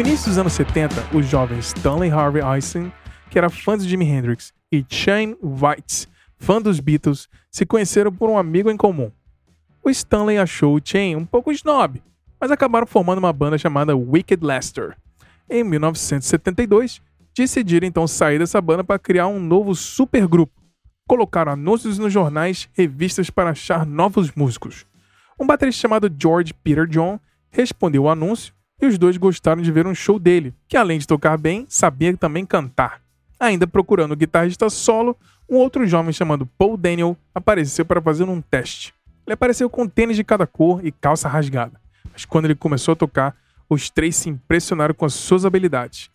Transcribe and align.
No 0.00 0.06
início 0.06 0.30
dos 0.30 0.38
anos 0.38 0.54
70, 0.54 1.14
os 1.14 1.26
jovens 1.26 1.74
Stanley 1.76 2.10
Harvey 2.10 2.42
Eisen, 2.42 2.90
que 3.28 3.36
era 3.36 3.50
fã 3.50 3.76
de 3.76 3.86
Jimi 3.86 4.06
Hendrix, 4.06 4.50
e 4.72 4.82
Shane 4.88 5.36
White, 5.42 6.08
fã 6.38 6.58
dos 6.58 6.80
Beatles, 6.80 7.28
se 7.50 7.66
conheceram 7.66 8.10
por 8.10 8.30
um 8.30 8.38
amigo 8.38 8.70
em 8.70 8.78
comum. 8.78 9.12
O 9.84 9.90
Stanley 9.90 10.38
achou 10.38 10.74
o 10.74 10.80
Shane 10.82 11.16
um 11.16 11.26
pouco 11.26 11.52
snob, 11.52 12.02
mas 12.40 12.50
acabaram 12.50 12.86
formando 12.86 13.18
uma 13.18 13.30
banda 13.30 13.58
chamada 13.58 13.94
Wicked 13.94 14.42
Lester. 14.42 14.96
Em 15.50 15.62
1972, 15.62 17.02
decidiram 17.36 17.86
então 17.86 18.08
sair 18.08 18.38
dessa 18.38 18.58
banda 18.58 18.82
para 18.82 18.98
criar 18.98 19.26
um 19.26 19.38
novo 19.38 19.74
supergrupo. 19.74 20.62
Colocaram 21.06 21.52
anúncios 21.52 21.98
nos 21.98 22.10
jornais, 22.10 22.70
revistas 22.72 23.28
para 23.28 23.50
achar 23.50 23.84
novos 23.84 24.32
músicos. 24.34 24.86
Um 25.38 25.46
baterista 25.46 25.82
chamado 25.82 26.10
George 26.18 26.54
Peter 26.54 26.86
John 26.86 27.20
respondeu 27.50 28.04
o 28.04 28.08
anúncio 28.08 28.54
e 28.80 28.86
os 28.86 28.98
dois 28.98 29.16
gostaram 29.16 29.60
de 29.60 29.70
ver 29.70 29.86
um 29.86 29.94
show 29.94 30.18
dele, 30.18 30.54
que 30.66 30.76
além 30.76 30.98
de 30.98 31.06
tocar 31.06 31.36
bem, 31.36 31.66
sabia 31.68 32.16
também 32.16 32.46
cantar. 32.46 33.00
Ainda 33.38 33.66
procurando 33.66 34.12
o 34.12 34.16
guitarrista 34.16 34.68
solo, 34.70 35.16
um 35.48 35.56
outro 35.56 35.86
jovem 35.86 36.12
chamado 36.12 36.46
Paul 36.58 36.76
Daniel 36.76 37.16
apareceu 37.34 37.84
para 37.84 38.00
fazer 38.00 38.24
um 38.24 38.40
teste. 38.40 38.94
Ele 39.26 39.34
apareceu 39.34 39.68
com 39.68 39.86
tênis 39.86 40.16
de 40.16 40.24
cada 40.24 40.46
cor 40.46 40.84
e 40.84 40.90
calça 40.90 41.28
rasgada, 41.28 41.80
mas 42.12 42.24
quando 42.24 42.46
ele 42.46 42.54
começou 42.54 42.92
a 42.92 42.96
tocar, 42.96 43.36
os 43.68 43.90
três 43.90 44.16
se 44.16 44.28
impressionaram 44.28 44.94
com 44.94 45.04
as 45.04 45.14
suas 45.14 45.44
habilidades. 45.44 46.10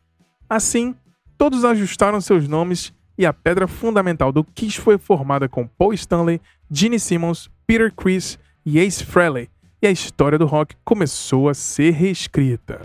Assim, 0.49 0.95
todos 1.37 1.63
ajustaram 1.63 2.19
seus 2.19 2.47
nomes 2.47 2.93
e 3.17 3.25
a 3.25 3.33
pedra 3.33 3.67
fundamental 3.67 4.31
do 4.31 4.43
Kiss 4.43 4.79
foi 4.79 4.97
formada 4.97 5.47
com 5.47 5.67
Paul 5.67 5.93
Stanley, 5.93 6.41
Gene 6.69 6.99
Simmons, 6.99 7.49
Peter 7.65 7.93
Criss 7.93 8.37
e 8.65 8.79
Ace 8.79 9.03
Frehley, 9.03 9.49
e 9.85 9.87
a 9.87 9.91
história 9.91 10.39
do 10.39 10.47
rock 10.47 10.75
começou 10.83 11.47
a 11.47 11.53
ser 11.53 11.91
reescrita. 11.91 12.81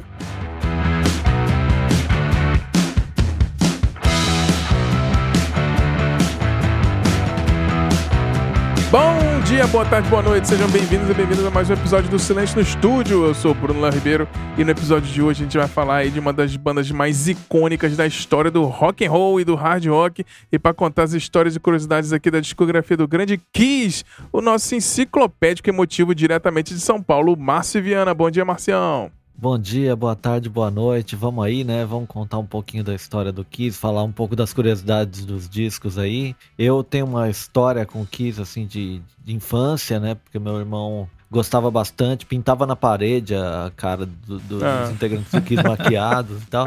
Bom 8.91 9.41
dia, 9.46 9.69
boa 9.69 9.84
tarde, 9.84 10.08
boa 10.08 10.20
noite, 10.20 10.48
sejam 10.48 10.69
bem-vindos 10.69 11.08
e 11.08 11.14
bem-vindas 11.14 11.46
a 11.46 11.50
mais 11.52 11.70
um 11.70 11.74
episódio 11.74 12.10
do 12.10 12.19
Silêncio 12.19 12.56
no 12.56 12.62
Estúdio. 12.62 13.24
Eu 13.24 13.33
sou 13.33 13.52
o 13.52 13.55
Bruno 13.55 13.80
Léo 13.80 13.92
Ribeiro 13.92 14.28
e 14.58 14.64
no 14.64 14.70
episódio 14.72 15.08
de 15.08 15.22
hoje 15.22 15.42
a 15.42 15.44
gente 15.44 15.56
vai 15.56 15.69
falar 15.69 15.98
aí 15.98 16.10
de 16.10 16.19
uma 16.19 16.33
das 16.33 16.56
bandas 16.56 16.91
mais 16.91 17.28
icônicas 17.28 17.96
da 17.96 18.05
história 18.05 18.50
do 18.50 18.64
rock 18.64 19.06
and 19.06 19.11
roll 19.12 19.41
e 19.41 19.44
do 19.44 19.55
hard 19.55 19.86
rock. 19.86 20.24
E 20.50 20.58
para 20.58 20.74
contar 20.74 21.05
as 21.05 21.12
histórias 21.12 21.55
e 21.55 21.61
curiosidades 21.61 22.12
aqui 22.12 22.33
da 22.33 22.41
discografia 22.41 22.96
do 22.96 23.06
grande 23.06 23.41
Kiss, 23.52 24.02
o 24.33 24.41
nosso 24.41 24.74
enciclopédico 24.74 25.70
emotivo 25.70 26.12
diretamente 26.12 26.74
de 26.74 26.80
São 26.80 27.00
Paulo, 27.00 27.36
Márcio 27.36 27.80
Viana. 27.80 28.12
Bom 28.12 28.28
dia, 28.28 28.44
Marcião. 28.44 29.20
Bom 29.41 29.58
dia, 29.58 29.96
boa 29.96 30.14
tarde, 30.14 30.50
boa 30.50 30.70
noite. 30.70 31.16
Vamos 31.16 31.42
aí, 31.42 31.64
né? 31.64 31.83
Vamos 31.86 32.06
contar 32.06 32.36
um 32.36 32.44
pouquinho 32.44 32.84
da 32.84 32.94
história 32.94 33.33
do 33.33 33.42
Kiss, 33.42 33.78
falar 33.78 34.02
um 34.02 34.12
pouco 34.12 34.36
das 34.36 34.52
curiosidades 34.52 35.24
dos 35.24 35.48
discos 35.48 35.96
aí. 35.96 36.36
Eu 36.58 36.84
tenho 36.84 37.06
uma 37.06 37.30
história 37.30 37.86
com 37.86 38.02
o 38.02 38.06
Kiss, 38.06 38.38
assim, 38.38 38.66
de, 38.66 39.00
de 39.24 39.33
infância, 39.33 39.98
né? 39.98 40.14
Porque 40.14 40.38
meu 40.38 40.58
irmão 40.58 41.08
gostava 41.30 41.70
bastante, 41.70 42.27
pintava 42.27 42.66
na 42.66 42.77
parede 42.77 43.34
a 43.34 43.72
cara 43.74 44.05
do, 44.05 44.38
do, 44.41 44.62
ah. 44.62 44.83
dos 44.83 44.91
integrantes 44.91 45.33
do 45.33 45.41
Kiss 45.41 45.62
maquiados 45.62 46.42
e 46.42 46.46
tal. 46.46 46.66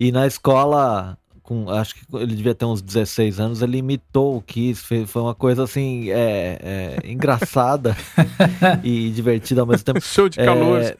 E 0.00 0.10
na 0.10 0.26
escola 0.26 1.14
com, 1.48 1.70
acho 1.70 1.94
que 1.94 2.02
ele 2.12 2.36
devia 2.36 2.54
ter 2.54 2.66
uns 2.66 2.82
16 2.82 3.40
anos, 3.40 3.62
ele 3.62 3.78
imitou 3.78 4.36
o 4.36 4.42
Kiss, 4.42 5.06
foi 5.06 5.22
uma 5.22 5.34
coisa 5.34 5.64
assim, 5.64 6.10
é, 6.10 6.98
é 7.02 7.10
engraçada 7.10 7.96
e 8.84 9.08
divertida 9.08 9.62
ao 9.62 9.66
mesmo 9.66 9.82
tempo. 9.82 9.98
Show 10.02 10.28
de 10.28 10.36
calor. 10.36 10.82
É, 10.82 10.96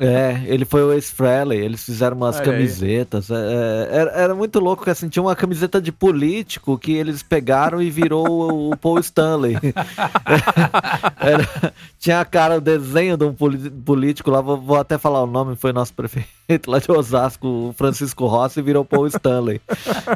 é, 0.00 0.42
ele 0.46 0.64
foi 0.64 0.82
o 0.82 0.94
Ace 0.94 1.12
Frehley, 1.12 1.58
eles 1.58 1.84
fizeram 1.84 2.16
umas 2.16 2.40
camisetas, 2.40 3.30
é, 3.30 3.34
é, 3.34 3.88
era, 3.98 4.10
era, 4.12 4.34
muito 4.34 4.58
louco, 4.60 4.82
que 4.82 4.88
assim, 4.88 5.10
tinha 5.10 5.22
uma 5.22 5.36
camiseta 5.36 5.78
de 5.78 5.92
político 5.92 6.78
que 6.78 6.92
eles 6.92 7.22
pegaram 7.22 7.82
e 7.82 7.90
virou 7.90 8.70
o 8.70 8.76
Paul 8.78 8.98
Stanley. 8.98 9.58
Era, 11.20 11.74
tinha 11.98 12.20
a 12.20 12.24
cara, 12.24 12.56
o 12.56 12.60
desenho 12.60 13.16
de 13.16 13.24
um 13.24 13.34
político 13.34 14.30
lá, 14.30 14.40
vou, 14.40 14.58
vou 14.58 14.76
até 14.78 14.96
falar 14.96 15.22
o 15.22 15.26
nome, 15.26 15.54
foi 15.54 15.72
nosso 15.72 15.92
prefeito 15.92 16.41
lá 16.66 16.78
de 16.78 16.90
Osasco, 16.90 17.46
o 17.46 17.72
Francisco 17.72 18.26
Rossi, 18.26 18.62
virou 18.62 18.84
Paul 18.84 19.06
Stanley. 19.06 19.60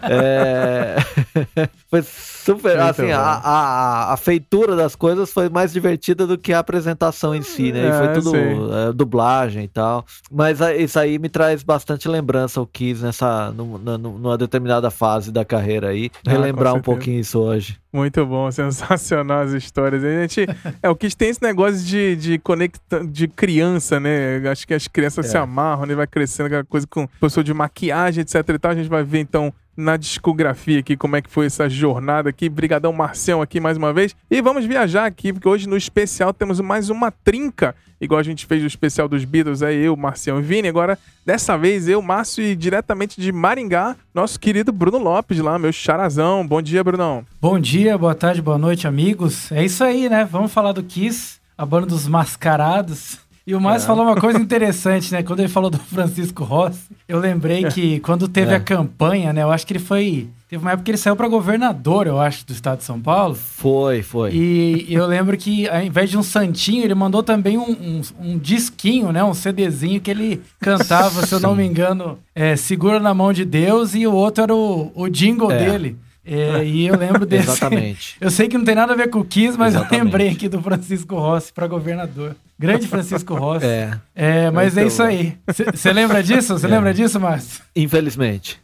É... 0.09 0.97
foi 1.91 2.03
super, 2.03 2.77
Muito 2.77 2.91
assim, 2.91 3.11
a, 3.11 3.21
a, 3.21 4.13
a, 4.13 4.17
feitura 4.17 4.77
das 4.77 4.95
coisas 4.95 5.33
foi 5.33 5.49
mais 5.49 5.73
divertida 5.73 6.27
do 6.27 6.39
que 6.39 6.53
a 6.53 6.59
apresentação 6.59 7.35
em 7.35 7.43
si, 7.43 7.73
né? 7.73 7.89
E 7.89 7.93
foi 7.93 8.07
é, 8.07 8.13
tudo 8.13 8.75
é, 8.75 8.93
dublagem 8.93 9.65
e 9.65 9.69
tal. 9.69 10.05
Mas 10.31 10.61
isso 10.79 10.99
aí 10.99 11.19
me 11.19 11.29
traz 11.29 11.63
bastante 11.63 12.09
lembrança, 12.09 12.61
o 12.61 12.67
Kiss, 12.67 13.03
nessa, 13.03 13.51
numa, 13.53 13.99
numa 13.99 14.39
determinada 14.39 14.91
fase 14.91 15.33
da 15.33 15.45
carreira 15.45 15.89
aí. 15.89 16.11
Ah, 16.27 16.31
Relembrar 16.31 16.75
um 16.75 16.81
pouquinho 16.81 17.21
isso 17.21 17.39
hoje. 17.39 17.79
Muito 17.97 18.27
bom, 18.27 18.51
sensacional 18.53 19.41
as 19.41 19.53
histórias. 19.53 20.05
A 20.05 20.21
gente, 20.21 20.47
é, 20.83 20.89
o 20.91 20.95
Kiss 20.95 21.17
tem 21.17 21.31
esse 21.31 21.43
negócio 21.43 21.79
de, 21.79 22.15
de 22.17 22.39
conecta, 22.39 23.03
de 23.03 23.27
criança, 23.27 23.99
né? 23.99 24.47
Acho 24.51 24.67
que 24.67 24.75
as 24.75 24.87
crianças 24.87 25.25
é. 25.25 25.29
se 25.31 25.39
amarram, 25.39 25.87
né? 25.87 25.95
Vai 25.95 26.07
crescendo 26.27 26.47
aquela 26.47 26.65
coisa 26.65 26.87
com 26.87 27.07
professor 27.21 27.45
de 27.45 27.55
maquiagem, 27.55 28.23
etc 28.23 28.35
e 28.49 28.59
tal. 28.59 28.73
A 28.73 28.75
gente 28.75 28.89
vai 28.89 29.05
ver 29.05 29.21
então 29.21 29.55
na 29.77 29.97
discografia 29.97 30.81
aqui, 30.81 30.97
como 30.97 31.17
é 31.17 31.23
que 31.23 31.31
foi 31.31 31.47
essa 31.47 31.69
jornada 31.69 32.31
aqui. 32.31 32.49
Brigadão 32.49 32.93
Marcião 32.93 33.43
aqui 33.43 33.61
mais 33.61 33.77
uma 33.77 33.93
vez. 33.93 34.17
E 34.31 34.41
vamos 34.41 34.65
viajar 34.65 35.05
aqui, 35.05 35.33
porque 35.33 35.49
hoje 35.49 35.69
no 35.69 35.77
especial 35.77 36.33
temos 36.33 36.61
mais 36.61 36.89
uma 36.89 37.11
trinca, 37.11 37.75
igual 38.01 38.19
a 38.19 38.23
gente 38.23 38.47
fez 38.47 38.63
o 38.63 38.67
especial 38.67 39.07
dos 39.07 39.25
Beatles, 39.25 39.63
aí 39.63 39.85
eu, 39.85 39.95
Marcião 39.95 40.39
e 40.39 40.43
Vini. 40.43 40.67
Agora, 40.67 40.99
dessa 41.25 41.57
vez, 41.59 41.89
eu, 41.89 42.01
Márcio 42.01 42.43
e 42.43 42.57
diretamente 42.57 43.21
de 43.21 43.31
Maringá, 43.31 43.95
nosso 44.15 44.41
querido 44.41 44.73
Bruno 44.73 44.99
Lopes 44.99 45.39
lá, 45.39 45.59
meu 45.59 45.73
charazão. 45.73 46.47
Bom 46.47 46.63
dia, 46.63 46.83
Brunão. 46.83 47.25
Bom 47.41 47.61
dia, 47.61 47.99
boa 47.99 48.15
tarde, 48.15 48.41
boa 48.41 48.59
noite, 48.59 48.89
amigos. 48.89 49.53
É 49.53 49.63
isso 49.63 49.85
aí, 49.85 50.09
né? 50.09 50.25
Vamos 50.25 50.53
falar 50.53 50.73
do 50.73 50.83
Kiss, 50.83 51.39
a 51.57 51.67
banda 51.67 51.87
dos 51.87 52.09
mascarados. 52.09 53.26
E 53.47 53.55
o 53.55 53.61
Márcio 53.61 53.85
é. 53.85 53.87
falou 53.87 54.05
uma 54.05 54.17
coisa 54.17 54.41
interessante, 54.41 55.13
né? 55.13 55.23
Quando 55.23 55.39
ele 55.39 55.49
falou 55.49 55.71
do 55.71 55.79
Francisco 55.79 56.43
Rossi, 56.43 56.89
eu 57.07 57.21
lembrei 57.21 57.65
que 57.67 58.01
quando 58.01 58.27
teve 58.27 58.53
é. 58.53 58.57
a 58.57 58.61
campanha, 58.61 59.33
né? 59.33 59.45
Eu 59.45 59.53
acho 59.53 59.65
que 59.65 59.73
ele 59.73 59.79
foi. 59.79 60.29
Teve 60.49 60.65
uma 60.65 60.73
época 60.73 60.85
que 60.85 60.91
ele 60.91 60.99
saiu 60.99 61.15
para 61.15 61.29
governador, 61.29 62.09
eu 62.09 62.21
acho, 62.21 62.45
do 62.45 62.53
estado 62.53 62.79
de 62.79 62.85
São 62.85 63.01
Paulo. 63.01 63.37
Foi, 63.37 64.03
foi. 64.03 64.33
E 64.33 64.87
eu 64.89 65.07
lembro 65.07 65.37
que, 65.37 65.69
ao 65.69 65.81
invés 65.81 66.11
de 66.11 66.19
um 66.19 66.25
santinho, 66.25 66.83
ele 66.83 66.95
mandou 66.95 67.23
também 67.23 67.57
um, 67.57 67.71
um, 67.71 68.01
um 68.21 68.39
disquinho, 68.39 69.13
né? 69.13 69.23
Um 69.23 69.35
CDzinho 69.35 70.01
que 70.01 70.11
ele 70.11 70.43
cantava, 70.59 71.25
se 71.25 71.33
eu 71.33 71.39
não 71.39 71.55
me 71.55 71.65
engano, 71.65 72.19
é, 72.35 72.57
Segura 72.57 72.99
na 72.99 73.15
Mão 73.15 73.33
de 73.33 73.45
Deus, 73.45 73.95
e 73.95 74.09
o 74.09 74.13
outro 74.13 74.43
era 74.43 74.55
o, 74.55 74.91
o 74.93 75.09
jingle 75.09 75.53
é. 75.53 75.59
dele. 75.59 75.97
É, 76.25 76.65
e 76.65 76.85
eu 76.85 76.97
lembro 76.97 77.25
desse. 77.27 77.51
Exatamente. 77.51 78.17
Eu 78.21 78.31
sei 78.31 78.49
que 78.49 78.59
não 78.59 78.65
tem 78.65 78.75
nada 78.75 78.93
a 78.93 78.97
ver 78.97 79.09
com 79.09 79.21
o 79.21 79.25
Kiss, 79.25 79.57
mas 79.57 79.75
Exatamente. 79.75 79.99
eu 79.99 80.05
lembrei 80.05 80.29
aqui 80.31 80.49
do 80.49 80.61
Francisco 80.61 81.15
Rossi 81.15 81.53
para 81.53 81.69
governador. 81.69 82.35
Grande 82.59 82.89
Francisco 82.89 83.35
Rossi. 83.35 83.67
É. 83.67 84.01
É, 84.15 84.51
mas 84.51 84.77
é 84.79 84.87
isso 84.87 85.03
aí. 85.03 85.37
Você 85.47 85.93
lembra 85.93 86.23
disso? 86.23 86.59
Você 86.59 86.67
é. 86.67 86.69
lembra 86.71 86.95
disso, 86.95 87.21
Márcio? 87.21 87.63
Infelizmente. 87.75 88.59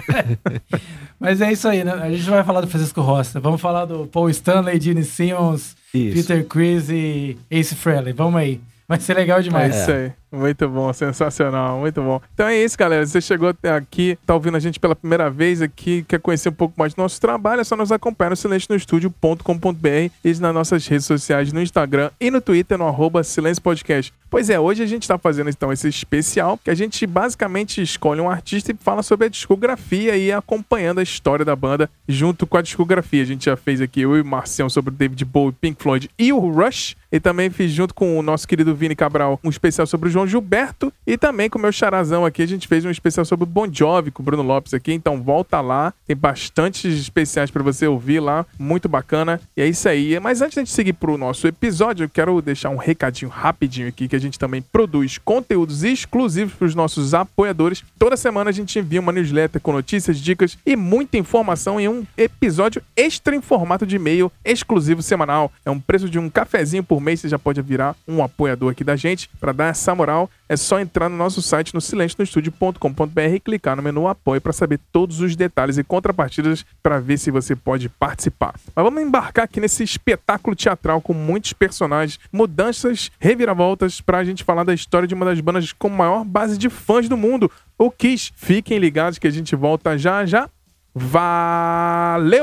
mas 1.18 1.40
é 1.40 1.50
isso 1.50 1.66
aí, 1.68 1.82
né? 1.82 1.92
A 1.92 2.10
gente 2.10 2.28
vai 2.28 2.44
falar 2.44 2.60
do 2.60 2.66
Francisco 2.66 3.00
Rossi. 3.00 3.38
Vamos 3.38 3.62
falar 3.62 3.86
do 3.86 4.06
Paul 4.06 4.28
Stanley, 4.28 4.78
Gene 4.78 5.04
Simmons, 5.04 5.74
isso. 5.94 6.16
Peter 6.16 6.46
Chris 6.46 6.90
e 6.90 7.38
Ace 7.50 7.74
Frehley. 7.74 8.12
Vamos 8.12 8.38
aí. 8.38 8.60
Vai 8.86 9.00
ser 9.00 9.14
legal 9.14 9.40
demais. 9.40 9.74
É 9.74 9.80
isso 9.80 9.90
aí. 9.90 10.12
Muito 10.32 10.66
bom, 10.66 10.90
sensacional, 10.94 11.78
muito 11.78 12.00
bom. 12.00 12.18
Então 12.32 12.46
é 12.46 12.56
isso, 12.56 12.76
galera. 12.78 13.04
Você 13.04 13.20
chegou 13.20 13.50
até 13.50 13.70
aqui, 13.70 14.18
tá 14.24 14.32
ouvindo 14.32 14.56
a 14.56 14.60
gente 14.60 14.80
pela 14.80 14.96
primeira 14.96 15.28
vez 15.28 15.60
aqui, 15.60 16.06
quer 16.08 16.18
conhecer 16.18 16.48
um 16.48 16.54
pouco 16.54 16.72
mais 16.78 16.94
do 16.94 17.02
nosso 17.02 17.20
trabalho, 17.20 17.60
é 17.60 17.64
só 17.64 17.76
nos 17.76 17.92
acompanhar 17.92 18.30
no 18.30 18.36
silencionostudio.com.br 18.36 20.10
e 20.24 20.34
nas 20.40 20.54
nossas 20.54 20.86
redes 20.86 21.04
sociais, 21.04 21.52
no 21.52 21.60
Instagram 21.60 22.10
e 22.18 22.30
no 22.30 22.40
Twitter, 22.40 22.78
no 22.78 22.86
arroba 22.86 23.22
Silêncio 23.22 23.62
Podcast. 23.62 24.14
Pois 24.30 24.48
é, 24.48 24.58
hoje 24.58 24.82
a 24.82 24.86
gente 24.86 25.06
tá 25.06 25.18
fazendo 25.18 25.50
então 25.50 25.70
esse 25.70 25.86
especial, 25.86 26.56
que 26.56 26.70
a 26.70 26.74
gente 26.74 27.06
basicamente 27.06 27.82
escolhe 27.82 28.18
um 28.18 28.30
artista 28.30 28.72
e 28.72 28.76
fala 28.80 29.02
sobre 29.02 29.26
a 29.26 29.28
discografia 29.28 30.16
e 30.16 30.32
acompanhando 30.32 31.00
a 31.00 31.02
história 31.02 31.44
da 31.44 31.54
banda 31.54 31.90
junto 32.08 32.46
com 32.46 32.56
a 32.56 32.62
discografia. 32.62 33.22
A 33.22 33.26
gente 33.26 33.44
já 33.44 33.56
fez 33.58 33.82
aqui 33.82 34.00
eu 34.00 34.16
e 34.16 34.22
o 34.22 34.24
Marcião 34.24 34.70
sobre 34.70 34.94
David 34.94 35.22
Bowie, 35.26 35.54
Pink 35.60 35.82
Floyd 35.82 36.08
e 36.18 36.32
o 36.32 36.38
Rush, 36.38 36.96
e 37.12 37.20
também 37.20 37.50
fiz 37.50 37.70
junto 37.70 37.92
com 37.92 38.18
o 38.18 38.22
nosso 38.22 38.48
querido 38.48 38.74
Vini 38.74 38.96
Cabral 38.96 39.38
um 39.44 39.50
especial 39.50 39.86
sobre 39.86 40.08
o 40.08 40.10
João 40.10 40.21
Gilberto 40.26 40.92
e 41.06 41.16
também 41.16 41.48
com 41.48 41.58
o 41.58 41.62
meu 41.62 41.72
charazão 41.72 42.24
aqui. 42.24 42.42
A 42.42 42.46
gente 42.46 42.68
fez 42.68 42.84
um 42.84 42.90
especial 42.90 43.24
sobre 43.24 43.44
o 43.44 43.46
Bon 43.46 43.66
Jovi 43.70 44.10
com 44.10 44.22
o 44.22 44.24
Bruno 44.24 44.42
Lopes 44.42 44.74
aqui. 44.74 44.92
Então 44.92 45.22
volta 45.22 45.60
lá, 45.60 45.92
tem 46.06 46.16
bastantes 46.16 46.98
especiais 46.98 47.50
para 47.50 47.62
você 47.62 47.86
ouvir 47.86 48.20
lá, 48.20 48.46
muito 48.58 48.88
bacana. 48.88 49.40
E 49.56 49.62
é 49.62 49.66
isso 49.66 49.88
aí. 49.88 50.18
Mas 50.20 50.40
antes 50.40 50.54
de 50.54 50.60
gente 50.60 50.70
seguir 50.70 50.92
pro 50.92 51.18
nosso 51.18 51.46
episódio, 51.46 52.04
eu 52.04 52.08
quero 52.08 52.40
deixar 52.40 52.70
um 52.70 52.76
recadinho 52.76 53.30
rapidinho 53.30 53.88
aqui 53.88 54.08
que 54.08 54.16
a 54.16 54.20
gente 54.20 54.38
também 54.38 54.62
produz 54.62 55.18
conteúdos 55.18 55.82
exclusivos 55.82 56.54
para 56.54 56.66
os 56.66 56.74
nossos 56.74 57.14
apoiadores. 57.14 57.84
Toda 57.98 58.16
semana 58.16 58.50
a 58.50 58.52
gente 58.52 58.78
envia 58.78 59.00
uma 59.00 59.12
newsletter 59.12 59.60
com 59.60 59.72
notícias, 59.72 60.18
dicas 60.18 60.56
e 60.64 60.76
muita 60.76 61.18
informação 61.18 61.80
em 61.80 61.88
um 61.88 62.04
episódio 62.16 62.82
extra 62.96 63.34
em 63.34 63.40
formato 63.40 63.86
de 63.86 63.96
e-mail 63.96 64.30
exclusivo 64.44 65.02
semanal. 65.02 65.50
É 65.64 65.70
um 65.70 65.80
preço 65.80 66.08
de 66.08 66.18
um 66.18 66.28
cafezinho 66.30 66.84
por 66.84 67.00
mês, 67.00 67.20
você 67.20 67.28
já 67.28 67.38
pode 67.38 67.60
virar 67.62 67.96
um 68.06 68.22
apoiador 68.22 68.70
aqui 68.70 68.84
da 68.84 68.96
gente 68.96 69.28
para 69.40 69.52
dar 69.52 69.66
essa 69.66 69.94
moral 69.94 70.11
é 70.48 70.56
só 70.56 70.80
entrar 70.80 71.08
no 71.08 71.16
nosso 71.16 71.40
site 71.40 71.74
no 71.74 71.80
silencionostudio.com.br 71.80 73.20
e 73.34 73.40
clicar 73.40 73.76
no 73.76 73.82
menu 73.82 74.06
apoio 74.06 74.40
para 74.40 74.52
saber 74.52 74.78
todos 74.92 75.20
os 75.20 75.34
detalhes 75.34 75.78
e 75.78 75.84
contrapartidas 75.84 76.64
para 76.82 77.00
ver 77.00 77.18
se 77.18 77.30
você 77.30 77.56
pode 77.56 77.88
participar. 77.88 78.54
Mas 78.74 78.84
vamos 78.84 79.02
embarcar 79.02 79.44
aqui 79.44 79.60
nesse 79.60 79.82
espetáculo 79.82 80.54
teatral 80.56 81.00
com 81.00 81.14
muitos 81.14 81.52
personagens, 81.52 82.18
mudanças, 82.32 83.10
reviravoltas 83.18 84.00
para 84.00 84.18
a 84.18 84.24
gente 84.24 84.44
falar 84.44 84.64
da 84.64 84.74
história 84.74 85.08
de 85.08 85.14
uma 85.14 85.24
das 85.24 85.40
bandas 85.40 85.72
com 85.72 85.88
maior 85.88 86.24
base 86.24 86.58
de 86.58 86.68
fãs 86.68 87.08
do 87.08 87.16
mundo, 87.16 87.50
o 87.78 87.90
Kiss. 87.90 88.32
Fiquem 88.36 88.78
ligados 88.78 89.18
que 89.18 89.26
a 89.26 89.30
gente 89.30 89.56
volta 89.56 89.96
já 89.96 90.26
já. 90.26 90.48
Valeu! 90.94 92.42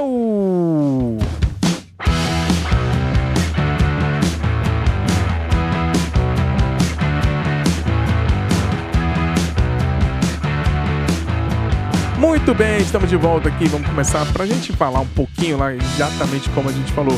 Muito 12.19 12.54
bem, 12.54 12.80
estamos 12.80 13.10
de 13.10 13.16
volta 13.16 13.48
aqui. 13.48 13.66
Vamos 13.69 13.88
começar 13.88 14.25
para 14.33 14.44
a 14.44 14.45
gente 14.45 14.74
falar 14.74 15.00
um 15.00 15.07
pouquinho 15.07 15.57
lá, 15.57 15.74
exatamente 15.74 16.50
como 16.50 16.68
a 16.68 16.71
gente 16.74 16.92
falou 16.92 17.18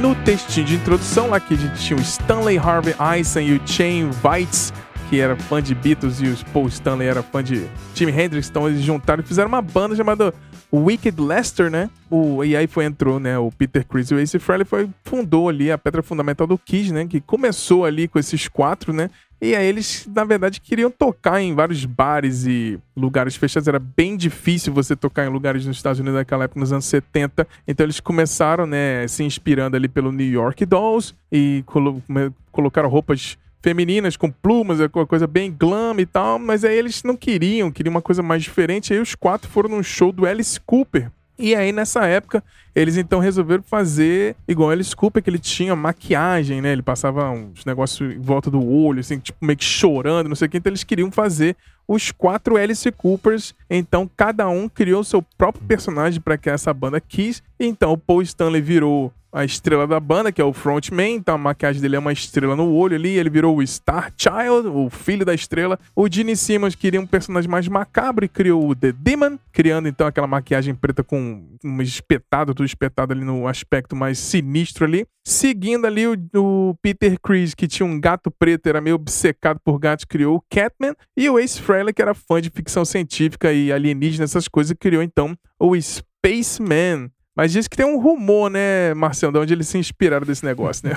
no 0.00 0.14
textinho 0.14 0.64
de 0.64 0.74
introdução. 0.74 1.28
Lá 1.28 1.38
que 1.38 1.52
a 1.52 1.56
gente 1.56 1.78
tinha 1.78 1.98
o 1.98 2.00
Stanley 2.00 2.56
Harvey 2.56 2.94
Eisen 3.14 3.46
e 3.46 3.52
o 3.52 3.60
Shane 3.66 4.08
Weitz, 4.24 4.72
que 5.10 5.20
era 5.20 5.36
fã 5.36 5.62
de 5.62 5.74
Beatles, 5.74 6.22
e 6.22 6.28
o 6.28 6.36
Paul 6.50 6.66
Stanley 6.68 7.08
era 7.08 7.22
fã 7.22 7.44
de 7.44 7.66
Jimi 7.94 8.10
Hendrix. 8.10 8.48
Então 8.48 8.66
eles 8.66 8.80
juntaram 8.80 9.22
e 9.22 9.26
fizeram 9.26 9.48
uma 9.48 9.60
banda 9.60 9.94
chamada 9.94 10.32
Wicked 10.72 11.20
Lester, 11.20 11.70
né? 11.70 11.90
O, 12.10 12.42
e 12.42 12.56
aí 12.56 12.66
foi 12.66 12.86
entrou, 12.86 13.20
né? 13.20 13.38
O 13.38 13.50
Peter 13.50 13.86
Chris 13.86 14.10
e 14.10 14.14
o 14.14 14.18
Ace 14.18 14.38
Frehley 14.38 14.64
foi, 14.64 14.88
fundou 15.04 15.50
ali 15.50 15.70
a 15.70 15.76
pedra 15.76 16.02
fundamental 16.02 16.46
do 16.46 16.56
Kiss, 16.56 16.90
né? 16.90 17.06
Que 17.06 17.20
começou 17.20 17.84
ali 17.84 18.08
com 18.08 18.18
esses 18.18 18.48
quatro, 18.48 18.94
né? 18.94 19.10
E 19.40 19.54
aí 19.54 19.66
eles, 19.66 20.08
na 20.12 20.24
verdade, 20.24 20.60
queriam 20.60 20.90
tocar 20.90 21.40
em 21.40 21.54
vários 21.54 21.84
bares 21.84 22.44
e 22.44 22.78
lugares 22.96 23.36
fechados. 23.36 23.68
Era 23.68 23.78
bem 23.78 24.16
difícil 24.16 24.72
você 24.72 24.96
tocar 24.96 25.26
em 25.26 25.28
lugares 25.28 25.64
nos 25.64 25.76
Estados 25.76 26.00
Unidos 26.00 26.18
naquela 26.18 26.44
época, 26.44 26.58
nos 26.58 26.72
anos 26.72 26.86
70. 26.86 27.46
Então 27.66 27.84
eles 27.84 28.00
começaram, 28.00 28.66
né, 28.66 29.06
se 29.06 29.22
inspirando 29.22 29.76
ali 29.76 29.88
pelo 29.88 30.10
New 30.10 30.28
York 30.28 30.66
Dolls 30.66 31.14
e 31.30 31.62
colo 31.66 32.02
colocaram 32.50 32.88
roupas 32.88 33.38
femininas 33.62 34.16
com 34.16 34.30
plumas, 34.30 34.80
uma 34.80 35.06
coisa 35.06 35.26
bem 35.26 35.54
glam 35.56 35.94
e 35.98 36.06
tal, 36.06 36.38
mas 36.38 36.64
aí 36.64 36.76
eles 36.76 37.02
não 37.02 37.16
queriam, 37.16 37.70
queriam 37.70 37.92
uma 37.92 38.02
coisa 38.02 38.22
mais 38.22 38.42
diferente. 38.42 38.92
Aí 38.92 39.00
os 39.00 39.14
quatro 39.14 39.48
foram 39.48 39.70
num 39.70 39.82
show 39.82 40.10
do 40.10 40.26
Alice 40.26 40.58
Cooper, 40.60 41.10
e 41.38 41.54
aí, 41.54 41.72
nessa 41.72 42.04
época, 42.06 42.42
eles 42.74 42.96
então 42.96 43.20
resolveram 43.20 43.62
fazer 43.62 44.34
igual 44.46 44.70
Alice 44.70 44.94
Cooper, 44.94 45.22
que 45.22 45.30
ele 45.30 45.38
tinha 45.38 45.76
maquiagem, 45.76 46.60
né? 46.60 46.72
Ele 46.72 46.82
passava 46.82 47.30
uns 47.30 47.64
negócios 47.64 48.14
em 48.14 48.20
volta 48.20 48.50
do 48.50 48.64
olho, 48.64 49.00
assim, 49.00 49.18
tipo, 49.18 49.38
meio 49.44 49.56
que 49.56 49.64
chorando, 49.64 50.28
não 50.28 50.36
sei 50.36 50.46
o 50.46 50.50
que. 50.50 50.58
Então, 50.58 50.70
eles 50.70 50.84
queriam 50.84 51.10
fazer 51.10 51.56
os 51.86 52.10
quatro 52.10 52.56
Alice 52.56 52.90
Coopers. 52.92 53.54
Então, 53.70 54.10
cada 54.16 54.48
um 54.48 54.68
criou 54.68 55.02
seu 55.02 55.22
próprio 55.22 55.64
personagem 55.66 56.20
para 56.20 56.36
que 56.36 56.50
essa 56.50 56.74
banda 56.74 57.00
quis. 57.00 57.42
Então, 57.58 57.92
o 57.92 57.98
Paul 57.98 58.22
Stanley 58.22 58.60
virou 58.60 59.12
a 59.32 59.44
estrela 59.44 59.86
da 59.86 60.00
banda, 60.00 60.32
que 60.32 60.40
é 60.40 60.44
o 60.44 60.52
frontman, 60.52 61.14
então 61.14 61.34
a 61.34 61.38
maquiagem 61.38 61.82
dele 61.82 61.96
é 61.96 61.98
uma 61.98 62.12
estrela 62.12 62.56
no 62.56 62.72
olho 62.72 62.96
ali, 62.96 63.10
ele 63.10 63.28
virou 63.28 63.58
o 63.58 63.66
Star 63.66 64.12
Child, 64.16 64.68
o 64.68 64.88
filho 64.88 65.24
da 65.24 65.34
estrela. 65.34 65.78
O 65.94 66.10
Gene 66.10 66.36
Simmons 66.36 66.74
queria 66.74 67.00
um 67.00 67.06
personagem 67.06 67.50
mais 67.50 67.68
macabro 67.68 68.24
e 68.24 68.28
criou 68.28 68.68
o 68.68 68.74
The 68.74 68.92
Demon, 68.92 69.38
criando 69.52 69.88
então 69.88 70.06
aquela 70.06 70.26
maquiagem 70.26 70.74
preta 70.74 71.04
com 71.04 71.44
um 71.64 71.82
espetado, 71.82 72.54
tudo 72.54 72.66
espetado 72.66 73.12
ali 73.12 73.24
no 73.24 73.46
aspecto 73.46 73.94
mais 73.94 74.18
sinistro 74.18 74.84
ali. 74.84 75.06
Seguindo 75.24 75.86
ali 75.86 76.06
o, 76.06 76.16
o 76.34 76.74
Peter 76.80 77.18
Chris, 77.20 77.54
que 77.54 77.68
tinha 77.68 77.84
um 77.84 78.00
gato 78.00 78.30
preto, 78.30 78.66
era 78.66 78.80
meio 78.80 78.96
obcecado 78.96 79.60
por 79.62 79.78
gatos, 79.78 80.06
criou 80.06 80.36
o 80.36 80.42
Catman. 80.48 80.94
E 81.14 81.28
o 81.28 81.38
Ace 81.38 81.60
Frehley, 81.60 81.92
que 81.92 82.00
era 82.00 82.14
fã 82.14 82.40
de 82.40 82.48
ficção 82.48 82.82
científica 82.84 83.52
e 83.52 83.70
alienígena, 83.70 84.24
essas 84.24 84.48
coisas, 84.48 84.74
criou 84.78 85.02
então 85.02 85.36
o 85.60 85.74
Spaceman, 85.78 87.10
mas 87.38 87.52
diz 87.52 87.68
que 87.68 87.76
tem 87.76 87.86
um 87.86 88.00
rumor, 88.00 88.50
né, 88.50 88.92
Marcelo, 88.94 89.32
de 89.32 89.38
onde 89.38 89.54
eles 89.54 89.68
se 89.68 89.78
inspiraram 89.78 90.26
desse 90.26 90.44
negócio, 90.44 90.88
né? 90.88 90.96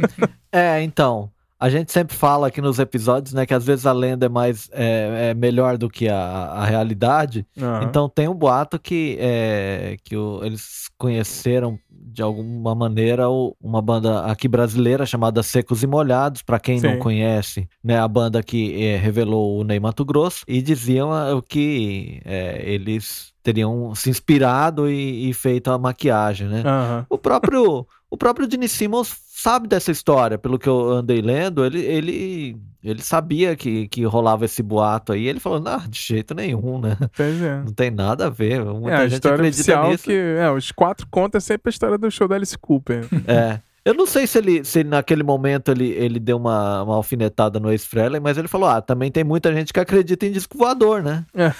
é, 0.50 0.82
então. 0.82 1.30
A 1.60 1.70
gente 1.70 1.92
sempre 1.92 2.14
fala 2.14 2.48
aqui 2.48 2.60
nos 2.60 2.78
episódios, 2.78 3.32
né, 3.32 3.46
que 3.46 3.54
às 3.54 3.64
vezes 3.64 3.86
a 3.86 3.92
lenda 3.92 4.26
é 4.26 4.28
mais 4.28 4.68
é, 4.72 5.30
é 5.30 5.34
melhor 5.34 5.78
do 5.78 5.88
que 5.88 6.08
a, 6.08 6.18
a 6.18 6.64
realidade. 6.64 7.46
Uhum. 7.56 7.82
Então 7.84 8.08
tem 8.08 8.28
um 8.28 8.34
boato 8.34 8.78
que, 8.78 9.16
é, 9.20 9.96
que 10.02 10.16
o, 10.16 10.44
eles 10.44 10.90
conheceram 10.98 11.78
de 12.14 12.22
alguma 12.22 12.74
maneira 12.74 13.28
uma 13.60 13.82
banda 13.82 14.24
aqui 14.24 14.46
brasileira 14.46 15.04
chamada 15.04 15.42
Secos 15.42 15.82
e 15.82 15.86
Molhados, 15.86 16.42
para 16.42 16.60
quem 16.60 16.78
Sim. 16.78 16.86
não 16.86 16.98
conhece, 16.98 17.68
né, 17.82 17.98
a 17.98 18.06
banda 18.06 18.42
que 18.42 18.80
é, 18.82 18.96
revelou 18.96 19.58
o 19.58 19.64
Ney 19.64 19.80
Mato 19.80 20.04
Grosso 20.04 20.44
e 20.46 20.62
diziam 20.62 21.10
o 21.36 21.42
que 21.42 22.22
é, 22.24 22.62
eles 22.64 23.32
teriam 23.42 23.94
se 23.94 24.08
inspirado 24.08 24.88
e, 24.88 25.28
e 25.28 25.34
feito 25.34 25.70
a 25.70 25.78
maquiagem, 25.78 26.48
né? 26.48 26.62
Uhum. 26.62 27.04
O 27.10 27.18
próprio 27.18 27.86
o 28.08 28.16
próprio 28.16 28.48
Gene 28.48 28.68
Simmons 28.68 29.08
sabe 29.44 29.68
dessa 29.68 29.92
história, 29.92 30.38
pelo 30.38 30.58
que 30.58 30.66
eu 30.66 30.90
andei 30.90 31.20
lendo, 31.20 31.66
ele, 31.66 31.80
ele, 31.80 32.56
ele 32.82 33.02
sabia 33.02 33.54
que, 33.54 33.86
que 33.88 34.02
rolava 34.04 34.46
esse 34.46 34.62
boato 34.62 35.12
aí, 35.12 35.28
ele 35.28 35.38
falou, 35.38 35.60
não, 35.60 35.80
de 35.86 36.00
jeito 36.00 36.34
nenhum, 36.34 36.80
né? 36.80 36.96
É. 37.18 37.62
Não 37.62 37.72
tem 37.74 37.90
nada 37.90 38.28
a 38.28 38.30
ver, 38.30 38.64
muita 38.64 38.88
é, 38.88 38.96
a 38.96 39.02
gente 39.02 39.14
história 39.16 39.34
acredita 39.34 39.60
oficial 39.60 39.90
nisso. 39.90 40.04
que, 40.04 40.12
é, 40.12 40.50
os 40.50 40.72
quatro 40.72 41.06
contam 41.10 41.38
sempre 41.42 41.68
a 41.68 41.72
história 41.72 41.98
do 41.98 42.10
show 42.10 42.26
da 42.26 42.36
Alice 42.36 42.56
Cooper. 42.56 43.06
É. 43.28 43.60
Eu 43.84 43.92
não 43.92 44.06
sei 44.06 44.26
se 44.26 44.38
ele, 44.38 44.64
se 44.64 44.82
naquele 44.82 45.22
momento 45.22 45.70
ele, 45.70 45.90
ele 45.90 46.18
deu 46.18 46.38
uma, 46.38 46.82
uma 46.82 46.94
alfinetada 46.94 47.60
no 47.60 47.70
ex 47.70 47.84
Frehley, 47.84 48.18
mas 48.18 48.38
ele 48.38 48.48
falou: 48.48 48.66
ah, 48.66 48.80
também 48.80 49.10
tem 49.10 49.22
muita 49.22 49.52
gente 49.52 49.74
que 49.74 49.78
acredita 49.78 50.24
em 50.24 50.32
disco 50.32 50.56
voador, 50.56 51.02
né? 51.02 51.26
É. 51.34 51.52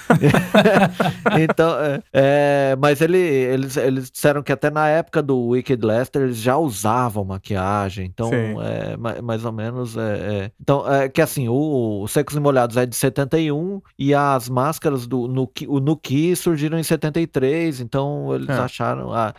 então, 1.43 1.79
é, 1.79 2.01
é, 2.11 2.75
mas 2.79 2.99
ele, 2.99 3.19
eles, 3.19 3.77
eles 3.77 4.09
disseram 4.09 4.41
que 4.41 4.51
até 4.51 4.71
na 4.71 4.87
época 4.87 5.21
do 5.21 5.49
Wicked 5.49 5.85
Lester 5.85 6.23
eles 6.23 6.37
já 6.37 6.57
usavam 6.57 7.23
maquiagem, 7.23 8.07
então 8.07 8.31
é, 8.33 8.97
mais, 8.97 9.21
mais 9.21 9.45
ou 9.45 9.51
menos. 9.51 9.95
É, 9.95 10.01
é, 10.01 10.51
então, 10.59 10.91
é 10.91 11.07
que 11.07 11.21
assim, 11.21 11.47
o, 11.47 12.01
o 12.01 12.07
Secos 12.07 12.35
e 12.35 12.39
Molhados 12.39 12.75
é 12.75 12.87
de 12.87 12.95
71 12.95 13.81
e 13.99 14.15
as 14.15 14.49
máscaras 14.49 15.05
do 15.05 15.27
Nuki, 15.27 15.67
o 15.67 15.79
Nuki 15.79 16.35
surgiram 16.35 16.79
em 16.79 16.83
73, 16.83 17.81
então 17.81 18.33
eles 18.33 18.49
acharam. 18.49 19.13
Ah, 19.13 19.31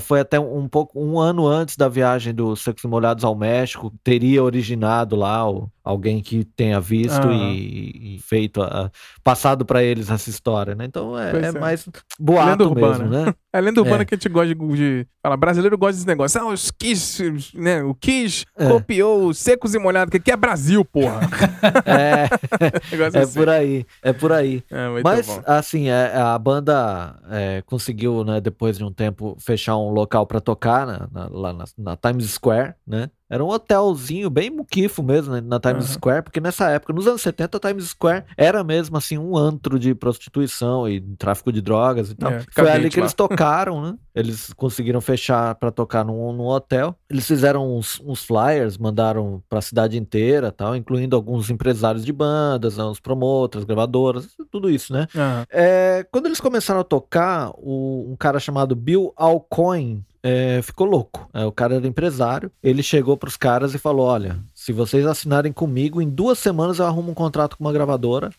foi 0.00 0.20
até 0.20 0.38
um 0.38 0.68
pouco 0.68 1.00
um 1.02 1.18
ano 1.18 1.44
antes 1.44 1.76
da 1.76 1.88
viagem 1.88 2.27
viagem 2.28 2.34
dos 2.34 2.60
Secos 2.62 2.84
Molhados 2.84 3.24
ao 3.24 3.34
México 3.34 3.92
teria 4.02 4.42
originado 4.42 5.16
lá 5.16 5.48
o, 5.48 5.70
alguém 5.88 6.20
que 6.20 6.44
tenha 6.44 6.78
visto 6.78 7.32
e, 7.32 8.16
e, 8.16 8.18
feito 8.18 8.60
a, 8.60 8.90
passado 9.24 9.64
para 9.64 9.82
eles 9.82 10.10
essa 10.10 10.28
história, 10.28 10.74
né? 10.74 10.84
Então 10.84 11.18
é, 11.18 11.32
é, 11.32 11.44
é. 11.46 11.52
mais 11.52 11.88
boato 12.20 12.74
mesmo, 12.74 13.06
né? 13.06 13.34
É 13.50 13.62
lenda 13.62 13.80
urbana 13.80 14.02
é. 14.02 14.04
que 14.04 14.14
a 14.14 14.16
gente 14.16 14.28
gosta 14.28 14.54
de, 14.54 14.76
de 14.76 15.06
fala, 15.22 15.34
brasileiro 15.34 15.78
gosta 15.78 15.94
desse 15.94 16.06
negócio. 16.06 16.38
Ah, 16.38 16.52
os 16.52 16.70
Kiss, 16.70 17.50
né? 17.54 17.82
O 17.82 17.94
Kiss 17.94 18.44
é. 18.54 18.68
copiou 18.68 19.26
os 19.26 19.38
secos 19.38 19.74
e 19.74 19.78
molhados, 19.78 20.10
que 20.10 20.18
aqui 20.18 20.30
é 20.30 20.36
Brasil, 20.36 20.84
porra. 20.84 21.20
é, 21.86 22.28
é 23.16 23.22
assim. 23.22 23.38
por 23.38 23.48
aí, 23.48 23.86
é 24.02 24.12
por 24.12 24.32
aí. 24.32 24.62
É, 24.70 25.02
Mas, 25.02 25.26
bom. 25.26 25.42
assim, 25.46 25.88
é, 25.88 26.14
a 26.14 26.38
banda 26.38 27.18
conseguiu, 27.64 28.22
né, 28.22 28.38
depois 28.38 28.76
de 28.76 28.84
um 28.84 28.92
tempo, 28.92 29.34
fechar 29.40 29.78
um 29.78 29.88
local 29.88 30.26
para 30.26 30.40
tocar 30.42 30.86
na, 30.86 31.08
na, 31.10 31.28
lá 31.30 31.52
na, 31.54 31.64
na 31.78 31.96
Times 31.96 32.30
Square, 32.30 32.74
né? 32.86 33.08
Era 33.30 33.44
um 33.44 33.48
hotelzinho 33.48 34.30
bem 34.30 34.50
muquifo 34.50 35.02
mesmo 35.02 35.34
né, 35.34 35.40
na 35.40 35.60
Times 35.60 35.88
uhum. 35.88 35.94
Square, 35.94 36.22
porque 36.22 36.40
nessa 36.40 36.70
época, 36.70 36.92
nos 36.92 37.06
anos 37.06 37.20
70, 37.20 37.56
a 37.56 37.60
Times 37.60 37.84
Square 37.88 38.24
era 38.36 38.64
mesmo 38.64 38.96
assim 38.96 39.18
um 39.18 39.36
antro 39.36 39.78
de 39.78 39.94
prostituição 39.94 40.88
e 40.88 41.00
tráfico 41.16 41.52
de 41.52 41.60
drogas 41.60 42.10
e 42.10 42.14
tal. 42.14 42.32
É, 42.32 42.44
Foi 42.50 42.70
ali 42.70 42.88
que 42.88 42.98
lá. 42.98 43.04
eles 43.04 43.12
tocaram, 43.14 43.82
né? 43.82 43.94
Eles 44.14 44.52
conseguiram 44.54 45.00
fechar 45.00 45.54
para 45.56 45.70
tocar 45.70 46.04
num, 46.04 46.32
num, 46.32 46.46
hotel. 46.46 46.94
Eles 47.08 47.26
fizeram 47.26 47.76
uns, 47.76 48.00
uns 48.04 48.24
flyers, 48.24 48.76
mandaram 48.76 49.42
para 49.48 49.60
a 49.60 49.62
cidade 49.62 49.98
inteira, 49.98 50.50
tal, 50.50 50.74
incluindo 50.74 51.14
alguns 51.14 51.50
empresários 51.50 52.04
de 52.04 52.12
bandas, 52.12 52.78
né, 52.78 52.84
os 52.84 52.98
promotores, 52.98 53.64
gravadoras, 53.64 54.28
tudo 54.50 54.70
isso, 54.70 54.92
né? 54.92 55.06
Uhum. 55.14 55.44
É, 55.50 56.06
quando 56.10 56.26
eles 56.26 56.40
começaram 56.40 56.80
a 56.80 56.84
tocar, 56.84 57.50
o, 57.54 58.10
um 58.10 58.16
cara 58.16 58.40
chamado 58.40 58.74
Bill 58.74 59.12
Alcoin 59.16 60.04
é, 60.22 60.60
ficou 60.62 60.86
louco. 60.86 61.28
É, 61.32 61.44
o 61.44 61.52
cara 61.52 61.76
era 61.76 61.86
empresário. 61.86 62.50
Ele 62.62 62.82
chegou 62.82 63.16
pros 63.16 63.36
caras 63.36 63.74
e 63.74 63.78
falou: 63.78 64.06
Olha, 64.06 64.38
se 64.54 64.72
vocês 64.72 65.06
assinarem 65.06 65.52
comigo, 65.52 66.02
em 66.02 66.08
duas 66.08 66.38
semanas 66.38 66.78
eu 66.78 66.86
arrumo 66.86 67.12
um 67.12 67.14
contrato 67.14 67.56
com 67.56 67.64
uma 67.64 67.72
gravadora. 67.72 68.30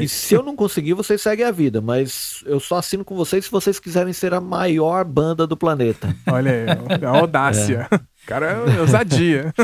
E 0.00 0.08
se 0.08 0.34
eu 0.34 0.42
não 0.42 0.56
conseguir, 0.56 0.94
vocês 0.94 1.20
seguem 1.20 1.46
a 1.46 1.50
vida. 1.50 1.80
Mas 1.80 2.42
eu 2.46 2.58
só 2.58 2.78
assino 2.78 3.04
com 3.04 3.14
vocês 3.14 3.44
se 3.44 3.50
vocês 3.50 3.78
quiserem 3.78 4.12
ser 4.12 4.34
a 4.34 4.40
maior 4.40 5.04
banda 5.04 5.46
do 5.46 5.56
planeta. 5.56 6.14
Olha 6.26 6.50
aí, 6.50 7.04
a 7.04 7.10
audácia. 7.10 7.88
É. 7.90 8.00
Cara, 8.26 8.46
é 8.46 8.80
ousadia. 8.80 9.54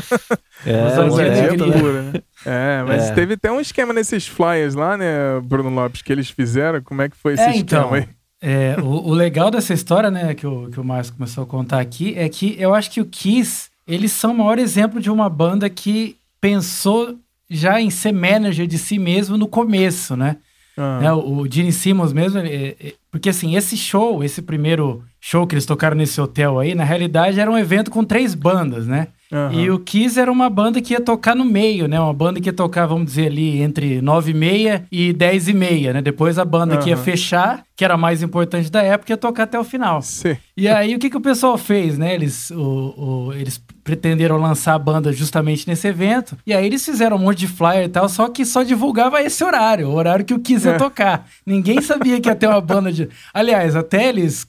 É, 0.64 1.00
ousadia 1.00 1.48
pura, 1.58 2.02
né? 2.02 2.12
É, 2.46 2.82
mas 2.86 3.10
é. 3.10 3.14
teve 3.14 3.34
até 3.34 3.52
um 3.52 3.60
esquema 3.60 3.92
nesses 3.92 4.26
flyers 4.26 4.74
lá, 4.74 4.96
né, 4.96 5.38
Bruno 5.42 5.68
Lopes, 5.68 6.00
que 6.00 6.10
eles 6.10 6.30
fizeram. 6.30 6.80
Como 6.80 7.02
é 7.02 7.10
que 7.10 7.16
foi 7.16 7.34
esse 7.34 7.42
é, 7.42 7.56
esquema 7.56 7.60
então, 7.60 7.92
aí? 7.92 8.08
É, 8.46 8.76
o, 8.78 9.08
o, 9.08 9.14
legal 9.14 9.50
dessa 9.50 9.72
história, 9.72 10.10
né, 10.10 10.34
que 10.34 10.46
o, 10.46 10.68
que 10.70 10.78
o 10.78 10.84
Márcio 10.84 11.14
começou 11.14 11.44
a 11.44 11.46
contar 11.46 11.80
aqui, 11.80 12.12
é 12.14 12.28
que 12.28 12.54
eu 12.58 12.74
acho 12.74 12.90
que 12.90 13.00
o 13.00 13.06
Kiss, 13.06 13.70
eles 13.88 14.12
são 14.12 14.32
o 14.32 14.36
maior 14.36 14.58
exemplo 14.58 15.00
de 15.00 15.10
uma 15.10 15.30
banda 15.30 15.70
que 15.70 16.16
pensou 16.42 17.16
já 17.48 17.80
em 17.80 17.88
ser 17.88 18.12
manager 18.12 18.66
de 18.66 18.76
si 18.76 18.98
mesmo 18.98 19.38
no 19.38 19.48
começo, 19.48 20.14
né? 20.14 20.36
Ah. 20.76 20.98
Né, 21.00 21.12
O, 21.12 21.46
Gene 21.50 21.72
Simmons 21.72 22.12
mesmo, 22.12 22.38
ele- 22.38 22.50
é- 22.50 22.88
é- 22.88 22.94
porque 23.10 23.30
assim, 23.30 23.56
esse 23.56 23.78
show, 23.78 24.22
esse 24.22 24.42
primeiro 24.42 25.02
show 25.20 25.46
que 25.46 25.54
eles 25.54 25.64
tocaram 25.64 25.96
nesse 25.96 26.20
hotel 26.20 26.58
aí, 26.58 26.74
na 26.74 26.84
realidade 26.84 27.40
era 27.40 27.50
um 27.50 27.56
evento 27.56 27.90
com 27.90 28.04
três 28.04 28.34
bandas, 28.34 28.86
né? 28.86 29.08
Aham. 29.34 29.52
E 29.52 29.70
o 29.70 29.78
Kiss 29.78 30.18
era 30.18 30.30
uma 30.30 30.48
banda 30.48 30.80
que 30.80 30.92
ia 30.94 31.00
tocar 31.00 31.34
no 31.34 31.44
meio, 31.44 31.88
né? 31.88 31.98
Uma 31.98 32.14
banda 32.14 32.40
que 32.40 32.48
ia 32.48 32.52
tocar, 32.52 32.86
vamos 32.86 33.06
dizer, 33.06 33.26
ali 33.26 33.60
entre 33.60 34.00
9 34.00 34.30
e 34.30 34.34
meia 34.34 34.84
e 34.92 35.12
10 35.12 35.48
e 35.48 35.52
meia, 35.52 35.92
né? 35.92 36.00
Depois 36.02 36.38
a 36.38 36.44
banda 36.44 36.76
que 36.78 36.90
ia 36.90 36.96
fechar, 36.96 37.64
que 37.76 37.84
era 37.84 37.94
a 37.94 37.98
mais 37.98 38.22
importante 38.22 38.70
da 38.70 38.82
época, 38.82 39.12
ia 39.12 39.16
tocar 39.16 39.42
até 39.44 39.58
o 39.58 39.64
final. 39.64 40.00
Sim. 40.02 40.36
E 40.56 40.68
aí, 40.68 40.94
o 40.94 40.98
que, 40.98 41.10
que 41.10 41.16
o 41.16 41.20
pessoal 41.20 41.58
fez, 41.58 41.98
né? 41.98 42.14
Eles, 42.14 42.50
o, 42.50 43.26
o- 43.28 43.32
eles 43.32 43.60
pretenderam 43.84 44.38
lançar 44.38 44.74
a 44.74 44.78
banda 44.78 45.12
justamente 45.12 45.68
nesse 45.68 45.86
evento. 45.86 46.36
E 46.46 46.52
aí, 46.54 46.64
eles 46.66 46.84
fizeram 46.84 47.16
um 47.16 47.20
monte 47.20 47.38
de 47.40 47.46
flyer 47.48 47.84
e 47.84 47.88
tal, 47.88 48.08
só 48.08 48.28
que 48.28 48.44
só 48.44 48.62
divulgava 48.62 49.20
esse 49.22 49.44
horário, 49.44 49.88
o 49.88 49.94
horário 49.94 50.24
que 50.24 50.32
o 50.34 50.38
Kiss 50.38 50.66
ia 50.66 50.74
É. 50.74 50.78
tocar. 50.78 51.26
Ninguém 51.44 51.80
sabia 51.82 52.18
que 52.20 52.28
ia 52.28 52.34
ter 52.34 52.46
uma 52.48 52.60
banda 52.60 52.90
de. 52.90 53.08
Aliás, 53.32 53.76
até 53.76 54.08
eles, 54.08 54.46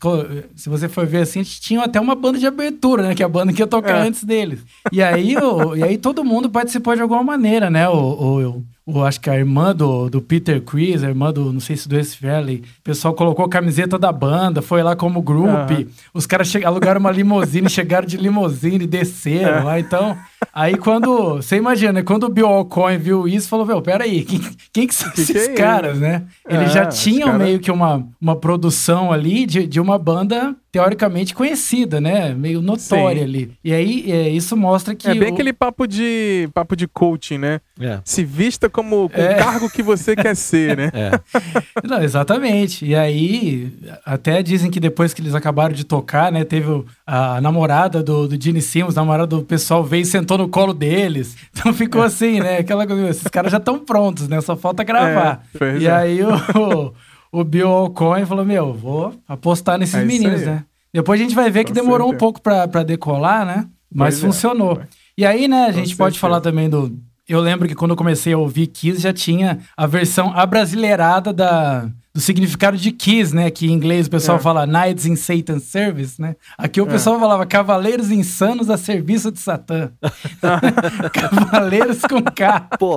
se 0.56 0.70
você 0.70 0.88
for 0.88 1.06
ver 1.06 1.24
assim, 1.24 1.44
tinham 1.44 1.84
até 1.84 2.00
uma 2.00 2.16
banda 2.16 2.40
de 2.40 2.48
abertura, 2.48 3.04
né? 3.04 3.14
Que 3.14 3.22
é 3.22 3.26
a 3.26 3.30
banda 3.30 3.52
que 3.52 3.62
ia 3.62 3.68
tocar 3.68 3.98
É. 3.98 4.08
antes 4.08 4.24
deles. 4.24 4.60
E 4.92 5.04
aí, 5.04 5.36
o, 5.38 5.76
e 5.76 5.84
aí 5.84 5.98
todo 5.98 6.24
mundo 6.24 6.50
participou 6.50 6.96
de 6.96 7.02
alguma 7.02 7.24
maneira, 7.24 7.70
né? 7.70 7.88
O, 7.90 7.94
o, 7.98 8.64
o- 8.86 9.04
acho 9.04 9.20
que 9.20 9.30
a 9.30 9.36
irmã 9.36 9.76
do, 9.76 10.10
do 10.10 10.22
Peter 10.22 10.62
Chris, 10.62 11.04
a 11.04 11.08
irmã 11.10 11.32
do, 11.34 11.52
não 11.52 11.60
sei 11.60 11.76
se 11.76 11.90
do 11.90 11.98
Ace 11.98 12.18
Valley, 12.22 12.64
o 12.80 12.84
pessoal 12.84 13.14
colocou 13.14 13.46
a 13.46 13.50
camiseta 13.50 13.98
da 13.98 14.12
banda, 14.12 14.62
foi 14.62 14.84
lá 14.84 14.96
como 14.96 15.22
grupo. 15.22 15.50
Aham. 15.50 15.86
Os 16.14 16.26
caras 16.28 16.54
alugaram 16.64 17.00
uma 17.00 17.12
limusine, 17.12 17.68
chegaram 17.72 18.06
de 18.08 18.18
limusine, 18.18 18.86
desceram 18.86 19.64
lá. 19.66 19.80
Então, 19.80 20.16
aí 20.56 20.76
quando. 20.78 21.36
Você 21.36 21.58
imagina, 21.58 21.92
né? 21.94 22.02
Quando 22.02 22.24
o 22.24 22.30
Bill 22.30 22.48
Alcoin 22.48 22.98
viu 22.98 23.28
isso, 23.28 23.48
falou: 23.50 23.66
Meu, 23.66 23.82
peraí, 23.82 24.24
quem, 24.24 24.42
quem 24.74 24.88
que 24.88 24.96
são 24.96 25.10
Que 25.12 25.16
que 25.18 25.22
esses 25.34 25.50
é 25.50 25.54
caras, 25.54 26.00
né? 26.00 26.24
Eles 26.50 26.70
É, 26.70 26.74
já 26.74 26.88
os 26.88 26.98
tinham 27.04 27.28
cara- 27.32 27.44
meio 27.44 27.60
que 27.60 27.70
uma, 27.70 28.08
uma 28.20 28.36
produção 28.36 29.12
ali 29.12 29.46
de, 29.46 29.68
de 29.68 29.80
uma 29.80 30.00
banda 30.00 30.56
teoricamente 30.72 31.34
conhecida, 31.34 32.02
né? 32.02 32.34
Meio 32.34 32.62
notória 32.62 33.20
Sim. 33.22 33.24
ali. 33.24 33.52
E 33.64 33.72
aí, 33.72 34.12
é, 34.12 34.30
isso 34.30 34.58
mostra 34.58 34.94
que. 34.96 35.08
É 35.08 35.16
bem 35.16 35.30
o- 35.30 35.34
aquele 35.34 35.54
papo 35.54 35.86
de 35.88 36.50
papo 36.54 36.76
de 36.76 36.88
coaching, 36.88 37.38
né? 37.38 37.60
É. 37.80 38.00
Se 38.06 38.24
vista 38.24 38.70
como 38.70 39.10
com 39.10 39.20
É. 39.22 39.36
o 39.36 39.38
cargo 39.38 39.70
que 39.70 39.84
você 39.84 40.16
quer 40.16 40.36
ser, 40.36 40.78
né? 40.78 40.92
É. 40.94 41.12
Não, 41.88 42.02
exatamente. 42.02 42.86
E 42.86 42.96
aí, 42.96 43.72
até 44.06 44.42
dizem 44.42 44.70
que 44.72 44.80
depois 44.80 45.14
que 45.14 45.22
eles 45.22 45.36
acabaram 45.36 45.74
de 45.74 45.84
tocar, 45.84 46.32
né, 46.32 46.44
teve 46.44 46.84
a 47.06 47.40
namorada 47.42 48.02
do, 48.04 48.28
do 48.28 48.42
Gene 48.42 48.62
Simmons, 48.62 48.98
a 48.98 49.02
namorada 49.02 49.28
do 49.28 49.44
pessoal 49.44 49.84
veio 49.84 50.04
e 50.04 50.06
sentou 50.06 50.38
no 50.38 50.45
colo 50.48 50.74
deles. 50.74 51.36
Então 51.58 51.74
ficou 51.74 52.02
assim, 52.04 52.40
né? 52.40 52.58
Aquela 52.58 52.86
coisa, 52.86 53.10
esses 53.10 53.28
caras 53.28 53.52
já 53.52 53.58
estão 53.58 53.80
prontos, 53.80 54.28
né? 54.28 54.40
Só 54.42 54.56
falta 54.56 54.84
gravar. 54.84 55.44
É, 55.60 55.78
e 55.78 55.88
é. 55.88 55.92
aí 55.92 56.20
o, 56.22 56.94
o 57.32 57.44
Bill 57.44 57.68
Alcoin 57.70 58.26
falou: 58.26 58.46
Meu, 58.46 58.74
vou 58.74 59.14
apostar 59.28 59.78
nesses 59.78 59.96
É 59.96 60.04
meninos, 60.04 60.42
né? 60.42 60.64
Depois 60.94 61.20
a 61.20 61.24
gente 61.24 61.36
vai 61.36 61.50
ver 61.50 61.64
que 61.64 61.72
Com 61.72 61.76
demorou 61.82 62.08
um 62.08 62.12
certeza. 62.12 62.20
pouco 62.20 62.42
pra 62.42 62.68
pra 62.68 62.84
decolar, 62.84 63.46
né? 63.46 63.68
Mas 63.94 64.16
Pois 64.16 64.24
é. 64.24 64.28
funcionou. 64.28 64.82
E 65.18 65.26
aí, 65.26 65.48
né, 65.48 65.66
a 65.66 65.72
gente 65.72 65.92
Com 65.96 65.98
pode 66.04 66.16
certeza. 66.16 66.20
falar 66.20 66.42
também 66.42 66.70
do. 66.70 66.98
Eu 67.28 67.40
lembro 67.40 67.68
que 67.68 67.74
quando 67.74 67.92
eu 67.92 67.98
comecei 67.98 68.34
a 68.34 68.38
ouvir 68.38 68.68
Kiss 68.68 69.02
já 69.02 69.12
tinha 69.14 69.60
a 69.76 69.88
versão 69.88 70.32
abrasileirada 70.38 71.34
da, 71.34 71.90
do 72.16 72.22
significado 72.22 72.78
de 72.78 72.94
Kiss, 72.94 73.36
né? 73.36 73.52
Que 73.52 73.68
em 73.68 73.72
inglês 73.74 74.08
o 74.08 74.10
pessoal 74.10 74.38
É. 74.38 74.42
fala 74.42 74.66
Knights 74.66 75.06
in 75.06 75.18
Satan's 75.18 75.64
Service, 75.64 76.20
né? 76.22 76.38
Aqui 76.58 76.80
o 76.80 76.86
É. 76.88 76.90
pessoal 76.90 77.20
falava 77.20 77.46
Cavaleiros 77.46 78.10
Insanos 78.10 78.70
a 78.70 78.78
serviço 78.78 79.30
de 79.34 79.40
Satã. 79.40 79.92
Cavaleiros 81.14 82.00
com 82.10 82.22
K. 82.24 82.62
Pô, 82.80 82.96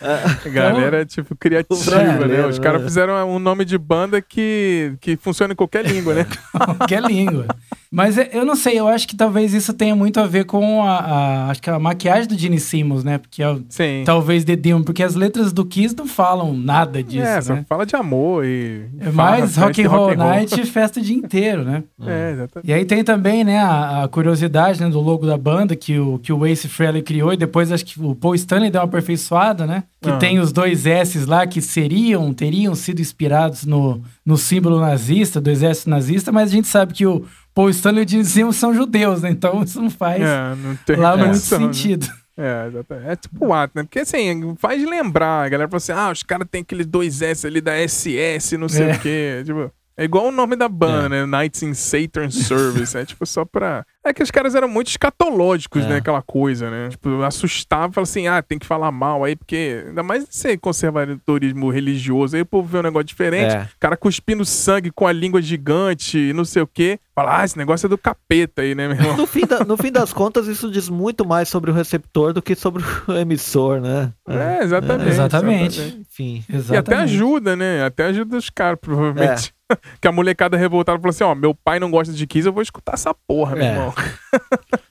A 0.00 0.48
galera, 0.48 1.04
tipo, 1.04 1.34
criativa, 1.36 2.26
né? 2.26 2.46
Os 2.46 2.58
caras 2.58 2.82
fizeram 2.82 3.28
um 3.28 3.38
nome 3.38 3.64
de 3.64 3.76
banda 3.76 4.20
que, 4.22 4.94
que 5.00 5.16
funciona 5.16 5.52
em 5.52 5.56
qualquer 5.56 5.84
língua, 5.84 6.14
né? 6.14 6.26
que 6.86 6.94
é 6.94 7.00
língua. 7.00 7.46
Mas 7.90 8.18
é- 8.18 8.30
eu 8.32 8.44
não 8.44 8.54
sei, 8.54 8.78
eu 8.78 8.86
acho 8.86 9.08
que 9.08 9.16
talvez 9.16 9.54
isso 9.54 9.72
tenha 9.72 9.96
muito 9.96 10.20
a 10.20 10.26
ver 10.26 10.44
com 10.44 10.84
a, 10.84 10.98
a- 10.98 11.50
acho 11.50 11.62
que 11.62 11.70
a 11.70 11.78
maquiagem 11.78 12.28
do 12.28 12.36
Gene 12.38 12.60
Simmons, 12.60 13.02
né? 13.02 13.18
Porque 13.18 13.42
é 13.42 13.56
Sim. 13.68 14.02
talvez 14.04 14.44
The 14.44 14.56
Demon, 14.56 14.82
porque 14.82 15.02
as 15.02 15.14
letras 15.14 15.52
do 15.52 15.64
Kiss 15.64 15.96
não 15.96 16.06
falam 16.06 16.52
nada 16.54 17.02
disso, 17.02 17.26
é, 17.26 17.40
só 17.40 17.54
né? 17.54 17.64
fala 17.68 17.86
de 17.86 17.96
amor 17.96 18.44
e. 18.44 18.82
É 19.00 19.10
mais 19.10 19.56
rock 19.56 19.82
and 19.82 19.88
roll 19.88 20.14
night 20.14 20.60
e 20.60 20.66
festa 20.66 21.00
o 21.00 21.02
dia 21.02 21.16
inteiro, 21.16 21.64
né? 21.64 21.82
É, 22.06 22.32
exatamente. 22.32 22.68
E 22.68 22.72
aí 22.72 22.84
tem 22.84 23.02
também, 23.02 23.42
né, 23.44 23.58
a, 23.58 24.04
a 24.04 24.08
curiosidade 24.08 24.80
né, 24.80 24.88
do 24.88 25.00
logo 25.00 25.26
da 25.26 25.36
banda 25.36 25.74
que 25.76 25.98
o, 25.98 26.18
que 26.18 26.32
o 26.32 26.46
Ace 26.46 26.68
Frehley 26.68 27.02
criou 27.02 27.32
e 27.32 27.36
depois 27.36 27.70
acho 27.72 27.84
que 27.84 28.00
o 28.00 28.14
Paul 28.14 28.34
Stanley 28.34 28.70
deu 28.70 28.80
uma 28.80 28.86
aperfeiçoada, 28.86 29.66
né? 29.66 29.82
Que 30.00 30.10
Ah. 30.10 30.16
tem 30.18 30.38
os 30.38 30.52
dois 30.52 30.86
S's 30.86 31.26
lá 31.26 31.46
que 31.46 31.60
seriam, 31.60 32.32
teriam 32.32 32.74
sido 32.74 33.00
inspirados 33.00 33.64
no, 33.64 34.00
no 34.24 34.36
símbolo 34.36 34.78
nazista, 34.80 35.40
do 35.40 35.50
exército 35.50 35.90
nazista, 35.90 36.30
mas 36.30 36.50
a 36.50 36.52
gente 36.52 36.68
sabe 36.68 36.94
que 36.94 37.04
o 37.04 37.24
Paul 37.54 37.68
Stanley 37.70 38.02
e 38.02 38.06
o 38.06 38.08
Gene 38.08 38.24
Simmons 38.24 38.56
são 38.56 38.72
judeus, 38.72 39.22
né? 39.22 39.30
Então 39.30 39.62
isso 39.64 39.80
não 39.82 39.90
faz 39.90 40.22
É, 40.22 40.54
não 40.54 40.76
tem 40.86 40.96
lá 40.96 41.16
muito 41.16 41.30
né? 41.32 41.34
sentido. 41.34 42.06
É, 42.36 42.68
exatamente. 42.68 43.08
É 43.08 43.16
tipo 43.16 43.46
o 43.46 43.52
ato, 43.52 43.72
né? 43.74 43.82
Porque 43.82 43.98
assim, 43.98 44.54
faz 44.58 44.80
lembrar. 44.88 45.44
A 45.44 45.48
galera 45.48 45.68
fala 45.68 45.78
assim: 45.78 45.90
ah, 45.90 46.12
os 46.12 46.22
caras 46.22 46.46
têm 46.48 46.60
aqueles 46.60 46.86
dois 46.86 47.20
S 47.20 47.44
ali 47.44 47.60
da 47.60 47.72
SS, 47.76 48.56
não 48.56 48.68
sei 48.68 48.90
É. 48.90 48.94
o 48.94 48.98
quê. 49.00 49.42
Tipo, 49.44 49.72
é 49.98 50.04
igual 50.04 50.26
o 50.28 50.32
nome 50.32 50.54
da 50.56 50.68
banda, 50.68 51.08
né? 51.08 51.26
Knights 51.26 51.62
in 51.62 51.74
Saturn 51.74 52.30
Service. 52.32 52.96
é 52.96 53.04
tipo 53.04 53.26
só 53.26 53.44
pra. 53.44 53.84
É 54.04 54.12
que 54.14 54.22
os 54.22 54.30
caras 54.30 54.54
eram 54.54 54.68
muito 54.68 54.86
escatológicos, 54.88 55.84
É. 55.84 55.88
né? 55.88 55.96
Aquela 55.96 56.22
coisa, 56.22 56.70
né? 56.70 56.88
Tipo, 56.88 57.22
assustava, 57.22 57.92
falava 57.92 58.08
assim: 58.08 58.26
ah, 58.28 58.40
tem 58.40 58.58
que 58.58 58.64
falar 58.66 58.90
mal 58.92 59.24
aí, 59.24 59.34
porque. 59.36 59.84
Ainda 59.88 60.02
mais 60.02 60.22
esse 60.30 60.56
conservadorismo 60.58 61.70
religioso. 61.70 62.36
Aí 62.36 62.42
o 62.42 62.46
povo 62.46 62.68
vê 62.68 62.78
um 62.78 62.82
negócio 62.82 63.06
diferente. 63.06 63.54
É. 63.54 63.62
O 63.62 63.78
cara 63.80 63.96
cuspindo 63.96 64.44
sangue 64.44 64.90
com 64.90 65.06
a 65.06 65.12
língua 65.12 65.42
gigante 65.42 66.18
e 66.18 66.32
não 66.32 66.44
sei 66.44 66.62
o 66.62 66.66
quê. 66.66 66.98
Fala, 67.14 67.40
ah, 67.40 67.44
esse 67.44 67.58
negócio 67.58 67.86
é 67.86 67.88
do 67.88 67.98
capeta 67.98 68.62
aí, 68.62 68.74
né, 68.76 68.86
meu 68.86 68.96
irmão? 68.96 69.16
no 69.16 69.26
fim, 69.26 69.44
da- 69.44 69.64
no 69.64 69.76
fim 69.76 69.90
das 69.90 70.12
contas, 70.12 70.46
isso 70.46 70.70
diz 70.70 70.88
muito 70.88 71.26
mais 71.26 71.48
sobre 71.48 71.68
o 71.70 71.74
receptor 71.74 72.32
do 72.32 72.40
que 72.40 72.54
sobre 72.54 72.82
o 73.08 73.12
emissor, 73.18 73.80
né? 73.80 74.12
É, 74.28 74.62
exatamente. 74.62 75.08
Exatamente. 75.10 75.80
Enfim. 76.08 76.44
E 76.48 76.52
até 76.52 76.56
Exatamente. 76.76 77.02
ajuda, 77.14 77.56
né? 77.56 77.84
Até 77.84 78.04
ajuda 78.04 78.36
os 78.36 78.48
caras, 78.50 78.78
provavelmente. 78.80 79.52
que 80.00 80.08
a 80.08 80.12
molecada 80.12 80.56
revoltada 80.56 80.98
falou 80.98 81.10
assim: 81.10 81.24
ó, 81.24 81.34
meu 81.34 81.54
pai 81.54 81.78
não 81.78 81.90
gosta 81.90 82.12
de 82.12 82.26
Kiss, 82.26 82.46
eu 82.46 82.52
vou 82.52 82.62
escutar 82.62 82.94
essa 82.94 83.12
porra, 83.14 83.54
meu 83.56 83.64
É. 83.64 83.70
irmão. 83.70 83.94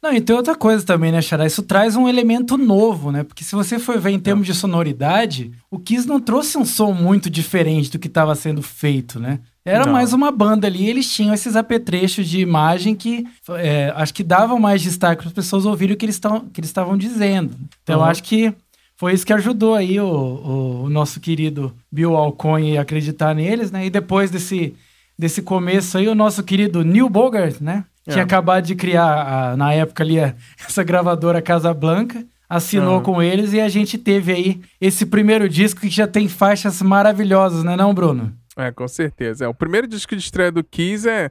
Não, 0.01 0.13
e 0.13 0.21
tem 0.21 0.35
outra 0.35 0.55
coisa 0.55 0.85
também, 0.85 1.11
né, 1.11 1.21
Xará? 1.21 1.45
Isso 1.45 1.61
traz 1.63 1.95
um 1.95 2.07
elemento 2.07 2.57
novo, 2.57 3.11
né? 3.11 3.23
Porque 3.23 3.43
se 3.43 3.55
você 3.55 3.77
for 3.77 3.99
ver 3.99 4.11
em 4.11 4.19
termos 4.19 4.45
de 4.45 4.53
sonoridade, 4.53 5.51
o 5.69 5.77
Kiss 5.79 6.07
não 6.07 6.19
trouxe 6.19 6.57
um 6.57 6.63
som 6.65 6.93
muito 6.93 7.29
diferente 7.29 7.91
do 7.91 7.99
que 7.99 8.07
estava 8.07 8.33
sendo 8.35 8.61
feito, 8.61 9.19
né? 9.19 9.39
Era 9.65 9.85
Não. 9.85 9.91
mais 9.91 10.13
uma 10.13 10.31
banda 10.31 10.65
ali, 10.67 10.87
eles 10.87 11.11
tinham 11.13 11.33
esses 11.33 11.55
apetrechos 11.57 12.27
de 12.29 12.39
imagem 12.39 12.95
que 12.95 13.25
é, 13.49 13.91
acho 13.97 14.13
que 14.13 14.23
davam 14.23 14.57
mais 14.59 14.81
destaque 14.81 15.23
para 15.23 15.27
as 15.27 15.33
pessoas 15.33 15.65
ouvirem 15.65 15.93
o 15.95 15.97
que 15.97 16.05
eles 16.05 16.21
estavam 16.59 16.95
dizendo. 16.97 17.57
Então, 17.83 17.99
Uhum. 17.99 18.05
acho 18.05 18.23
que 18.23 18.53
foi 18.97 19.13
isso 19.13 19.25
que 19.25 19.33
ajudou 19.33 19.75
aí 19.75 19.99
o, 19.99 20.05
o- 20.07 20.83
o 20.85 20.89
nosso 20.89 21.19
querido 21.19 21.73
Bill 21.91 22.15
Alcoin 22.15 22.77
a 22.77 22.81
acreditar 22.81 23.33
neles, 23.35 23.71
né? 23.71 23.85
E 23.85 23.89
depois 23.89 24.29
desse, 24.31 24.75
desse 25.17 25.41
começo 25.41 25.97
aí, 25.97 26.07
o 26.07 26.15
nosso 26.15 26.43
querido 26.43 26.83
Neil 26.83 27.09
Bogart, 27.09 27.61
né? 27.61 27.85
Tinha 28.09 28.21
É. 28.21 28.23
acabado 28.23 28.65
de 28.65 28.73
criar, 28.75 29.51
a- 29.51 29.57
na 29.57 29.73
época 29.73 30.03
ali, 30.03 30.19
a- 30.19 30.33
essa 30.67 30.83
gravadora 30.83 31.41
Casa 31.41 31.73
Blanca, 31.73 32.25
assinou 32.49 32.97
Uhum. 32.97 33.03
com 33.03 33.21
eles 33.21 33.51
e 33.53 33.59
a 33.59 33.67
gente 33.69 33.97
teve 33.97 34.31
aí 34.31 34.61
esse 34.79 35.05
primeiro 35.05 35.47
disco 35.49 35.81
que 35.81 35.89
já 35.89 36.07
tem 36.07 36.27
faixas 36.27 36.81
maravilhosas, 36.81 37.63
né 37.63 37.75
não, 37.75 37.93
Bruno? 37.93 38.33
É, 38.55 38.71
com 38.71 38.87
certeza. 38.87 39.45
É, 39.45 39.47
o 39.47 39.53
primeiro 39.53 39.85
disco 39.87 40.15
de 40.15 40.21
estreia 40.23 40.51
do 40.51 40.63
Kiss 40.63 41.07
é. 41.07 41.29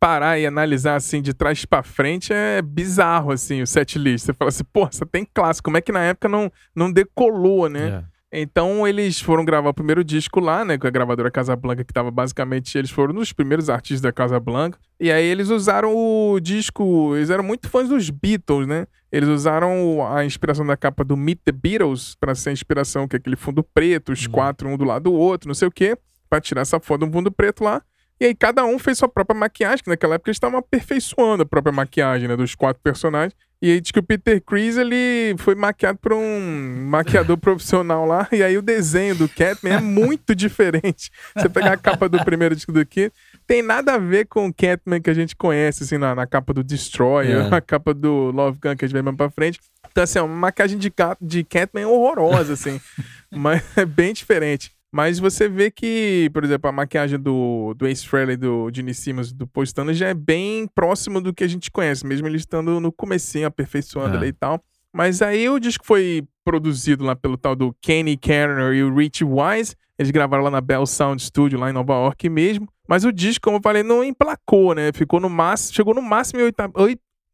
Parar 0.00 0.38
e 0.38 0.46
analisar 0.46 0.96
assim 0.96 1.20
de 1.20 1.34
trás 1.34 1.64
pra 1.66 1.82
frente 1.82 2.32
é 2.32 2.62
bizarro, 2.62 3.30
assim, 3.30 3.60
o 3.60 3.66
set 3.66 3.98
list. 3.98 4.24
Você 4.24 4.32
fala 4.32 4.48
assim, 4.48 4.64
pô, 4.72 4.86
você 4.90 5.04
tem 5.04 5.26
clássico. 5.32 5.66
Como 5.66 5.76
é 5.76 5.80
que 5.82 5.92
na 5.92 6.00
época 6.02 6.28
não, 6.28 6.50
não 6.74 6.90
decolou, 6.90 7.68
né? 7.68 8.02
É. 8.32 8.40
Então 8.42 8.86
eles 8.86 9.20
foram 9.20 9.44
gravar 9.44 9.70
o 9.70 9.74
primeiro 9.74 10.04
disco 10.04 10.38
lá, 10.38 10.64
né, 10.64 10.78
com 10.78 10.86
a 10.86 10.90
gravadora 10.90 11.32
Casablanca, 11.32 11.82
que 11.82 11.92
tava 11.92 12.12
basicamente, 12.12 12.78
eles 12.78 12.90
foram 12.90 13.12
nos 13.12 13.32
primeiros 13.32 13.68
artistas 13.68 14.00
da 14.00 14.12
Casablanca. 14.12 14.78
E 15.00 15.10
aí 15.10 15.24
eles 15.26 15.48
usaram 15.50 15.92
o 15.94 16.38
disco, 16.40 17.16
eles 17.16 17.28
eram 17.28 17.42
muito 17.42 17.68
fãs 17.68 17.88
dos 17.88 18.08
Beatles, 18.08 18.68
né? 18.68 18.86
Eles 19.10 19.28
usaram 19.28 20.06
a 20.14 20.24
inspiração 20.24 20.64
da 20.64 20.76
capa 20.76 21.02
do 21.02 21.16
Meet 21.16 21.40
the 21.44 21.50
Beatles 21.50 22.14
pra 22.20 22.34
ser 22.36 22.50
a 22.50 22.52
inspiração, 22.52 23.08
que 23.08 23.16
é 23.16 23.18
aquele 23.18 23.34
fundo 23.34 23.64
preto, 23.64 24.12
os 24.12 24.24
Hum. 24.26 24.30
quatro 24.30 24.68
um 24.68 24.76
do 24.76 24.84
lado 24.84 25.10
do 25.10 25.12
outro, 25.12 25.48
não 25.48 25.54
sei 25.54 25.66
o 25.66 25.70
quê, 25.72 25.98
pra 26.28 26.40
tirar 26.40 26.60
essa 26.62 26.78
foto 26.78 27.04
do 27.04 27.12
fundo 27.12 27.32
preto 27.32 27.64
lá. 27.64 27.82
E 28.20 28.26
aí 28.26 28.34
cada 28.34 28.64
um 28.66 28.78
fez 28.78 28.98
sua 28.98 29.08
própria 29.08 29.38
maquiagem, 29.38 29.82
que 29.82 29.88
naquela 29.88 30.16
época 30.16 30.30
eles 30.30 30.36
estavam 30.36 30.58
aperfeiçoando 30.58 31.42
a 31.42 31.46
própria 31.46 31.72
maquiagem, 31.72 32.28
né, 32.28 32.36
dos 32.36 32.54
quatro 32.54 32.82
personagens. 32.82 33.34
E 33.62 33.72
aí 33.72 33.80
diz 33.80 33.90
que 33.90 33.98
o 33.98 34.02
Peter 34.02 34.42
Chris, 34.42 34.78
ele 34.78 35.34
foi 35.38 35.54
maquiado 35.54 35.98
por 35.98 36.14
um 36.14 36.86
maquiador 36.86 37.36
profissional 37.38 38.06
lá, 38.06 38.26
e 38.32 38.42
aí 38.42 38.56
o 38.56 38.62
desenho 38.62 39.14
do 39.14 39.28
Catman 39.28 39.74
é 39.74 39.80
muito 39.80 40.34
diferente. 40.34 41.10
Você 41.36 41.48
pegar 41.48 41.72
a 41.72 41.76
capa 41.76 42.08
do 42.08 42.22
primeiro 42.24 42.54
disco 42.54 42.72
do 42.72 42.84
Kid, 42.86 43.12
tem 43.46 43.62
nada 43.62 43.94
a 43.94 43.98
ver 43.98 44.26
com 44.26 44.46
o 44.46 44.54
Catman 44.54 45.00
que 45.00 45.10
a 45.10 45.14
gente 45.14 45.36
conhece, 45.36 45.82
assim, 45.82 45.98
na, 45.98 46.14
na 46.14 46.26
capa 46.26 46.54
do 46.54 46.64
Destroyer, 46.64 47.46
É. 47.46 47.48
na 47.50 47.60
capa 47.60 47.92
do 47.92 48.30
Love 48.30 48.58
Gun 48.62 48.76
que 48.76 48.84
a 48.84 48.88
gente 48.88 48.94
vai 48.94 49.02
mais 49.02 49.16
pra 49.16 49.30
frente. 49.30 49.60
Então, 49.90 50.04
assim, 50.04 50.18
é 50.18 50.22
uma 50.22 50.36
maquiagem 50.36 50.78
de, 50.78 50.92
de 51.20 51.44
Catman 51.44 51.86
horrorosa, 51.86 52.52
assim. 52.54 52.80
mas 53.30 53.62
é 53.76 53.84
bem 53.84 54.14
diferente. 54.14 54.72
Mas 54.92 55.18
você 55.20 55.48
vê 55.48 55.70
que, 55.70 56.28
por 56.32 56.42
exemplo, 56.44 56.68
a 56.68 56.72
maquiagem 56.72 57.18
do, 57.18 57.74
do 57.74 57.86
Ace 57.86 58.06
Frehley, 58.06 58.36
do 58.36 58.68
Gene 58.74 58.92
Simmons, 58.92 59.32
do 59.32 59.46
Paul 59.46 59.62
Stanley 59.64 59.94
já 59.94 60.08
é 60.08 60.14
bem 60.14 60.66
próximo 60.74 61.20
do 61.20 61.32
que 61.32 61.44
a 61.44 61.48
gente 61.48 61.70
conhece, 61.70 62.04
mesmo 62.06 62.26
ele 62.26 62.36
estando 62.36 62.80
no 62.80 62.90
comecinho, 62.90 63.46
aperfeiçoando 63.46 64.14
É. 64.14 64.18
ali 64.18 64.28
e 64.28 64.32
tal. 64.32 64.60
Mas 64.92 65.22
aí 65.22 65.48
o 65.48 65.60
disco 65.60 65.86
foi 65.86 66.24
produzido 66.44 67.04
lá 67.04 67.14
pelo 67.14 67.36
tal 67.36 67.54
do 67.54 67.72
Kenny 67.80 68.16
Kerner 68.16 68.72
e 68.74 68.82
o 68.82 68.92
Rich 68.92 69.22
Wise. 69.24 69.76
Eles 69.96 70.10
gravaram 70.10 70.42
lá 70.42 70.50
na 70.50 70.60
Bell 70.60 70.84
Sound 70.86 71.22
Studio, 71.22 71.58
lá 71.60 71.70
em 71.70 71.72
Nova 71.72 71.92
York 71.92 72.28
mesmo. 72.28 72.66
Mas 72.88 73.04
o 73.04 73.12
disco, 73.12 73.44
como 73.44 73.58
eu 73.58 73.62
falei, 73.62 73.84
não 73.84 74.02
emplacou, 74.02 74.74
né? 74.74 74.90
Ficou 74.92 75.20
no 75.20 75.30
máximo, 75.30 75.76
chegou 75.76 75.94
no 75.94 76.02
máximo 76.02 76.40
em, 76.40 76.44
oita- 76.44 76.68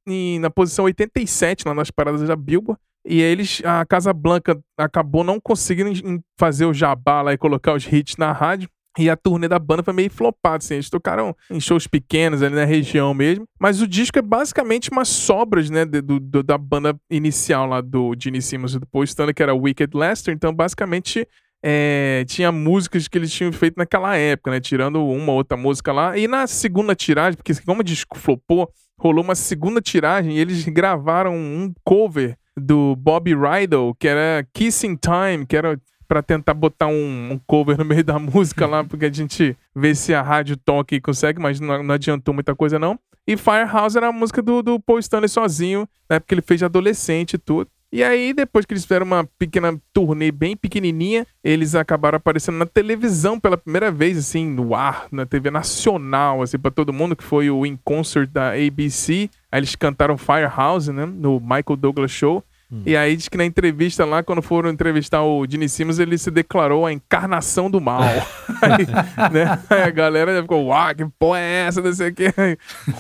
em- 0.07 0.39
na 0.39 0.51
posição 0.51 0.85
87 0.85 1.67
lá 1.67 1.73
nas 1.73 1.91
paradas 1.91 2.21
da 2.29 2.37
Billboard. 2.37 2.79
E 3.07 3.23
aí 3.23 3.31
eles, 3.33 3.63
a 3.65 3.85
Casa 3.87 4.13
Blanca 4.13 4.59
acabou 4.77 5.23
não 5.23 5.41
conseguindo 5.41 5.93
fazer 6.39 6.65
o 6.67 6.75
jabá 6.75 7.23
lá 7.23 7.33
e 7.33 7.39
colocar 7.39 7.75
os 7.75 7.87
hits 7.91 8.17
na 8.17 8.33
rádio. 8.33 8.69
E 8.99 9.11
a 9.11 9.17
turnê 9.17 9.47
da 9.47 9.59
banda 9.59 9.83
foi 9.83 9.93
meio 9.93 10.11
flopada, 10.11 10.57
assim. 10.57 10.75
Eles 10.75 10.89
tocaram 10.89 11.37
em 11.51 11.61
shows 11.61 11.87
pequenos 11.87 12.43
ali 12.43 12.55
na 12.55 12.65
região 12.65 13.13
mesmo. 13.13 13.45
Mas 13.61 13.83
o 13.83 13.87
disco 13.87 14.19
é 14.19 14.23
basicamente 14.23 14.91
umas 14.91 15.09
sobras, 15.09 15.69
né, 15.69 15.85
do, 15.85 16.19
do- 16.19 16.43
da 16.43 16.57
banda 16.57 16.97
inicial 17.11 17.67
lá 17.67 17.83
do 17.83 18.15
Gene 18.19 18.41
Simmons 18.41 18.75
e 18.75 18.79
do 18.79 18.87
Paul 18.87 19.05
Stanley, 19.05 19.35
que 19.35 19.43
era 19.43 19.55
Wicked 19.55 19.95
Lester. 19.95 20.33
Então, 20.35 20.51
basicamente, 20.51 21.29
é, 21.63 22.25
tinha 22.27 22.51
músicas 22.51 23.07
que 23.07 23.19
eles 23.19 23.31
tinham 23.31 23.53
feito 23.53 23.77
naquela 23.77 24.17
época, 24.17 24.51
né? 24.51 24.61
Tirando 24.61 25.05
uma 25.07 25.31
ou 25.33 25.39
outra 25.39 25.59
música 25.59 25.93
lá. 25.93 26.17
E 26.17 26.27
na 26.27 26.47
segunda 26.47 26.95
tiragem, 26.95 27.37
porque 27.37 27.55
como 27.67 27.83
o 27.83 27.85
disco 27.85 28.17
flopou, 28.19 28.67
rolou 28.99 29.23
uma 29.23 29.35
segunda 29.35 29.81
tiragem 29.83 30.37
e 30.37 30.39
eles 30.39 30.65
gravaram 30.65 31.35
um 31.35 31.71
cover 31.85 32.35
do 32.57 32.97
Bob 32.97 33.35
Rydell, 33.35 33.95
que 33.99 34.09
era 34.09 34.47
Kissing 34.53 34.97
Time, 34.97 35.45
que 35.47 35.57
era 35.57 35.79
pra 36.09 36.23
tentar 36.23 36.55
botar 36.55 36.87
um, 36.87 37.33
um 37.33 37.41
cover 37.47 37.77
no 37.77 37.85
meio 37.85 38.05
da 38.05 38.19
música 38.21 38.67
lá, 38.67 38.85
porque 38.85 39.07
a 39.07 39.13
gente 39.13 39.57
vê 39.75 39.95
se 39.95 40.15
a 40.15 40.23
rádio 40.23 40.57
toca 40.57 40.95
e 40.95 41.01
consegue, 41.01 41.41
mas 41.41 41.61
não, 41.61 41.83
não 41.83 41.95
adiantou 41.95 42.33
muita 42.33 42.55
coisa 42.55 42.79
não. 42.79 42.99
E 43.27 43.37
Firehouse 43.37 43.97
era 43.97 44.09
a 44.09 44.13
música 44.13 44.41
do, 44.41 44.63
do 44.63 44.79
Paul 44.79 45.01
Stanley 45.01 45.29
sozinho, 45.29 45.89
na 46.09 46.17
época 46.17 46.29
que 46.29 46.35
ele 46.35 46.43
fez 46.43 46.59
de 46.59 46.65
adolescente 46.65 47.35
e 47.35 47.39
tudo. 47.39 47.69
E 47.93 48.03
aí, 48.03 48.33
depois 48.33 48.67
que 48.67 48.75
eles 48.75 48.85
fizeram 48.85 49.07
uma 49.07 49.25
pequena 49.39 49.81
turnê 49.93 50.31
bem 50.31 50.57
pequenininha, 50.57 51.27
eles 51.43 51.75
acabaram 51.75 52.17
aparecendo 52.17 52.59
na 52.59 52.67
televisão 52.67 53.39
pela 53.39 53.57
primeira 53.57 53.91
vez, 53.91 54.19
assim, 54.19 54.45
no 54.45 54.75
ar, 54.75 55.07
na 55.11 55.25
TV 55.25 55.51
nacional, 55.51 56.43
assim, 56.43 56.59
pra 56.59 56.71
todo 56.71 56.93
mundo, 56.93 57.17
que 57.17 57.25
foi 57.25 57.49
o 57.49 57.65
In 57.65 57.79
Concert 57.85 58.29
da 58.29 58.51
ABC. 58.51 59.31
Aí 59.51 59.61
eles 59.61 59.75
cantaram 59.77 60.19
Firehouse, 60.19 60.93
né, 60.93 61.07
no 61.07 61.41
Michael 61.41 61.77
Douglas 61.79 62.11
Show. 62.11 62.45
E 62.85 62.97
aí 62.97 63.17
diz 63.17 63.29
que 63.29 63.37
na 63.37 63.45
entrevista 63.45 64.05
lá, 64.05 64.25
quando 64.25 64.43
foram 64.43 64.69
entrevistar 64.71 65.23
o 65.23 65.47
Gene 65.49 65.69
Simmons, 65.69 66.01
ele 66.01 66.19
se 66.19 66.33
declarou 66.33 66.85
a 66.85 66.93
encarnação 66.93 67.71
do 67.71 67.81
mal. 67.81 68.03
aí, 68.61 69.31
né, 69.33 69.63
aí 69.71 69.83
a 69.83 69.91
galera 69.91 70.35
já 70.35 70.43
ficou, 70.43 70.67
uau, 70.67 70.95
que 70.95 71.07
porra 71.17 71.39
é 71.39 71.67
essa, 71.67 71.81
não 71.81 71.93
sei 71.93 72.09
o 72.09 72.15
quê. 72.15 72.33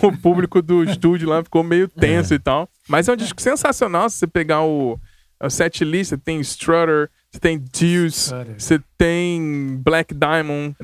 O 0.01 0.17
público 0.17 0.63
do 0.63 0.85
estúdio 0.85 1.29
lá 1.29 1.43
ficou 1.43 1.65
meio 1.65 1.89
tenso 1.89 2.33
e 2.33 2.39
tal. 2.39 2.69
Mas 2.89 3.09
é 3.09 3.13
um 3.13 3.17
disco 3.17 3.43
sensacional, 3.43 4.09
se 4.09 4.19
você 4.19 4.27
pegar 4.29 4.63
o, 4.63 5.01
o 5.43 5.51
set 5.51 5.85
list, 5.85 6.13
tem 6.25 6.41
Strutter, 6.41 7.11
você 7.37 7.41
tem 7.41 7.59
Deuce, 7.59 8.33
você 8.59 8.81
tem 8.99 9.79
Black 9.83 10.15
Diamond, 10.15 10.75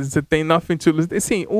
você 0.00 0.20
tem 0.22 0.44
Nothing 0.44 0.76
to 0.76 0.90
Lose. 0.92 1.08
Assim, 1.14 1.46
o, 1.48 1.56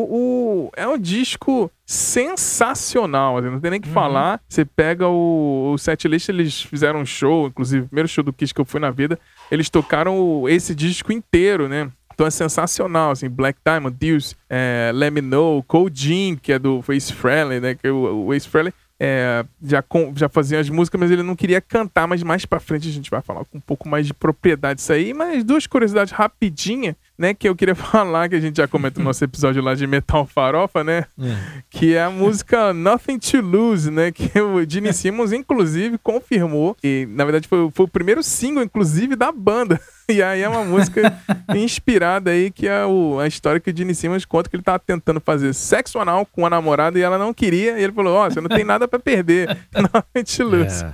o- 0.66 0.70
é 0.76 0.86
um 0.86 0.98
disco 0.98 1.70
sensacional, 1.86 3.38
assim, 3.38 3.48
não 3.50 3.60
tem 3.60 3.70
nem 3.70 3.80
o 3.80 3.82
que 3.82 3.88
falar. 3.88 4.40
Você 4.48 4.64
pega 4.64 5.08
o, 5.08 5.72
o 5.74 5.78
setlist, 5.78 6.28
eles 6.28 6.62
fizeram 6.62 7.00
um 7.00 7.06
show, 7.06 7.46
inclusive 7.46 7.84
o 7.84 7.88
primeiro 7.88 8.08
show 8.08 8.22
do 8.22 8.32
Kiss 8.32 8.52
que 8.54 8.60
eu 8.60 8.64
fui 8.64 8.80
na 8.80 8.90
vida, 8.90 9.18
eles 9.50 9.68
tocaram 9.70 10.48
esse 10.48 10.74
disco 10.74 11.12
inteiro, 11.12 11.68
né? 11.68 11.90
Então 12.14 12.26
é 12.26 12.30
sensacional, 12.30 13.10
assim, 13.12 13.28
Black 13.28 13.58
Diamond, 13.66 13.96
Deuce, 13.98 14.36
é, 14.48 14.90
Let 14.94 15.10
Me 15.12 15.22
Know, 15.22 15.62
Cold 15.62 15.98
Jean, 15.98 16.36
que 16.36 16.52
é 16.52 16.58
do 16.58 16.84
Ace 16.90 17.10
Frehley, 17.12 17.58
né? 17.58 17.74
Que 17.74 17.88
o, 17.88 18.26
o 18.26 18.34
Ace 18.34 18.46
Frehley 18.46 18.72
é, 19.04 19.44
já, 19.60 19.82
com- 19.82 20.12
já 20.14 20.28
fazia 20.28 20.60
as 20.60 20.70
músicas, 20.70 21.00
mas 21.00 21.10
ele 21.10 21.24
não 21.24 21.34
queria 21.34 21.60
cantar, 21.60 22.06
mas 22.06 22.22
mais 22.22 22.46
pra 22.46 22.60
frente 22.60 22.88
a 22.88 22.92
gente 22.92 23.10
vai 23.10 23.20
falar 23.20 23.44
com 23.46 23.58
um 23.58 23.60
pouco 23.60 23.88
mais 23.88 24.06
de 24.06 24.14
propriedade 24.14 24.76
disso 24.78 24.92
aí. 24.92 25.12
Mas 25.12 25.42
duas 25.42 25.66
curiosidades 25.66 26.12
rapidinha, 26.12 26.96
né, 27.18 27.34
que 27.34 27.48
eu 27.48 27.54
queria 27.54 27.74
falar, 27.76 28.28
que 28.28 28.34
a 28.34 28.40
gente 28.40 28.56
já 28.56 28.66
comentou 28.66 29.02
no 29.02 29.08
nosso 29.08 29.22
episódio 29.24 29.62
lá 29.62 29.74
de 29.74 29.86
Metal 29.86 30.26
Farofa, 30.26 30.82
né, 30.82 31.04
É. 31.20 31.36
que 31.70 31.94
é 31.94 32.02
a 32.02 32.10
música 32.10 32.72
Nothing 32.72 33.18
to 33.18 33.40
Lose, 33.40 33.90
né, 33.90 34.10
que 34.10 34.40
o 34.40 34.68
Gene 34.68 34.92
Simmons, 34.94 35.32
inclusive, 35.32 35.98
confirmou, 35.98 36.76
e 36.82 37.06
na 37.10 37.24
verdade 37.24 37.46
foi, 37.48 37.70
foi 37.72 37.84
o 37.84 37.88
primeiro 37.88 38.22
single, 38.22 38.62
inclusive, 38.62 39.14
da 39.16 39.30
banda. 39.32 39.80
E 40.08 40.20
aí 40.20 40.42
é 40.42 40.48
uma 40.48 40.64
música 40.64 41.16
inspirada 41.54 42.32
aí, 42.32 42.50
que 42.50 42.66
é 42.66 42.84
o, 42.84 43.18
a 43.20 43.26
história 43.26 43.60
que 43.60 43.70
o 43.70 43.76
Gene 43.76 43.94
Simmons 43.94 44.24
conta 44.24 44.50
que 44.50 44.56
ele 44.56 44.62
tava 44.62 44.78
tentando 44.80 45.20
fazer 45.20 45.54
sexo 45.54 45.98
anal 46.00 46.26
com 46.26 46.44
a 46.44 46.50
namorada 46.50 46.98
e 46.98 47.02
ela 47.02 47.16
não 47.16 47.32
queria, 47.32 47.78
e 47.78 47.84
ele 47.84 47.92
falou, 47.92 48.16
ó, 48.16 48.28
você 48.28 48.40
não 48.40 48.48
tem 48.48 48.64
nada 48.64 48.86
pra 48.88 48.98
perder, 48.98 49.56
Nothing 49.74 50.24
to 50.36 50.44
Lose. 50.44 50.84
É. 50.84 50.92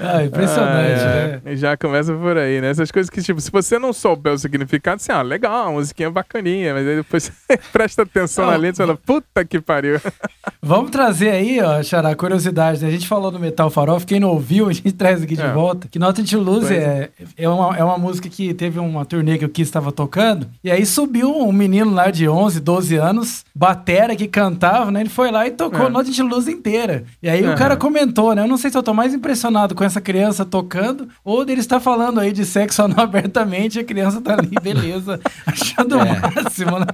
Ah, 0.00 0.22
impressionante, 0.24 1.00
Ah, 1.00 1.40
né? 1.44 1.52
é. 1.52 1.56
Já 1.56 1.76
começa 1.76 2.12
por 2.14 2.36
aí, 2.36 2.60
né? 2.60 2.70
Essas 2.70 2.90
coisas 2.90 3.08
que, 3.10 3.22
tipo, 3.22 3.40
se 3.40 3.50
você 3.50 3.78
não 3.78 3.92
souber 3.92 4.32
o 4.32 4.38
significado, 4.38 4.96
assim, 4.96 5.12
ah, 5.12 5.22
legal, 5.22 5.68
a 5.68 5.72
musiquinha 5.72 6.08
é 6.08 6.10
bacaninha, 6.10 6.74
mas 6.74 6.86
aí 6.86 6.96
depois 6.96 7.24
você 7.48 7.56
presta 7.72 8.02
atenção 8.02 8.44
Não, 8.44 8.52
na 8.52 8.58
letra 8.58 8.84
e 8.84 8.86
fala, 8.86 8.98
puta 9.04 9.44
que 9.44 9.60
pariu. 9.60 10.00
Vamos 10.62 10.90
trazer 10.90 11.30
aí, 11.30 11.60
ó, 11.60 11.82
Xará, 11.82 12.14
curiosidade. 12.14 12.82
né? 12.82 12.88
A 12.88 12.90
gente 12.90 13.06
falou 13.06 13.30
no 13.30 13.38
Metal 13.38 13.70
Farofa, 13.70 14.04
quem 14.06 14.20
não 14.20 14.28
ouviu, 14.30 14.68
a 14.68 14.72
gente 14.72 14.92
traz 14.92 15.22
aqui 15.22 15.36
de 15.36 15.42
É. 15.42 15.52
volta. 15.52 15.88
Que 15.88 15.98
to 15.98 16.38
Lose 16.40 16.66
Pois 16.66 16.70
é, 16.72 17.10
é, 17.36 17.48
uma, 17.48 17.76
é 17.76 17.84
uma 17.84 17.98
música 17.98 18.28
que 18.28 18.52
teve 18.54 18.78
uma 18.78 19.04
turnê 19.04 19.38
que 19.38 19.44
o 19.44 19.48
Kiss 19.48 19.68
estava 19.68 19.92
tocando. 19.92 20.48
E 20.62 20.70
aí 20.70 20.84
subiu 20.84 21.30
um 21.36 21.52
menino 21.52 21.92
lá 21.92 22.10
de 22.10 22.28
11, 22.28 22.60
12 22.60 22.96
anos, 22.96 23.44
batera 23.54 24.16
que 24.16 24.26
cantava, 24.26 24.90
né? 24.90 25.00
Ele 25.00 25.08
foi 25.08 25.30
lá 25.30 25.46
e 25.46 25.50
tocou 25.50 25.86
É. 25.86 25.88
Nothing 25.88 26.12
to 26.12 26.26
Lose 26.26 26.50
inteira. 26.50 27.04
E 27.22 27.28
aí 27.28 27.46
o 27.46 27.54
cara 27.54 27.76
comentou, 27.76 28.34
né? 28.34 28.42
Eu 28.42 28.48
não 28.48 28.56
sei 28.56 28.70
se 28.70 28.76
eu 28.76 28.82
tô 28.82 28.92
mais 28.92 29.05
impressionado 29.14 29.74
com 29.74 29.84
essa 29.84 30.00
criança 30.00 30.44
tocando 30.44 31.08
ou 31.24 31.44
dele 31.44 31.60
está 31.60 31.78
falando 31.80 32.20
aí 32.20 32.32
de 32.32 32.44
sexo 32.44 32.82
anal 32.82 33.00
abertamente 33.04 33.76
e 33.78 33.80
a 33.80 33.84
criança 33.84 34.20
tá 34.20 34.34
ali, 34.34 34.56
beleza, 34.62 35.20
achando 35.46 35.96
o 35.96 36.00
É. 36.00 36.20
máximo, 36.20 36.78
né? 36.78 36.86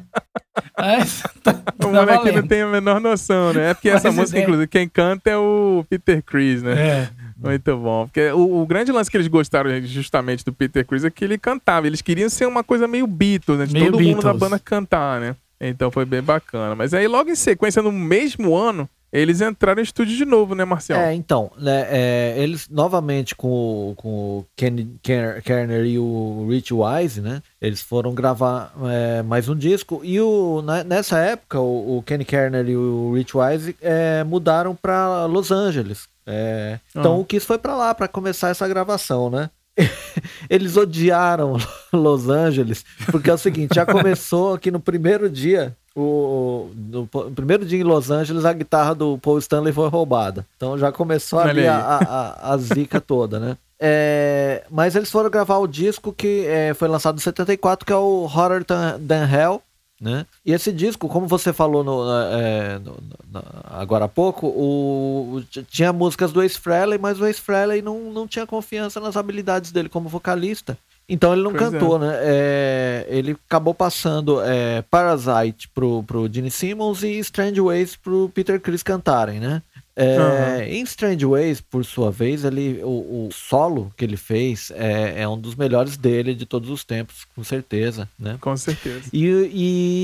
Mas, 0.78 1.22
tá, 1.42 1.52
tá 1.54 1.86
O 1.86 1.92
moleque 1.92 2.32
não 2.32 2.46
tem 2.46 2.62
a 2.62 2.66
menor 2.66 3.00
noção, 3.00 3.52
né? 3.52 3.70
É 3.70 3.74
porque 3.74 3.88
essa 3.88 4.02
Faz 4.02 4.14
música, 4.14 4.30
ideia. 4.36 4.42
inclusive, 4.44 4.66
quem 4.68 4.88
canta 4.88 5.30
é 5.30 5.36
o 5.36 5.84
Peter 5.88 6.22
Chris, 6.22 6.62
né? 6.62 6.72
É. 6.74 7.08
Muito 7.38 7.76
bom. 7.76 8.06
Porque 8.06 8.30
o, 8.30 8.62
o 8.62 8.66
grande 8.66 8.92
lance 8.92 9.10
que 9.10 9.16
eles 9.16 9.26
gostaram 9.28 9.70
justamente 9.82 10.44
do 10.44 10.52
Peter 10.52 10.86
Chris 10.86 11.04
é 11.04 11.10
que 11.10 11.24
ele 11.24 11.36
cantava. 11.38 11.86
Eles 11.86 12.00
queriam 12.02 12.28
ser 12.28 12.46
uma 12.46 12.62
coisa 12.62 12.86
meio 12.86 13.06
Beatles, 13.06 13.58
né? 13.58 13.66
De 13.66 13.72
Meio 13.72 13.86
todo 13.86 14.00
mundo 14.00 14.16
da 14.16 14.22
Beatles. 14.32 14.40
banda 14.40 14.58
cantar, 14.58 15.20
né? 15.20 15.34
Então 15.60 15.90
foi 15.90 16.04
bem 16.04 16.22
bacana. 16.22 16.74
Mas 16.76 16.92
aí, 16.94 17.08
logo 17.08 17.30
em 17.30 17.34
sequência, 17.34 17.82
no 17.82 17.90
mesmo 17.90 18.54
ano, 18.56 18.88
eles 19.12 19.40
entraram 19.40 19.80
em 19.80 19.84
estúdio 19.84 20.16
de 20.16 20.24
novo, 20.24 20.54
né, 20.54 20.64
Marcial? 20.64 20.98
É, 21.00 21.12
então, 21.14 21.50
né, 21.58 21.86
é, 21.90 22.34
eles 22.38 22.68
novamente 22.68 23.34
com, 23.34 23.48
o- 23.90 23.94
com 23.96 24.08
o 24.38 24.46
Kenny 24.56 24.96
Ker- 25.02 25.42
Kerner 25.42 25.84
e 25.84 25.98
o 25.98 26.46
Rich 26.48 26.72
Wise, 26.72 27.20
né? 27.20 27.42
Eles 27.60 27.80
foram 27.82 28.14
gravar 28.14 28.72
é, 28.90 29.22
mais 29.22 29.48
um 29.48 29.54
disco 29.56 30.00
e 30.02 30.20
o, 30.20 30.62
na- 30.62 30.82
nessa 30.84 31.18
época 31.18 31.60
o, 31.60 31.98
o 31.98 32.02
Kenny 32.02 32.24
Kerner 32.24 32.68
e 32.68 32.76
o 32.76 33.12
Rich 33.14 33.36
Wise 33.36 33.76
é, 33.82 34.24
mudaram 34.24 34.74
para 34.74 35.26
Los 35.26 35.50
Angeles. 35.50 36.08
É, 36.26 36.78
então 36.90 37.14
Ah. 37.14 37.18
o 37.18 37.24
Kiss 37.24 37.44
foi 37.44 37.58
para 37.58 37.74
lá 37.76 37.92
para 37.94 38.06
começar 38.08 38.48
essa 38.50 38.66
gravação, 38.68 39.28
né? 39.28 39.50
Eles 40.50 40.76
odiaram 40.76 41.56
Los 41.92 42.28
Angeles 42.28 42.84
porque 43.10 43.30
é 43.30 43.34
o 43.34 43.38
seguinte, 43.38 43.74
já 43.74 43.86
começou 43.86 44.54
aqui 44.54 44.70
no 44.70 44.80
primeiro 44.80 45.28
dia 45.30 45.74
o, 45.94 46.70
no 46.74 47.06
primeiro 47.34 47.64
dia 47.66 47.78
em 47.80 47.84
Los 47.84 48.10
Angeles, 48.10 48.44
a 48.46 48.52
guitarra 48.52 48.94
do 48.94 49.18
Paul 49.18 49.38
Stanley 49.38 49.72
foi 49.74 49.88
roubada. 49.88 50.46
Então 50.56 50.78
já 50.78 50.90
começou 50.90 51.38
ali 51.38 51.66
a, 51.66 51.76
a, 51.78 52.52
a- 52.52 52.56
zica 52.56 52.98
toda, 53.00 53.38
né? 53.38 53.56
É, 53.84 54.64
mas 54.70 54.94
eles 54.96 55.10
foram 55.10 55.28
gravar 55.28 55.58
o 55.58 55.66
disco 55.66 56.12
que 56.12 56.46
é, 56.46 56.72
foi 56.72 56.88
lançado 56.88 57.16
em 57.16 57.20
74, 57.20 57.84
que 57.84 57.92
é 57.92 57.96
o 57.96 58.22
Horror 58.22 58.64
Than 58.64 59.28
Hell, 59.30 59.60
né? 60.02 60.26
E 60.44 60.52
esse 60.52 60.72
disco, 60.72 61.06
como 61.08 61.28
você 61.28 61.52
falou 61.52 61.84
no- 61.84 62.02
é, 62.32 62.78
no- 62.80 62.98
na- 63.30 63.42
agora 63.70 64.06
há 64.06 64.08
pouco, 64.08 64.48
o, 64.48 65.42
tinha 65.70 65.92
músicas 65.92 66.32
do 66.32 66.42
Ace 66.42 66.58
Frehley, 66.58 66.98
mas 66.98 67.20
o 67.20 67.26
Ace 67.26 67.40
Frehley 67.40 67.80
não, 67.80 68.12
não 68.12 68.26
tinha 68.26 68.44
confiança 68.44 68.98
nas 68.98 69.16
habilidades 69.16 69.70
dele 69.70 69.88
como 69.88 70.08
vocalista. 70.08 70.76
Então 71.08 71.32
ele 71.32 71.42
não 71.42 71.52
Pois 71.52 71.70
cantou, 71.70 71.98
né? 71.98 72.16
É, 72.20 73.06
ele 73.08 73.36
acabou 73.46 73.74
passando 73.74 74.40
é, 74.42 74.82
Parasite 74.82 75.68
pro, 75.68 76.02
pro 76.02 76.28
Gene 76.32 76.50
Simmons 76.50 77.02
e 77.02 77.18
Strange 77.18 77.60
Ways 77.60 77.96
pro 77.96 78.28
Peter 78.34 78.60
Chris 78.60 78.82
cantarem, 78.82 79.38
né? 79.38 79.62
É, 79.94 80.16
Aham. 80.16 80.62
Em 80.64 80.82
Strange 80.84 81.26
Ways, 81.26 81.60
por 81.60 81.84
sua 81.84 82.10
vez, 82.10 82.44
ele, 82.44 82.80
o, 82.82 83.26
o 83.26 83.28
solo 83.30 83.92
que 83.96 84.02
ele 84.04 84.16
fez 84.16 84.70
é, 84.74 85.20
é 85.22 85.28
um 85.28 85.38
dos 85.38 85.54
melhores 85.54 85.98
dele 85.98 86.34
de 86.34 86.46
todos 86.46 86.70
os 86.70 86.82
tempos, 86.82 87.26
com 87.36 87.44
certeza, 87.44 88.08
né? 88.18 88.38
Com 88.40 88.56
certeza. 88.56 89.10
E, 89.12 89.26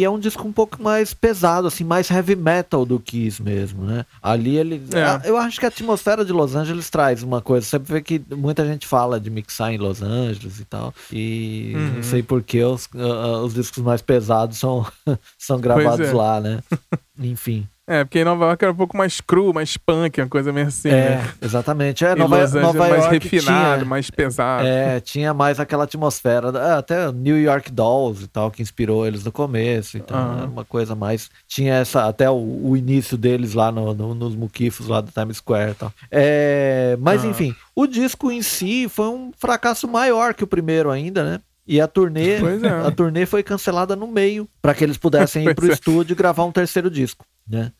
e 0.00 0.04
é 0.04 0.10
um 0.10 0.18
disco 0.18 0.46
um 0.46 0.52
pouco 0.52 0.82
mais 0.82 1.14
pesado, 1.14 1.66
assim, 1.68 1.84
mais 1.84 2.10
heavy 2.10 2.36
metal 2.36 2.84
do 2.84 3.00
que 3.00 3.26
isso 3.26 3.42
mesmo, 3.42 3.84
né? 3.84 4.04
Ali 4.22 4.56
ele. 4.58 4.82
É. 4.92 5.02
a- 5.02 5.22
Eu 5.24 5.36
acho 5.38 5.58
que 5.58 5.64
a 5.64 5.68
atmosfera 5.68 6.22
de 6.24 6.32
Los 6.32 6.54
Angeles 6.54 6.90
traz 6.90 7.22
uma 7.22 7.40
coisa. 7.40 7.66
Você 7.66 7.78
vê 7.78 8.02
que 8.02 8.20
muita 8.36 8.66
gente 8.66 8.86
fala 8.86 9.18
de 9.18 9.30
mixar 9.30 9.72
em 9.72 9.78
Los 9.78 10.02
Angeles 10.02 10.60
e 10.60 10.64
tal. 10.66 10.92
E 11.10 11.72
Uhum. 11.74 11.92
não 11.96 12.02
sei 12.02 12.22
por 12.22 12.42
que 12.42 12.62
os, 12.62 12.88
ah, 12.94 13.38
os 13.42 13.54
discos 13.54 13.82
mais 13.82 14.02
pesados 14.02 14.58
são, 14.58 14.86
são 15.38 15.58
gravados 15.58 16.08
é. 16.08 16.12
lá, 16.12 16.40
né? 16.40 16.60
Enfim. 17.18 17.66
É, 17.88 18.04
porque 18.04 18.22
Nova 18.22 18.44
York 18.44 18.62
era 18.62 18.72
um 18.72 18.76
pouco 18.76 18.94
mais 18.98 19.18
cru, 19.18 19.54
mais 19.54 19.78
punk, 19.78 20.20
uma 20.20 20.28
coisa 20.28 20.52
meio 20.52 20.66
assim, 20.66 20.90
é, 20.90 21.16
né? 21.16 21.32
exatamente. 21.40 22.04
É, 22.04 22.14
Nova, 22.14 22.36
Los 22.36 22.54
Angeles 22.54 22.62
Nova 22.74 22.88
mais 22.90 23.04
York 23.06 23.18
refinado, 23.28 23.76
tinha, 23.78 23.84
mais 23.86 24.10
pesado. 24.10 24.66
É, 24.66 25.00
tinha 25.00 25.32
mais 25.32 25.58
aquela 25.58 25.84
atmosfera, 25.84 26.50
ah, 26.50 26.76
até 26.78 27.10
New 27.10 27.40
York 27.40 27.72
Dolls 27.72 28.24
e 28.24 28.26
tal, 28.28 28.50
que 28.50 28.60
inspirou 28.60 29.06
eles 29.06 29.24
no 29.24 29.32
começo, 29.32 29.96
então 29.96 30.14
Aham. 30.14 30.36
era 30.42 30.46
uma 30.46 30.64
coisa 30.66 30.94
mais, 30.94 31.30
tinha 31.46 31.76
essa, 31.76 32.04
até 32.06 32.28
o, 32.28 32.34
o 32.62 32.76
início 32.76 33.16
deles 33.16 33.54
lá 33.54 33.72
no, 33.72 33.94
no- 33.94 34.14
nos 34.14 34.36
muquifos 34.36 34.86
lá 34.86 35.00
do 35.00 35.10
Times 35.10 35.38
Square 35.38 35.70
e 35.70 35.74
tal. 35.74 35.92
É, 36.10 36.94
mas 37.00 37.22
Aham. 37.22 37.30
enfim, 37.30 37.56
o 37.74 37.86
disco 37.86 38.30
em 38.30 38.42
si 38.42 38.86
foi 38.86 39.06
um 39.08 39.32
fracasso 39.38 39.88
maior 39.88 40.34
que 40.34 40.44
o 40.44 40.46
primeiro 40.46 40.90
ainda, 40.90 41.24
né? 41.24 41.40
E 41.66 41.82
a 41.82 41.86
turnê, 41.86 42.36
é. 42.36 42.40
a 42.86 42.90
turnê 42.90 43.26
foi 43.26 43.42
cancelada 43.42 43.94
no 43.94 44.06
meio, 44.06 44.48
para 44.62 44.74
que 44.74 44.82
eles 44.82 44.96
pudessem 44.96 45.44
ir 45.48 45.54
pro 45.54 45.68
é. 45.70 45.72
estúdio 45.74 46.14
e 46.14 46.16
gravar 46.16 46.44
um 46.44 46.50
terceiro 46.50 46.90
disco, 46.90 47.26
né? 47.46 47.70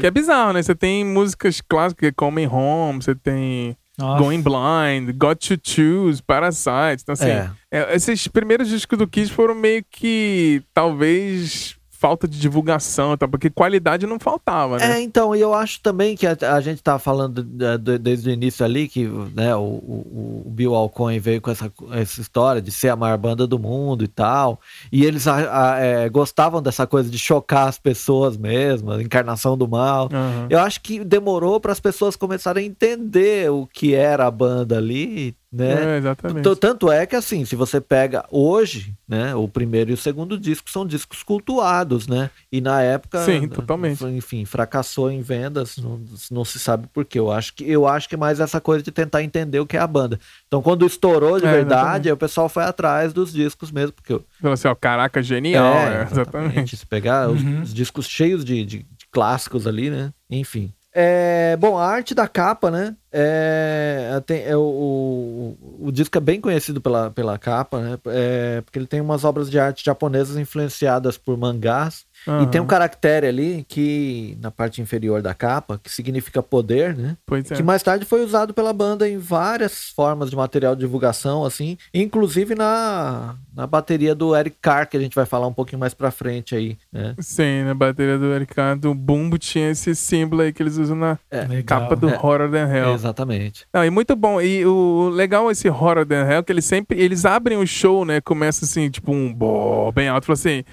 Que 0.00 0.06
é 0.06 0.10
bizarro, 0.10 0.52
né? 0.52 0.62
Você 0.62 0.74
tem 0.74 1.04
músicas 1.04 1.60
clássicas 1.60 2.12
como 2.16 2.38
In 2.40 2.46
Home, 2.46 3.02
você 3.02 3.14
tem 3.14 3.76
Nossa. 3.96 4.22
Going 4.22 4.42
Blind, 4.42 5.12
Got 5.16 5.36
to 5.48 5.58
Choose, 5.62 6.22
Parasite. 6.22 7.02
Então, 7.02 7.12
assim, 7.12 7.28
É. 7.28 7.50
é, 7.70 7.94
esses 7.94 8.26
primeiros 8.28 8.68
discos 8.68 8.98
do 8.98 9.06
Kiss 9.08 9.30
foram 9.32 9.54
meio 9.54 9.84
que, 9.90 10.62
talvez, 10.74 11.77
falta 11.98 12.28
de 12.28 12.38
divulgação, 12.38 13.16
tá? 13.16 13.26
porque 13.26 13.50
qualidade 13.50 14.06
não 14.06 14.20
faltava, 14.20 14.78
né? 14.78 14.98
É, 14.98 15.02
então, 15.02 15.34
e 15.34 15.40
eu 15.40 15.52
acho 15.52 15.80
também 15.80 16.16
que 16.16 16.26
a, 16.26 16.36
a 16.54 16.60
gente 16.60 16.80
tá 16.82 16.96
falando 16.98 17.42
de- 17.42 17.78
de- 17.78 17.98
desde 17.98 18.30
o 18.30 18.32
início 18.32 18.64
ali 18.64 18.86
que 18.86 19.04
né, 19.34 19.54
o, 19.56 19.60
o- 19.60 20.42
o 20.46 20.50
Bill 20.50 20.74
Alcoin 20.74 21.18
veio 21.18 21.40
com 21.40 21.50
essa, 21.50 21.72
essa 21.92 22.20
história 22.20 22.62
de 22.62 22.70
ser 22.70 22.90
a 22.90 22.96
maior 22.96 23.18
banda 23.18 23.46
do 23.48 23.58
mundo 23.58 24.04
e 24.04 24.08
tal, 24.08 24.60
e 24.92 25.04
eles 25.04 25.26
a- 25.26 25.72
a- 25.74 25.78
é, 25.80 26.08
gostavam 26.08 26.62
dessa 26.62 26.86
coisa 26.86 27.10
de 27.10 27.18
chocar 27.18 27.66
as 27.68 27.78
pessoas 27.78 28.36
mesmo, 28.36 28.92
a 28.92 29.02
encarnação 29.02 29.56
do 29.58 29.66
mal. 29.66 30.08
Aham. 30.12 30.46
Eu 30.48 30.60
acho 30.60 30.80
que 30.80 31.02
demorou 31.04 31.58
para 31.60 31.72
as 31.72 31.80
pessoas 31.80 32.14
começarem 32.14 32.64
a 32.64 32.66
entender 32.68 33.50
o 33.50 33.66
que 33.66 33.94
era 33.94 34.26
a 34.26 34.30
banda 34.30 34.78
ali, 34.78 35.34
né? 35.50 35.94
É, 35.94 35.98
exatamente. 35.98 36.56
Tanto 36.56 36.90
é 36.92 37.06
que, 37.06 37.16
assim, 37.16 37.44
se 37.44 37.56
você 37.56 37.80
pega 37.80 38.24
hoje, 38.30 38.94
né, 39.08 39.34
o 39.34 39.48
primeiro 39.48 39.90
e 39.90 39.94
o 39.94 39.96
segundo 39.96 40.38
disco 40.38 40.68
são 40.70 40.86
discos 40.86 41.22
cultuados, 41.22 42.06
né? 42.06 42.30
E 42.52 42.60
na 42.60 42.82
época, 42.82 43.24
Sim, 43.24 43.48
totalmente. 43.48 44.04
enfim, 44.04 44.44
fracassou 44.44 45.10
em 45.10 45.22
vendas, 45.22 45.76
não, 45.78 46.00
não 46.30 46.44
se 46.44 46.58
sabe 46.58 46.86
por 46.92 47.04
quê. 47.04 47.18
Eu 47.18 47.32
acho, 47.32 47.54
que, 47.54 47.64
eu 47.64 47.86
acho 47.86 48.08
que 48.08 48.14
é 48.14 48.18
mais 48.18 48.40
essa 48.40 48.60
coisa 48.60 48.82
de 48.84 48.90
tentar 48.92 49.22
entender 49.22 49.58
o 49.60 49.66
que 49.66 49.76
é 49.76 49.80
a 49.80 49.86
banda. 49.86 50.20
Então, 50.46 50.60
quando 50.60 50.84
estourou 50.86 51.40
de 51.40 51.46
É, 51.46 51.50
verdade, 51.52 52.08
exatamente. 52.08 52.12
o 52.12 52.16
pessoal 52.16 52.48
foi 52.48 52.64
atrás 52.64 53.12
dos 53.12 53.32
discos 53.32 53.70
mesmo, 53.70 53.92
porque... 53.92 54.12
eu- 54.12 54.24
Falou 54.40 54.52
assim, 54.54 54.68
ó, 54.68 54.74
caraca, 54.74 55.22
genial. 55.22 55.64
É, 55.64 56.00
é, 56.04 56.08
exatamente. 56.10 56.76
Se 56.76 56.84
pegar 56.86 57.30
os- 57.30 57.42
Uhum. 57.42 57.62
os, 57.62 57.72
discos 57.72 58.06
cheios 58.06 58.44
de, 58.44 58.64
de- 58.64 58.78
de 58.82 59.06
clássicos 59.10 59.66
ali, 59.66 59.88
né? 59.88 60.12
Enfim. 60.30 60.72
É, 61.00 61.56
bom, 61.56 61.78
a 61.78 61.86
arte 61.86 62.12
da 62.12 62.26
capa, 62.26 62.72
né? 62.72 62.96
É, 63.12 64.20
tem, 64.26 64.42
é, 64.42 64.56
o, 64.56 65.56
o, 65.78 65.92
disco 65.92 66.18
é 66.18 66.20
bem 66.20 66.40
conhecido 66.40 66.80
pela, 66.80 67.08
pela 67.12 67.38
capa, 67.38 67.80
né? 67.80 67.98
É, 68.06 68.60
porque 68.62 68.80
ele 68.80 68.86
tem 68.88 69.00
umas 69.00 69.22
obras 69.22 69.48
de 69.48 69.60
arte 69.60 69.84
japonesas 69.84 70.36
influenciadas 70.36 71.16
por 71.16 71.36
mangás. 71.38 72.04
E 72.42 72.46
tem 72.48 72.60
um 72.60 72.66
caractere 72.66 73.26
ali 73.26 73.64
que, 73.68 74.36
na 74.40 74.50
parte 74.50 74.80
inferior 74.82 75.22
da 75.22 75.32
capa, 75.34 75.80
que 75.82 75.90
significa 75.90 76.42
poder, 76.42 76.96
né? 76.96 77.16
Pois 77.24 77.50
é. 77.50 77.54
Que 77.54 77.62
mais 77.62 77.82
tarde 77.82 78.04
foi 78.04 78.24
usado 78.24 78.52
pela 78.52 78.72
banda 78.72 79.08
em 79.08 79.18
várias 79.18 79.88
formas 79.90 80.30
de 80.30 80.36
material 80.36 80.74
de 80.74 80.80
divulgação, 80.80 81.44
assim, 81.44 81.76
inclusive 81.92 82.54
na, 82.54 83.34
na 83.54 83.66
bateria 83.66 84.14
do 84.14 84.36
Eric 84.36 84.56
Carr, 84.60 84.88
que 84.88 84.96
a 84.96 85.00
gente 85.00 85.14
vai 85.14 85.26
falar 85.26 85.46
um 85.46 85.52
pouquinho 85.52 85.78
mais 85.78 85.94
pra 85.94 86.10
frente 86.10 86.54
aí, 86.54 86.76
né? 86.92 87.14
Sim, 87.18 87.64
na 87.64 87.74
bateria 87.74 88.18
do 88.18 88.26
Eric 88.26 88.54
Carr, 88.54 88.78
do 88.78 88.94
Bumbo 88.94 89.38
tinha 89.38 89.70
esse 89.70 89.94
símbolo 89.94 90.42
aí 90.42 90.52
que 90.52 90.62
eles 90.62 90.76
usam 90.76 90.96
na 90.96 91.18
Legal. 91.48 91.80
capa 91.80 91.96
do 91.96 92.08
É. 92.08 92.16
Horror 92.18 92.50
Than 92.50 92.68
Hell. 92.72 92.94
Exatamente. 92.94 93.66
Não, 93.72 93.84
e 93.84 93.90
muito 93.90 94.14
bom. 94.14 94.40
E 94.40 94.64
o 94.66 95.08
legal 95.12 95.50
esse 95.50 95.68
Horror 95.68 96.04
Than 96.06 96.30
Hell, 96.30 96.42
que 96.44 96.52
eles 96.52 96.64
sempre, 96.64 97.00
eles 97.00 97.24
abrem 97.24 97.58
o 97.58 97.66
show, 97.66 98.04
né? 98.04 98.20
Começa 98.20 98.64
assim, 98.64 98.90
tipo 98.90 99.12
um 99.12 99.32
bó 99.32 99.90
bem 99.92 100.08
alto, 100.08 100.26
fala 100.26 100.34
assim... 100.34 100.64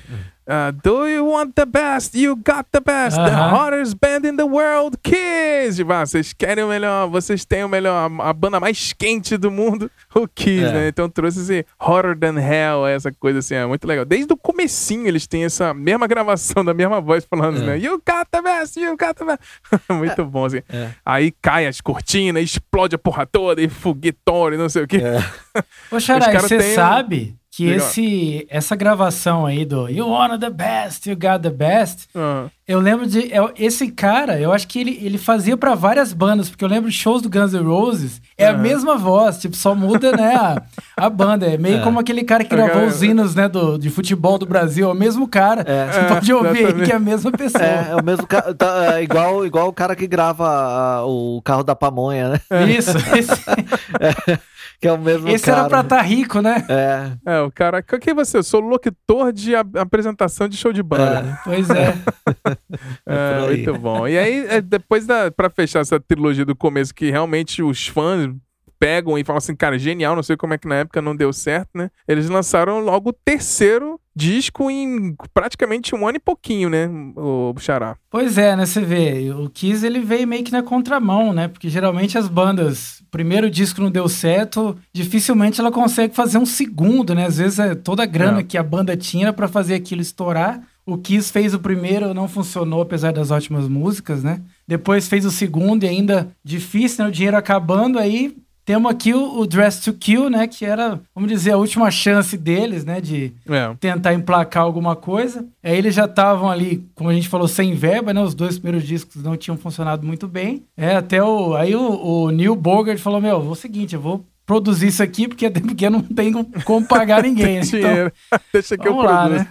ah, 0.47 0.71
do 0.71 1.08
you 1.08 1.25
want 1.27 1.53
the 1.55 1.65
best? 1.65 2.15
You 2.15 2.36
got 2.36 2.65
the 2.71 2.79
best. 2.79 3.15
The 3.17 3.31
Aham. 3.31 3.49
hottest 3.49 3.95
band 3.99 4.27
in 4.27 4.36
the 4.38 4.43
world, 4.45 4.97
Kiss! 5.03 5.77
Tipo, 5.77 5.91
ah, 5.93 6.05
vocês 6.05 6.34
querem 6.34 6.63
o 6.63 6.67
melhor, 6.67 7.08
vocês 7.10 7.45
têm 7.45 7.63
o 7.63 7.69
melhor, 7.69 8.12
a, 8.19 8.29
a 8.29 8.34
banda 8.34 8.60
mais 8.60 8.93
quente 8.93 9.38
do 9.38 9.49
mundo, 9.49 9.89
o 10.13 10.27
Kiss, 10.27 10.63
É. 10.65 10.71
né? 10.71 10.88
Então 10.88 11.10
trouxe 11.10 11.39
esse 11.41 11.65
Horror 11.79 12.15
Than 12.17 12.39
Hell, 12.39 12.86
essa 12.88 13.12
coisa 13.12 13.39
assim, 13.39 13.55
é 13.55 13.65
muito 13.65 13.88
legal. 13.88 14.05
Desde 14.05 14.31
o 14.31 14.38
comecinho 14.38 15.08
eles 15.08 15.25
têm 15.27 15.45
essa 15.45 15.73
mesma 15.73 16.05
gravação 16.08 16.63
da 16.63 16.73
mesma 16.73 17.01
voz 17.01 17.25
falando, 17.25 17.62
É. 17.63 17.65
né? 17.65 17.77
You 17.79 17.97
got 17.97 18.27
the 18.31 18.41
best, 18.41 18.79
you 18.79 18.95
got 18.97 19.15
the 19.15 19.25
best. 19.25 19.39
muito 19.89 20.25
bom, 20.25 20.45
assim. 20.45 20.62
É. 20.69 20.89
Aí 21.05 21.31
cai 21.41 21.65
as 21.67 21.81
cortinas, 21.81 22.43
explode 22.43 22.95
a 22.95 22.97
porra 22.99 23.25
toda, 23.25 23.62
e 23.62 23.67
foguetório, 23.69 24.58
não 24.58 24.69
sei 24.69 24.84
o 24.84 24.88
quê. 24.88 24.97
É. 24.97 25.23
Ô, 25.95 25.99
Xarai, 25.99 26.38
você 26.39 26.73
sabe 26.75 27.36
que 27.56 27.65
Diga 27.65 27.82
lá. 27.82 27.89
esse, 27.89 28.46
essa 28.50 28.76
gravação 28.76 29.46
aí 29.46 29.63
do 29.65 29.88
You 29.89 30.08
Wanna 30.10 30.38
the 30.38 30.50
Best, 30.50 31.10
You 31.10 31.15
Got 31.15 31.41
the 31.41 31.50
Best, 31.50 32.08
Ah, 32.15 32.50
eu 32.67 32.80
lembro 32.80 33.06
de. 33.06 33.32
é, 33.34 33.39
esse 33.58 33.91
cara, 33.91 34.39
eu 34.39 34.51
acho 34.51 34.67
que 34.67 34.80
ele, 34.80 34.99
ele 35.01 35.17
fazia 35.17 35.56
pra 35.56 35.75
várias 35.75 36.12
bandas, 36.13 36.49
porque 36.49 36.63
eu 36.65 36.69
lembro 36.69 36.89
de 36.89 36.95
shows 36.97 37.21
do 37.21 37.30
Guns 37.30 37.54
N' 37.54 37.62
Roses, 37.63 38.19
é 38.38 38.47
a 38.47 38.51
Aham. 38.51 38.58
mesma 38.62 38.97
voz, 38.97 39.38
tipo, 39.38 39.56
só 39.56 39.75
muda, 39.75 40.12
né, 40.12 40.36
a, 40.36 40.62
a 40.97 41.10
banda. 41.10 41.45
É 41.45 41.58
meio 41.58 41.78
É. 41.78 41.82
como 41.84 41.99
aquele 41.99 42.23
cara 42.23 42.43
que 42.43 42.49
Cara, 42.49 42.65
gravou 42.67 42.88
os 42.88 43.04
hinos, 43.04 43.36
né, 43.36 43.47
do, 43.47 43.78
de 43.78 43.89
futebol 43.89 44.38
do 44.39 44.45
Brasil, 44.45 44.89
é 44.89 44.91
o 44.91 44.95
mesmo 44.95 45.28
cara. 45.28 45.63
É. 45.67 45.91
Você 45.91 46.04
pode 46.13 46.34
ouvir 46.34 46.49
aí 46.49 46.63
exatamente. 46.63 46.86
que 46.86 46.91
é 46.91 46.95
a 46.95 46.99
mesma 46.99 47.32
pessoa. 47.32 47.63
É, 47.63 47.88
é 47.91 47.95
o 47.95 48.04
mesmo 48.04 48.25
ca- 48.28 48.54
tá, 48.54 48.97
é 48.97 49.04
igual, 49.04 49.45
igual 49.45 49.67
o 49.67 49.73
cara 49.73 49.95
que 49.95 50.08
grava 50.08 50.47
ah, 50.47 51.06
o 51.06 51.41
carro 51.43 51.63
da 51.63 51.75
pamonha, 51.75 52.30
né? 52.30 52.39
Isso, 52.75 52.97
esse, 53.15 53.45
Que 54.82 54.89
é 54.89 54.91
o 54.91 54.97
mesmo 54.99 55.30
esse 55.30 55.45
cara. 55.45 55.60
era 55.62 55.69
pra 55.69 55.80
estar 55.80 56.01
rico, 56.01 56.41
né? 56.41 56.65
É, 56.67 57.12
é, 57.38 57.41
o 57.41 57.49
cara. 57.49 57.82
Quem 57.82 58.12
é 58.12 58.13
você? 58.13 58.38
Eu 58.38 58.43
sou 58.43 58.60
locutor 58.60 59.32
de 59.32 59.56
a- 59.56 59.63
apresentação 59.78 60.49
de 60.49 60.58
show 60.58 60.73
de 60.73 60.84
banda. 60.84 61.19
É. 61.19 61.43
Pois 61.45 61.69
é. 61.69 61.93
É, 63.08 63.39
aí. 63.39 63.58
muito 63.65 63.80
bom. 63.80 64.08
E 64.08 64.18
aí, 64.18 64.46
é, 64.48 64.62
depois 64.62 65.06
da. 65.06 65.30
Pra 65.32 65.50
fechar 65.50 65.80
essa 65.80 66.00
trilogia 66.00 66.46
do 66.46 66.56
começo, 66.56 66.94
que 66.94 67.10
realmente 67.12 67.62
os 67.62 67.88
fãs 67.88 68.30
pegam 68.78 69.18
e 69.18 69.24
falam 69.24 69.38
assim, 69.38 69.56
cara, 69.56 69.80
genial, 69.80 70.15
não 70.15 70.24
sei 70.24 70.36
como 70.36 70.54
é 70.54 70.58
que 70.58 70.68
na 70.68 70.76
época 70.76 71.02
não 71.02 71.15
deu 71.15 71.32
certo, 71.32 71.70
né? 71.76 71.89
Eles 72.08 72.30
lançaram 72.30 72.80
logo 72.82 73.10
o 73.10 73.13
terceiro 73.13 74.00
disco 74.13 74.70
em 74.70 75.15
praticamente 75.34 75.96
um 75.96 76.06
ano 76.08 76.18
e 76.18 76.20
pouquinho, 76.20 76.70
né? 76.70 76.89
O 77.15 77.54
Xará. 77.58 77.96
Pois 78.10 78.38
é, 78.38 78.56
né? 78.56 78.65
Você 78.65 78.82
vê, 78.82 79.32
o 79.32 79.50
Kiss 79.50 79.86
ele 79.86 80.00
veio 80.02 80.28
meio 80.28 80.44
que 80.44 80.52
na 80.52 80.62
contramão, 80.62 81.32
né? 81.34 81.48
Porque 81.48 81.70
geralmente 81.70 82.18
as 82.18 82.28
bandas, 82.28 83.02
primeiro 83.10 83.50
disco 83.50 83.82
não 83.82 83.89
deu 83.89 84.08
certo, 84.10 84.78
dificilmente 84.94 85.60
ela 85.60 85.72
consegue 85.72 86.13
fazer 86.13 86.38
um 86.38 86.46
segundo, 86.46 87.15
né? 87.15 87.26
Às 87.26 87.38
vezes 87.38 87.60
é 87.60 87.76
toda 87.76 88.04
a 88.04 88.06
grana 88.06 88.39
É. 88.41 88.44
que 88.44 88.58
a 88.58 88.63
banda 88.63 88.96
tinha 88.98 89.32
pra 89.32 89.48
fazer 89.48 89.76
aquilo 89.76 90.02
estourar. 90.02 90.62
O 90.86 90.98
Kiss 90.98 91.32
fez 91.32 91.54
o 91.54 91.60
primeiro, 91.60 92.13
não 92.13 92.28
funcionou, 92.28 92.82
apesar 92.82 93.12
das 93.12 93.32
ótimas 93.32 93.67
músicas, 93.67 94.24
né? 94.24 94.41
Depois 94.67 95.08
fez 95.08 95.26
o 95.26 95.32
segundo 95.32 95.84
e 95.84 95.88
ainda 95.88 96.30
difícil, 96.43 97.04
né? 97.04 97.10
O 97.10 97.13
dinheiro 97.13 97.36
acabando, 97.38 97.98
aí 97.98 98.36
temos 98.63 98.91
aqui 98.91 99.13
o, 99.13 99.39
o 99.39 99.45
Dress 99.48 99.80
to 99.84 99.93
Kill, 99.93 100.30
né? 100.30 100.48
Que 100.48 100.63
era, 100.65 101.00
vamos 101.13 101.30
dizer, 101.32 101.52
a 101.52 101.58
última 101.58 101.89
chance 101.91 102.36
deles, 102.38 102.84
né? 102.86 103.02
De, 103.02 103.34
É. 103.50 103.74
tentar 103.80 104.13
emplacar 104.13 104.63
alguma 104.63 104.95
coisa. 104.95 105.48
Aí 105.63 105.76
eles 105.76 105.93
já 105.95 106.06
estavam 106.06 106.50
ali, 106.52 106.84
como 106.95 107.10
a 107.10 107.13
gente 107.13 107.30
falou, 107.30 107.48
sem 107.48 107.74
verba, 107.74 108.13
né? 108.13 108.21
Os 108.21 108.34
dois 108.36 108.58
primeiros 108.60 108.88
discos 108.88 109.24
não 109.24 109.36
tinham 109.38 109.58
funcionado 109.58 110.06
muito 110.06 110.28
bem. 110.28 110.63
É, 110.78 110.95
até 110.95 111.24
o. 111.24 111.56
Aí 111.56 111.76
o, 111.76 111.82
o 112.26 112.32
Neil 112.32 112.56
Bogart 112.56 113.00
falou: 113.00 113.19
Meu, 113.21 113.41
vou 113.41 113.52
o 113.54 113.56
seguinte, 113.56 113.95
eu 113.95 114.02
vou 114.02 114.24
produzir 114.45 114.88
isso 114.88 115.01
aqui 115.03 115.27
porque 115.27 115.45
até 115.45 115.60
porque 115.60 115.89
não 115.89 116.01
tem 116.01 116.31
como 116.63 116.88
pagar 116.88 117.23
ninguém. 117.23 117.58
Então, 117.58 117.79
Dinheiro. 117.79 118.12
Deixa 118.53 118.77
que 118.77 118.88
eu 118.88 118.95
lá, 118.97 119.23
produzo. 119.23 119.43
né? 119.43 119.47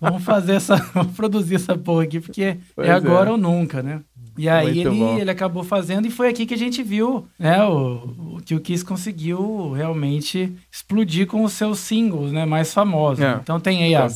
Vamos 0.00 0.22
fazer 0.24 0.54
essa. 0.54 0.76
Vamos 0.94 1.14
produzir 1.16 1.56
essa 1.56 1.76
porra 1.76 2.04
aqui, 2.04 2.20
porque 2.20 2.56
Pois 2.74 2.88
é 2.88 2.92
agora 2.92 3.28
é. 3.30 3.32
ou 3.32 3.38
nunca, 3.38 3.82
né? 3.82 4.00
E 4.36 4.48
aí 4.48 4.66
Muito 4.84 4.88
ele, 4.88 4.98
bom. 5.00 5.18
ele 5.18 5.30
acabou 5.32 5.64
fazendo 5.64 6.06
e 6.06 6.10
foi 6.12 6.28
aqui 6.28 6.46
que 6.46 6.54
a 6.54 6.58
gente 6.58 6.80
viu 6.80 7.26
né, 7.36 7.60
o, 7.64 8.38
que 8.44 8.54
o 8.54 8.60
Kiss 8.60 8.84
conseguiu 8.84 9.72
realmente 9.72 10.54
explodir 10.70 11.26
com 11.26 11.42
os 11.42 11.54
seus 11.54 11.80
singles, 11.80 12.30
né, 12.30 12.46
mais 12.46 12.72
famosos. 12.72 13.24
É, 13.24 13.36
Então 13.42 13.58
tem 13.58 13.82
aí 13.82 13.96
a, 13.96 14.06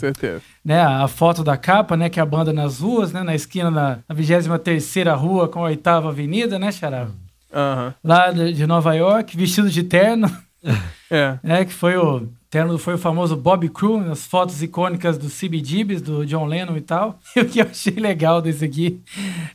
né, 0.65 0.81
a 0.81 1.09
foto 1.09 1.43
da 1.43 1.57
capa, 1.57 1.97
né, 1.97 2.09
que 2.09 2.21
é 2.21 2.23
a 2.23 2.27
banda 2.27 2.53
nas 2.53 2.79
ruas, 2.79 3.13
né, 3.13 3.25
na 3.25 3.35
esquina 3.35 3.69
da 3.69 3.99
23ª 4.15 5.13
rua 5.17 5.49
com 5.49 5.65
a 5.65 5.71
8ª 5.73 6.07
avenida, 6.07 6.57
né, 6.57 6.71
Xará? 6.71 7.09
Aham. 7.53 7.95
Lá 8.03 8.31
de 8.31 8.67
Nova 8.67 8.95
York, 8.95 9.37
vestido 9.37 9.69
de 9.71 9.83
terno, 9.83 10.31
É. 11.11 11.39
né, 11.43 11.65
que 11.65 11.73
foi 11.73 11.97
o 11.97 12.27
terno 12.49 12.79
foi 12.79 12.95
o 12.95 12.99
famoso 12.99 13.35
Bob 13.37 13.69
Crew, 13.71 13.99
as 14.11 14.27
fotos 14.27 14.63
icônicas 14.63 15.17
do 15.19 15.29
CBGBs, 15.29 16.01
do 16.03 16.25
John 16.27 16.47
Lennon 16.47 16.77
e 16.77 16.81
tal. 16.81 17.19
E 17.37 17.41
o 17.41 17.45
que 17.49 17.61
eu 17.61 17.67
achei 17.71 17.95
legal 17.95 18.41
desse 18.43 18.65
aqui 18.65 19.01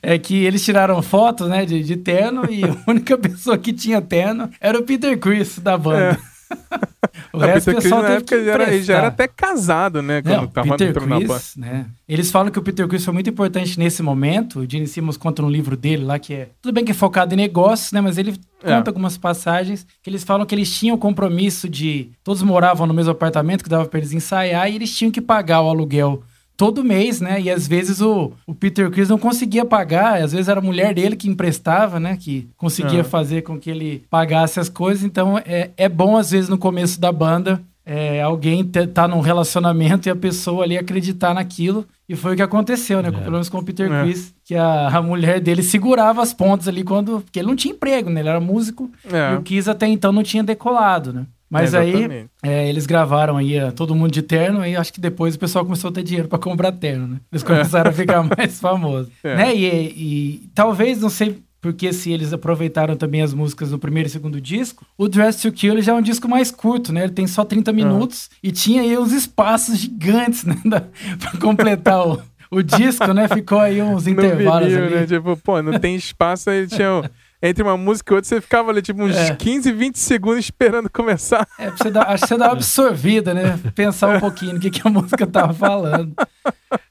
é 0.02 0.18
que 0.18 0.36
eles 0.46 0.64
tiraram 0.66 1.02
fotos, 1.02 1.48
né, 1.48 1.66
de, 1.66 1.82
de 1.84 1.96
terno 1.96 2.50
e 2.52 2.64
a 2.64 2.76
única 2.90 3.18
pessoa 3.18 3.58
que 3.58 3.72
tinha 3.74 4.02
terno 4.02 4.50
era 4.60 4.78
o 4.78 4.84
Peter 4.84 5.18
Chris 5.18 5.60
da 5.60 5.78
banda. 5.78 6.20
o 7.34 7.38
resto 7.40 7.66
Peter 7.66 7.74
o 7.74 7.76
Chris 7.76 7.84
pessoal 7.84 8.02
na 8.04 8.10
época 8.10 8.44
já 8.44 8.52
era, 8.54 8.82
já 8.82 8.98
era 8.98 9.08
até 9.08 9.28
casado, 9.28 10.02
né? 10.02 10.22
Quando 10.22 10.34
É, 10.34 10.40
o 10.42 10.48
tava 10.48 10.78
Peter. 10.78 10.94
Chris, 10.94 11.56
né? 11.56 11.86
Eles 12.08 12.32
falam 12.32 12.52
que 12.52 12.60
o 12.60 12.62
Peter 12.62 12.88
Chris 12.88 13.04
foi 13.04 13.14
muito 13.14 13.30
importante 13.30 13.78
nesse 13.78 14.02
momento. 14.02 14.60
O 14.60 14.70
Gene 14.70 14.88
Simmons 14.88 15.18
conta 15.18 15.44
um 15.44 15.50
livro 15.50 15.76
dele 15.76 16.04
lá 16.04 16.18
que 16.20 16.34
é... 16.34 16.50
Tudo 16.62 16.74
bem 16.74 16.84
que 16.86 16.92
é 16.92 16.96
focado 16.96 17.34
em 17.34 17.38
negócios, 17.38 17.92
né? 17.92 18.02
Mas 18.02 18.18
ele 18.18 18.36
É. 18.64 18.76
conta 18.78 18.90
algumas 18.92 19.18
passagens 19.18 19.86
que 20.02 20.10
eles 20.10 20.24
falam 20.24 20.46
que 20.46 20.56
eles 20.56 20.72
tinham 20.78 20.96
o 20.96 21.00
compromisso 21.00 21.68
de... 21.70 22.10
Todos 22.24 22.42
moravam 22.42 22.88
no 22.88 22.94
mesmo 22.94 23.12
apartamento 23.12 23.64
que 23.64 23.70
dava 23.70 23.86
pra 23.86 24.00
eles 24.00 24.14
ensaiar 24.14 24.70
e 24.72 24.76
eles 24.76 24.96
tinham 24.96 25.12
que 25.12 25.22
pagar 25.22 25.62
o 25.62 25.70
aluguel 25.70 26.24
todo 26.58 26.84
mês, 26.84 27.22
né? 27.22 27.40
E 27.40 27.50
às 27.52 27.68
vezes 27.68 28.02
o, 28.02 28.32
o 28.48 28.54
Peter 28.56 28.90
Chris 28.90 29.08
não 29.08 29.20
conseguia 29.20 29.64
pagar, 29.64 30.22
às 30.22 30.32
vezes 30.32 30.50
era 30.50 30.60
a 30.60 30.64
mulher 30.64 30.94
dele 30.94 31.16
que 31.16 31.30
emprestava, 31.30 32.00
né? 32.00 32.18
Que 32.20 32.50
conseguia 32.58 33.02
Ah. 33.02 33.04
fazer 33.06 33.44
com 33.44 33.60
que 33.60 33.70
ele 33.70 34.04
pagasse 34.10 34.60
as 34.60 34.68
coisas. 34.68 35.04
Então 35.04 35.38
é, 35.46 35.70
é 35.78 35.88
bom, 35.88 36.18
às 36.18 36.32
vezes, 36.32 36.50
no 36.50 36.58
começo 36.58 37.00
da 37.00 37.12
banda, 37.12 37.62
é, 37.86 38.22
alguém 38.22 38.66
tá 38.66 39.08
num 39.08 39.22
relacionamento 39.22 40.10
e 40.10 40.12
a 40.12 40.16
pessoa 40.16 40.64
ali 40.66 40.78
acreditar 40.78 41.34
naquilo. 41.34 41.86
E 42.10 42.16
foi 42.16 42.34
o 42.34 42.36
que 42.36 42.42
aconteceu, 42.42 43.02
né? 43.02 43.12
Com- 43.12 43.20
Pelo 43.20 43.32
menos 43.32 43.50
com 43.50 43.60
o 43.60 43.64
Peter 43.64 43.90
É. 43.92 44.02
Chris, 44.04 44.34
que 44.44 44.56
a, 44.56 44.88
a 44.88 45.02
mulher 45.02 45.40
dele 45.40 45.62
segurava 45.62 46.22
as 46.22 46.34
pontas 46.34 46.68
ali 46.68 46.84
quando. 46.84 47.22
Porque 47.22 47.40
ele 47.40 47.48
não 47.48 47.56
tinha 47.56 47.74
emprego, 47.74 48.10
né? 48.10 48.20
Ele 48.22 48.30
era 48.30 48.40
músico 48.42 48.90
É. 49.10 49.34
e 49.34 49.36
o 49.38 49.42
Kiss 49.42 49.70
até 49.70 49.88
então 49.88 50.12
não 50.12 50.24
tinha 50.24 50.44
decolado, 50.44 51.14
né? 51.14 51.26
Mas 51.50 51.74
aí 51.74 52.28
é, 52.44 52.68
eles 52.70 52.86
gravaram 52.86 53.38
aí 53.38 53.56
é, 53.56 53.72
todo 53.72 53.96
mundo 53.96 54.12
de 54.12 54.22
terno 54.22 54.66
e 54.66 54.76
acho 54.76 54.92
que 54.92 55.00
depois 55.00 55.36
o 55.36 55.40
pessoal 55.40 55.64
começou 55.64 55.90
a 55.90 55.94
ter 55.94 56.04
dinheiro 56.04 56.28
pra 56.28 56.38
comprar 56.38 56.72
terno, 56.74 57.08
né? 57.08 57.18
Eles 57.32 57.44
começaram 57.44 57.90
a 57.90 57.94
ficar 57.94 58.22
mais 58.38 58.60
famosos, 58.60 59.10
É. 59.24 59.36
né? 59.36 59.56
E, 59.56 59.66
e 59.66 60.50
talvez, 60.54 61.00
não 61.02 61.10
sei 61.10 61.40
porque 61.60 61.92
se 61.92 62.12
eles 62.12 62.32
aproveitaram 62.34 62.96
também 62.96 63.22
as 63.22 63.34
músicas 63.34 63.72
no 63.72 63.80
primeiro 63.80 64.08
e 64.08 64.12
segundo 64.12 64.40
disco, 64.40 64.86
o 64.98 65.08
Dress 65.10 65.42
to 65.42 65.52
Kill 65.52 65.82
já 65.82 65.92
é 65.92 65.96
um 65.96 66.02
disco 66.02 66.28
mais 66.28 66.52
curto, 66.52 66.94
né? 66.94 67.04
Ele 67.04 67.14
tem 67.14 67.26
só 67.28 67.44
30 67.44 67.74
minutos 67.74 68.30
e 68.44 68.52
tinha 68.52 68.82
aí 68.84 68.98
uns 68.98 69.12
espaços 69.12 69.78
gigantes, 69.80 70.44
né? 70.44 70.56
Da, 70.64 70.82
pra 70.82 71.40
completar 71.42 72.08
o, 72.08 72.22
o 72.52 72.62
disco, 72.62 73.12
né? 73.14 73.28
Ficou 73.28 73.60
aí 73.60 73.82
uns 73.82 74.06
intervalos 74.06 74.68
vinil, 74.70 74.86
ali. 74.86 74.96
né? 74.96 75.06
Tipo, 75.08 75.36
pô, 75.38 75.62
não 75.62 75.80
tem 75.80 75.96
espaço, 75.96 76.50
aí 76.50 76.68
tinha... 76.68 77.10
um- 77.44 77.48
Entre 77.48 77.64
uma 77.64 77.78
música 77.78 78.14
e 78.14 78.16
outra, 78.16 78.28
você 78.28 78.42
ficava 78.42 78.72
ali, 78.72 78.82
tipo, 78.82 79.02
uns 79.04 79.16
É. 79.16 79.36
15, 79.36 79.72
20 79.72 79.98
segundos 80.00 80.40
esperando 80.40 80.90
começar. 80.90 81.48
É, 81.60 81.70
você 81.70 81.90
dar, 81.92 82.04
acho 82.10 82.24
que 82.24 82.30
você 82.30 82.38
dá 82.38 82.46
uma 82.48 82.54
absorvida, 82.54 83.34
né? 83.34 83.60
Pensar 83.76 84.16
um 84.16 84.20
pouquinho 84.20 84.54
no 84.54 84.60
que, 84.60 84.70
que 84.72 84.82
a 84.88 84.90
música 84.90 85.26
tava 85.28 85.54
falando. 85.54 86.14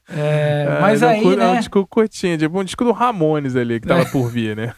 É, 0.09 0.77
mas 0.81 1.01
é 1.01 1.07
um 1.07 1.09
aí, 1.09 1.21
cu- 1.21 1.31
É 1.33 1.33
um 1.33 1.51
né? 1.53 1.57
disco 1.57 1.85
curtinho, 1.87 2.37
tipo 2.37 2.59
um 2.59 2.63
disco 2.63 2.83
do 2.85 2.93
Ramones 2.93 3.55
ali, 3.57 3.79
que 3.79 3.87
tava 3.87 4.05
por 4.05 4.29
vir, 4.31 4.55
né? 4.55 4.73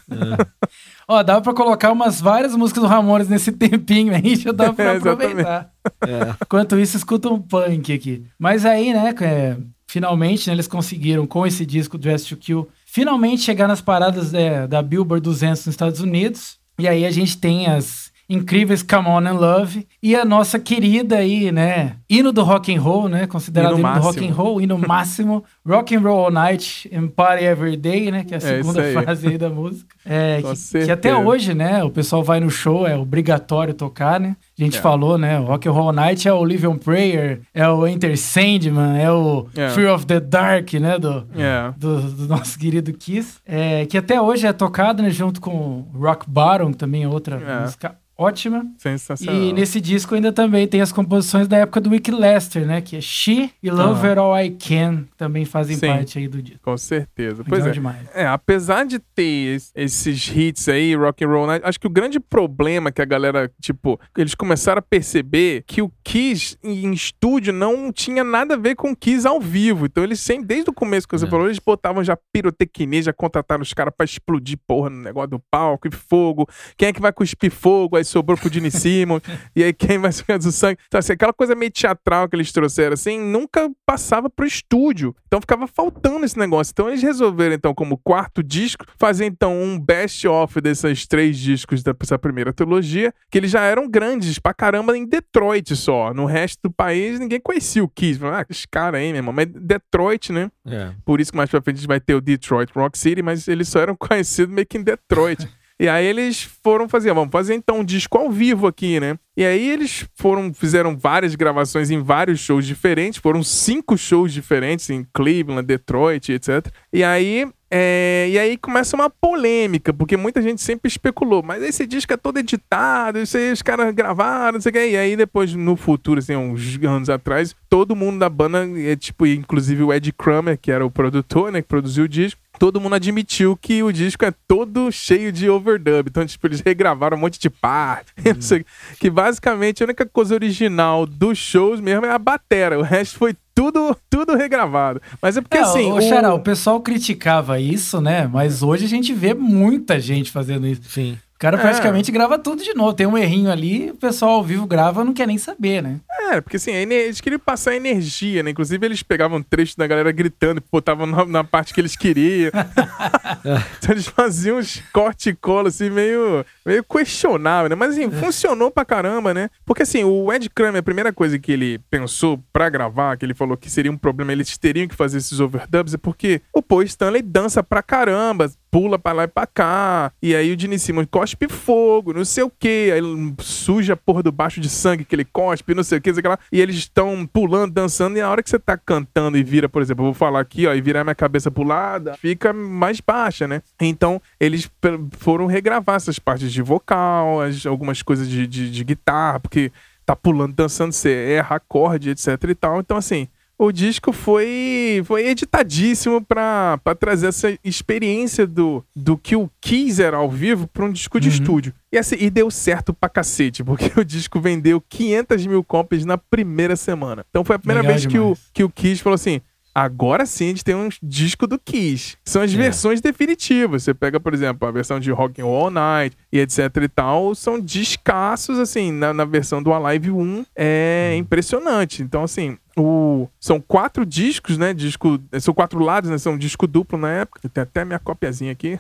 Ó, 1.08 1.22
dava 1.24 1.42
pra 1.42 1.54
colocar 1.54 1.92
umas 1.92 2.20
várias 2.20 2.56
músicas 2.56 2.82
do 2.84 2.90
Ramones 2.90 3.30
nesse 3.30 3.52
tempinho 3.52 4.14
aí, 4.16 4.36
já 4.36 4.52
dava 4.52 4.74
pra 4.74 4.86
É, 4.94 4.98
aproveitar. 4.98 5.70
É. 6.06 6.34
Enquanto 6.44 6.80
isso, 6.80 6.98
escuta 6.98 7.30
um 7.30 7.40
punk 7.40 7.94
aqui. 7.94 8.26
Mas 8.40 8.66
aí, 8.66 8.92
né, 8.94 9.14
é, 9.22 9.58
finalmente, 9.88 10.48
né, 10.48 10.54
eles 10.56 10.68
conseguiram, 10.68 11.28
com 11.28 11.46
esse 11.46 11.66
disco 11.66 11.98
Dress 11.98 12.26
to 12.26 12.36
Kill, 12.38 12.68
finalmente 12.91 13.43
chegar 13.43 13.67
nas 13.67 13.82
paradas 13.82 14.34
é, 14.34 14.67
da 14.67 14.82
Billboard 14.82 15.23
200 15.23 15.65
nos 15.65 15.73
Estados 15.73 16.02
Unidos. 16.02 16.58
E 16.80 16.88
aí 16.88 17.06
a 17.06 17.12
gente 17.12 17.38
tem 17.38 17.67
as 17.67 18.10
incríveis 18.30 18.84
Come 18.84 19.08
On 19.08 19.25
and 19.28 19.34
Love 19.39 19.88
e 20.04 20.15
a 20.15 20.23
nossa 20.23 20.60
querida 20.60 21.17
aí, 21.17 21.52
né, 21.52 21.95
hino 22.08 22.32
do 22.32 22.43
rock 22.43 22.73
and 22.73 22.80
roll, 22.80 23.10
né, 23.10 23.25
considerado 23.25 23.78
Hino 23.80 23.88
hino, 23.88 23.93
do 23.95 24.02
rock 24.02 24.28
and 24.28 24.34
roll, 24.34 24.62
hino 24.62 24.78
máximo, 24.78 25.43
Rock 25.67 25.95
and 25.95 26.02
Roll 26.02 26.25
All 26.25 26.32
Night 26.32 26.89
and 26.93 27.08
Party 27.08 27.43
Every 27.43 27.75
Day, 27.75 28.12
né, 28.12 28.23
que 28.23 28.36
é 28.36 28.38
a 28.38 28.38
É 28.38 28.41
segunda 28.41 28.84
aí. 28.84 28.93
frase 28.93 29.28
aí 29.28 29.38
da 29.38 29.49
música. 29.49 29.95
É, 30.06 30.41
que, 30.43 30.86
que 30.86 30.91
até 30.91 31.15
hoje, 31.15 31.56
né, 31.56 31.84
o 31.84 31.89
pessoal 31.89 32.23
vai 32.23 32.39
no 32.39 32.52
show, 32.52 32.86
é 32.86 32.95
obrigatório 32.95 33.73
tocar, 33.73 34.19
né? 34.19 34.36
A 34.60 34.63
gente 34.63 34.78
É. 34.78 34.82
falou, 34.82 35.17
né, 35.17 35.39
o 35.39 35.45
Rock 35.45 35.67
and 35.69 35.72
Roll 35.72 35.93
Night 35.93 36.28
é 36.28 36.34
o 36.34 36.43
Live 36.43 36.67
on 36.67 36.78
Prayer, 36.78 37.41
é 37.54 37.67
o 37.69 37.88
Enter 37.88 38.17
Sandman, 38.17 39.00
é 39.02 39.12
o 39.12 39.48
É. 39.56 39.69
Fear 39.69 39.93
of 39.95 40.06
the 40.06 40.19
Dark, 40.19 40.74
né, 40.74 40.98
do, 41.00 41.26
É. 41.36 41.72
do, 41.78 42.02
do 42.02 42.28
nosso 42.28 42.58
querido 42.60 42.91
Kiss, 42.93 43.38
é, 43.45 43.86
que 43.86 43.98
até 43.98 44.19
hoje 44.22 44.45
é 44.48 44.54
tocado, 44.54 45.02
né, 45.02 45.10
junto 45.10 45.39
com 45.39 45.88
Rock 45.93 46.30
Bottom, 46.30 46.72
que 46.72 46.78
também 46.78 47.04
é 47.04 47.08
outra 47.08 47.38
É. 47.38 47.62
música 47.62 47.95
ótima. 48.22 48.65
Sensacional. 48.78 49.34
E 49.41 49.54
nesse 49.54 49.80
disco 49.80 50.13
ainda 50.13 50.34
também 50.34 50.67
tem 50.67 50.82
as 50.82 50.91
composições 50.91 51.48
da 51.48 51.56
época 51.56 51.80
do 51.80 51.89
Wick 51.91 52.12
Lester, 52.12 52.65
né, 52.67 52.82
que 52.82 52.98
é 52.98 53.00
She 53.02 53.50
e 53.63 53.72
Love 53.72 54.06
Ah. 54.06 54.10
It 54.10 54.19
All 54.19 54.38
I 54.38 54.50
Can, 54.50 55.06
também 55.15 55.45
fazem 55.45 55.78
Sim. 55.78 55.88
parte 55.88 56.19
aí 56.19 56.28
do 56.28 56.41
disco. 56.41 56.60
Com 56.62 56.76
certeza. 56.78 57.45
Pois 57.48 57.65
é. 57.65 57.72
demais. 57.72 57.95
É, 58.13 58.28
apesar 58.28 58.86
de 58.86 59.00
ter 59.00 59.56
es- 59.56 59.72
esses 59.74 60.28
hits 60.36 60.67
aí, 60.67 60.93
rock 60.95 61.24
and 61.24 61.28
roll, 61.30 61.48
night, 61.48 61.65
acho 61.65 61.80
que 61.80 61.88
o 61.88 61.89
grande 61.89 62.19
problema 62.19 62.91
que 62.91 63.02
a 63.02 63.06
galera, 63.06 63.50
tipo, 63.62 63.98
eles 64.17 64.36
começaram 64.36 64.49
a 64.80 64.82
perceber 64.82 65.64
que 65.68 65.82
o 65.82 65.92
Kiss 66.04 66.58
em 66.64 66.92
estúdio 66.92 67.54
não 67.54 67.92
tinha 67.92 68.24
nada 68.24 68.56
a 68.56 68.58
ver 68.58 68.76
com 68.76 68.92
o 68.92 68.96
Kiss 68.96 69.28
ao 69.28 69.40
vivo. 69.40 69.86
Então 69.86 70.04
eles 70.04 70.20
sempre, 70.20 70.46
desde 70.48 70.70
o 70.70 70.74
começo 70.74 71.08
que 71.08 71.18
você 71.18 71.26
É. 71.26 71.30
falou, 71.30 71.46
eles 71.48 71.60
botavam 71.60 72.04
já 72.04 72.18
pirotecnia, 72.34 73.02
já 73.04 73.14
contrataram 73.14 73.62
os 73.62 73.74
caras 73.74 73.94
pra 73.96 74.04
explodir 74.06 74.58
porra 74.68 74.90
no 74.90 75.02
negócio 75.02 75.30
do 75.32 75.40
palco 75.52 75.88
e 75.88 75.92
fogo. 75.92 76.48
Quem 76.78 76.90
é 76.90 76.94
que 76.94 77.02
vai 77.02 77.12
cuspir 77.14 77.52
fogo? 77.52 77.96
Aí 77.98 78.04
sobrou 78.04 78.38
pro 78.38 78.52
Gene 78.52 78.72
Simmons. 78.72 79.22
e 79.56 79.64
aí 79.64 79.74
quem 79.74 79.98
vai 79.98 80.12
ficar 80.14 80.38
do 80.38 80.52
sangue? 80.52 80.80
Então 80.88 81.00
assim, 81.00 81.14
aquela 81.14 81.34
coisa 81.34 81.56
meio 81.56 81.72
teatral 81.72 82.28
que 82.30 82.36
eles 82.36 82.52
trouxeram, 82.52 82.94
assim, 82.94 83.20
nunca 83.20 83.70
passava 83.86 84.30
pro 84.30 84.46
estúdio. 84.46 85.16
Então 85.30 85.39
ficava 85.39 85.68
faltando 85.68 86.26
esse 86.26 86.38
negócio. 86.39 86.72
Então 86.72 86.89
eles 86.89 87.04
resolveram, 87.04 87.54
então, 87.54 87.74
como 87.74 87.96
quarto 87.98 88.42
disco, 88.42 88.84
fazer 88.98 89.26
então 89.26 89.56
um 89.56 89.80
best-of 89.80 90.60
desses 90.60 91.06
três 91.06 91.38
discos 91.38 91.84
dessa 91.84 92.18
primeira 92.18 92.52
trilogia, 92.52 93.13
que 93.30 93.38
eles 93.38 93.52
já 93.52 93.62
eram 93.62 93.88
grandes 93.88 94.39
pra 94.39 94.56
caramba 94.56 94.98
em 94.98 95.06
Detroit 95.06 95.76
só. 95.76 96.15
No 96.15 96.26
resto 96.26 96.60
do 96.63 96.72
país, 96.72 97.20
ninguém 97.20 97.39
conhecia 97.39 97.84
o 97.84 97.88
Kiss. 97.88 98.20
Ah, 98.26 98.44
esse 98.50 98.68
cara 98.68 98.98
aí, 98.98 99.10
meu 99.12 99.18
irmão. 99.18 99.32
Mas 99.32 99.46
Detroit, 99.46 100.32
né? 100.32 100.52
É. 100.65 100.92
Por 101.06 101.22
isso 101.22 101.32
que 101.32 101.38
mais 101.38 101.50
pra 101.50 101.62
frente 101.62 101.76
a 101.76 101.80
gente 101.82 101.88
vai 101.88 102.00
ter 102.00 102.15
o 102.15 102.22
Detroit 102.22 102.72
Rock 102.74 102.98
City, 102.98 103.22
mas 103.22 103.48
eles 103.48 103.68
só 103.70 103.82
eram 103.82 103.96
conhecidos 103.96 104.54
meio 104.54 104.65
que 104.65 104.80
em 104.80 104.84
Detroit. 104.84 105.48
E 105.80 105.88
aí 105.88 106.06
eles 106.06 106.44
foram 106.62 106.89
fazer, 106.89 107.13
vamos 107.13 107.32
fazer 107.32 107.56
então 107.56 107.80
um 107.80 107.86
disco 107.86 108.18
ao 108.18 108.30
vivo 108.30 108.68
aqui, 108.68 109.00
né? 109.00 109.18
E 109.38 109.46
aí 109.46 109.70
eles 109.70 110.06
foram, 110.13 110.54
fizeram 110.54 110.98
várias 110.98 111.36
gravações 111.36 111.89
em 111.89 112.04
vários 112.04 112.42
shows 112.42 112.65
diferentes, 112.65 113.18
foram 113.18 113.42
cinco 113.42 113.98
shows 113.98 114.34
diferentes 114.34 114.89
em 114.89 115.08
Cleveland, 115.13 115.65
Detroit, 115.65 116.34
etc. 116.34 116.68
E 116.92 117.02
aí, 117.02 117.48
é, 117.72 118.28
e 118.30 118.38
aí 118.38 118.58
começa 118.58 118.98
uma 118.98 119.10
polêmica, 119.10 119.94
porque 119.94 120.18
muita 120.18 120.42
gente 120.42 120.62
sempre 120.62 120.89
especulou, 120.89 121.42
mas 121.42 121.63
esse 121.63 121.88
disco 121.88 122.12
é 122.12 122.18
todo 122.18 122.39
editado, 122.39 123.20
isso 123.20 123.38
aí 123.38 123.54
os 123.54 123.62
caras 123.62 123.96
gravaram, 123.96 124.56
não 124.56 124.62
sei 124.62 124.72
o 124.72 124.74
que. 124.74 124.86
E 124.89 124.98
aí 124.98 125.15
depois, 125.15 125.54
no 125.54 125.78
futuro, 125.78 126.20
assim, 126.20 126.36
uns 126.36 126.78
anos 126.84 127.10
atrás, 127.10 127.56
todo 127.70 127.96
mundo 127.96 128.20
da 128.20 128.28
banda, 128.28 128.68
é, 128.78 128.98
tipo, 128.98 129.26
inclusive 129.26 129.84
o 129.84 129.94
Ed 129.94 130.12
Kramer, 130.12 130.60
que 130.62 130.74
era 130.74 130.86
o 130.86 130.92
produtor, 130.92 131.54
né, 131.54 131.62
que 131.62 131.68
produziu 131.70 132.04
o 132.04 132.10
disco, 132.10 132.42
todo 132.60 132.80
mundo 132.82 132.95
admitiu 132.95 133.58
que 133.58 133.82
o 133.82 133.91
disco 133.91 134.26
é 134.26 134.34
todo 134.48 134.91
cheio 134.91 135.32
de 135.32 135.50
overdub. 135.50 136.08
Então, 136.10 136.26
tipo, 136.26 136.45
eles 136.45 136.60
regravaram 136.62 137.17
um 137.17 137.19
monte 137.22 137.39
de 137.39 137.50
parte. 137.50 138.12
o 138.93 138.98
que 139.00 139.10
basicamente 139.10 139.82
a 139.82 139.86
única 139.86 140.06
coisa 140.06 140.36
original 140.36 141.06
dos 141.06 141.38
shows 141.38 141.80
mesmo 141.80 142.06
é 142.06 142.12
a 142.12 142.19
batera. 142.19 142.78
O 142.78 142.82
resto 142.84 143.17
foi 143.17 143.36
tudo, 143.56 143.95
tudo 144.10 144.36
regravado. 144.36 145.02
Mas 145.22 145.38
é 145.38 145.41
porque 145.41 145.58
É, 145.58 145.62
assim. 145.62 145.91
o, 145.91 145.95
o- 145.95 146.02
Xará, 146.02 146.34
o 146.34 146.39
pessoal 146.41 146.80
criticava 146.82 147.60
isso, 147.60 148.00
né? 148.02 148.28
Mas 148.32 148.62
hoje 148.62 148.86
a 148.86 148.89
gente 148.89 149.13
vê 149.13 149.34
muita 149.34 150.00
gente 150.00 150.32
fazendo 150.32 150.67
isso. 150.67 150.82
Sim. 150.89 151.17
O 151.39 151.41
cara 151.41 151.56
É. 151.56 151.62
praticamente 151.62 152.12
grava 152.12 152.38
tudo 152.38 152.62
de 152.62 152.73
novo. 152.73 152.93
Tem 152.93 153.08
um 153.08 153.17
errinho 153.17 153.49
ali, 153.49 153.91
o 153.91 153.95
pessoal 153.95 154.32
ao 154.32 154.43
vivo 154.43 154.67
grava 154.67 155.06
não 155.06 155.13
quer 155.13 155.25
nem 155.25 155.38
saber, 155.38 155.82
né? 155.82 156.02
É, 156.32 156.41
porque 156.41 156.58
assim, 156.58 156.71
eles 156.73 157.21
queriam 157.21 157.39
passar 157.39 157.73
energia, 157.73 158.43
né? 158.43 158.52
Inclusive, 158.52 158.86
eles 158.86 159.02
pegavam 159.02 159.41
trechos 159.41 159.73
da 159.73 159.88
galera 159.88 160.12
gritando 160.12 160.60
e 160.60 160.63
botavam 160.69 161.06
na, 161.06 161.23
na 161.23 161.43
parte 161.45 161.73
que 161.73 161.80
eles 161.80 161.95
queriam. 161.95 162.52
então 163.80 163.91
eles 163.91 164.08
faziam 164.08 164.58
uns 164.58 164.84
corte 164.91 165.30
e 165.30 165.34
cola, 165.34 165.69
assim, 165.69 165.89
meio, 165.89 166.45
meio 166.65 166.84
questionável, 166.84 167.69
né? 167.69 167.75
Mas 167.75 167.91
assim, 167.91 168.12
funcionou 168.12 168.69
pra 168.69 168.84
caramba, 168.84 169.34
né? 169.34 169.49
Porque 169.65 169.84
assim, 169.84 170.04
o 170.04 170.34
Ed 170.34 170.49
Kramer, 170.49 170.80
a 170.82 170.84
primeira 170.84 171.13
coisa 171.13 171.39
que 171.39 171.54
ele 171.54 171.80
pensou 171.89 172.43
pra 172.52 172.69
gravar, 172.69 173.15
que 173.15 173.25
ele 173.25 173.34
falou 173.34 173.56
que 173.56 173.69
seria 173.71 173.89
um 173.89 173.97
problema, 173.97 174.34
eles 174.34 174.58
teriam 174.58 174.89
que 174.89 174.95
fazer 174.95 175.19
esses 175.19 175.39
overdubs, 175.39 175.93
é 175.93 175.97
porque 175.97 176.41
o 176.54 176.62
Paul 176.62 176.84
Stanley 176.84 177.21
dança 177.21 177.63
pra 177.63 177.82
caramba. 177.82 178.52
Pula 178.72 179.00
pra 179.00 179.12
lá 179.12 179.24
e 179.24 179.28
pra 179.28 179.48
cá. 179.48 180.12
E 180.22 180.36
aí 180.36 180.54
o 180.54 180.60
Gene 180.60 180.80
Simmons 180.80 181.08
cospe 181.10 181.48
fogo, 181.48 182.14
não 182.14 182.26
sei 182.26 182.44
o 182.44 182.50
que. 182.50 182.92
Aí 182.92 183.00
ele 183.00 183.34
suja 183.40 183.94
a 183.94 183.98
porra 183.98 184.24
do 184.24 184.32
baixo 184.32 184.60
de 184.60 184.70
sangue 184.70 185.04
que 185.04 185.16
ele 185.16 185.26
cospe, 185.26 185.74
não 185.74 185.84
sei 185.84 185.98
o 185.98 186.02
que, 186.02 186.14
sei 186.14 186.24
lá. 186.24 186.38
E 186.52 186.60
eles 186.60 186.76
estão 186.76 187.26
pulando, 187.26 187.74
dançando. 187.74 188.18
E 188.18 188.22
a 188.22 188.30
hora 188.30 188.44
que 188.44 188.50
você 188.50 188.60
tá 188.60 188.78
cantando 188.78 189.38
e 189.38 189.44
vira, 189.44 189.68
por 189.68 189.82
exemplo, 189.82 190.04
eu 190.04 190.08
vou 190.08 190.14
falar 190.14 190.40
aqui, 190.40 190.68
ó, 190.68 190.74
e 190.74 190.82
virar 190.82 191.04
minha 191.04 191.16
cabeça 191.16 191.52
pro 191.52 191.64
lado, 191.64 192.14
fica 192.18 192.54
mais 192.54 193.00
baixa, 193.00 193.48
né? 193.48 193.62
Então 193.80 194.22
eles 194.40 194.70
foram 195.18 195.46
regravar 195.46 195.96
essas 195.96 196.20
partes 196.20 196.52
de 196.52 196.62
vocal, 196.62 197.42
as, 197.42 197.66
algumas 197.66 198.02
coisas 198.02 198.30
de, 198.30 198.46
de, 198.48 198.70
de 198.70 198.84
guitarra, 198.84 199.40
porque 199.40 199.72
tá 200.06 200.16
pulando, 200.16 200.54
dançando, 200.54 200.92
você 200.92 201.36
erra 201.38 201.58
acorde, 201.58 202.10
etc 202.10 202.28
e 202.50 202.56
tal. 202.56 202.80
Então, 202.80 202.98
assim, 202.98 203.28
o 203.60 203.74
disco 203.74 204.13
foi, 204.13 205.04
foi 205.04 205.28
editadíssimo 205.28 206.24
para 206.24 206.80
trazer 206.98 207.28
essa 207.28 207.60
experiência 207.62 208.48
do, 208.48 208.82
do 208.95 209.17
que 209.17 209.36
o 209.36 209.52
Kiss 209.60 210.02
era 210.02 210.15
ao 210.15 210.32
vivo 210.32 210.65
para 210.65 210.86
um 210.86 210.91
disco 210.91 211.19
de 211.19 211.28
uhum. 211.28 211.34
estúdio. 211.34 211.74
E, 211.91 211.98
assim, 211.98 212.15
e 212.17 212.30
deu 212.30 212.50
certo 212.50 212.93
pra 212.93 213.10
cacete, 213.10 213.62
porque 213.62 213.91
o 214.00 214.06
disco 214.06 214.39
vendeu 214.39 214.82
500 214.88 215.45
mil 215.45 215.62
cópias 215.62 216.06
na 216.06 216.17
primeira 216.17 216.78
semana. 216.78 217.26
Então 217.30 217.43
foi 217.43 217.58
a 217.58 217.60
primeira 217.60 217.82
Legal 217.82 217.98
vez 217.98 218.06
que 218.06 218.17
o, 218.17 218.38
que 218.54 218.63
o 218.63 218.69
Kiss 218.69 219.04
falou 219.04 219.15
assim: 219.15 219.41
Agora 219.74 220.26
sim 220.26 220.45
a 220.45 220.48
gente 220.50 220.63
tem 220.63 220.76
um 220.76 220.89
disco 221.02 221.45
do 221.45 221.60
Kiss. 221.60 222.17
São 222.26 222.41
as 222.41 222.54
é. 222.54 222.58
versões 222.58 223.02
definitivas. 223.02 223.84
Você 223.84 223.93
pega, 223.93 224.19
por 224.19 224.34
exemplo, 224.34 224.67
a 224.67 224.72
versão 224.72 225.00
de 225.00 225.12
Rock 225.12 225.41
and 225.41 225.45
All 225.45 225.69
Night 225.69 226.17
e 226.32 226.39
etc 226.39 226.76
e 226.84 226.88
tal. 226.88 227.36
São 227.36 227.60
descassos, 227.60 228.58
assim, 228.58 228.91
na, 228.91 229.13
na 229.13 229.26
versão 229.26 229.62
do 229.62 229.72
Alive 229.72 230.12
1. 230.12 230.45
É 230.56 231.12
hum. 231.13 231.17
impressionante. 231.17 232.02
Então, 232.02 232.24
assim, 232.24 232.58
o, 232.78 233.28
são 233.40 233.60
quatro 233.60 234.06
discos, 234.06 234.58
né? 234.58 234.74
Disco, 234.74 235.20
são 235.40 235.54
quatro 235.54 235.80
lados, 235.80 236.10
né? 236.10 236.18
São 236.18 236.38
disco 236.38 236.68
duplo 236.68 236.98
na 236.98 237.12
época. 237.12 237.48
Tem 237.50 237.64
até 237.64 237.84
minha 237.84 238.00
copiazinha 238.00 238.52
aqui. 238.52 238.78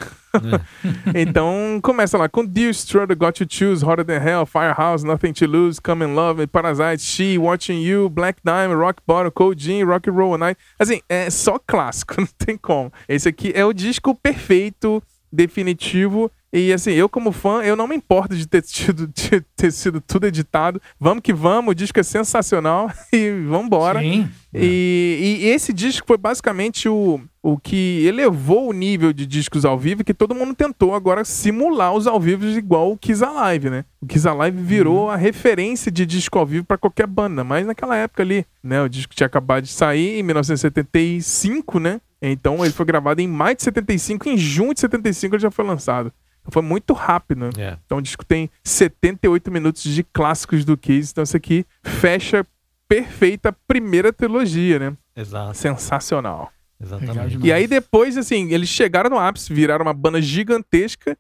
É. 1.13 1.19
então, 1.21 1.79
começa 1.81 2.17
lá 2.17 2.29
com 2.29 2.45
Dear 2.45 2.71
Struggle, 2.71 3.15
Got 3.15 3.33
to 3.33 3.45
Choose, 3.47 3.83
Hotter 3.83 4.05
Than 4.05 4.23
Hell, 4.23 4.45
Firehouse, 4.45 5.05
Nothing 5.05 5.33
to 5.33 5.45
Lose, 5.45 5.81
Come 5.81 6.05
in 6.05 6.13
Love, 6.13 6.45
Parasite, 6.47 7.01
She, 7.01 7.37
Watching 7.37 7.81
You, 7.81 8.09
Black 8.09 8.39
Diamond, 8.43 8.79
Rock 8.79 9.01
Bottom, 9.05 9.31
Cold 9.31 9.61
Jean, 9.61 9.85
Rock 9.85 10.09
and 10.09 10.13
Roll 10.13 10.37
Night. 10.37 10.59
Assim, 10.77 11.01
é 11.09 11.29
só 11.29 11.59
clássico, 11.59 12.15
não 12.19 12.27
tem 12.37 12.57
como. 12.57 12.91
Esse 13.07 13.29
aqui 13.29 13.51
é 13.55 13.65
o 13.65 13.73
disco 13.73 14.15
perfeito, 14.15 15.01
definitivo 15.31 16.31
e 16.51 16.73
assim, 16.73 16.91
eu 16.91 17.07
como 17.07 17.31
fã, 17.31 17.61
eu 17.61 17.75
não 17.75 17.87
me 17.87 17.95
importo 17.95 18.35
de 18.35 18.47
ter, 18.47 18.61
tido, 18.63 19.07
de 19.07 19.41
ter 19.55 19.71
sido 19.71 20.01
tudo 20.01 20.25
editado. 20.25 20.81
Vamos 20.99 21.21
que 21.21 21.31
vamos, 21.31 21.71
o 21.71 21.75
disco 21.75 21.99
é 21.99 22.03
sensacional 22.03 22.91
e 23.13 23.29
vambora. 23.47 23.99
Sim. 23.99 24.27
E, 24.51 25.41
e 25.41 25.47
esse 25.49 25.71
disco 25.71 26.07
foi 26.07 26.17
basicamente 26.17 26.89
o, 26.89 27.21
o 27.41 27.55
que 27.59 28.03
elevou 28.03 28.69
o 28.69 28.73
nível 28.73 29.13
de 29.13 29.27
discos 29.27 29.63
ao 29.63 29.77
vivo 29.77 30.03
que 30.03 30.13
todo 30.13 30.33
mundo 30.33 30.55
tentou 30.55 30.95
agora 30.95 31.23
simular 31.23 31.93
os 31.93 32.07
ao 32.07 32.19
vivo 32.19 32.47
igual 32.47 32.91
o 32.91 32.97
Kiss 32.97 33.23
Alive, 33.23 33.69
né? 33.69 33.85
O 34.01 34.07
Kiss 34.07 34.27
Alive 34.27 34.59
virou 34.59 35.03
uhum. 35.03 35.09
a 35.11 35.15
referência 35.15 35.91
de 35.91 36.03
disco 36.03 36.39
ao 36.39 36.47
vivo 36.47 36.65
para 36.65 36.79
qualquer 36.79 37.05
banda, 37.05 37.43
mas 37.43 37.67
naquela 37.67 37.95
época 37.95 38.23
ali, 38.23 38.43
né? 38.63 38.81
O 38.81 38.89
disco 38.89 39.13
tinha 39.13 39.27
acabado 39.27 39.65
de 39.65 39.71
sair 39.71 40.19
em 40.19 40.23
1975, 40.23 41.79
né? 41.79 42.01
Então 42.21 42.63
ele 42.63 42.73
foi 42.73 42.85
gravado 42.85 43.21
em 43.21 43.27
maio 43.27 43.55
de 43.55 43.63
75, 43.63 44.29
em 44.29 44.37
junho 44.37 44.73
de 44.73 44.81
75 44.81 45.35
ele 45.35 45.41
já 45.41 45.51
foi 45.51 45.65
lançado. 45.65 46.11
Foi 46.51 46.61
muito 46.61 46.93
rápido, 46.93 47.45
né? 47.45 47.49
É. 47.57 47.77
Então 47.85 47.99
o 47.99 48.01
disco 48.01 48.25
tem 48.25 48.49
78 48.63 49.51
minutos 49.51 49.83
de 49.83 50.03
clássicos 50.03 50.65
do 50.65 50.75
Kiss. 50.75 51.11
Então 51.11 51.23
isso 51.23 51.37
aqui 51.37 51.65
fecha 51.83 52.45
perfeita 52.87 53.49
a 53.49 53.53
primeira 53.67 54.11
trilogia, 54.11 54.79
né? 54.79 54.97
Exato. 55.15 55.55
Sensacional. 55.55 56.51
Exatamente. 56.81 57.37
E 57.45 57.51
aí 57.51 57.67
depois, 57.67 58.17
assim, 58.17 58.51
eles 58.51 58.69
chegaram 58.69 59.09
no 59.09 59.19
ápice, 59.19 59.53
viraram 59.53 59.85
uma 59.85 59.93
banda 59.93 60.21
gigantesca 60.21 61.17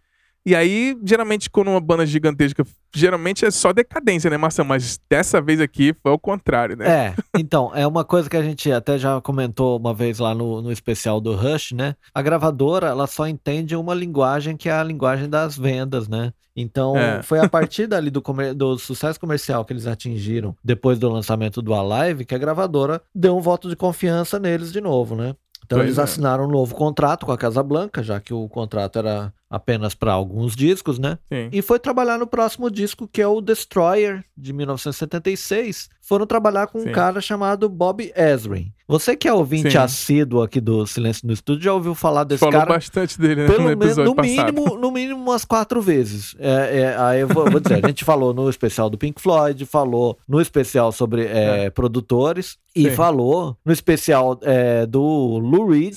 e 0.49 0.55
aí, 0.55 0.97
geralmente, 1.03 1.47
quando 1.47 1.67
uma 1.67 1.79
banda 1.79 2.07
gigantesca, 2.07 2.65
geralmente 2.91 3.45
é 3.45 3.51
só 3.51 3.71
decadência, 3.71 4.31
né, 4.31 4.35
Marcelo? 4.35 4.67
Mas 4.67 4.99
dessa 5.07 5.39
vez 5.39 5.61
aqui 5.61 5.93
foi 6.01 6.11
o 6.11 6.17
contrário, 6.17 6.75
né? 6.75 6.89
É, 6.89 7.15
então, 7.37 7.71
é 7.75 7.85
uma 7.85 8.03
coisa 8.03 8.27
que 8.27 8.35
a 8.35 8.41
gente 8.41 8.71
até 8.71 8.97
já 8.97 9.21
comentou 9.21 9.77
uma 9.77 9.93
vez 9.93 10.17
lá 10.17 10.33
no, 10.33 10.59
no 10.59 10.71
especial 10.71 11.21
do 11.21 11.35
Rush, 11.35 11.73
né? 11.73 11.93
A 12.15 12.23
gravadora, 12.23 12.87
ela 12.87 13.05
só 13.05 13.27
entende 13.27 13.75
uma 13.75 13.93
linguagem 13.93 14.57
que 14.57 14.67
é 14.67 14.71
a 14.71 14.83
linguagem 14.83 15.29
das 15.29 15.55
vendas, 15.55 16.07
né? 16.07 16.33
Então, 16.55 16.97
é. 16.97 17.21
foi 17.21 17.37
a 17.37 17.47
partir 17.47 17.85
dali 17.85 18.09
do, 18.09 18.23
do, 18.55 18.75
sucesso 18.79 19.19
comercial 19.19 19.63
que 19.63 19.71
eles 19.71 19.85
atingiram 19.85 20.55
depois 20.63 20.97
do 20.97 21.07
lançamento 21.07 21.61
do 21.61 21.75
Alive 21.75 22.25
que 22.25 22.33
a 22.33 22.39
gravadora 22.39 23.03
deu 23.13 23.37
um 23.37 23.39
voto 23.39 23.69
de 23.69 23.75
confiança 23.75 24.39
neles 24.39 24.71
de 24.71 24.81
novo, 24.81 25.15
né? 25.15 25.35
Então, 25.69 25.77
pois 25.77 25.89
eles 25.89 25.99
é. 25.99 26.01
assinaram 26.01 26.45
um 26.45 26.47
novo 26.47 26.73
contrato 26.73 27.27
com 27.27 27.31
a 27.31 27.37
Casa 27.37 27.61
Blanca, 27.61 28.01
já 28.01 28.19
que 28.19 28.33
o 28.33 28.49
contrato 28.49 28.97
era 28.97 29.31
apenas 29.47 29.93
para 29.93 30.11
alguns 30.11 30.55
discos, 30.55 30.97
né? 30.97 31.19
Sim. 31.31 31.47
E 31.51 31.61
foi 31.61 31.77
trabalhar 31.77 32.17
no 32.17 32.25
próximo 32.25 32.71
disco, 32.71 33.07
que 33.07 33.21
é 33.21 33.27
o 33.27 33.39
Destroyer, 33.39 34.25
de 34.35 34.51
1976. 34.51 35.87
Foram 36.01 36.25
trabalhar 36.25 36.65
com 36.65 36.79
Sim. 36.79 36.89
um 36.89 36.91
cara 36.91 37.21
chamado 37.21 37.69
Bob 37.69 38.11
Ezrin. 38.15 38.73
Você 38.89 39.15
que 39.15 39.27
é 39.27 39.33
ouvinte 39.33 39.69
Sim. 39.69 39.77
assíduo 39.77 40.41
aqui 40.41 40.59
do 40.59 40.83
Silêncio 40.87 41.27
no 41.27 41.31
Estúdio 41.31 41.65
já 41.65 41.73
ouviu 41.75 41.93
falar 41.93 42.23
desse 42.23 42.39
Falou 42.39 42.53
cara? 42.53 42.65
Falou 42.65 42.77
bastante 42.79 43.21
dele, 43.21 43.43
né? 43.43 43.47
Pelo 43.47 43.65
no 43.65 43.71
episódio 43.71 44.03
no 44.05 44.15
passado. 44.15 44.53
mínimo, 44.53 44.77
no 44.79 44.91
mínimo 44.91 45.21
umas 45.21 45.45
quatro 45.45 45.79
vezes. 45.79 46.35
É, 46.39 46.79
é, 46.79 46.95
aí 46.97 47.19
eu 47.19 47.27
vou, 47.27 47.47
vou, 47.51 47.59
dizer, 47.59 47.85
a 47.85 47.87
gente 47.87 48.03
falou 48.03 48.33
no 48.33 48.49
especial 48.49 48.89
do 48.89 48.97
Pink 48.97 49.21
Floyd, 49.21 49.63
falou 49.67 50.17
no 50.27 50.41
especial 50.41 50.91
sobre 50.91 51.27
é, 51.27 51.65
é. 51.65 51.69
produtores 51.69 52.57
e 52.75 52.85
Sim. 52.85 52.95
falou 52.95 53.55
no 53.63 53.71
especial 53.71 54.39
é, 54.41 54.87
do 54.87 55.37
Lou 55.37 55.67
Reed, 55.67 55.95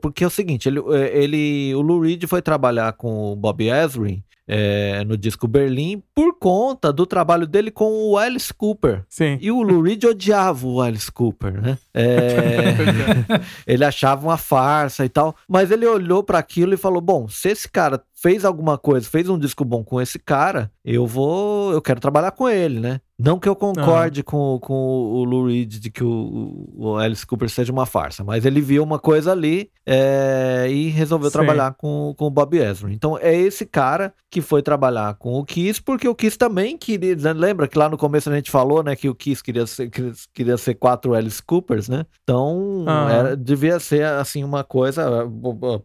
porque 0.00 0.24
é 0.24 0.26
o 0.26 0.30
seguinte, 0.30 0.68
ele, 0.68 0.80
é, 0.90 1.16
ele, 1.16 1.72
o 1.76 1.82
Lou 1.82 2.00
Reed 2.00 2.24
foi 2.26 2.42
trabalhar 2.42 2.94
com 2.94 3.32
o 3.32 3.36
Bob 3.36 3.64
Ezrin 3.64 4.24
é, 4.46 5.04
no 5.04 5.16
disco 5.16 5.48
Berlim 5.48 6.02
por 6.14 6.38
conta 6.38 6.92
do 6.92 7.06
trabalho 7.06 7.46
dele 7.46 7.70
com 7.70 8.10
o 8.10 8.18
Alice 8.18 8.52
Cooper. 8.52 9.04
Sim. 9.08 9.38
E 9.40 9.50
o 9.50 9.62
Lou 9.62 9.82
Reed 9.82 10.04
odiava 10.04 10.66
o 10.66 10.80
Alice 10.80 11.10
Cooper, 11.10 11.60
né? 11.60 11.78
É... 11.92 12.74
ele 13.66 13.84
achava 13.84 14.26
uma 14.26 14.36
farsa 14.36 15.04
e 15.04 15.08
tal, 15.08 15.34
mas 15.48 15.70
ele 15.70 15.86
olhou 15.86 16.22
para 16.22 16.38
aquilo 16.38 16.74
e 16.74 16.78
falou: 16.78 17.00
bom, 17.00 17.28
se 17.28 17.48
esse 17.48 17.68
cara 17.68 18.02
fez 18.24 18.42
alguma 18.42 18.78
coisa, 18.78 19.06
fez 19.06 19.28
um 19.28 19.38
disco 19.38 19.66
bom 19.66 19.84
com 19.84 20.00
esse 20.00 20.18
cara, 20.18 20.72
eu 20.82 21.06
vou, 21.06 21.70
eu 21.74 21.82
quero 21.82 22.00
trabalhar 22.00 22.30
com 22.30 22.48
ele, 22.48 22.80
né? 22.80 23.02
Não 23.18 23.38
que 23.38 23.48
eu 23.48 23.54
concorde 23.54 24.24
com, 24.24 24.58
com 24.60 24.74
o 24.74 25.24
Lou 25.24 25.46
Reed 25.46 25.74
de 25.78 25.90
que 25.90 26.02
o, 26.02 26.68
o, 26.74 26.96
Alice 26.96 27.24
Cooper 27.24 27.48
seja 27.48 27.72
uma 27.72 27.86
farsa, 27.86 28.24
mas 28.24 28.44
ele 28.44 28.60
viu 28.60 28.82
uma 28.82 28.98
coisa 28.98 29.30
ali 29.30 29.70
é, 29.86 30.66
e 30.68 30.88
resolveu 30.88 31.30
Sim. 31.30 31.34
trabalhar 31.34 31.74
com, 31.74 32.12
com 32.16 32.26
o 32.26 32.30
Bob 32.30 32.56
Ezrin. 32.56 32.92
Então 32.92 33.16
é 33.16 33.32
esse 33.32 33.64
cara 33.64 34.12
que 34.28 34.40
foi 34.40 34.62
trabalhar 34.62 35.14
com 35.14 35.38
o 35.38 35.44
Kiss, 35.44 35.80
porque 35.80 36.08
o 36.08 36.14
Kiss 36.14 36.36
também 36.36 36.76
queria. 36.76 37.14
Né, 37.14 37.32
lembra 37.32 37.68
que 37.68 37.78
lá 37.78 37.88
no 37.88 37.96
começo 37.96 38.28
a 38.28 38.34
gente 38.34 38.50
falou 38.50 38.82
né, 38.82 38.96
que 38.96 39.08
o 39.08 39.14
Kiss 39.14 39.40
queria 39.40 39.64
ser, 39.64 39.90
queria 40.32 40.56
ser 40.56 40.74
quatro 40.74 41.14
Alice 41.14 41.40
Coopers, 41.40 41.88
né? 41.88 42.04
Então 42.24 42.84
era, 43.08 43.36
devia 43.36 43.78
ser 43.78 44.04
assim 44.04 44.42
uma 44.42 44.64
coisa. 44.64 45.08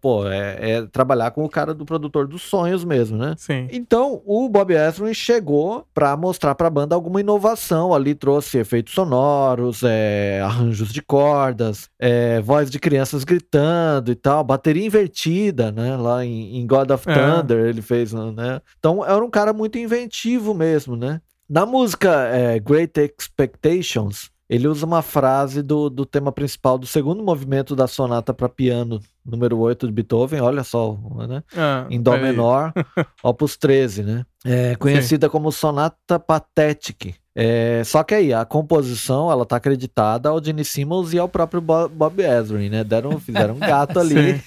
Pô, 0.01 0.27
é, 0.27 0.57
é, 0.59 0.81
trabalhar 0.87 1.29
com 1.29 1.45
o 1.45 1.49
cara 1.49 1.75
do 1.75 1.85
produtor 1.85 2.27
dos 2.29 2.43
sonhos 2.43 2.83
mesmo, 2.85 3.17
né? 3.17 3.35
Sim. 3.37 3.67
Então 3.71 4.21
o 4.25 4.47
Bob 4.47 4.73
Ezrin 4.73 5.13
chegou 5.13 5.85
para 5.93 6.15
mostrar 6.15 6.55
para 6.55 6.67
a 6.67 6.71
banda 6.71 6.95
alguma 6.95 7.09
uma 7.09 7.21
inovação 7.21 7.93
ali, 7.93 8.15
trouxe 8.15 8.57
efeitos 8.59 8.93
sonoros, 8.93 9.81
é, 9.83 10.41
arranjos 10.43 10.91
de 10.91 11.01
cordas, 11.01 11.89
é, 11.99 12.39
voz 12.41 12.69
de 12.69 12.79
crianças 12.79 13.23
gritando 13.23 14.11
e 14.11 14.15
tal, 14.15 14.43
bateria 14.43 14.85
invertida, 14.85 15.71
né? 15.71 15.97
Lá 15.97 16.23
em, 16.25 16.57
em 16.57 16.65
God 16.65 16.91
of 16.91 17.09
é. 17.09 17.13
Thunder 17.13 17.65
ele 17.65 17.81
fez, 17.81 18.13
né? 18.13 18.61
Então 18.77 19.05
era 19.05 19.23
um 19.23 19.29
cara 19.29 19.51
muito 19.51 19.77
inventivo 19.77 20.53
mesmo, 20.53 20.95
né? 20.95 21.21
Na 21.49 21.65
música 21.65 22.27
é, 22.27 22.59
Great 22.59 22.99
Expectations, 22.99 24.29
ele 24.49 24.67
usa 24.67 24.85
uma 24.85 25.01
frase 25.03 25.61
do, 25.61 25.89
do 25.89 26.05
tema 26.05 26.31
principal 26.31 26.77
do 26.77 26.87
segundo 26.87 27.23
movimento 27.23 27.75
da 27.75 27.87
sonata 27.87 28.33
para 28.33 28.49
piano 28.49 28.99
número 29.23 29.59
8 29.59 29.85
de 29.85 29.93
Beethoven, 29.93 30.41
olha 30.41 30.63
só, 30.63 30.97
né? 31.27 31.43
Ah, 31.55 31.85
em 31.89 32.01
Dó 32.01 32.17
menor, 32.17 32.73
opus 33.21 33.55
13, 33.55 34.03
né? 34.03 34.25
É, 34.43 34.75
conhecida 34.75 35.27
Sim. 35.27 35.31
como 35.31 35.51
Sonata 35.51 36.19
Pathetic. 36.19 37.15
É, 37.41 37.81
só 37.85 38.03
que 38.03 38.13
aí, 38.13 38.33
a 38.33 38.43
composição, 38.43 39.31
ela 39.31 39.45
tá 39.45 39.55
acreditada 39.55 40.27
ao 40.27 40.43
Gene 40.43 40.65
Simmons 40.65 41.13
e 41.13 41.17
ao 41.17 41.29
próprio 41.29 41.61
Bob 41.61 42.21
Ezrin, 42.21 42.67
né? 42.67 42.83
Deram, 42.83 43.17
fizeram 43.17 43.53
um 43.53 43.59
gato 43.59 43.97
ali. 43.99 44.41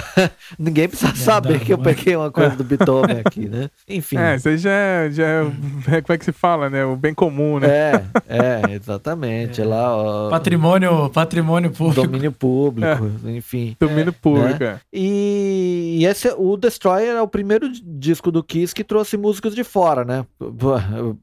Ninguém 0.58 0.88
precisa 0.88 1.14
saber 1.16 1.60
que 1.60 1.70
eu 1.70 1.76
peguei 1.76 2.16
uma 2.16 2.30
coisa 2.30 2.56
do 2.56 2.64
Beethoven 2.64 3.20
aqui, 3.26 3.46
né? 3.46 3.68
Enfim. 3.86 4.16
É, 4.16 4.36
isso 4.36 4.48
aí 4.48 4.56
já, 4.56 4.70
é, 4.70 5.10
já 5.10 5.24
é, 5.26 6.00
como 6.00 6.14
é 6.14 6.18
que 6.18 6.24
se 6.24 6.32
fala, 6.32 6.70
né? 6.70 6.82
O 6.82 6.96
bem 6.96 7.12
comum, 7.12 7.58
né? 7.58 7.68
É, 8.26 8.62
é, 8.70 8.74
exatamente. 8.74 9.60
É. 9.60 9.64
Lá, 9.66 9.94
ó, 9.94 10.30
patrimônio, 10.30 11.10
patrimônio 11.10 11.70
público. 11.70 12.06
Domínio 12.06 12.32
público, 12.32 13.10
é. 13.26 13.30
enfim. 13.32 13.76
Domínio 13.78 14.14
público, 14.14 14.64
né? 14.64 14.80
E, 14.90 15.98
e 16.00 16.06
esse, 16.06 16.32
o 16.38 16.56
Destroyer 16.56 17.16
é 17.16 17.22
o 17.22 17.28
primeiro 17.28 17.68
disco 17.70 18.32
do 18.32 18.42
Kiss 18.42 18.74
que 18.74 18.82
trouxe 18.82 19.18
músicos 19.18 19.54
de 19.54 19.62
fora, 19.62 20.06
né? 20.06 20.24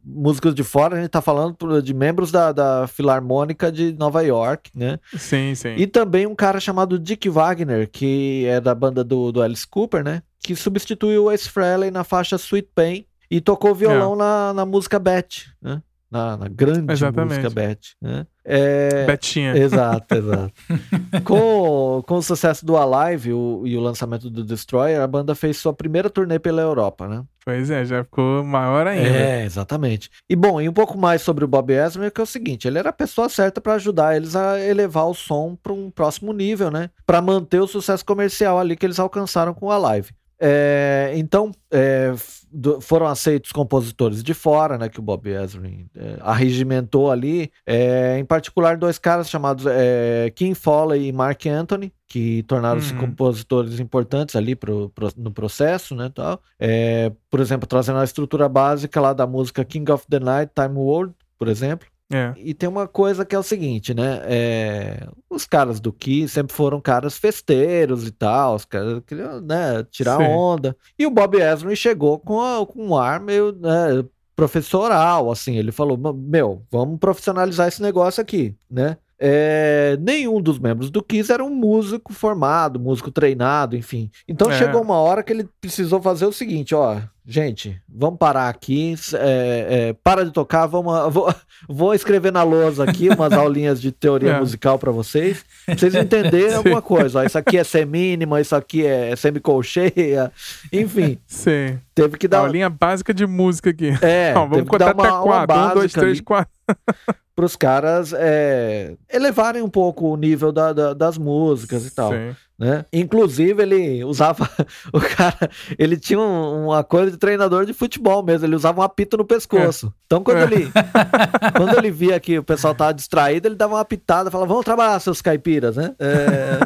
Músicos 0.05 0.53
de 0.53 0.63
fora, 0.63 0.95
a 0.95 0.99
gente 0.99 1.06
tá 1.07 1.21
falando 1.21 1.81
de 1.81 1.93
membros 1.93 2.31
da, 2.31 2.51
da 2.51 2.87
Filarmônica 2.87 3.71
de 3.71 3.93
Nova 3.93 4.21
York, 4.21 4.71
né? 4.75 4.99
Sim, 5.17 5.55
sim. 5.55 5.75
E 5.77 5.87
também 5.87 6.25
um 6.25 6.35
cara 6.35 6.59
chamado 6.59 6.99
Dick 6.99 7.29
Wagner, 7.29 7.89
que 7.89 8.45
é 8.45 8.59
da 8.59 8.73
banda 8.73 9.03
do, 9.03 9.31
do 9.31 9.41
Alice 9.41 9.67
Cooper, 9.67 10.03
né? 10.03 10.21
Que 10.39 10.55
substituiu 10.55 11.25
o 11.25 11.31
Ace 11.31 11.49
Frehley 11.49 11.91
na 11.91 12.03
faixa 12.03 12.35
Sweet 12.35 12.69
Pain 12.73 13.05
e 13.29 13.41
tocou 13.41 13.75
violão 13.75 14.13
é. 14.13 14.17
na, 14.17 14.53
na 14.53 14.65
música 14.65 14.97
Beth, 14.99 15.51
né? 15.61 15.81
Na, 16.09 16.37
na 16.37 16.47
grande 16.47 16.91
Exatamente. 16.93 17.39
música 17.39 17.49
Beth, 17.49 17.79
né? 18.01 18.25
É... 18.45 19.05
Betinha. 19.05 19.57
Exato, 19.57 20.15
exato. 20.15 20.53
com, 21.25 22.01
com 22.07 22.15
o 22.15 22.21
sucesso 22.21 22.65
do 22.65 22.77
Alive 22.77 23.33
o, 23.33 23.63
e 23.65 23.75
o 23.75 23.81
lançamento 23.81 24.29
do 24.29 24.43
Destroyer, 24.45 25.01
a 25.01 25.07
banda 25.07 25.35
fez 25.35 25.57
sua 25.57 25.73
primeira 25.73 26.09
turnê 26.09 26.39
pela 26.39 26.61
Europa, 26.61 27.09
né? 27.09 27.23
Pois 27.43 27.69
é, 27.69 27.83
já 27.83 28.05
ficou 28.05 28.41
maior 28.43 28.87
ainda. 28.87 29.07
É, 29.07 29.43
exatamente. 29.43 30.09
E 30.29 30.35
bom, 30.35 30.61
e 30.61 30.69
um 30.69 30.73
pouco 30.73 30.97
mais 30.97 31.21
sobre 31.21 31.43
o 31.43 31.47
Bob 31.47 31.73
Ezrin, 31.73 32.09
que 32.09 32.21
é 32.21 32.23
o 32.23 32.27
seguinte, 32.27 32.67
ele 32.67 32.77
era 32.77 32.89
a 32.89 32.93
pessoa 32.93 33.27
certa 33.27 33.59
para 33.59 33.73
ajudar 33.73 34.15
eles 34.15 34.35
a 34.35 34.59
elevar 34.59 35.07
o 35.07 35.13
som 35.13 35.57
para 35.61 35.73
um 35.73 35.91
próximo 35.91 36.31
nível, 36.31 36.71
né? 36.71 36.89
Para 37.05 37.21
manter 37.21 37.59
o 37.59 37.67
sucesso 37.67 38.05
comercial 38.05 38.57
ali 38.57 38.77
que 38.77 38.85
eles 38.85 38.99
alcançaram 38.99 39.53
com 39.53 39.65
o 39.65 39.71
Alive. 39.71 40.11
É, 40.39 41.11
então, 41.15 41.51
é, 41.71 42.13
do, 42.51 42.79
foram 42.81 43.07
aceitos 43.07 43.51
compositores 43.51 44.23
de 44.23 44.33
fora, 44.33 44.77
né, 44.77 44.89
que 44.89 44.99
o 44.99 45.03
Bob 45.03 45.27
Ezrin 45.29 45.87
é, 45.95 46.17
arregimentou 46.21 47.11
ali, 47.11 47.51
é, 47.65 48.17
em 48.17 48.25
particular 48.25 48.77
dois 48.77 48.97
caras 48.97 49.29
chamados 49.29 49.65
é, 49.67 50.31
Kim 50.35 50.53
Foley 50.53 51.07
e 51.07 51.11
Mark 51.11 51.45
Anthony, 51.45 51.91
que 52.07 52.43
tornaram-se 52.43 52.93
uhum. 52.93 52.99
compositores 52.99 53.79
importantes 53.79 54.35
ali 54.35 54.55
pro, 54.55 54.89
pro, 54.89 55.09
no 55.17 55.31
processo, 55.31 55.93
né, 55.95 56.09
tal. 56.13 56.41
É, 56.59 57.11
por 57.29 57.39
exemplo, 57.39 57.67
trazendo 57.67 57.99
a 57.99 58.03
estrutura 58.03 58.47
básica 58.47 59.01
lá 59.01 59.13
da 59.13 59.27
música 59.27 59.65
King 59.65 59.91
of 59.91 60.05
the 60.09 60.19
Night, 60.19 60.51
Time 60.55 60.77
World, 60.77 61.13
por 61.37 61.47
exemplo, 61.47 61.87
é. 62.11 62.33
E 62.37 62.53
tem 62.53 62.69
uma 62.69 62.87
coisa 62.87 63.25
que 63.25 63.35
é 63.35 63.39
o 63.39 63.43
seguinte, 63.43 63.93
né? 63.93 64.21
É, 64.23 65.07
os 65.29 65.45
caras 65.45 65.79
do 65.79 65.91
Ki 65.91 66.27
sempre 66.27 66.55
foram 66.55 66.79
caras 66.79 67.17
festeiros 67.17 68.07
e 68.07 68.11
tal, 68.11 68.55
os 68.55 68.63
caras 68.63 69.01
queriam 69.05 69.41
né, 69.41 69.83
tirar 69.91 70.17
Sim. 70.17 70.23
onda. 70.23 70.75
E 70.97 71.05
o 71.05 71.11
Bob 71.11 71.37
Ezrin 71.37 71.75
chegou 71.75 72.17
com, 72.17 72.39
a, 72.39 72.65
com 72.65 72.87
um 72.87 72.95
ar 72.95 73.19
meio 73.19 73.51
né, 73.51 74.05
professoral, 74.37 75.29
assim. 75.29 75.57
Ele 75.57 75.71
falou: 75.71 75.97
Meu, 76.13 76.63
vamos 76.71 76.97
profissionalizar 76.97 77.67
esse 77.67 77.81
negócio 77.81 78.21
aqui, 78.21 78.55
né? 78.71 78.97
É, 79.19 79.97
nenhum 79.99 80.39
dos 80.39 80.59
membros 80.59 80.91
do 80.91 81.03
Kiss 81.03 81.31
era 81.31 81.43
um 81.43 81.49
músico 81.49 82.13
formado, 82.13 82.79
músico 82.79 83.11
treinado, 83.11 83.75
enfim. 83.75 84.11
Então 84.27 84.51
é. 84.51 84.57
chegou 84.57 84.81
uma 84.81 84.95
hora 84.95 85.23
que 85.23 85.33
ele 85.33 85.49
precisou 85.59 86.01
fazer 86.01 86.25
o 86.25 86.31
seguinte: 86.31 86.73
ó, 86.73 87.01
gente, 87.27 87.79
vamos 87.89 88.17
parar 88.17 88.47
aqui, 88.47 88.95
é, 89.15 89.89
é 89.89 89.93
para 90.01 90.23
de 90.23 90.31
tocar, 90.31 90.65
vamos, 90.65 90.93
vou, 91.13 91.35
vou, 91.67 91.93
escrever 91.93 92.31
na 92.31 92.41
lousa 92.41 92.85
aqui 92.85 93.09
umas 93.09 93.33
aulinhas 93.35 93.81
de 93.81 93.91
teoria 93.91 94.31
é. 94.31 94.39
musical 94.39 94.79
para 94.79 94.91
vocês, 94.91 95.43
pra 95.65 95.75
vocês 95.75 95.93
entenderem 95.93 96.55
alguma 96.55 96.81
coisa. 96.81 97.19
Ó, 97.19 97.23
isso 97.23 97.37
aqui 97.37 97.57
é 97.57 97.63
semínima, 97.65 98.39
isso 98.39 98.55
aqui 98.55 98.85
é 98.85 99.13
semicolcheia, 99.15 100.31
enfim. 100.71 101.19
Sim. 101.27 101.77
Teve 101.93 102.17
que 102.17 102.27
dar. 102.27 102.39
Aulinha 102.39 102.69
básica 102.69 103.13
de 103.13 103.27
música 103.27 103.71
aqui. 103.71 103.89
É, 104.01 104.33
ó, 104.35 104.45
vamos 104.45 104.69
contar 104.69 104.91
até 104.91 105.09
quatro. 105.09 105.55
Um, 105.57 105.73
dois, 105.73 105.91
três, 105.91 106.21
quatro 106.21 106.56
para 107.35 107.45
os 107.45 107.55
caras 107.55 108.13
é, 108.13 108.95
elevarem 109.11 109.61
um 109.61 109.69
pouco 109.69 110.07
o 110.07 110.17
nível 110.17 110.51
da, 110.51 110.73
da, 110.73 110.93
das 110.93 111.17
músicas 111.17 111.85
e 111.85 111.91
tal. 111.93 112.11
Sim. 112.11 112.35
Né? 112.57 112.83
Inclusive, 112.91 113.61
ele 113.61 114.03
usava. 114.03 114.49
O 114.91 114.99
cara. 114.99 115.49
Ele 115.77 115.97
tinha 115.97 116.19
um, 116.19 116.67
uma 116.67 116.83
coisa 116.83 117.11
de 117.11 117.17
treinador 117.17 117.65
de 117.65 117.73
futebol 117.73 118.23
mesmo. 118.23 118.47
Ele 118.47 118.55
usava 118.55 118.79
um 118.79 118.83
apito 118.83 119.17
no 119.17 119.25
pescoço. 119.25 119.87
É. 119.87 119.89
Então, 120.07 120.23
quando 120.23 120.39
é. 120.39 120.43
ele. 120.43 120.71
quando 121.55 121.77
ele 121.77 121.91
via 121.91 122.19
que 122.19 122.39
o 122.39 122.43
pessoal 122.43 122.73
tava 122.73 122.93
distraído, 122.93 123.47
ele 123.47 123.55
dava 123.55 123.75
uma 123.75 123.81
apitada 123.81 124.29
e 124.29 124.31
falava: 124.31 124.49
Vamos 124.49 124.65
trabalhar, 124.65 124.99
seus 124.99 125.21
caipiras, 125.21 125.75
né? 125.75 125.93
É... 125.99 126.59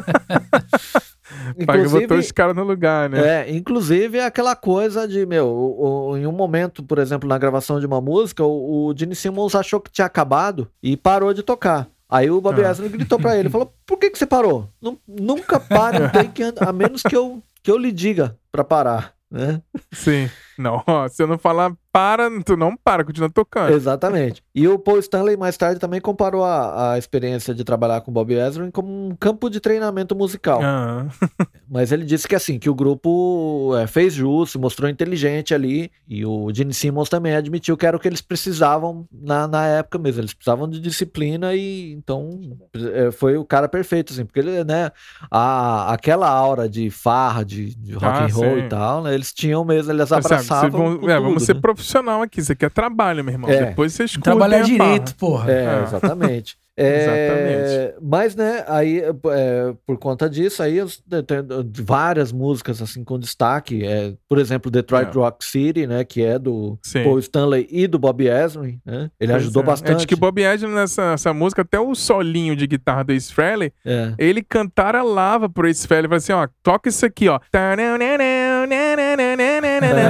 Paga 1.66 1.88
botou 1.88 2.18
os 2.18 2.32
caras 2.32 2.56
no 2.56 2.64
lugar, 2.64 3.08
né? 3.08 3.42
É, 3.42 3.50
inclusive 3.50 4.18
é 4.18 4.24
aquela 4.24 4.54
coisa 4.56 5.06
de, 5.06 5.24
meu, 5.26 5.46
o, 5.46 6.10
o, 6.10 6.16
em 6.16 6.26
um 6.26 6.32
momento, 6.32 6.82
por 6.82 6.98
exemplo, 6.98 7.28
na 7.28 7.38
gravação 7.38 7.80
de 7.80 7.86
uma 7.86 8.00
música, 8.00 8.44
o, 8.44 8.86
o 8.86 8.96
Gene 8.96 9.14
Simmons 9.14 9.54
achou 9.54 9.80
que 9.80 9.90
tinha 9.90 10.06
acabado 10.06 10.68
e 10.82 10.96
parou 10.96 11.32
de 11.32 11.42
tocar. 11.42 11.88
Aí 12.08 12.30
o 12.30 12.40
Bob 12.42 12.62
ah. 12.62 12.88
gritou 12.88 13.18
pra 13.18 13.38
ele, 13.38 13.48
falou, 13.48 13.74
por 13.86 13.98
que 13.98 14.10
que 14.10 14.18
você 14.18 14.26
parou? 14.26 14.68
Nunca 15.08 15.58
pare 15.58 16.02
um 16.02 16.08
take, 16.10 16.42
a 16.60 16.70
menos 16.70 17.02
que 17.02 17.16
eu, 17.16 17.42
que 17.62 17.70
eu 17.70 17.78
lhe 17.78 17.90
diga 17.90 18.36
pra 18.50 18.62
parar, 18.62 19.14
né? 19.30 19.62
Sim. 19.92 20.28
Não, 20.62 20.82
se 21.08 21.22
eu 21.22 21.26
não 21.26 21.38
falar 21.38 21.74
para, 21.92 22.30
tu 22.42 22.56
não 22.56 22.74
para, 22.74 23.04
continua 23.04 23.28
tocando. 23.28 23.72
Exatamente. 23.72 24.42
E 24.54 24.66
o 24.66 24.78
Paul 24.78 24.98
Stanley 24.98 25.36
mais 25.36 25.58
tarde 25.58 25.78
também 25.78 26.00
comparou 26.00 26.42
a, 26.42 26.92
a 26.92 26.98
experiência 26.98 27.54
de 27.54 27.62
trabalhar 27.62 28.00
com 28.00 28.10
Bob 28.10 28.32
Ezrin 28.32 28.70
como 28.70 28.88
um 28.88 29.14
campo 29.14 29.50
de 29.50 29.60
treinamento 29.60 30.16
musical. 30.16 30.60
Ah. 30.62 31.06
Mas 31.70 31.92
ele 31.92 32.04
disse 32.04 32.26
que 32.26 32.34
assim, 32.34 32.58
que 32.58 32.70
o 32.70 32.74
grupo 32.74 33.74
é, 33.76 33.86
fez 33.86 34.14
jus, 34.14 34.52
se 34.52 34.58
mostrou 34.58 34.88
inteligente 34.88 35.54
ali, 35.54 35.90
e 36.08 36.24
o 36.24 36.52
Gene 36.52 36.72
Simmons 36.72 37.10
também 37.10 37.34
admitiu 37.34 37.76
que 37.76 37.84
era 37.84 37.96
o 37.96 38.00
que 38.00 38.08
eles 38.08 38.22
precisavam 38.22 39.06
na, 39.12 39.46
na 39.46 39.66
época 39.66 39.98
mesmo. 39.98 40.22
Eles 40.22 40.32
precisavam 40.32 40.68
de 40.68 40.80
disciplina 40.80 41.54
e 41.54 41.92
então 41.92 42.56
é, 42.94 43.10
foi 43.10 43.36
o 43.36 43.44
cara 43.44 43.68
perfeito, 43.68 44.14
assim, 44.14 44.24
porque 44.24 44.40
ele, 44.40 44.64
né, 44.64 44.90
a, 45.30 45.92
aquela 45.92 46.28
aura 46.28 46.68
de 46.68 46.88
farra, 46.88 47.44
de, 47.44 47.74
de 47.74 47.92
rock 47.92 48.06
ah, 48.06 48.24
and 48.24 48.34
roll 48.34 48.56
sim. 48.56 48.64
e 48.64 48.68
tal, 48.68 49.02
né, 49.02 49.14
eles 49.14 49.32
tinham 49.32 49.62
mesmo, 49.62 49.92
eles 49.92 50.10
abraçavam. 50.58 50.98
Vão, 50.98 51.10
é, 51.10 51.14
tudo, 51.14 51.26
vamos 51.26 51.42
ser 51.44 51.54
né? 51.54 51.60
profissional 51.60 52.22
aqui. 52.22 52.40
Isso 52.40 52.52
aqui 52.52 52.64
é 52.64 52.68
trabalho, 52.68 53.24
meu 53.24 53.34
irmão. 53.34 53.50
É. 53.50 53.66
Depois 53.66 53.92
vocês 53.92 54.12
Trabalhar 54.12 54.62
direito, 54.62 55.14
porra. 55.16 55.50
É, 55.50 55.64
é. 55.64 55.82
exatamente. 55.82 56.56
É, 56.74 57.02
Exatamente. 57.02 57.98
Mas, 58.02 58.34
né, 58.34 58.64
aí, 58.66 59.00
é, 59.00 59.74
por 59.86 59.98
conta 59.98 60.28
disso, 60.28 60.62
aí 60.62 60.78
tem 61.26 61.38
várias 61.84 62.32
músicas, 62.32 62.80
assim, 62.80 63.04
com 63.04 63.18
destaque. 63.18 63.84
É, 63.84 64.14
por 64.28 64.38
exemplo, 64.38 64.70
Detroit 64.70 65.08
é. 65.08 65.20
Rock 65.20 65.44
City, 65.44 65.86
né, 65.86 66.02
que 66.02 66.22
é 66.22 66.38
do 66.38 66.78
Sim. 66.82 67.04
Paul 67.04 67.18
Stanley 67.18 67.68
e 67.70 67.86
do 67.86 67.98
Bob 67.98 68.26
Ezrin, 68.26 68.80
né? 68.86 69.10
Ele 69.20 69.32
pois 69.32 69.42
ajudou 69.42 69.62
é. 69.62 69.66
bastante. 69.66 69.96
Acho 69.96 70.08
que 70.08 70.16
Bob 70.16 70.40
Ezrin, 70.40 70.70
nessa, 70.72 71.10
nessa 71.10 71.34
música, 71.34 71.60
até 71.60 71.78
o 71.78 71.94
solinho 71.94 72.56
de 72.56 72.66
guitarra 72.66 73.04
do 73.04 73.12
Ace 73.12 73.32
Frehley, 73.32 73.72
é. 73.84 74.14
ele 74.16 74.42
cantarolava 74.42 75.48
pro 75.48 75.68
Ace 75.68 75.86
Frehley, 75.86 76.08
falou 76.08 76.16
assim, 76.16 76.32
ó, 76.32 76.48
toca 76.62 76.88
isso 76.88 77.04
aqui, 77.04 77.28
ó. 77.28 77.38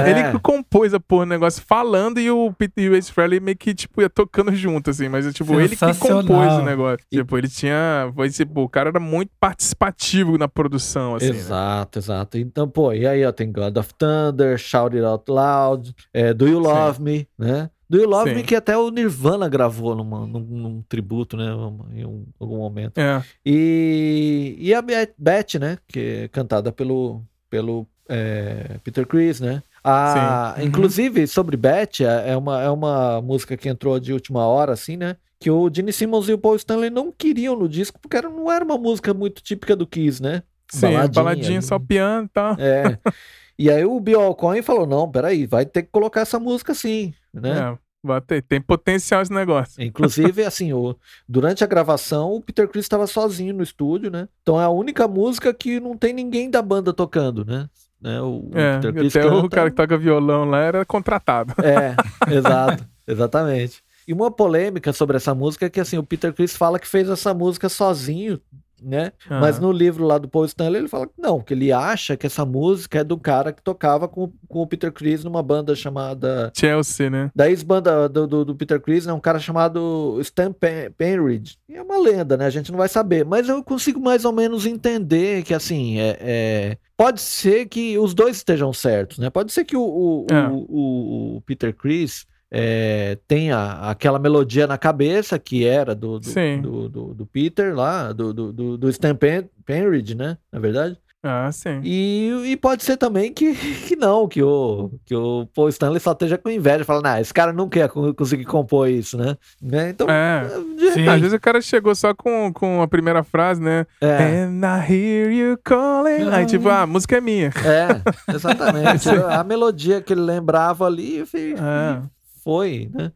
Ele 0.09 0.39
compôs 0.39 0.93
a 0.93 0.99
porra 0.99 1.25
negócio 1.25 1.63
falando 1.65 2.19
e 2.19 2.29
o, 2.29 2.53
e 2.77 2.89
o 2.89 2.95
Ace 2.95 3.11
Frehley 3.11 3.39
meio 3.39 3.57
que, 3.57 3.73
tipo, 3.73 4.01
ia 4.01 4.09
tocando 4.09 4.53
junto, 4.55 4.89
assim, 4.89 5.09
mas, 5.09 5.31
tipo, 5.33 5.59
ele 5.59 5.75
que 5.75 5.99
compôs 5.99 6.53
o 6.53 6.61
negócio. 6.61 7.05
E... 7.11 7.17
Tipo, 7.17 7.37
ele 7.37 7.47
tinha. 7.47 8.11
Foi, 8.15 8.29
tipo, 8.29 8.61
o 8.61 8.69
cara 8.69 8.89
era 8.89 8.99
muito 8.99 9.31
participativo 9.39 10.37
na 10.37 10.47
produção, 10.47 11.15
assim. 11.15 11.29
Né? 11.29 11.37
Exato, 11.37 11.99
né? 11.99 12.03
exato. 12.03 12.37
Então, 12.37 12.67
pô, 12.67 12.93
e 12.93 13.05
aí, 13.07 13.25
ó, 13.25 13.31
tem 13.31 13.51
God 13.51 13.77
of 13.77 13.93
Thunder, 13.95 14.57
Shout 14.57 14.95
It 14.95 15.05
Out 15.05 15.29
Loud, 15.29 15.95
é, 16.13 16.33
Do 16.33 16.47
You 16.47 16.59
Love 16.59 16.97
Sim. 16.97 17.03
Me, 17.03 17.27
né? 17.37 17.69
Do 17.89 17.99
You 17.99 18.09
Love 18.09 18.29
Sim. 18.29 18.35
Me, 18.37 18.43
que 18.43 18.55
até 18.55 18.77
o 18.77 18.89
Nirvana 18.89 19.47
gravou 19.47 19.95
numa, 19.95 20.25
num, 20.25 20.39
num 20.39 20.81
tributo, 20.87 21.37
né? 21.37 21.45
Em 21.93 22.05
um, 22.05 22.25
algum 22.39 22.57
momento. 22.57 22.97
É. 22.97 23.23
E, 23.45 24.55
e 24.57 24.73
a 24.73 24.81
Beth, 24.81 25.59
né? 25.59 25.77
Que 25.87 25.99
é 26.23 26.27
cantada 26.27 26.71
pelo, 26.71 27.21
pelo 27.49 27.87
é, 28.09 28.77
Peter 28.83 29.05
Chris, 29.05 29.39
né? 29.39 29.61
A, 29.83 30.55
uhum. 30.57 30.65
Inclusive, 30.65 31.27
sobre 31.27 31.57
Beth, 31.57 32.01
é, 32.01 32.31
é 32.31 32.37
uma, 32.37 32.61
é 32.61 32.69
uma 32.69 33.21
música 33.21 33.57
que 33.57 33.67
entrou 33.67 33.99
de 33.99 34.13
última 34.13 34.45
hora, 34.45 34.73
assim, 34.73 34.97
né? 34.97 35.17
que 35.43 35.51
o 35.51 35.69
Gene 35.69 35.91
Simmons 35.91 36.29
e 36.29 36.33
o 36.33 36.37
Paul 36.37 36.55
Stanley 36.55 36.89
não 36.89 37.11
queriam 37.11 37.53
no 37.53 37.67
disco, 37.67 37.99
porque 37.99 38.15
era, 38.15 38.29
não 38.29 38.49
era 38.49 38.63
uma 38.63 38.77
música 38.77 39.13
muito 39.13 39.43
típica 39.43 39.75
do 39.75 39.85
Kiss, 39.85 40.23
né? 40.23 40.41
Sim, 40.71 40.93
baladinha, 40.93 41.09
baladinha 41.09 41.61
só 41.61 41.77
piano 41.77 42.27
e 42.27 42.29
tá? 42.29 42.55
tal. 42.55 42.65
É. 42.65 42.97
E 43.57 43.69
aí 43.69 43.85
o 43.85 43.99
Bill 43.99 44.19
Alcoin 44.19 44.63
falou, 44.63 44.87
não, 44.87 45.09
peraí, 45.09 45.45
vai 45.45 45.63
ter 45.63 45.83
que 45.83 45.89
colocar 45.91 46.21
essa 46.21 46.39
música 46.39 46.73
sim, 46.73 47.13
né? 47.31 47.59
É. 47.59 47.77
Vai 48.03 48.19
ter, 48.19 48.41
tem 48.41 48.59
potencial 48.59 49.21
esse 49.21 49.31
negócio. 49.31 49.81
Inclusive, 49.81 50.43
assim, 50.43 50.73
o, 50.73 50.97
durante 51.29 51.63
a 51.63 51.67
gravação, 51.67 52.33
o 52.33 52.41
Peter 52.41 52.67
Chris 52.67 52.83
estava 52.83 53.05
sozinho 53.05 53.53
no 53.53 53.61
estúdio, 53.61 54.09
né? 54.09 54.27
Então 54.41 54.59
é 54.59 54.65
a 54.65 54.69
única 54.69 55.07
música 55.07 55.53
que 55.53 55.79
não 55.79 55.95
tem 55.95 56.11
ninguém 56.13 56.49
da 56.49 56.63
banda 56.63 56.91
tocando, 56.91 57.45
né? 57.45 57.69
Né? 58.03 58.21
O, 58.21 58.51
é, 58.53 58.75
o 58.85 59.07
até 59.07 59.21
canta... 59.21 59.35
o 59.35 59.49
cara 59.49 59.69
que 59.69 59.75
toca 59.77 59.97
violão 59.97 60.43
lá 60.43 60.59
era 60.59 60.85
contratado. 60.85 61.53
É, 61.63 61.95
exato, 62.29 62.85
exatamente. 63.07 63.81
E 64.05 64.11
uma 64.11 64.29
polêmica 64.29 64.91
sobre 64.91 65.15
essa 65.15 65.33
música 65.33 65.65
é 65.65 65.69
que 65.69 65.79
assim, 65.79 65.97
o 65.97 66.03
Peter 66.03 66.33
Chris 66.33 66.55
fala 66.55 66.77
que 66.77 66.87
fez 66.87 67.09
essa 67.09 67.33
música 67.33 67.69
sozinho, 67.69 68.39
né? 68.83 69.11
Uhum. 69.29 69.39
Mas 69.39 69.59
no 69.59 69.71
livro 69.71 70.05
lá 70.05 70.17
do 70.17 70.27
Paul 70.27 70.45
Stanley 70.45 70.81
ele 70.81 70.87
fala 70.87 71.07
que 71.07 71.13
não, 71.17 71.41
que 71.41 71.53
ele 71.53 71.71
acha 71.71 72.17
que 72.17 72.25
essa 72.25 72.45
música 72.45 72.99
é 72.99 73.03
do 73.03 73.17
cara 73.17 73.51
que 73.51 73.61
tocava 73.61 74.07
com, 74.07 74.31
com 74.47 74.61
o 74.61 74.67
Peter 74.67 74.91
Chris 74.91 75.23
numa 75.23 75.41
banda 75.41 75.75
chamada 75.75 76.51
Chelsea, 76.55 77.09
né? 77.09 77.31
Da 77.35 77.49
ex-banda 77.49 78.07
do, 78.09 78.27
do, 78.27 78.45
do, 78.45 78.55
Peter 78.55 78.79
Chris, 78.79 79.05
né? 79.05 79.13
Um 79.13 79.19
cara 79.19 79.39
chamado 79.39 80.17
Stan 80.21 80.51
Pen 80.51 80.91
Penridge. 80.97 81.57
É 81.69 81.81
uma 81.81 81.97
lenda, 81.97 82.37
né? 82.37 82.45
A 82.45 82.49
gente 82.49 82.71
não 82.71 82.77
vai 82.77 82.87
saber. 82.87 83.25
Mas 83.25 83.49
eu 83.49 83.63
consigo 83.63 83.99
mais 83.99 84.25
ou 84.25 84.31
menos 84.31 84.65
entender 84.65 85.43
que 85.43 85.53
assim, 85.53 85.99
é, 85.99 86.17
é... 86.19 86.77
pode 86.97 87.21
ser 87.21 87.67
que 87.67 87.97
os 87.97 88.13
dois 88.13 88.37
estejam 88.37 88.71
certos, 88.73 89.17
né? 89.17 89.29
Pode 89.29 89.51
ser 89.51 89.65
que 89.65 89.75
o, 89.75 89.83
o, 89.83 90.27
é. 90.29 90.47
o, 90.47 90.55
o, 90.55 91.37
o 91.37 91.41
Peter 91.41 91.73
Chris 91.75 92.25
é, 92.55 93.17
tem 93.27 93.51
a, 93.51 93.89
aquela 93.89 94.19
melodia 94.19 94.67
na 94.67 94.77
cabeça 94.77 95.39
que 95.39 95.65
era 95.65 95.95
do, 95.95 96.19
do, 96.19 96.29
do, 96.61 96.89
do- 96.89 97.13
do 97.15 97.25
Peter 97.25 97.75
lá, 97.75 98.11
do, 98.11 98.31
do, 98.31 98.77
do, 98.77 98.89
Stan 98.89 99.15
Pen, 99.15 99.49
Penridge, 99.65 100.13
né? 100.15 100.37
Na 100.51 100.59
verdade. 100.59 100.95
Ah, 101.25 101.49
sim. 101.53 101.79
E, 101.85 102.31
e 102.47 102.57
pode 102.57 102.83
ser 102.83 102.97
também 102.97 103.31
que, 103.33 103.55
que 103.87 103.95
não, 103.95 104.27
que 104.27 104.43
o, 104.43 104.91
que 105.05 105.15
o 105.15 105.47
Paul 105.55 105.69
Stanley 105.69 106.01
só 106.01 106.11
esteja 106.11 106.37
com 106.37 106.49
inveja, 106.49 106.83
falando, 106.83 107.05
ah, 107.05 107.21
esse 107.21 107.33
cara 107.33 107.53
nunca 107.53 107.79
ia 107.79 107.87
co- 107.87 108.13
conseguir 108.13 108.43
compor 108.43 108.89
isso, 108.89 109.17
né? 109.17 109.37
Né? 109.61 109.89
Então, 109.91 110.05
É. 110.09 110.43
de. 110.77 111.07
Às 111.07 111.21
vezes 111.21 111.33
o 111.33 111.39
cara 111.39 111.61
chegou 111.61 111.95
só 111.95 112.13
com, 112.13 112.51
com 112.51 112.81
a 112.81 112.87
primeira 112.89 113.23
frase, 113.23 113.61
né? 113.61 113.87
é, 114.01 114.43
And 114.43 114.59
I 114.65 114.91
hear 114.93 115.31
you 115.31 115.57
calling. 115.63 116.29
Aí, 116.29 116.45
tipo, 116.45 116.67
ah, 116.67 116.81
a 116.81 116.85
música 116.87 117.15
é 117.17 117.21
minha. 117.21 117.47
é, 117.65 118.33
exatamente. 118.35 119.07
a 119.31 119.43
melodia 119.45 120.01
que 120.01 120.11
ele 120.11 120.21
lembrava 120.21 120.85
ali 120.85 121.25
fez- 121.25 121.57
É. 121.57 122.01
foi, 122.43 122.89
né? 122.93 123.11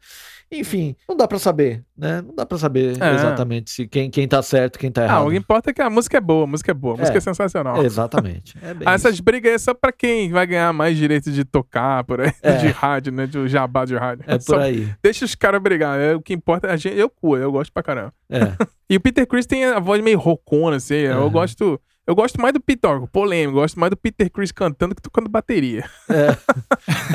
Enfim, 0.52 0.96
não 1.08 1.16
dá 1.18 1.28
pra 1.28 1.38
saber, 1.38 1.84
né? 1.98 2.22
Não 2.22 2.34
dá 2.34 2.46
pra 2.46 2.58
saber 2.58 3.02
É. 3.02 3.14
exatamente 3.16 3.70
se 3.70 3.86
quem, 3.88 4.10
quem 4.10 4.28
tá 4.28 4.42
certo, 4.42 4.80
quem 4.80 4.90
tá 4.92 5.02
Ah, 5.02 5.06
errado. 5.06 5.28
o 5.28 5.32
que 5.32 5.36
importa 5.36 5.70
é 5.70 5.74
que 5.74 5.82
a 5.82 5.90
música 5.90 6.18
é 6.18 6.22
boa, 6.22 6.46
a 6.46 6.48
música 6.48 6.72
é 6.72 6.74
boa, 6.74 6.94
a 6.96 6.98
música 6.98 7.18
é, 7.18 7.20
É. 7.20 7.22
sensacional. 7.22 7.84
Exatamente. 7.84 8.56
É 8.62 8.74
bem 8.74 8.88
Ah, 8.88 8.96
isso. 8.96 9.08
essas 9.08 9.20
brigas 9.20 9.50
aí 9.50 9.56
é 9.56 9.58
só 9.60 9.74
pra 9.74 9.92
quem 9.92 10.32
vai 10.32 10.48
ganhar 10.48 10.72
mais 10.72 10.96
direito 10.98 11.32
de 11.32 11.44
tocar 11.44 12.04
por 12.06 12.22
aí, 12.22 12.32
É. 12.42 12.54
de 12.58 12.68
rádio, 12.68 13.12
né? 13.12 13.28
De 13.28 13.48
jabá 13.48 13.84
de 13.86 13.96
rádio. 13.96 14.24
É 14.28 14.40
Só 14.40 14.54
por 14.54 14.62
aí. 14.62 14.90
Deixa 15.04 15.26
os 15.26 15.36
caras 15.36 15.62
brigar. 15.62 16.00
É, 16.00 16.16
o 16.16 16.22
que 16.22 16.34
importa 16.34 16.68
é 16.68 16.72
a 16.72 16.78
gente. 16.78 16.98
Eu 16.98 17.12
eu 17.38 17.52
gosto 17.52 17.74
pra 17.74 17.84
caramba. 17.84 18.14
É. 18.30 18.54
E 18.90 18.96
o 18.96 19.02
Peter 19.02 19.28
Chris 19.28 19.46
tem 19.46 19.66
a 19.66 19.80
voz 19.80 20.02
meio 20.02 20.18
rocona, 20.18 20.78
assim. 20.78 20.96
Eu 20.96 21.30
gosto. 21.30 21.80
Eu 22.08 22.16
gosto 22.16 22.40
mais 22.42 22.54
do 22.54 22.60
Peter, 22.62 22.90
ó, 22.90 23.06
polêmico, 23.06 23.58
eu 23.58 23.62
gosto 23.62 23.78
mais 23.80 23.90
do 23.90 23.98
Peter 23.98 24.32
Chris 24.32 24.52
cantando 24.52 24.96
que 24.96 25.02
tocando 25.02 25.28
bateria. 25.30 25.84
É. 26.10 26.30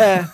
É. 0.03 0.25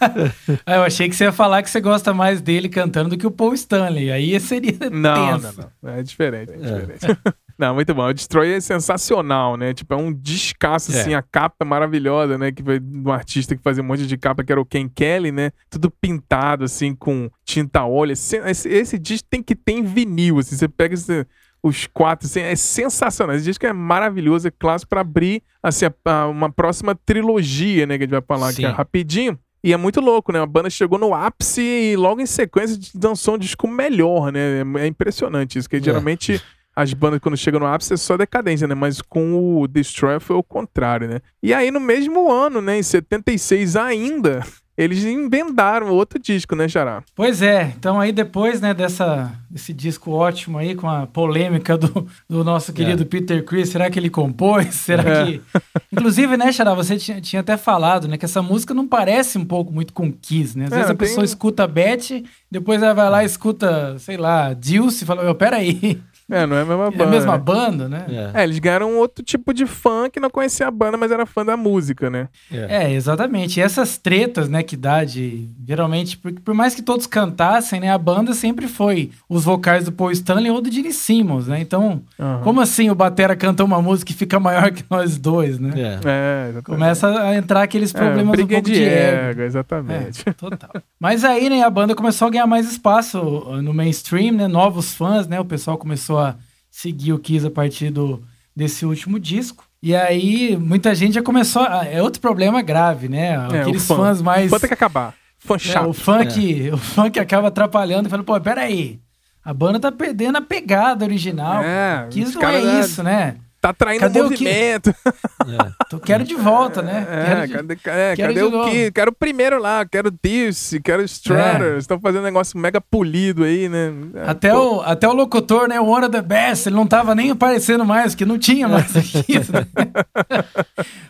Ah, 0.66 0.76
eu 0.76 0.82
achei 0.82 1.08
que 1.08 1.14
você 1.14 1.24
ia 1.24 1.32
falar 1.32 1.62
que 1.62 1.70
você 1.70 1.80
gosta 1.80 2.12
mais 2.12 2.40
dele 2.40 2.68
cantando 2.68 3.10
do 3.10 3.16
que 3.18 3.26
o 3.26 3.30
Paul 3.30 3.54
Stanley. 3.54 4.10
Aí 4.10 4.38
seria 4.40 4.76
Não, 4.90 5.38
tenso. 5.40 5.60
não, 5.60 5.70
não. 5.82 5.92
É 5.92 6.02
diferente, 6.02 6.52
é 6.52 6.56
diferente. 6.56 7.18
Não, 7.58 7.74
muito 7.74 7.92
bom. 7.92 8.06
O 8.06 8.12
Destroyer 8.14 8.56
é 8.58 8.60
sensacional, 8.60 9.56
né? 9.56 9.74
Tipo, 9.74 9.92
é 9.92 9.96
um 9.96 10.12
descasso, 10.12 10.94
É. 10.94 11.00
assim, 11.00 11.14
a 11.14 11.20
capa 11.20 11.56
é 11.62 11.64
maravilhosa, 11.64 12.38
né? 12.38 12.52
Que 12.52 12.62
foi 12.62 12.78
de 12.78 12.86
um 13.08 13.10
artista 13.10 13.56
que 13.56 13.60
fazia 13.64 13.82
um 13.82 13.86
monte 13.86 14.06
de 14.06 14.16
capa, 14.16 14.44
que 14.44 14.52
era 14.52 14.60
o 14.60 14.64
Ken 14.64 14.88
Kelly, 14.88 15.32
né? 15.32 15.50
Tudo 15.68 15.90
pintado, 15.90 16.62
assim, 16.64 16.94
com 16.94 17.28
tinta 17.44 17.84
óleo. 17.84 18.12
Esse, 18.12 18.36
esse, 18.36 18.68
esse 18.68 18.96
disco 18.96 19.26
tem 19.28 19.42
que 19.42 19.56
ter 19.56 19.72
em 19.72 19.82
vinil, 19.82 20.38
assim. 20.38 20.54
Você 20.54 20.68
pega 20.68 20.94
esse- 20.94 21.26
os 21.62 21.86
quatro, 21.86 22.26
assim, 22.26 22.40
é 22.40 22.54
sensacional. 22.56 23.34
Esse 23.36 23.44
disco 23.44 23.66
é 23.66 23.72
maravilhoso, 23.72 24.46
é 24.48 24.50
clássico 24.50 24.90
pra 24.90 25.00
abrir, 25.00 25.42
assim, 25.62 25.86
a- 25.86 25.92
a- 26.04 26.26
uma 26.28 26.50
próxima 26.50 26.94
trilogia, 26.94 27.86
né? 27.86 27.96
Que 27.98 28.04
a 28.04 28.06
gente 28.06 28.12
vai 28.12 28.22
falar 28.22 28.48
aqui 28.50 28.62
Sim. 28.62 28.68
rapidinho. 28.68 29.38
E 29.62 29.72
é 29.72 29.76
muito 29.76 30.00
louco, 30.00 30.30
né? 30.32 30.40
A 30.40 30.46
banda 30.46 30.70
chegou 30.70 30.98
no 30.98 31.12
ápice 31.12 31.60
e 31.60 31.96
logo 31.96 32.20
em 32.20 32.26
sequência 32.26 32.78
lançou 33.02 33.34
um 33.34 33.38
disco 33.38 33.66
melhor, 33.66 34.30
né? 34.30 34.62
É 34.78 34.86
impressionante 34.86 35.58
isso, 35.58 35.68
que 35.68 35.76
É. 35.76 35.82
geralmente 35.82 36.40
as 36.76 36.94
bandas 36.94 37.18
quando 37.18 37.36
chegam 37.36 37.58
no 37.58 37.66
ápice 37.66 37.92
é 37.94 37.96
só 37.96 38.16
decadência, 38.16 38.68
né? 38.68 38.74
Mas 38.76 39.02
com 39.02 39.60
o 39.60 39.66
Destroyer 39.66 40.20
foi 40.20 40.36
o 40.36 40.44
contrário, 40.44 41.08
né? 41.08 41.20
E 41.42 41.52
aí 41.52 41.72
no 41.72 41.80
mesmo 41.80 42.30
ano, 42.30 42.62
né? 42.62 42.78
Em 42.78 42.82
76 42.84 43.74
ainda, 43.74 44.46
eles 44.78 45.04
embendaram 45.04 45.88
outro 45.90 46.18
disco, 46.18 46.54
né, 46.54 46.68
Xará? 46.68 47.02
Pois 47.14 47.42
é, 47.42 47.74
então 47.76 47.98
aí 48.00 48.12
depois, 48.12 48.60
né, 48.60 48.72
dessa, 48.72 49.32
desse 49.50 49.72
disco 49.72 50.12
ótimo 50.12 50.56
aí, 50.56 50.74
com 50.76 50.88
a 50.88 51.06
polêmica 51.06 51.76
do, 51.76 52.06
do 52.30 52.44
nosso 52.44 52.72
querido 52.72 53.04
Peter 53.04 53.44
Chris, 53.44 53.70
será 53.70 53.90
que 53.90 53.98
ele 53.98 54.08
compôs? 54.08 54.72
Será 54.88 55.02
É. 55.02 55.24
que... 55.26 55.42
Inclusive, 55.92 56.36
né, 56.36 56.52
Xará, 56.52 56.74
você 56.74 56.96
tinha, 56.96 57.20
tinha 57.20 57.40
até 57.40 57.56
falado, 57.56 58.06
né, 58.06 58.16
que 58.16 58.24
essa 58.24 58.40
música 58.40 58.72
não 58.72 58.86
parece 58.86 59.36
um 59.36 59.44
pouco 59.44 59.72
muito 59.72 59.92
com 59.92 60.12
Kiss, 60.12 60.56
né? 60.56 60.66
Às 60.66 60.72
É, 60.72 60.74
vezes 60.76 60.90
a 60.90 60.94
tem- 60.94 60.96
pessoa 61.08 61.24
escuta 61.24 61.66
Beth, 61.66 62.22
depois 62.50 62.80
ela 62.82 62.94
vai 62.94 63.10
lá 63.10 63.22
e 63.24 63.26
escuta, 63.26 63.98
sei 63.98 64.16
lá, 64.16 64.52
Dilce 64.54 65.02
e 65.02 65.06
fala, 65.06 65.24
meu, 65.24 65.34
peraí, 65.34 66.00
É, 66.30 66.46
não 66.46 66.56
é 66.56 66.62
a 66.62 66.64
mesma 66.64 66.86
é 66.86 66.90
banda. 66.90 67.04
a 67.04 67.06
mesma 67.06 67.32
né? 67.32 67.38
banda, 67.38 67.88
né? 67.88 68.04
É. 68.34 68.40
É, 68.40 68.44
eles 68.44 68.58
ganharam 68.58 68.90
um 68.92 68.98
outro 68.98 69.24
tipo 69.24 69.54
de 69.54 69.64
fã 69.66 70.10
que 70.10 70.20
não 70.20 70.28
conhecia 70.28 70.66
a 70.68 70.70
banda, 70.70 70.96
mas 70.96 71.10
era 71.10 71.24
fã 71.24 71.44
da 71.44 71.56
música, 71.56 72.10
né? 72.10 72.28
É. 72.52 72.84
É, 72.84 72.92
exatamente. 72.92 73.58
E 73.58 73.62
essas 73.62 73.96
tretas, 73.96 74.48
né, 74.48 74.62
que 74.62 74.76
dá 74.76 75.04
de. 75.04 75.48
Geralmente, 75.66 76.18
por, 76.18 76.32
por 76.32 76.54
mais 76.54 76.74
que 76.74 76.82
todos 76.82 77.06
cantassem, 77.06 77.80
né, 77.80 77.90
a 77.90 77.96
banda 77.98 78.34
sempre 78.34 78.68
foi 78.68 79.10
os 79.28 79.44
vocais 79.44 79.84
do 79.86 79.92
Paul 79.92 80.10
Stanley 80.12 80.50
ou 80.50 80.60
do 80.60 80.70
Gene 80.70 80.92
Simmons, 80.92 81.46
né? 81.48 81.60
Então, 81.60 82.02
Aham. 82.18 82.40
como 82.44 82.60
assim 82.60 82.90
o 82.90 82.94
Batera 82.94 83.34
canta 83.34 83.64
uma 83.64 83.80
música 83.80 84.12
e 84.12 84.14
fica 84.14 84.38
maior 84.38 84.70
que 84.72 84.84
nós 84.90 85.16
dois, 85.16 85.58
né? 85.58 85.70
É. 85.76 86.00
É, 86.04 86.48
exatamente. 86.50 86.64
Começa 86.64 87.08
a 87.22 87.34
entrar 87.36 87.62
aqueles 87.62 87.94
É, 87.94 87.98
problemas 87.98 88.28
um 88.28 88.30
briguinha 88.32 88.60
pouco 88.62 88.70
de 88.70 88.78
de 88.78 88.84
ego. 88.84 89.16
ego, 89.30 89.42
exatamente. 89.42 90.22
É, 90.28 90.32
total. 90.32 90.70
Mas 91.00 91.24
aí, 91.24 91.48
né, 91.48 91.62
a 91.62 91.70
banda 91.70 91.94
começou 91.94 92.28
a 92.28 92.30
ganhar 92.30 92.46
mais 92.46 92.70
espaço 92.70 93.18
uh, 93.20 93.62
no 93.62 93.72
mainstream, 93.72 94.32
né? 94.34 94.46
Novos 94.46 94.94
fãs, 94.94 95.26
né? 95.26 95.40
O 95.40 95.44
pessoal 95.44 95.78
começou 95.78 96.17
a 96.18 96.36
seguir 96.70 97.12
o 97.12 97.18
Kiss 97.18 97.46
a 97.46 97.50
partir 97.50 97.90
do, 97.90 98.22
desse 98.54 98.84
último 98.84 99.18
disco. 99.18 99.64
E 99.82 99.94
aí, 99.94 100.56
muita 100.56 100.94
gente 100.94 101.14
já 101.14 101.22
começou. 101.22 101.62
A, 101.62 101.84
é 101.84 102.02
outro 102.02 102.20
problema 102.20 102.60
grave, 102.62 103.08
né? 103.08 103.30
É, 103.52 103.60
Aqueles 103.60 103.84
o 103.84 103.86
fã. 103.86 103.96
fãs 103.96 104.22
mais. 104.22 104.50
Fã 104.50 104.58
tem 104.58 104.68
que 104.68 104.74
acabar. 104.74 105.14
Fã 105.38 105.54
é, 105.54 105.58
chato. 105.58 105.88
o 105.88 105.92
fã 105.92 106.26
que, 106.26 106.70
o 106.70 106.76
fã 106.76 107.10
que 107.10 107.20
acaba 107.20 107.48
atrapalhando 107.48 108.08
e 108.08 108.10
fala, 108.10 108.24
pô, 108.24 108.38
peraí. 108.40 109.00
A 109.44 109.54
banda 109.54 109.80
tá 109.80 109.90
perdendo 109.90 110.36
a 110.36 110.42
pegada 110.42 111.04
original. 111.04 111.62
É, 111.62 112.08
Kiss 112.10 112.34
não 112.34 112.48
é 112.48 112.80
isso, 112.80 113.02
né? 113.02 113.36
Tá 113.60 113.72
traindo 113.72 114.00
Cadê 114.02 114.20
o 114.20 114.26
o 114.26 114.30
que- 114.30 114.44
movimento. 114.44 114.94
É. 115.48 115.98
Quero 116.04 116.24
de 116.24 116.34
volta, 116.34 116.82
né? 116.82 117.06
É, 117.10 117.24
Quero 117.24 117.66
de- 117.66 117.76
cadê, 117.76 118.00
é, 118.02 118.16
quero 118.16 118.34
cadê 118.34 118.42
o 118.44 118.64
que? 118.70 118.90
Quero 118.92 119.10
o 119.10 119.14
primeiro 119.14 119.58
lá, 119.58 119.84
quero 119.86 120.10
Deuce, 120.10 120.78
quero 120.80 121.02
Strutter. 121.02 121.74
É. 121.76 121.78
Estão 121.78 121.98
fazendo 121.98 122.20
um 122.20 122.24
negócio 122.24 122.58
mega 122.58 122.80
polido 122.80 123.44
aí, 123.44 123.66
né? 123.68 123.92
É, 124.14 124.30
Até 124.30 124.50
pô, 124.52 124.76
o, 124.76 124.80
até 124.82 125.08
o 125.08 125.12
locutor, 125.14 125.66
né? 125.68 125.80
O 125.80 125.86
One 125.86 126.04
of 126.06 126.12
the 126.12 126.20
Best, 126.20 126.68
ele 126.68 126.76
não 126.76 126.86
tava 126.86 127.14
nem 127.14 127.30
aparecendo 127.30 127.84
mais, 127.84 128.12
porque 128.14 128.26
não 128.26 128.38
tinha 128.38 128.68
mais 128.68 128.94
aqui. 128.94 129.38
né? 129.38 129.66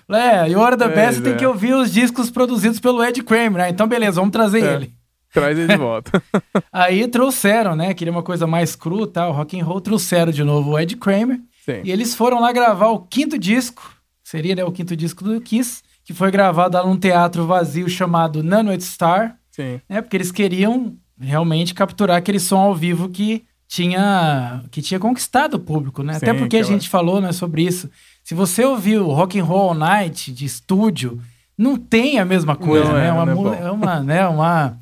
é, 0.46 0.48
e 0.50 0.54
o 0.56 0.60
One 0.60 0.74
of 0.74 0.78
the 0.78 0.88
Best 0.88 1.20
tem 1.22 1.32
é. 1.32 1.36
que 1.36 1.46
ouvir 1.46 1.74
os 1.74 1.92
discos 1.92 2.30
produzidos 2.30 2.78
pelo 2.80 3.02
Ed 3.04 3.22
Kramer, 3.22 3.62
né? 3.62 3.68
Então, 3.70 3.86
beleza, 3.86 4.20
vamos 4.20 4.32
trazer 4.32 4.62
É. 4.64 4.74
ele. 4.74 4.92
Traz 5.32 5.58
ele 5.58 5.68
de 5.68 5.76
volta. 5.76 6.22
Aí 6.72 7.06
trouxeram, 7.08 7.76
né? 7.76 7.92
Queria 7.92 8.10
uma 8.12 8.22
coisa 8.22 8.46
mais 8.46 8.74
cru 8.74 9.04
e 9.04 9.08
tal, 9.08 9.32
rock 9.32 9.60
and 9.60 9.64
roll, 9.64 9.80
trouxeram 9.80 10.32
de 10.32 10.42
novo 10.42 10.70
o 10.70 10.78
Ed 10.78 10.96
Kramer. 10.96 11.38
Sim. 11.68 11.80
E 11.84 11.90
eles 11.90 12.14
foram 12.14 12.40
lá 12.40 12.50
gravar 12.52 12.88
o 12.88 13.00
quinto 13.00 13.38
disco, 13.38 13.82
seria 14.24 14.54
né, 14.54 14.64
o 14.64 14.72
quinto 14.72 14.96
disco 14.96 15.22
do 15.24 15.40
Kiss, 15.40 15.82
que 16.04 16.14
foi 16.14 16.30
gravado 16.30 16.76
lá 16.76 16.86
num 16.86 16.96
teatro 16.96 17.46
vazio 17.46 17.88
chamado 17.88 18.42
Nanoet 18.42 18.82
Star, 18.82 19.36
Sim. 19.50 19.80
né? 19.88 20.00
Porque 20.00 20.16
eles 20.16 20.32
queriam 20.32 20.96
realmente 21.20 21.74
capturar 21.74 22.16
aquele 22.16 22.40
som 22.40 22.58
ao 22.58 22.74
vivo 22.74 23.08
que 23.10 23.44
tinha 23.66 24.62
que 24.70 24.80
tinha 24.80 24.98
conquistado 24.98 25.54
o 25.54 25.60
público, 25.60 26.02
né? 26.02 26.16
Até 26.16 26.32
Sim, 26.32 26.38
porque 26.38 26.56
a 26.56 26.62
gente 26.62 26.88
falou, 26.88 27.20
né, 27.20 27.32
sobre 27.32 27.62
isso. 27.62 27.90
Se 28.24 28.34
você 28.34 28.64
ouviu 28.64 29.06
Rock 29.08 29.38
and 29.38 29.44
Roll 29.44 29.68
All 29.70 29.74
Night 29.74 30.32
de 30.32 30.44
estúdio, 30.46 31.20
não 31.56 31.76
tem 31.76 32.18
a 32.18 32.24
mesma 32.24 32.56
coisa, 32.56 32.86
Não 32.88 32.94
né? 32.94 33.08
é, 33.08 33.12
uma, 33.12 33.54
é 33.54 33.60
é 33.66 33.70
uma, 33.70 34.00
né, 34.00 34.26
uma 34.28 34.78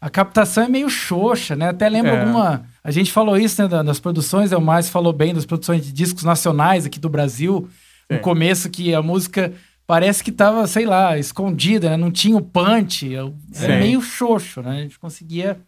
a 0.00 0.08
captação 0.08 0.64
é 0.64 0.68
meio 0.68 0.88
xoxa, 0.88 1.54
né? 1.54 1.68
Até 1.68 1.86
lembra 1.88 2.12
É. 2.12 2.20
alguma. 2.20 2.64
A 2.82 2.90
gente 2.90 3.12
falou 3.12 3.36
isso, 3.36 3.60
né, 3.62 3.68
da- 3.68 3.82
das 3.82 4.00
produções, 4.00 4.52
o 4.52 4.60
Mais 4.60 4.88
falou 4.88 5.12
bem 5.12 5.34
das 5.34 5.44
produções 5.44 5.84
de 5.84 5.92
discos 5.92 6.24
nacionais 6.24 6.86
aqui 6.86 6.98
do 6.98 7.08
Brasil. 7.08 7.68
No 8.08 8.16
Sim. 8.16 8.22
começo, 8.22 8.70
que 8.70 8.94
a 8.94 9.02
música 9.02 9.52
parece 9.86 10.22
que 10.24 10.32
tava, 10.32 10.66
sei 10.66 10.86
lá, 10.86 11.18
escondida, 11.18 11.90
né? 11.90 11.96
Não 11.96 12.10
tinha 12.10 12.36
o 12.36 12.40
punch. 12.40 13.14
Era 13.14 13.26
Sim. 13.52 13.78
meio 13.80 14.00
xoxo, 14.00 14.62
né? 14.62 14.70
A 14.78 14.82
gente 14.82 14.98
conseguia 14.98 15.58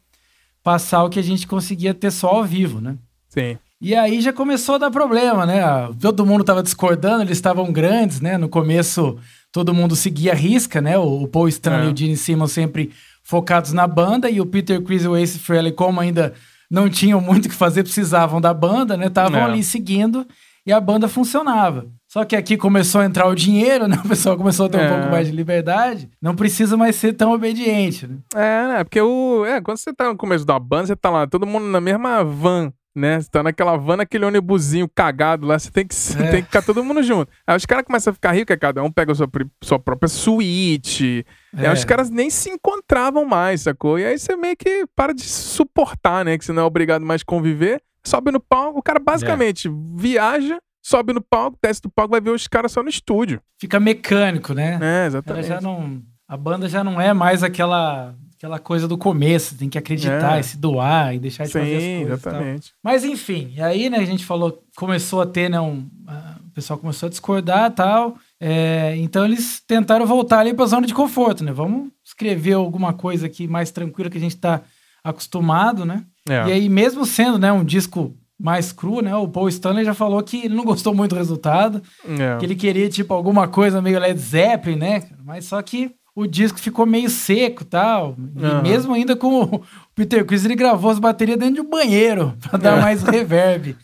passar 0.63 1.05
o 1.05 1.11
que 1.11 1.19
a 1.19 1.23
gente 1.23 1.47
conseguia 1.47 1.93
ter 1.93 2.11
só 2.11 2.29
ao 2.29 2.45
vivo, 2.45 2.81
né? 2.81 2.97
Sim. 3.29 3.59
E 3.81 3.97
aí 3.97 4.21
já 4.21 4.33
começou 4.33 4.77
a 4.77 4.79
dar 4.79 4.91
problema, 4.93 5.45
né? 5.45 5.61
Todo 6.01 6.25
mundo 6.25 6.45
tava 6.45 6.63
discordando, 6.63 7.23
eles 7.25 7.37
estavam 7.37 7.73
grandes, 7.73 8.21
né? 8.21 8.39
No 8.39 8.49
começo, 8.49 9.19
todo 9.51 9.75
mundo 9.75 9.97
seguia 9.97 10.33
a 10.33 10.37
risca, 10.37 10.81
né? 10.81 10.97
O, 10.97 11.23
o 11.23 11.27
Paul 11.29 11.49
Stanley 11.49 11.87
É. 11.87 11.91
e 11.91 11.93
o 11.93 11.97
Gene 11.97 12.17
Simmons 12.17 12.53
sempre 12.53 12.93
focados 13.25 13.73
na 13.73 13.87
banda, 13.89 14.31
e 14.31 14.41
o 14.41 14.47
Peter 14.47 14.81
Chris 14.83 15.03
e 15.05 15.09
o 15.09 15.17
Ace 15.17 15.39
Frehley, 15.39 15.73
como 15.73 16.01
ainda 16.01 16.33
não 16.73 16.89
tinham 16.89 17.21
muito 17.21 17.47
o 17.47 17.49
que 17.49 17.55
fazer, 17.55 17.83
precisavam 17.83 18.41
da 18.41 18.53
banda, 18.55 18.97
né? 18.97 19.07
Estavam 19.07 19.39
É. 19.41 19.45
ali 19.45 19.63
seguindo 19.63 20.27
e 20.67 20.73
a 20.73 20.81
banda 20.81 21.07
funcionava. 21.09 21.87
Só 22.09 22.25
que 22.25 22.35
aqui 22.37 22.57
começou 22.57 23.01
a 23.01 23.05
entrar 23.05 23.27
o 23.29 23.35
dinheiro, 23.35 23.87
né? 23.89 23.99
O 24.05 24.09
pessoal 24.09 24.37
começou 24.37 24.67
a 24.67 24.69
ter 24.69 24.79
um 24.79 24.81
É. 24.81 24.89
pouco 24.89 25.11
mais 25.11 25.27
de 25.29 25.33
liberdade. 25.37 26.09
Não 26.21 26.35
precisa 26.35 26.77
mais 26.77 26.97
ser 26.97 27.13
tão 27.13 27.33
obediente, 27.33 28.07
né? 28.07 28.17
É, 28.35 28.69
né? 28.69 28.85
Porque 28.85 29.01
o. 29.01 29.45
É, 29.45 29.61
quando 29.61 29.77
você 29.79 29.93
tá 29.93 30.09
no 30.09 30.17
começo 30.17 30.45
da 30.47 30.59
banda, 30.59 30.87
você 30.87 30.97
tá 30.97 31.11
lá, 31.11 31.27
todo 31.27 31.47
mundo 31.47 31.67
na 31.67 31.81
mesma 31.81 32.25
van. 32.25 32.73
Né? 32.95 33.19
Você 33.21 33.31
tá 33.31 33.43
naquela 33.43 33.75
van, 33.77 33.97
naquele 33.97 34.27
ônibusinho 34.27 34.87
cagado 34.87 35.47
lá, 35.47 35.59
você 35.59 35.71
tem 35.71 35.87
que, 35.87 35.95
É. 36.19 36.31
tem 36.31 36.41
que 36.43 36.47
ficar 36.49 36.61
todo 36.61 36.85
mundo 36.85 37.03
junto. 37.03 37.33
Aí 37.47 37.57
os 37.57 37.65
caras 37.65 37.85
começam 37.87 38.11
a 38.11 38.15
ficar 38.15 38.33
ricos, 38.33 38.53
aí 38.53 38.59
cada 38.59 38.83
um 38.83 38.91
pega 38.93 39.13
a 39.13 39.15
sua, 39.15 39.29
sua 39.65 39.79
própria 39.79 40.09
suíte. 40.09 41.25
É. 41.57 41.67
Aí 41.69 41.73
os 41.73 41.85
caras 41.85 42.11
nem 42.11 42.29
se 42.29 42.51
encontravam 42.51 43.25
mais, 43.25 43.63
sacou? 43.63 43.99
E 43.99 44.05
aí 44.05 44.19
você 44.19 44.37
meio 44.37 44.57
que 44.57 44.85
para 44.95 45.15
de 45.15 45.23
suportar, 45.23 46.25
né? 46.25 46.37
Que 46.37 46.45
você 46.45 46.53
não 46.53 46.63
é 46.63 46.65
obrigado 46.67 47.05
mais 47.05 47.23
a 47.23 47.25
conviver. 47.25 47.81
Sobe 48.05 48.31
no 48.31 48.41
palco, 48.41 48.81
o 48.81 48.83
cara 48.83 48.99
basicamente 48.99 49.71
viaja, 49.97 50.59
sobe 50.85 51.13
no 51.13 51.21
palco, 51.23 51.57
desce 51.63 51.81
do 51.81 51.89
palco, 51.91 52.11
vai 52.11 52.21
ver 52.21 52.31
os 52.31 52.49
caras 52.49 52.73
só 52.73 52.83
no 52.83 52.89
estúdio. 52.89 53.41
Fica 53.61 53.79
mecânico, 53.79 54.53
né? 54.53 54.79
É, 54.83 54.97
Ela 54.97 55.07
exatamente. 55.07 55.47
já 55.47 55.61
não. 55.61 56.03
A 56.29 56.37
banda 56.37 56.69
já 56.69 56.83
não 56.83 57.01
é 57.01 57.13
mais 57.15 57.43
aquela, 57.43 58.15
aquela 58.43 58.59
coisa 58.59 58.89
do 58.89 58.99
começo, 58.99 59.57
tem 59.57 59.69
que 59.69 59.79
acreditar 59.79 60.37
É. 60.37 60.41
e 60.41 60.43
se 60.43 60.57
doar 60.57 61.15
e 61.15 61.21
deixar 61.21 61.45
de 61.47 61.53
fazer 61.53 61.77
as 61.77 61.83
Sim, 61.83 61.99
coisas. 62.01 62.19
exatamente. 62.19 62.73
Mas 62.83 63.05
enfim, 63.05 63.53
e 63.57 63.63
aí, 63.63 63.89
né, 63.89 63.99
a 63.99 64.05
gente 64.05 64.25
falou, 64.25 64.61
começou 64.77 65.21
a 65.23 65.27
ter, 65.27 65.49
né, 65.49 65.61
um, 65.61 65.87
ah, 66.09 66.39
o 66.45 66.51
pessoal 66.51 66.77
começou 66.77 67.07
a 67.07 67.11
discordar 67.11 67.71
e 67.71 67.75
tal. 67.75 68.17
é, 68.45 68.97
então 68.97 69.25
eles 69.25 69.63
tentaram 69.65 70.05
voltar 70.05 70.41
ali 70.41 70.53
pra 70.53 70.67
zona 70.67 70.85
de 70.85 70.93
conforto, 70.93 71.45
né? 71.45 71.53
Vamos 71.53 71.91
escrever 72.05 72.55
alguma 72.55 72.93
coisa 72.93 73.27
aqui 73.27 73.47
mais 73.47 73.71
tranquila 73.71 74.11
que 74.11 74.19
a 74.19 74.21
gente 74.21 74.37
tá 74.37 74.61
acostumado, 75.05 75.85
né? 75.85 76.05
É. 76.29 76.49
E 76.49 76.53
aí, 76.53 76.69
mesmo 76.69 77.05
sendo, 77.07 77.39
né, 77.39 77.53
um 77.53 77.65
disco 77.65 78.17
mais 78.39 78.73
cru, 78.73 79.01
né? 79.01 79.15
O 79.15 79.29
Paul 79.29 79.49
Stanley 79.49 79.85
já 79.85 79.95
falou 79.95 80.21
que 80.23 80.47
ele 80.47 80.55
não 80.57 80.65
gostou 80.65 80.93
muito 80.93 81.11
do 81.11 81.19
resultado, 81.19 81.81
É. 82.19 82.37
que 82.39 82.45
ele 82.45 82.57
queria, 82.57 82.89
tipo, 82.89 83.15
alguma 83.15 83.47
coisa 83.47 83.81
meio 83.81 84.01
Led 84.01 84.19
Zeppelin, 84.19 84.77
né? 84.77 85.03
Mas 85.25 85.45
só 85.45 85.63
que 85.63 85.93
o 86.15 86.27
disco 86.27 86.59
ficou 86.59 86.85
meio 86.85 87.09
seco 87.09 87.63
e 87.63 87.67
tal. 87.67 88.17
E 88.37 88.45
Aham. 88.45 88.63
mesmo 88.63 88.93
ainda 88.95 89.17
com 89.17 89.43
o 89.45 89.63
Peter 89.95 90.25
Chris, 90.27 90.45
ele 90.45 90.55
gravou 90.55 90.91
as 90.91 90.99
baterias 90.99 91.39
dentro 91.39 91.55
de 91.55 91.61
um 91.61 91.71
banheiro 91.71 92.35
pra 92.51 92.59
dar 92.59 92.79
É. 92.79 92.81
mais 92.83 93.03
reverb. 93.03 93.77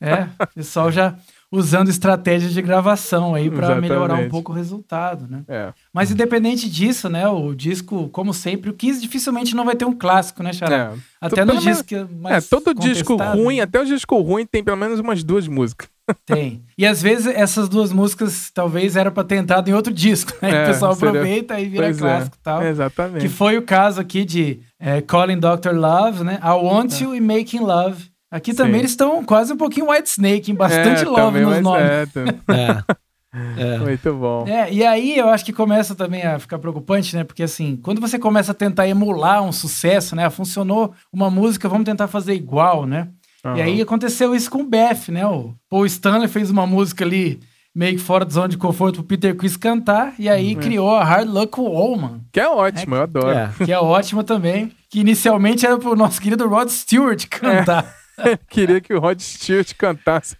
É. 0.00 0.08
É, 0.10 0.28
o 0.42 0.46
pessoal 0.54 0.90
já 0.92 1.14
usando 1.54 1.88
estratégias 1.88 2.52
de 2.52 2.60
gravação 2.60 3.34
aí 3.34 3.46
Exatamente. 3.48 3.80
melhorar 3.88 4.14
um 4.16 4.28
pouco 4.28 4.52
o 4.52 4.54
resultado, 4.54 5.26
né? 5.28 5.42
É. 5.48 5.72
Mas 5.92 6.10
independente 6.10 6.68
disso, 6.68 7.08
né, 7.08 7.28
o 7.28 7.54
disco, 7.54 8.08
como 8.10 8.34
sempre, 8.34 8.70
o 8.70 8.74
Kiss 8.74 9.00
dificilmente 9.00 9.54
não 9.54 9.64
vai 9.64 9.76
ter 9.76 9.84
um 9.84 9.92
clássico, 9.92 10.42
né, 10.42 10.52
Xará? 10.52 10.92
É. 10.94 10.98
Até 11.20 11.44
menos- 11.44 11.62
discos 11.62 11.92
É, 11.92 12.06
mais 12.20 12.48
todo 12.48 12.74
disco 12.74 13.12
contestados, 13.12 13.42
ruim, 13.42 13.56
né? 13.56 13.62
até 13.62 13.80
o 13.80 13.84
disco 13.84 14.20
ruim, 14.20 14.44
tem 14.44 14.62
pelo 14.62 14.76
menos 14.76 14.98
umas 15.00 15.22
duas 15.24 15.48
músicas. 15.48 15.88
Tem. 16.26 16.62
E 16.76 16.84
às 16.86 17.00
vezes 17.00 17.26
essas 17.34 17.66
duas 17.66 17.90
músicas 17.90 18.50
talvez 18.52 18.94
era 18.94 19.10
pra 19.10 19.24
ter 19.24 19.36
entrado 19.36 19.70
em 19.70 19.72
outro 19.72 19.90
disco, 19.90 20.32
né? 20.42 20.50
É, 20.50 20.62
o 20.64 20.66
pessoal 20.66 20.94
seria- 20.94 21.08
aproveita 21.08 21.58
e 21.58 21.66
vira 21.66 21.84
Pois 21.84 21.96
é. 21.96 22.00
clássico 22.00 22.36
e 22.38 22.42
tal. 22.42 22.62
Exatamente. 22.62 23.22
Que 23.22 23.28
foi 23.30 23.56
o 23.56 23.62
caso 23.62 24.02
aqui 24.02 24.22
de 24.22 24.60
é, 24.78 25.00
Calling 25.00 25.38
Dr. 25.38 25.72
Love, 25.72 26.22
né? 26.24 26.38
I 26.42 26.50
Want 26.62 27.00
You 27.00 27.14
e 27.14 27.20
Making 27.22 27.60
Love. 27.60 28.12
Aqui 28.34 28.52
também 28.52 28.72
É. 28.72 28.74
Sim. 28.74 28.80
eles 28.80 28.90
estão 28.90 29.24
quase 29.24 29.52
um 29.52 29.56
pouquinho 29.56 29.90
White 29.90 30.08
Snake, 30.08 30.50
em 30.50 30.56
bastante 30.56 31.04
é, 31.04 31.06
love 31.08 31.38
também, 31.38 31.42
nos 31.42 31.60
nomes. 31.60 31.84
É, 31.84 32.04
É. 32.48 33.74
É. 33.74 33.78
muito 33.78 34.12
bom. 34.14 34.44
É, 34.48 34.72
e 34.72 34.84
aí 34.84 35.16
eu 35.16 35.28
acho 35.28 35.44
que 35.44 35.52
começa 35.52 35.94
também 35.94 36.24
a 36.24 36.36
ficar 36.40 36.58
preocupante, 36.58 37.14
né? 37.14 37.22
Porque 37.22 37.44
assim, 37.44 37.76
quando 37.76 38.00
você 38.00 38.18
começa 38.18 38.50
a 38.50 38.54
tentar 38.54 38.88
emular 38.88 39.40
um 39.40 39.52
sucesso, 39.52 40.16
né? 40.16 40.28
Funcionou 40.30 40.92
uma 41.12 41.30
música, 41.30 41.68
vamos 41.68 41.84
tentar 41.84 42.08
fazer 42.08 42.34
igual, 42.34 42.86
né? 42.86 43.06
E 43.44 43.48
Aham. 43.48 43.62
aí 43.62 43.80
aconteceu 43.80 44.34
isso 44.34 44.50
com 44.50 44.62
o 44.62 44.66
Beth, 44.66 45.10
né? 45.10 45.24
O 45.26 45.54
Paul 45.70 45.86
Stanley 45.86 46.26
fez 46.26 46.50
uma 46.50 46.66
música 46.66 47.04
ali 47.04 47.38
meio 47.72 47.96
que 47.96 48.02
fora 48.02 48.24
de 48.24 48.32
zona 48.32 48.48
de 48.48 48.56
conforto 48.58 48.96
pro 48.96 49.04
Peter 49.04 49.36
Chris 49.36 49.56
cantar, 49.56 50.14
e 50.18 50.28
aí 50.28 50.54
criou 50.54 50.94
a 50.94 51.02
Hard 51.04 51.28
Luck 51.28 51.60
Woman, 51.60 52.20
Que 52.32 52.38
é 52.40 52.48
ótimo, 52.48 52.94
eu 52.94 53.02
adoro. 53.02 53.30
É. 53.30 53.50
que 53.64 53.72
é 53.72 53.78
ótima 53.78 54.22
também, 54.22 54.70
que 54.88 55.00
inicialmente 55.00 55.66
era 55.66 55.76
pro 55.76 55.96
nosso 55.96 56.20
querido 56.20 56.48
Rod 56.48 56.68
Stewart 56.68 57.26
cantar. 57.28 57.92
Queria 58.48 58.80
que 58.80 58.94
o 58.94 59.00
Rod 59.00 59.20
Stewart 59.20 59.72
cantasse. 59.76 60.36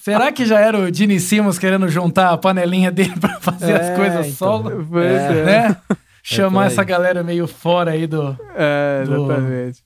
Será 0.00 0.30
que 0.32 0.44
já 0.46 0.58
era 0.60 0.78
o 0.78 0.92
Gene 0.94 1.18
Simmons 1.20 1.58
querendo 1.58 1.88
juntar 1.88 2.30
a 2.30 2.38
panelinha 2.38 2.90
dele 2.90 3.14
pra 3.20 3.40
fazer 3.40 3.74
as 3.74 3.88
É, 3.88 3.96
coisas 3.96 4.26
então. 4.26 4.32
solo? 4.62 4.86
Pois 4.90 5.06
é. 5.06 5.44
Né? 5.44 5.76
Chamar 6.22 6.50
por 6.52 6.60
aí. 6.60 6.66
essa 6.66 6.84
galera 6.84 7.22
meio 7.22 7.46
fora 7.48 7.92
aí 7.92 8.06
do, 8.06 8.36
É, 8.54 9.04
Do- 9.04 9.26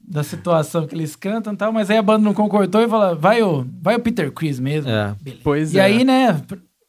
da 0.00 0.22
situação 0.24 0.84
que 0.86 0.94
eles 0.94 1.14
cantam 1.14 1.52
e 1.52 1.56
tal, 1.56 1.72
mas 1.72 1.88
aí 1.90 1.96
a 1.96 2.02
banda 2.02 2.24
não 2.24 2.34
concordou 2.34 2.82
e 2.82 2.88
falou: 2.88 3.16
vai 3.16 3.40
o, 3.40 3.64
vai 3.80 3.94
o 3.94 4.00
Peter 4.00 4.32
Chris 4.32 4.58
mesmo. 4.58 4.90
É. 4.90 5.14
Pois 5.44 5.72
e 5.74 5.78
é. 5.78 5.82
aí, 5.82 6.02
né, 6.04 6.36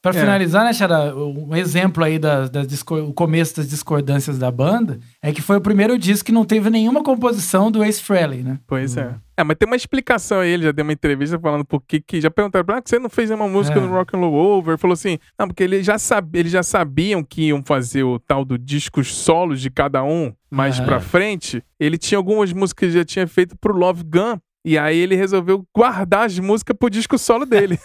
É. 0.04 0.12
finalizar, 0.12 0.64
né, 0.64 0.72
Xara, 0.72 1.14
um 1.14 1.54
exemplo 1.54 2.02
aí 2.02 2.18
das, 2.18 2.50
das 2.50 2.66
discor- 2.66 3.04
o 3.08 3.12
começo 3.12 3.56
das 3.56 3.68
discordâncias 3.68 4.36
da 4.36 4.50
banda 4.50 4.98
é 5.22 5.32
que 5.32 5.40
foi 5.40 5.56
o 5.56 5.60
primeiro 5.60 5.96
disco 5.96 6.26
que 6.26 6.32
não 6.32 6.44
teve 6.44 6.68
nenhuma 6.68 7.04
composição 7.04 7.70
do 7.70 7.84
Ace 7.84 8.02
Frehley, 8.02 8.42
né? 8.42 8.58
Pois 8.66 8.96
é. 8.96 9.14
É, 9.36 9.44
mas 9.44 9.56
tem 9.58 9.66
uma 9.66 9.76
explicação 9.76 10.40
aí, 10.40 10.50
ele 10.50 10.62
já 10.64 10.72
deu 10.72 10.82
uma 10.82 10.92
entrevista 10.92 11.38
falando 11.38 11.64
por 11.64 11.82
que 11.82 12.00
que... 12.00 12.20
Já 12.20 12.30
perguntaram 12.30 12.64
pra 12.64 12.74
ele, 12.76 12.78
ah, 12.78 12.82
que 12.82 12.88
você 12.88 12.98
não 12.98 13.10
fez 13.10 13.30
uma 13.30 13.46
música 13.46 13.78
É. 13.78 13.80
no 13.82 13.88
Rock 13.88 14.16
and 14.16 14.20
Roll 14.20 14.34
Over? 14.34 14.72
Ele 14.72 14.78
falou 14.78 14.94
assim, 14.94 15.18
não, 15.38 15.46
porque 15.46 15.62
eles 15.62 15.84
já, 15.84 15.96
eles 16.32 16.50
já 16.50 16.62
sabiam 16.62 17.22
que 17.22 17.48
iam 17.48 17.62
fazer 17.62 18.02
o 18.02 18.18
tal 18.18 18.44
do 18.44 18.56
discos 18.56 19.14
solos 19.14 19.60
de 19.60 19.68
cada 19.70 20.02
um 20.02 20.32
mais 20.50 20.78
Aham. 20.78 20.86
pra 20.86 21.00
frente. 21.00 21.62
Ele 21.78 21.98
tinha 21.98 22.16
algumas 22.16 22.50
músicas 22.52 22.88
que 22.88 22.94
já 22.98 23.04
tinha 23.04 23.26
feito 23.26 23.54
pro 23.58 23.76
Love 23.76 24.04
Gun. 24.04 24.38
E 24.64 24.76
aí 24.76 24.98
ele 24.98 25.14
resolveu 25.14 25.64
guardar 25.72 26.26
as 26.26 26.38
músicas 26.40 26.74
pro 26.76 26.90
disco 26.90 27.16
solo 27.18 27.46
dele. 27.46 27.78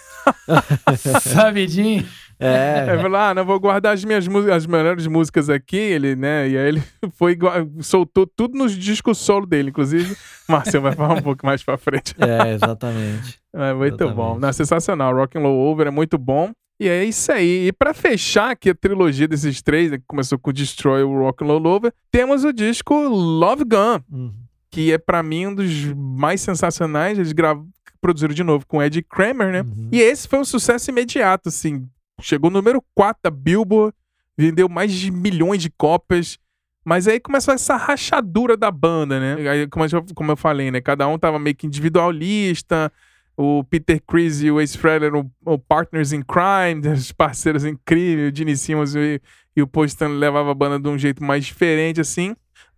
Sabidinho? 1.20 2.04
É. 2.44 2.86
ele 2.92 3.02
falou, 3.02 3.18
ah, 3.18 3.34
não 3.34 3.44
vou 3.44 3.58
guardar 3.60 3.94
as 3.94 4.04
minhas 4.04 4.26
as 4.52 4.66
melhores 4.66 5.06
músicas 5.06 5.48
aqui, 5.50 5.76
ele, 5.76 6.16
né? 6.16 6.48
E 6.48 6.56
aí 6.58 6.68
ele 6.68 6.82
foi 7.14 7.38
soltou 7.80 8.26
tudo 8.26 8.56
nos 8.58 8.72
discos 8.76 9.18
solo 9.18 9.46
dele, 9.46 9.70
inclusive. 9.70 10.16
Marcelo 10.48 10.82
vai 10.84 10.92
falar 10.92 11.14
um 11.14 11.22
pouco 11.22 11.44
mais 11.46 11.62
pra 11.62 11.76
frente. 11.76 12.14
É, 12.18 12.52
exatamente. 12.54 13.40
É 13.54 13.74
muito 13.74 13.96
Exatamente. 13.96 14.16
bom. 14.16 14.38
Não, 14.38 14.50
sensacional. 14.50 15.14
Rock 15.14 15.36
and 15.36 15.42
Roll 15.42 15.58
Over 15.70 15.88
é 15.88 15.90
muito 15.90 16.16
bom. 16.16 16.52
E 16.80 16.88
é 16.88 17.04
isso 17.04 17.30
aí. 17.30 17.66
E 17.68 17.72
pra 17.72 17.92
fechar 17.92 18.52
aqui 18.52 18.70
a 18.70 18.74
trilogia 18.74 19.28
desses 19.28 19.60
três, 19.60 19.90
né, 19.90 19.98
que 19.98 20.04
começou 20.08 20.38
com 20.38 20.50
Destroy 20.50 21.02
o 21.02 21.18
Rock 21.18 21.44
and 21.44 21.48
Roll 21.48 21.66
Over, 21.66 21.92
temos 22.10 22.44
o 22.44 22.52
disco 22.52 22.94
Love 22.94 23.64
Gun, 23.64 24.00
Uhum. 24.10 24.32
que 24.70 24.90
é 24.90 24.96
pra 24.96 25.22
mim 25.22 25.48
um 25.48 25.54
dos 25.54 25.70
mais 25.94 26.40
sensacionais. 26.40 27.18
Eles 27.18 27.32
grav... 27.32 27.62
produziram 28.00 28.32
de 28.34 28.42
novo 28.42 28.66
com 28.66 28.82
Ed 28.82 29.02
Kramer, 29.02 29.52
né? 29.52 29.60
Uhum. 29.60 29.90
E 29.92 30.00
esse 30.00 30.26
foi 30.26 30.38
um 30.38 30.44
sucesso 30.46 30.90
imediato, 30.90 31.50
assim. 31.50 31.86
Chegou 32.22 32.50
no 32.50 32.58
número 32.58 32.82
4 32.94 33.20
da 33.24 33.30
Billboard, 33.30 33.94
vendeu 34.36 34.68
mais 34.68 34.92
de 34.92 35.10
milhões 35.10 35.60
de 35.60 35.70
cópias. 35.70 36.38
Mas 36.84 37.06
aí 37.06 37.20
começou 37.20 37.54
essa 37.54 37.76
rachadura 37.76 38.56
da 38.56 38.70
banda, 38.70 39.20
né? 39.20 39.48
Aí, 39.48 39.68
como 39.68 39.84
eu, 39.84 40.04
como 40.14 40.32
eu 40.32 40.36
falei, 40.36 40.70
né? 40.70 40.80
Cada 40.80 41.06
um 41.06 41.18
tava 41.18 41.38
meio 41.38 41.54
que 41.54 41.66
individualista. 41.66 42.92
O 43.36 43.64
Peter 43.64 44.00
Chris 44.06 44.42
e 44.42 44.50
o 44.50 44.60
Ace 44.60 44.76
Frehley 44.76 45.06
eram 45.06 45.30
o 45.44 45.58
partners 45.58 46.12
in 46.12 46.22
crime, 46.22 46.86
os 46.92 47.12
parceiros 47.12 47.64
incríveis. 47.64 48.32
O 48.32 48.36
Gene 48.36 48.56
Simmons 48.56 48.94
e, 48.94 49.20
e 49.56 49.62
o 49.62 49.84
Stanley 49.84 50.18
levavam 50.18 50.50
a 50.50 50.54
banda 50.54 50.78
de 50.78 50.88
um 50.88 50.98
jeito 50.98 51.22
mais 51.22 51.44
diferente, 51.44 52.00
assim. 52.00 52.34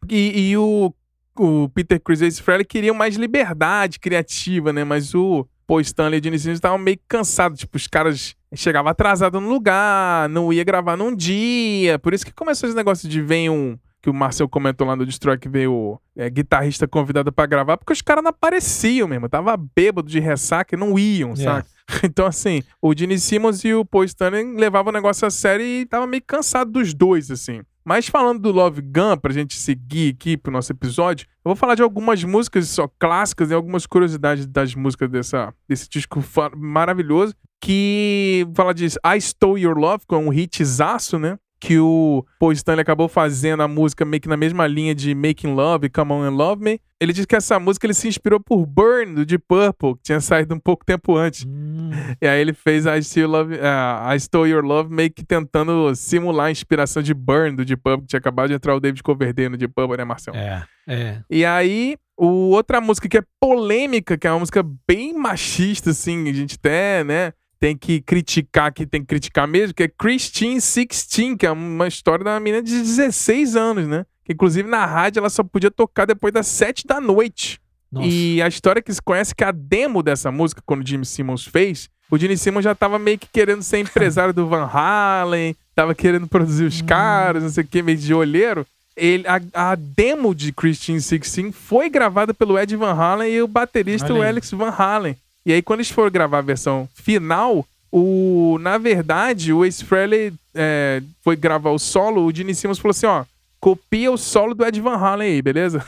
E, 0.09 0.51
e 0.51 0.57
o, 0.57 0.93
o 1.39 1.69
Peter 1.71 2.01
Chris 2.01 2.21
e 2.21 2.25
o 2.25 2.27
Ace 2.27 2.43
Frehley 2.43 2.65
queriam 2.65 2.95
mais 2.95 3.17
liberdade 3.17 3.99
criativa, 3.99 4.73
né? 4.73 4.85
Mas 4.85 5.15
o 5.15 5.47
Paul 5.67 5.81
Stanley 5.81 6.19
e 6.19 6.21
o 6.21 6.25
Gene 6.25 6.39
Simmons 6.39 6.57
estavam 6.57 6.79
meio 6.79 6.99
cansados. 7.09 7.59
Tipo, 7.61 7.77
os 7.77 7.87
caras 7.87 8.35
chegavam 8.55 8.91
atrasados 8.91 9.41
no 9.43 9.49
lugar, 9.49 10.29
não 10.29 10.53
ia 10.53 10.65
gravar 10.65 10.97
num 10.97 11.15
dia. 11.15 11.99
Por 11.99 12.15
isso 12.15 12.25
que 12.25 12.33
começou 12.33 12.69
esse 12.69 12.77
negócio 12.77 13.09
de 13.09 13.21
vem 13.23 13.49
um... 13.51 13.79
Que 14.03 14.11
o 14.11 14.15
Marcel 14.15 14.47
comentou 14.47 14.87
lá 14.87 14.95
no 14.95 15.07
Destroy 15.07 15.39
que 15.39 15.49
veio 15.49 15.99
é, 16.15 16.29
guitarrista 16.29 16.87
convidado 16.87 17.33
pra 17.33 17.47
gravar, 17.47 17.79
porque 17.79 17.95
os 17.95 18.03
caras 18.03 18.23
não 18.23 18.29
apareciam 18.29 19.09
mesmo. 19.09 19.31
Tava 19.31 19.57
bêbado 19.57 20.11
de 20.11 20.21
ressaca 20.21 20.75
e 20.75 20.79
não 20.79 20.99
iam, 20.99 21.33
É. 21.33 21.37
sabe? 21.37 21.67
Então, 22.05 22.27
assim, 22.27 22.63
o 22.83 22.95
Gene 22.97 23.19
Simmons 23.19 23.63
e 23.65 23.73
o 23.75 23.85
Paul 23.85 24.05
Stanley 24.05 24.57
levavam 24.57 24.91
o 24.91 24.95
negócio 24.95 25.27
a 25.27 25.31
sério 25.31 25.65
e 25.65 25.87
tava 25.87 26.07
meio 26.07 26.23
cansado 26.27 26.71
dos 26.71 26.93
dois, 26.95 27.31
assim. 27.31 27.63
Mas 27.85 28.09
falando 28.09 28.41
do 28.41 28.51
Love 28.51 28.81
Gun, 28.81 29.19
pra 29.19 29.33
gente 29.33 29.57
seguir 29.57 30.15
aqui 30.15 30.39
pro 30.39 30.51
nosso 30.51 30.73
episódio, 30.73 31.27
eu 31.45 31.51
vou 31.51 31.57
falar 31.57 31.75
de 31.75 31.83
algumas 31.83 32.25
músicas 32.25 32.67
só 32.69 32.89
clássicas 32.99 33.51
e 33.51 33.55
algumas 33.55 33.87
curiosidades 33.87 34.47
das 34.47 34.75
músicas 34.75 35.11
dessa, 35.11 35.55
desse 35.69 35.89
disco 35.89 36.25
maravilhoso. 36.57 37.35
Que 37.61 38.47
fala 38.55 38.73
disso, 38.75 38.99
I 39.07 39.19
Stole 39.21 39.63
Your 39.63 39.77
Love, 39.77 40.05
que 40.09 40.15
é 40.15 40.19
um 40.19 40.33
hitzaço, 40.33 41.19
né? 41.19 41.39
Que 41.65 41.79
o 41.79 42.23
Paul 42.39 42.53
Stanley 42.53 42.83
acabou 42.83 43.09
fazendo 43.09 43.63
a 43.63 43.69
música 43.69 44.05
meio 44.05 44.21
que 44.21 44.29
na 44.29 44.37
mesma 44.37 44.67
linha 44.67 44.95
de 44.95 45.15
Making 45.15 45.55
Love 45.55 45.87
e 45.87 45.89
Come 45.89 46.13
On 46.13 46.23
and 46.23 46.37
Love 46.37 46.63
Me. 46.63 46.79
Ele 47.01 47.11
diz 47.11 47.25
que 47.25 47.35
essa 47.35 47.59
música 47.59 47.87
ele 47.87 47.95
se 47.95 48.07
inspirou 48.07 48.39
por 48.39 48.67
Burn, 48.67 49.15
do 49.15 49.25
Deep 49.25 49.43
Purple, 49.49 49.95
que 49.95 50.03
tinha 50.03 50.21
saído 50.21 50.55
um 50.55 50.59
pouco 50.59 50.85
tempo 50.85 51.17
antes. 51.17 51.47
Hum, 51.47 51.91
E 52.21 52.27
aí 52.27 52.39
ele 52.39 52.53
fez 52.53 52.85
I, 52.85 53.03
Still 53.03 53.29
Love, 53.29 53.59
ah, 53.63 54.15
I 54.15 54.21
Stole 54.21 54.51
Your 54.51 54.63
Love 54.63 54.93
meio 54.95 55.11
que 55.11 55.25
tentando 55.25 55.95
simular 55.95 56.47
a 56.47 56.51
inspiração 56.51 57.03
de 57.03 57.15
Burn, 57.15 57.57
do 57.57 57.65
Deep 57.65 57.83
Purple, 57.83 58.03
que 58.03 58.09
tinha 58.09 58.19
acabado 58.19 58.49
de 58.49 58.55
entrar 58.55 58.75
o 58.75 58.81
David 58.81 59.03
Coverdale 59.03 59.49
no 59.49 59.57
Deep 59.57 59.73
Purple, 59.75 59.97
né, 59.97 60.05
Marcelo? 60.05 60.37
é. 60.37 60.63
É. 60.87 61.23
E 61.31 61.47
aí, 61.47 61.97
o, 62.15 62.51
outra 62.51 62.79
música 62.79 63.09
que 63.09 63.17
é 63.17 63.23
polêmica, 63.41 64.19
que 64.19 64.27
é 64.27 64.31
uma 64.31 64.41
música 64.41 64.63
bem 64.87 65.15
machista, 65.15 65.91
assim, 65.91 66.29
a 66.29 66.33
gente 66.35 66.57
até, 66.57 67.03
né, 67.05 67.33
tem 67.65 67.75
que 67.75 68.03
criticar, 68.03 68.71
que 68.75 68.85
tem 68.85 69.01
que 69.01 69.07
criticar 69.07 69.49
mesmo, 69.49 69.73
que 69.73 69.85
é 69.85 69.89
Christine 69.89 70.57
16, 70.57 71.39
que 71.39 71.47
é 71.47 71.51
uma 71.51 71.89
história 71.89 72.23
da 72.23 72.39
menina 72.39 72.63
de 72.63 72.79
16 72.79 73.57
anos, 73.57 73.89
né? 73.89 74.05
Que 74.23 74.35
inclusive 74.35 74.69
na 74.69 74.85
rádio 74.85 75.21
ela 75.21 75.31
só 75.31 75.43
podia 75.43 75.71
tocar 75.71 76.05
depois 76.05 76.31
das 76.31 76.47
7 76.47 76.87
da 76.87 77.01
noite. 77.01 77.59
Nossa. 77.91 78.07
E 78.07 78.43
a 78.43 78.49
história 78.49 78.83
que 78.83 78.93
se 78.93 79.01
conhece 79.01 79.33
é 79.33 79.35
que 79.35 79.45
a 79.45 79.51
demo 79.51 80.03
dessa 80.03 80.31
música, 80.31 80.61
quando 80.67 80.83
o 80.83 80.87
Jimmy 80.87 81.07
Simmons 81.07 81.47
fez, 81.47 81.89
o 82.11 82.19
Gene 82.19 82.37
Simmons 82.37 82.65
já 82.65 82.75
tava 82.75 82.99
meio 82.99 83.19
que 83.19 83.29
querendo 83.33 83.63
ser 83.63 83.79
empresário 83.79 84.35
do 84.35 84.47
Van 84.47 84.69
Halen, 84.71 85.57
tava 85.75 85.95
querendo 85.95 86.29
produzir 86.29 86.65
Hum. 86.65 86.69
os 86.69 86.83
caras, 86.83 87.43
não 87.43 87.49
sei 87.49 87.65
o 87.65 87.67
que, 87.67 87.83
meio 87.83 87.97
de 87.97 88.13
olheiro. 88.13 88.67
Ele, 88.95 89.25
a, 89.27 89.71
a 89.71 89.75
demo 89.75 90.35
de 90.35 90.53
Christine 90.53 90.99
16 90.99 91.57
foi 91.57 91.89
gravada 91.89 92.35
pelo 92.35 92.59
Ed 92.59 92.77
Van 92.77 92.93
Halen 92.93 93.33
e 93.33 93.41
o 93.41 93.49
baterista 93.49 94.13
o. 94.13 94.21
Alex 94.21 94.51
Van 94.51 94.69
Halen. 94.69 95.17
E 95.47 95.53
aí, 95.53 95.63
quando 95.63 95.81
eles 95.81 95.91
foram 95.91 96.11
gravar 96.11 96.39
a 96.39 96.43
versão 96.43 96.89
final, 96.95 97.67
o, 97.93 98.59
na 98.61 98.79
verdade, 98.79 99.53
o 99.53 99.65
Ace 99.65 99.85
Frehley 99.85 100.33
é, 100.55 101.03
foi 101.23 101.37
gravar 101.37 101.71
o 101.71 101.79
solo, 101.79 102.25
o 102.25 102.35
Gene 102.35 102.55
Simmons 102.55 102.79
falou 102.79 102.91
assim, 102.91 103.07
ó, 103.07 103.25
copia 103.65 104.13
o 104.13 104.19
solo 104.19 104.55
do 104.55 104.63
Ed 104.63 104.79
Van 104.79 104.97
Halen 104.97 105.33
aí, 105.33 105.41
beleza? 105.41 105.83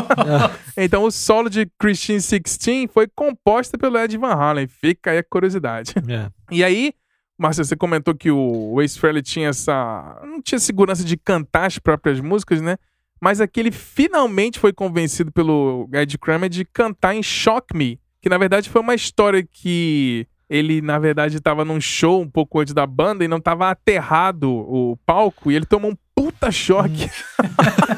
então 0.74 1.04
o 1.04 1.10
solo 1.10 1.50
de 1.50 1.68
Christine 1.78 2.18
16 2.18 2.88
foi 2.90 3.06
composta 3.06 3.76
pelo 3.76 3.98
Ed 3.98 4.16
Van 4.16 4.32
Halen. 4.32 4.66
Fica 4.66 5.10
aí 5.10 5.18
a 5.18 5.22
curiosidade. 5.22 5.92
É. 6.08 6.30
E 6.50 6.64
aí, 6.64 6.94
Márcia, 7.36 7.62
você 7.62 7.76
comentou 7.76 8.14
que 8.14 8.30
o 8.30 8.80
Ace 8.80 8.98
Frehley 8.98 9.22
tinha 9.22 9.50
essa. 9.50 10.18
não 10.24 10.40
tinha 10.40 10.58
segurança 10.58 11.04
de 11.04 11.16
cantar 11.16 11.66
as 11.66 11.78
próprias 11.78 12.20
músicas, 12.20 12.62
né? 12.62 12.78
Mas 13.20 13.40
aqui 13.40 13.60
ele 13.60 13.70
finalmente 13.70 14.58
foi 14.58 14.72
convencido 14.72 15.30
pelo 15.30 15.88
Ed 15.92 16.16
Kramer 16.16 16.48
de 16.48 16.64
cantar 16.64 17.14
em 17.14 17.22
Shock 17.22 17.76
Me, 17.76 17.98
que 18.24 18.28
na 18.30 18.38
verdade 18.38 18.70
foi 18.70 18.80
uma 18.80 18.94
história 18.94 19.46
que 19.46 20.26
ele, 20.48 20.80
na 20.80 20.98
verdade, 20.98 21.36
estava 21.36 21.62
num 21.62 21.78
show 21.78 22.22
um 22.22 22.30
pouco 22.30 22.58
antes 22.58 22.72
da 22.72 22.86
banda 22.86 23.22
e 23.22 23.28
não 23.28 23.36
estava 23.36 23.68
aterrado 23.68 24.50
o 24.50 24.96
palco 25.04 25.52
e 25.52 25.54
ele 25.56 25.66
tomou 25.66 25.90
um 25.90 25.96
puta 26.14 26.50
choque 26.50 27.10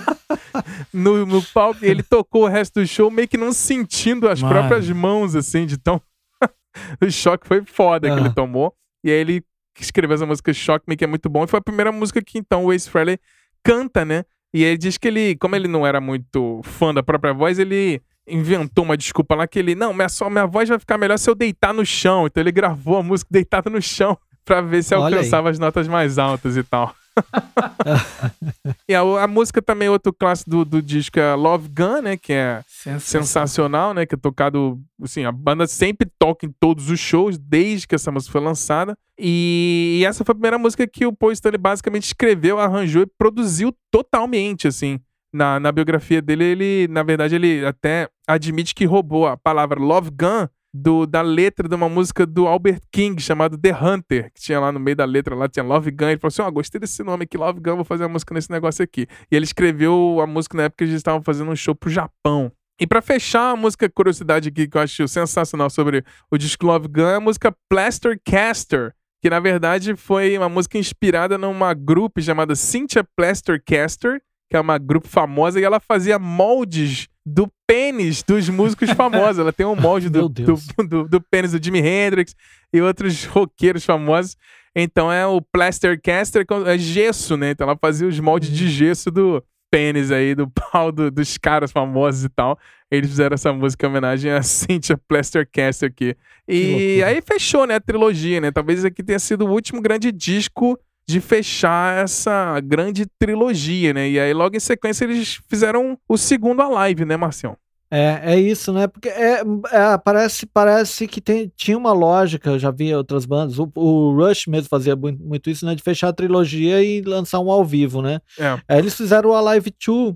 no, 0.92 1.24
no 1.24 1.40
palco 1.42 1.84
e 1.84 1.88
ele 1.88 2.02
tocou 2.02 2.42
o 2.42 2.48
resto 2.48 2.80
do 2.80 2.86
show 2.88 3.08
meio 3.08 3.28
que 3.28 3.36
não 3.36 3.52
sentindo 3.52 4.28
as 4.28 4.42
Mano. 4.42 4.52
próprias 4.52 4.90
mãos, 4.90 5.36
assim, 5.36 5.64
de 5.64 5.78
tão. 5.78 6.02
o 7.00 7.08
choque 7.08 7.46
foi 7.46 7.62
foda 7.64 8.08
que 8.08 8.14
Ah. 8.16 8.20
ele 8.20 8.32
tomou. 8.34 8.74
E 9.04 9.10
aí 9.10 9.16
ele 9.18 9.44
escreveu 9.78 10.16
essa 10.16 10.26
música 10.26 10.52
Shock 10.52 10.86
Me, 10.88 10.96
que 10.96 11.04
é 11.04 11.06
muito 11.06 11.28
bom. 11.28 11.44
E 11.44 11.46
foi 11.46 11.58
a 11.58 11.62
primeira 11.62 11.92
música 11.92 12.20
que 12.20 12.36
então 12.36 12.64
o 12.64 12.72
Ace 12.72 12.90
Frehley 12.90 13.18
canta, 13.62 14.04
né? 14.04 14.24
E 14.52 14.64
ele 14.64 14.76
diz 14.78 14.98
que 14.98 15.06
ele, 15.06 15.36
como 15.36 15.54
ele 15.54 15.68
não 15.68 15.86
era 15.86 16.00
muito 16.00 16.60
fã 16.64 16.92
da 16.92 17.02
própria 17.02 17.32
voz, 17.32 17.58
ele 17.60 18.00
inventou 18.26 18.84
uma 18.84 18.96
desculpa 18.96 19.34
lá 19.34 19.46
que 19.46 19.58
ele, 19.58 19.74
não, 19.74 19.94
minha, 19.94 20.08
só, 20.08 20.28
minha 20.28 20.46
voz 20.46 20.68
vai 20.68 20.78
ficar 20.78 20.98
melhor 20.98 21.18
se 21.18 21.28
eu 21.30 21.34
deitar 21.34 21.72
no 21.72 21.84
chão. 21.84 22.26
Então 22.26 22.42
ele 22.42 22.52
gravou 22.52 22.98
a 22.98 23.02
música 23.02 23.28
deitado 23.30 23.70
no 23.70 23.80
chão 23.80 24.16
pra 24.44 24.60
ver 24.60 24.82
se 24.82 24.94
Olha 24.94 25.06
aí. 25.06 25.14
alcançava 25.14 25.50
as 25.50 25.58
notas 25.58 25.88
mais 25.88 26.18
altas 26.18 26.56
e 26.56 26.62
tal. 26.62 26.94
e 28.88 28.94
a, 28.94 29.00
a 29.00 29.26
música 29.26 29.62
também, 29.62 29.88
outro 29.88 30.12
clássico 30.12 30.50
do, 30.50 30.64
do 30.64 30.82
disco 30.82 31.18
é 31.18 31.34
Love 31.34 31.68
Gun, 31.68 32.02
né? 32.02 32.16
Que 32.16 32.32
é 32.32 32.62
sensacional, 33.00 33.94
né? 33.94 34.04
Que 34.04 34.14
é 34.14 34.18
tocado, 34.18 34.78
assim, 35.02 35.24
a 35.24 35.32
banda 35.32 35.66
sempre 35.66 36.08
toca 36.18 36.44
em 36.46 36.54
todos 36.60 36.90
os 36.90 37.00
shows 37.00 37.38
desde 37.38 37.86
que 37.86 37.94
essa 37.94 38.10
música 38.12 38.32
foi 38.32 38.40
lançada. 38.40 38.96
E, 39.18 39.98
e 40.00 40.04
essa 40.04 40.24
foi 40.24 40.32
a 40.32 40.36
primeira 40.36 40.58
música 40.58 40.86
que 40.86 41.06
o 41.06 41.12
Paul 41.12 41.32
Stanley 41.32 41.58
basicamente 41.58 42.04
escreveu, 42.04 42.58
arranjou 42.58 43.02
e 43.02 43.06
produziu 43.06 43.74
totalmente, 43.90 44.68
assim. 44.68 45.00
Na, 45.32 45.60
na 45.60 45.70
biografia 45.70 46.22
dele, 46.22 46.44
ele, 46.44 46.88
na 46.88 47.02
verdade, 47.02 47.34
ele 47.34 47.66
até 47.66 48.08
admite 48.26 48.74
que 48.74 48.84
roubou 48.84 49.26
a 49.26 49.36
palavra 49.36 49.78
Love 49.78 50.10
Gun 50.10 50.48
do, 50.72 51.06
da 51.06 51.22
letra 51.22 51.68
de 51.68 51.74
uma 51.74 51.88
música 51.88 52.26
do 52.26 52.46
Albert 52.46 52.80
King 52.92 53.20
chamado 53.20 53.56
The 53.58 53.74
Hunter, 53.74 54.30
que 54.32 54.40
tinha 54.40 54.60
lá 54.60 54.70
no 54.70 54.78
meio 54.78 54.96
da 54.96 55.04
letra, 55.04 55.34
lá 55.34 55.48
tinha 55.48 55.64
Love 55.64 55.90
Gun. 55.90 56.08
Ele 56.08 56.20
falou 56.20 56.28
assim: 56.28 56.42
Ó, 56.42 56.50
gostei 56.50 56.80
desse 56.80 57.02
nome 57.02 57.24
aqui, 57.24 57.36
Love 57.36 57.60
Gun, 57.60 57.76
vou 57.76 57.84
fazer 57.84 58.04
uma 58.04 58.10
música 58.10 58.34
nesse 58.34 58.50
negócio 58.50 58.82
aqui. 58.82 59.06
E 59.30 59.36
ele 59.36 59.44
escreveu 59.44 60.18
a 60.20 60.26
música 60.26 60.56
na 60.56 60.64
época 60.64 60.84
que 60.84 60.84
eles 60.84 60.96
estavam 60.96 61.22
fazendo 61.22 61.50
um 61.50 61.56
show 61.56 61.74
pro 61.74 61.90
Japão. 61.90 62.52
E 62.78 62.86
pra 62.86 63.00
fechar 63.00 63.52
a 63.52 63.56
música 63.56 63.88
curiosidade 63.88 64.50
aqui 64.50 64.68
que 64.68 64.76
eu 64.76 64.82
acho 64.82 65.08
sensacional 65.08 65.70
sobre 65.70 66.04
o 66.30 66.36
disco 66.36 66.66
Love 66.66 66.88
Gun 66.88 67.06
é 67.06 67.14
a 67.14 67.20
música 67.20 67.54
Plaster 67.70 68.20
Caster, 68.22 68.92
que 69.22 69.30
na 69.30 69.40
verdade 69.40 69.96
foi 69.96 70.36
uma 70.36 70.48
música 70.48 70.76
inspirada 70.76 71.38
numa 71.38 71.72
grupo 71.72 72.20
chamada 72.20 72.54
Cynthia 72.54 73.02
Plaster 73.16 73.62
Caster, 73.64 74.20
que 74.50 74.56
é 74.56 74.60
uma 74.60 74.78
grupo 74.78 75.08
famosa 75.08 75.58
e 75.60 75.64
ela 75.64 75.80
fazia 75.80 76.18
moldes 76.18 77.08
do 77.24 77.50
pênis 77.66 78.22
dos 78.22 78.48
músicos 78.48 78.90
famosos. 78.94 79.38
Ela 79.40 79.52
tem 79.52 79.66
um 79.66 79.74
molde 79.76 80.08
do, 80.08 80.28
do, 80.28 80.84
do, 80.88 81.08
do 81.08 81.20
pênis 81.20 81.52
do 81.52 81.62
Jimi 81.62 81.80
Hendrix 81.80 82.34
e 82.72 82.80
outros 82.80 83.24
roqueiros 83.24 83.84
famosos. 83.84 84.36
Então 84.74 85.10
é 85.10 85.26
o 85.26 85.40
Plaster 85.40 86.00
Caster, 86.00 86.44
com- 86.46 86.66
é 86.66 86.76
gesso, 86.78 87.36
né? 87.36 87.50
Então 87.50 87.66
ela 87.66 87.78
fazia 87.80 88.06
os 88.06 88.20
moldes 88.20 88.50
de 88.50 88.68
gesso 88.68 89.10
do 89.10 89.42
pênis 89.70 90.12
aí, 90.12 90.34
do 90.34 90.48
pau 90.48 90.92
do- 90.92 91.10
dos 91.10 91.36
caras 91.38 91.72
famosos 91.72 92.24
e 92.24 92.28
tal. 92.28 92.58
Eles 92.90 93.10
fizeram 93.10 93.34
essa 93.34 93.52
música 93.52 93.84
em 93.84 93.88
homenagem 93.90 94.30
a 94.30 94.42
Cynthia 94.42 94.96
Plaster 95.08 95.48
Caster 95.50 95.88
aqui. 95.90 96.14
E 96.46 97.02
aí 97.02 97.20
fechou, 97.20 97.66
né, 97.66 97.74
a 97.74 97.80
trilogia, 97.80 98.40
né? 98.40 98.52
Talvez 98.52 98.84
aqui 98.84 99.02
tenha 99.02 99.18
sido 99.18 99.44
o 99.46 99.50
último 99.50 99.80
grande 99.82 100.12
disco 100.12 100.78
de 101.08 101.20
fechar 101.20 102.02
essa 102.02 102.58
grande 102.60 103.06
trilogia, 103.18 103.94
né? 103.94 104.08
E 104.08 104.18
aí 104.18 104.32
logo 104.32 104.56
em 104.56 104.60
sequência 104.60 105.04
eles 105.04 105.40
fizeram 105.48 105.96
o 106.08 106.16
segundo 106.16 106.60
a 106.60 106.68
live, 106.68 107.04
né, 107.04 107.16
Marcião? 107.16 107.56
É, 107.88 108.34
é 108.34 108.40
isso, 108.40 108.72
né? 108.72 108.88
Porque 108.88 109.08
é, 109.08 109.42
é, 109.70 109.98
parece, 109.98 110.44
parece 110.46 111.06
que 111.06 111.20
tem, 111.20 111.52
tinha 111.56 111.78
uma 111.78 111.92
lógica, 111.92 112.50
eu 112.50 112.58
já 112.58 112.70
vi 112.70 112.92
outras 112.92 113.24
bandas. 113.24 113.58
O, 113.58 113.70
o 113.76 114.12
Rush 114.16 114.46
mesmo 114.48 114.68
fazia 114.68 114.96
muito, 114.96 115.22
muito 115.22 115.48
isso, 115.48 115.64
né? 115.64 115.74
De 115.74 115.82
fechar 115.82 116.08
a 116.08 116.12
trilogia 116.12 116.82
e 116.82 117.00
lançar 117.02 117.38
um 117.38 117.50
ao 117.50 117.64
vivo, 117.64 118.02
né? 118.02 118.20
É, 118.38 118.58
Aí 118.68 118.78
eles 118.78 118.96
fizeram 118.96 119.30
o 119.30 119.34
Alive 119.34 119.72
2, 119.86 120.14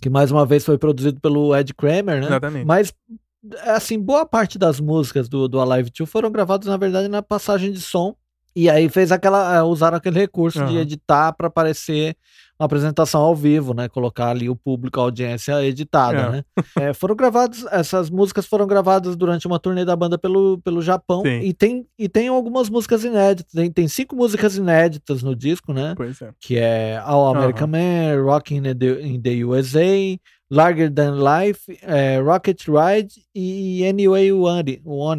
que 0.00 0.10
mais 0.10 0.30
uma 0.30 0.44
vez 0.44 0.64
foi 0.64 0.76
produzido 0.76 1.18
pelo 1.18 1.56
Ed 1.56 1.72
Kramer, 1.72 2.20
né? 2.20 2.26
exatamente. 2.26 2.66
Mas, 2.66 2.92
assim, 3.62 3.98
boa 3.98 4.26
parte 4.26 4.58
das 4.58 4.78
músicas 4.78 5.26
do, 5.26 5.48
do 5.48 5.58
Alive 5.58 5.90
2 5.90 6.10
foram 6.10 6.30
gravadas, 6.30 6.68
na 6.68 6.76
verdade, 6.76 7.08
na 7.08 7.22
passagem 7.22 7.72
de 7.72 7.80
som. 7.80 8.14
E 8.56 8.70
aí 8.70 8.88
fez 8.88 9.12
aquela. 9.12 9.56
eh, 9.58 9.62
Usaram 9.62 9.98
aquele 9.98 10.18
recurso 10.18 10.58
de 10.64 10.72
Aham. 10.72 10.80
editar 10.80 11.32
para 11.34 11.48
aparecer 11.48 12.16
uma 12.58 12.64
apresentação 12.64 13.20
ao 13.20 13.36
vivo, 13.36 13.74
né? 13.74 13.86
Colocar 13.86 14.30
ali 14.30 14.48
o 14.48 14.56
público, 14.56 14.98
a 14.98 15.02
audiência 15.02 15.62
editada, 15.62 16.18
É. 16.18 16.30
né? 16.30 16.42
Eh, 16.78 16.92
foram 16.94 17.14
gravados, 17.14 17.66
essas 17.70 18.08
músicas 18.08 18.46
foram 18.46 18.66
gravadas 18.66 19.14
durante 19.14 19.46
uma 19.46 19.58
turnê 19.60 19.84
da 19.84 19.94
banda 19.94 20.16
pelo, 20.16 20.58
pelo 20.64 20.80
Japão. 20.80 21.20
Sim. 21.20 21.40
E 21.40 21.52
tem, 21.52 21.86
e 21.98 22.08
tem 22.08 22.28
algumas 22.28 22.70
músicas 22.70 23.04
inéditas. 23.04 23.52
Tem, 23.52 23.70
tem 23.70 23.86
cinco 23.88 24.16
músicas 24.16 24.56
inéditas 24.56 25.22
no 25.22 25.36
disco, 25.36 25.74
né? 25.74 25.92
Pois 25.94 26.22
é. 26.22 26.30
que 26.40 26.56
é 26.56 26.96
All 27.04 27.26
American 27.36 27.66
Man, 27.66 28.22
Rocking 28.24 28.66
in 28.66 28.74
the, 28.74 29.02
in 29.02 29.20
the 29.20 29.44
USA, 29.44 30.16
Larger 30.50 30.90
Than 30.92 31.16
Life, 31.16 31.60
é, 31.82 32.18
Rocket 32.20 32.62
Ride 32.68 33.12
e 33.34 33.84
Anyway 33.86 34.26
You 34.28 34.42
Want 34.42 34.68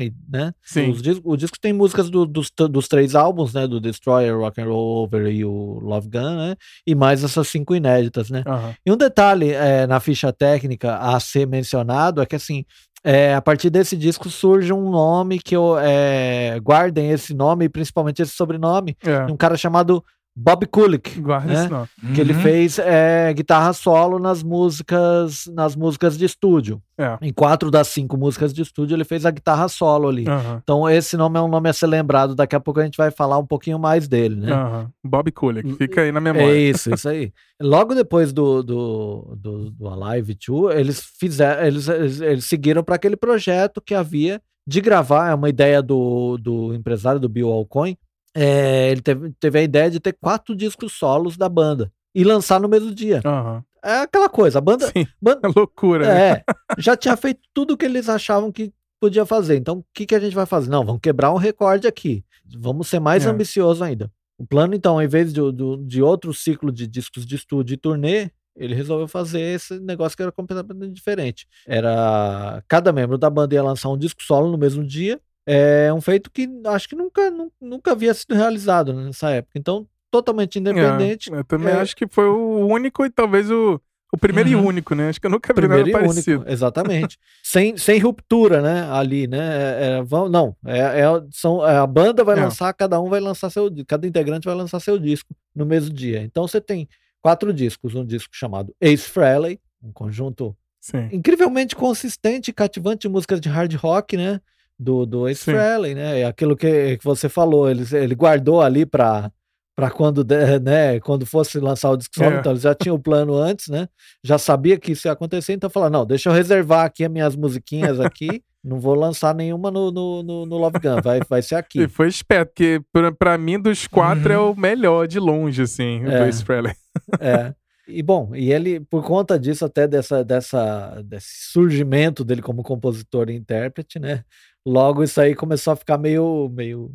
It, 0.01 0.13
né? 0.31 0.53
Sim. 0.63 0.89
Os 0.91 1.01
dis- 1.01 1.19
o 1.23 1.35
disco 1.35 1.57
tem 1.59 1.73
músicas 1.73 2.09
do- 2.09 2.25
dos, 2.25 2.49
dos 2.69 2.87
três 2.87 3.13
álbuns, 3.13 3.53
né? 3.53 3.67
Do 3.67 3.79
Destroyer, 3.81 4.37
Rock 4.37 4.61
and 4.61 4.65
Roll 4.67 5.03
Over 5.03 5.27
e 5.27 5.43
o 5.43 5.79
Love 5.81 6.07
Gun, 6.09 6.35
né? 6.37 6.55
E 6.85 6.95
mais 6.95 7.23
essas 7.23 7.47
cinco 7.49 7.75
inéditas, 7.75 8.29
né? 8.29 8.43
Aham. 8.47 8.73
E 8.85 8.91
um 8.91 8.95
detalhe 8.97 9.51
é, 9.51 9.85
na 9.85 9.99
ficha 9.99 10.31
técnica 10.31 10.95
a 10.97 11.19
ser 11.19 11.45
mencionado 11.45 12.21
é 12.21 12.25
que 12.25 12.35
assim, 12.35 12.63
é, 13.03 13.35
a 13.35 13.41
partir 13.41 13.69
desse 13.69 13.95
disco 13.95 14.29
surge 14.29 14.73
um 14.73 14.89
nome 14.89 15.39
que 15.39 15.55
eu 15.55 15.77
é, 15.79 16.59
guardem 16.61 17.11
esse 17.11 17.33
nome, 17.33 17.65
e 17.65 17.69
principalmente 17.69 18.21
esse 18.21 18.31
sobrenome, 18.31 18.97
É. 19.05 19.25
um 19.31 19.37
cara 19.37 19.55
chamado 19.57 20.03
Bob 20.39 20.67
Kulick, 20.67 21.19
Guarda 21.19 21.47
né? 21.51 21.59
esse 21.61 21.67
nome. 21.69 21.87
que 22.13 22.21
ele 22.21 22.33
Uhum. 22.33 22.41
fez 22.41 22.77
é, 22.77 23.33
guitarra 23.33 23.73
solo 23.73 24.19
nas 24.19 24.43
músicas 24.43 25.47
nas 25.51 25.75
músicas 25.75 26.15
de 26.15 26.25
estúdio. 26.25 26.79
É. 26.95 27.17
Em 27.21 27.33
quatro 27.33 27.71
das 27.71 27.87
cinco 27.87 28.15
músicas 28.17 28.53
de 28.53 28.61
estúdio 28.61 28.95
ele 28.95 29.03
fez 29.03 29.25
a 29.25 29.31
guitarra 29.31 29.67
solo 29.67 30.07
ali. 30.07 30.27
Aham. 30.27 30.59
Então 30.61 30.87
esse 30.87 31.17
nome 31.17 31.39
é 31.39 31.41
um 31.41 31.47
nome 31.47 31.69
a 31.69 31.73
ser 31.73 31.87
lembrado. 31.87 32.35
Daqui 32.35 32.55
a 32.55 32.59
pouco 32.59 32.79
a 32.79 32.83
gente 32.83 32.97
vai 32.97 33.09
falar 33.09 33.39
um 33.39 33.45
pouquinho 33.47 33.79
mais 33.79 34.07
dele, 34.07 34.35
né? 34.35 34.51
Aham. 34.53 34.91
Bob 35.03 35.31
Kulick, 35.31 35.73
fica 35.73 36.01
aí 36.01 36.11
na 36.11 36.19
É 36.19 36.21
memória. 36.21 36.69
isso, 36.69 36.93
isso 36.93 37.09
aí. 37.09 37.31
Logo 37.59 37.95
depois 37.95 38.31
do, 38.31 38.61
do, 38.61 39.35
do, 39.39 39.71
do 39.71 39.89
Alive 39.89 40.35
2, 40.47 40.75
eles 40.79 41.01
fizeram, 41.19 41.63
eles, 41.65 41.87
eles, 41.87 42.21
eles 42.21 42.45
seguiram 42.45 42.83
para 42.83 42.93
aquele 42.95 43.15
projeto 43.17 43.81
que 43.81 43.95
havia 43.95 44.39
de 44.67 44.81
gravar, 44.81 45.29
é 45.31 45.33
uma 45.33 45.49
ideia 45.49 45.81
do, 45.81 46.37
do 46.37 46.73
empresário 46.73 47.19
do 47.19 47.27
Bill 47.29 47.49
Alcoin. 47.51 47.97
É, 48.39 48.91
ele 48.91 49.01
teve, 49.01 49.31
teve 49.39 49.59
a 49.59 49.63
ideia 49.63 49.89
de 49.89 49.99
ter 49.99 50.13
quatro 50.13 50.55
discos 50.55 50.93
solos 50.93 51.35
da 51.37 51.49
banda 51.49 51.91
e 52.13 52.23
lançar 52.23 52.59
no 52.59 52.69
mesmo 52.69 52.93
dia. 52.93 53.21
Aham. 53.25 53.63
É 53.83 53.99
aquela 54.01 54.27
coisa, 54.29 54.57
a 54.57 54.61
banda, 54.61 54.87
Sim, 54.87 55.07
ban- 55.21 55.39
é 55.43 55.47
loucura, 55.55 56.07
né? 56.07 56.29
é, 56.31 56.43
já 56.77 56.95
tinha 56.97 57.15
feito 57.17 57.39
tudo 57.53 57.73
o 57.73 57.77
que 57.77 57.85
eles 57.85 58.09
achavam 58.09 58.51
que 58.51 58.71
podia 58.99 59.25
fazer. 59.25 59.55
Então, 59.57 59.79
o 59.79 59.85
que, 59.93 60.05
que 60.05 60.15
a 60.15 60.19
gente 60.19 60.35
vai 60.35 60.45
fazer? 60.45 60.69
Não, 60.69 60.83
vamos 60.85 61.01
quebrar 61.01 61.31
um 61.31 61.37
recorde 61.37 61.87
aqui. 61.87 62.23
Vamos 62.59 62.87
ser 62.87 62.99
mais 62.99 63.25
É. 63.25 63.29
ambicioso 63.29 63.83
ainda. 63.83 64.11
O 64.37 64.45
plano, 64.45 64.75
então, 64.75 65.01
em 65.01 65.07
vez 65.07 65.33
de, 65.33 65.39
do- 65.51 65.77
de 65.77 66.01
outro 66.03 66.33
ciclo 66.33 66.71
de 66.71 66.85
discos 66.87 67.25
de 67.25 67.35
estúdio 67.35 67.73
e 67.73 67.77
turnê, 67.77 68.29
ele 68.55 68.73
resolveu 68.75 69.07
fazer 69.07 69.39
esse 69.39 69.79
negócio 69.79 70.15
que 70.17 70.23
era 70.23 70.31
completamente 70.31 70.91
diferente. 70.91 71.47
Era 71.65 72.63
cada 72.67 72.91
membro 72.91 73.17
da 73.17 73.29
banda 73.29 73.53
ia 73.55 73.63
lançar 73.63 73.89
um 73.89 73.97
disco 73.97 74.21
solo 74.23 74.51
no 74.51 74.57
mesmo 74.57 74.83
dia. 74.83 75.19
É 75.49 75.93
um 75.93 76.01
feito 76.01 76.29
que 76.29 76.45
acho 76.65 76.89
que 76.89 76.95
nunca, 76.95 77.31
nu- 77.31 77.51
nunca 77.61 77.93
havia 77.93 78.13
sido 78.13 78.35
realizado 78.35 78.91
né, 78.93 79.05
nessa 79.05 79.29
época. 79.31 79.57
Então, 79.57 79.87
totalmente 80.11 80.59
independente. 80.59 81.33
É, 81.33 81.37
eu 81.39 81.43
também 81.45 81.69
é- 81.73 81.77
acho 81.79 81.95
que 81.95 82.05
foi 82.05 82.25
o 82.27 82.67
único 82.67 83.05
e 83.05 83.09
talvez 83.09 83.49
o, 83.49 83.79
o 84.11 84.17
primeiro 84.17 84.49
Uhum. 84.49 84.63
e 84.63 84.67
único, 84.67 84.93
né? 84.93 85.07
Acho 85.09 85.21
que 85.21 85.25
eu 85.27 85.31
nunca 85.31 85.53
vi 85.53 85.55
Primeiro 85.61 85.85
nada 85.89 85.99
parecido. 86.05 86.37
único, 86.39 86.51
exatamente. 86.51 87.17
sem, 87.43 87.77
sem 87.77 87.97
ruptura, 87.99 88.61
né? 88.61 88.89
Ali, 88.91 89.25
né? 89.25 89.37
É, 89.39 89.85
é, 89.99 90.03
vão, 90.03 90.27
não, 90.27 90.53
é, 90.65 90.79
é- 90.79 91.23
são, 91.31 91.65
é, 91.65 91.77
a 91.77 91.87
banda 91.87 92.23
vai 92.25 92.37
É. 92.37 92.41
lançar, 92.41 92.73
cada 92.73 92.99
um 92.99 93.09
vai 93.09 93.19
lançar 93.21 93.49
seu, 93.49 93.69
cada 93.87 94.05
integrante 94.05 94.45
vai 94.45 94.55
lançar 94.55 94.79
seu 94.81 94.99
disco 94.99 95.33
no 95.55 95.65
mesmo 95.65 95.93
dia. 95.93 96.21
Então 96.23 96.45
você 96.45 96.59
tem 96.59 96.89
quatro 97.21 97.53
discos, 97.53 97.95
um 97.95 98.05
disco 98.05 98.29
chamado 98.35 98.75
Ace 98.81 99.07
Frehley, 99.09 99.59
um 99.81 99.91
conjunto 99.93 100.55
Sim. 100.81 101.07
incrivelmente 101.11 101.73
consistente 101.75 102.51
e 102.51 102.53
cativante 102.53 103.01
de 103.07 103.09
músicas 103.09 103.39
de 103.39 103.47
hard 103.49 103.73
rock, 103.75 104.15
né? 104.17 104.39
Do, 104.79 105.05
do 105.05 105.27
Ace. 105.27 105.43
Frehley, 105.43 105.95
né? 105.95 106.19
É 106.19 106.25
aquilo 106.25 106.55
que, 106.55 106.97
que 106.97 107.03
você 107.03 107.27
falou, 107.27 107.69
ele, 107.69 107.83
ele 107.95 108.13
guardou 108.13 108.61
ali 108.61 108.85
para 108.85 109.31
para 109.77 109.91
quando, 109.91 110.25
né, 110.63 110.99
quando 111.01 111.23
fosse 111.23 111.59
lançar 111.59 111.91
o 111.91 111.97
disco 111.97 112.23
é. 112.23 112.39
então 112.39 112.51
eles 112.51 112.63
já 112.63 112.73
tinham 112.73 112.95
o 112.95 112.99
plano 112.99 113.35
antes, 113.35 113.67
né? 113.67 113.87
Já 114.23 114.39
sabia 114.39 114.77
que 114.77 114.93
isso 114.93 115.07
ia 115.07 115.11
acontecer, 115.11 115.53
então 115.53 115.69
falaram, 115.69 115.99
não, 115.99 116.05
deixa 116.05 116.29
eu 116.29 116.33
reservar 116.33 116.85
aqui 116.85 117.05
as 117.05 117.11
minhas 117.11 117.35
musiquinhas 117.35 117.99
aqui, 117.99 118.41
não 118.63 118.79
vou 118.79 118.95
lançar 118.95 119.35
nenhuma 119.35 119.69
no, 119.69 119.91
no, 119.91 120.23
no, 120.23 120.45
no 120.47 120.57
Love 120.57 120.79
Gun, 120.79 120.99
vai, 121.03 121.19
vai 121.29 121.43
ser 121.43 121.55
aqui. 121.55 121.83
E 121.83 121.87
foi 121.87 122.07
esperto, 122.07 122.53
porque 122.53 122.81
pra 123.19 123.37
mim 123.37 123.59
dos 123.59 123.85
quatro 123.85 124.33
é 124.33 124.37
uhum. 124.37 124.47
é 124.47 124.51
o 124.51 124.55
melhor 124.55 125.07
de 125.07 125.19
longe, 125.19 125.61
assim, 125.61 126.03
é. 126.05 126.23
Bruce 126.23 126.43
Presley. 126.43 126.73
É. 127.21 127.53
E 127.87 128.03
bom, 128.03 128.35
e 128.35 128.51
ele, 128.51 128.81
por 128.81 129.01
conta 129.01 129.39
disso, 129.39 129.63
até 129.63 129.87
dessa, 129.87 130.21
dessa, 130.21 131.01
desse 131.05 131.51
surgimento 131.53 132.25
dele 132.25 132.41
como 132.41 132.61
compositor 132.61 133.29
e 133.29 133.35
intérprete, 133.35 133.97
né? 133.97 134.25
Logo 134.67 135.01
isso 135.01 135.21
aí 135.21 135.33
começou 135.33 135.71
a 135.71 135.77
ficar 135.77 135.97
meio, 135.97 136.51
meio 136.53 136.91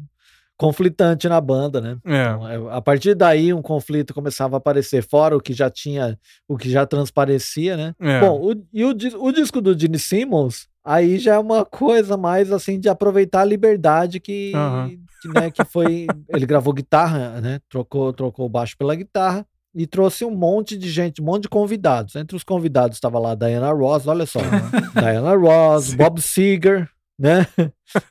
conflitante 0.58 1.26
na 1.26 1.40
banda, 1.40 1.80
né? 1.80 1.96
É. 2.04 2.22
Então, 2.22 2.48
é, 2.48 2.76
a 2.76 2.82
partir 2.82 3.14
daí 3.14 3.54
um 3.54 3.62
conflito 3.62 4.12
começava 4.12 4.56
a 4.56 4.58
aparecer 4.58 5.02
fora 5.02 5.34
o 5.34 5.40
que 5.40 5.54
já 5.54 5.70
tinha, 5.70 6.18
o 6.46 6.58
que 6.58 6.70
já 6.70 6.84
transparecia, 6.84 7.74
né? 7.74 7.94
É. 7.98 8.20
Bom, 8.20 8.38
o, 8.42 8.66
e 8.74 8.84
o, 8.84 8.90
o 8.90 9.32
disco 9.32 9.62
do 9.62 9.76
Gene 9.76 9.98
Simmons 9.98 10.68
aí 10.84 11.18
já 11.18 11.36
é 11.36 11.38
uma 11.38 11.64
coisa 11.64 12.14
mais 12.14 12.52
assim 12.52 12.78
de 12.78 12.90
aproveitar 12.90 13.40
a 13.40 13.46
liberdade 13.46 14.20
que, 14.20 14.52
uhum. 14.54 14.98
que, 15.22 15.28
né, 15.28 15.50
que 15.50 15.64
foi, 15.64 16.06
ele 16.28 16.44
gravou 16.44 16.74
guitarra, 16.74 17.40
né? 17.40 17.58
Trocou, 17.70 18.12
trocou 18.12 18.44
o 18.44 18.50
baixo 18.50 18.76
pela 18.76 18.94
guitarra 18.94 19.46
e 19.74 19.86
trouxe 19.86 20.26
um 20.26 20.30
monte 20.30 20.76
de 20.76 20.90
gente, 20.90 21.22
um 21.22 21.24
monte 21.24 21.44
de 21.44 21.48
convidados. 21.48 22.16
Entre 22.16 22.36
os 22.36 22.44
convidados 22.44 22.98
estava 22.98 23.18
lá 23.18 23.34
Diana 23.34 23.72
Ross, 23.72 24.06
olha 24.06 24.26
só, 24.26 24.40
Diana 24.94 25.34
Ross, 25.34 25.86
Sim. 25.86 25.96
Bob 25.96 26.20
Seger, 26.20 26.88
né? 27.22 27.46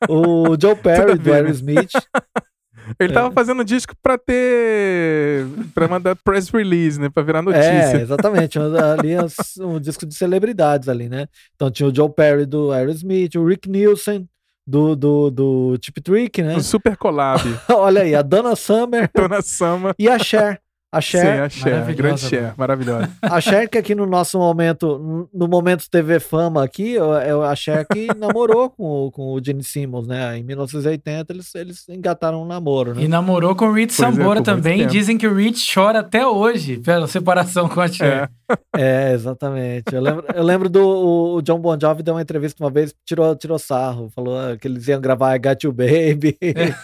O 0.08 0.56
Joe 0.60 0.76
Perry 0.82 1.18
do 1.18 1.34
Aerosmith. 1.34 1.92
Ele 3.00 3.12
é. 3.12 3.14
tava 3.14 3.32
fazendo 3.32 3.64
disco 3.64 3.94
pra 4.02 4.18
ter. 4.18 5.46
pra 5.74 5.88
mandar 5.88 6.16
press 6.16 6.50
release, 6.50 7.00
né? 7.00 7.10
Pra 7.10 7.24
virar 7.24 7.42
notícia. 7.42 7.98
É, 7.98 8.02
exatamente. 8.02 8.58
ali 8.58 9.16
um, 9.18 9.76
um 9.76 9.80
disco 9.80 10.06
de 10.06 10.16
celebridades 10.16 10.90
ali, 10.90 11.08
né? 11.08 11.28
Então 11.56 11.70
tinha 11.70 11.88
o 11.88 11.96
Joe 11.96 12.10
Perry 12.10 12.46
do 12.46 12.72
Aerosmith, 12.72 13.36
o 13.36 13.46
Rick 13.46 13.70
Nielsen 13.70 14.28
do, 14.66 14.96
do, 14.96 15.30
do 15.30 15.78
Tip 15.78 16.02
Trick, 16.02 16.42
né? 16.42 16.56
O 16.56 16.62
Super 16.62 16.98
Collab. 16.98 17.42
Olha 17.70 18.02
aí, 18.02 18.16
a 18.16 18.22
Donna 18.22 18.56
Summer. 18.56 19.10
Donna 19.14 19.42
Summer. 19.42 19.94
E 19.98 20.10
a 20.10 20.18
Cher. 20.18 20.62
A 20.94 21.00
Cher. 21.00 21.22
Sim, 21.22 21.40
a 21.40 21.50
Cher, 21.50 21.96
grande 21.96 22.20
Cher, 22.20 22.54
maravilhosa. 22.58 23.10
A 23.24 23.40
Cher 23.40 23.70
que 23.70 23.78
aqui 23.78 23.96
no 23.96 24.06
nosso 24.06 24.38
momento, 24.38 25.30
no 25.34 25.48
momento 25.48 25.90
TV 25.90 26.20
Fama 26.20 26.62
aqui, 26.62 26.98
é 26.98 27.32
a 27.32 27.56
Cher 27.56 27.88
que 27.88 28.08
namorou 28.18 28.70
com, 28.70 29.10
com 29.12 29.34
o 29.34 29.42
Gene 29.42 29.64
Simmons, 29.64 30.06
né? 30.06 30.38
Em 30.38 30.44
1980 30.44 31.32
eles, 31.32 31.56
eles 31.56 31.88
engataram 31.88 32.44
um 32.44 32.46
namoro, 32.46 32.94
né? 32.94 33.04
E 33.04 33.08
namorou 33.08 33.56
com 33.56 33.68
o 33.70 33.74
Rich 33.74 33.94
é, 33.94 34.06
Sambora 34.06 34.42
é, 34.42 34.44
também. 34.44 34.86
Dizem 34.86 35.18
que 35.18 35.26
o 35.26 35.34
Rich 35.34 35.74
chora 35.74 36.00
até 36.00 36.28
hoje 36.28 36.78
pela 36.80 37.08
separação 37.08 37.70
com 37.70 37.80
a 37.80 37.88
Cher. 37.88 38.30
É, 38.76 39.12
é 39.12 39.14
exatamente. 39.14 39.94
Eu 39.94 40.02
lembro, 40.02 40.26
eu 40.36 40.44
lembro 40.44 40.70
do 40.70 41.36
o 41.38 41.42
John 41.42 41.60
Bon 41.60 41.78
Jovi 41.80 42.04
deu 42.04 42.16
uma 42.16 42.22
entrevista 42.22 42.62
uma 42.62 42.70
vez, 42.70 42.94
tirou, 43.06 43.34
tirou 43.38 43.58
sarro, 43.58 44.10
falou 44.14 44.58
que 44.58 44.68
eles 44.68 44.86
iam 44.90 45.00
gravar 45.00 45.36
I 45.36 45.40
Got 45.40 45.66
You 45.66 45.72
Baby. 45.72 46.38
É. 46.42 46.76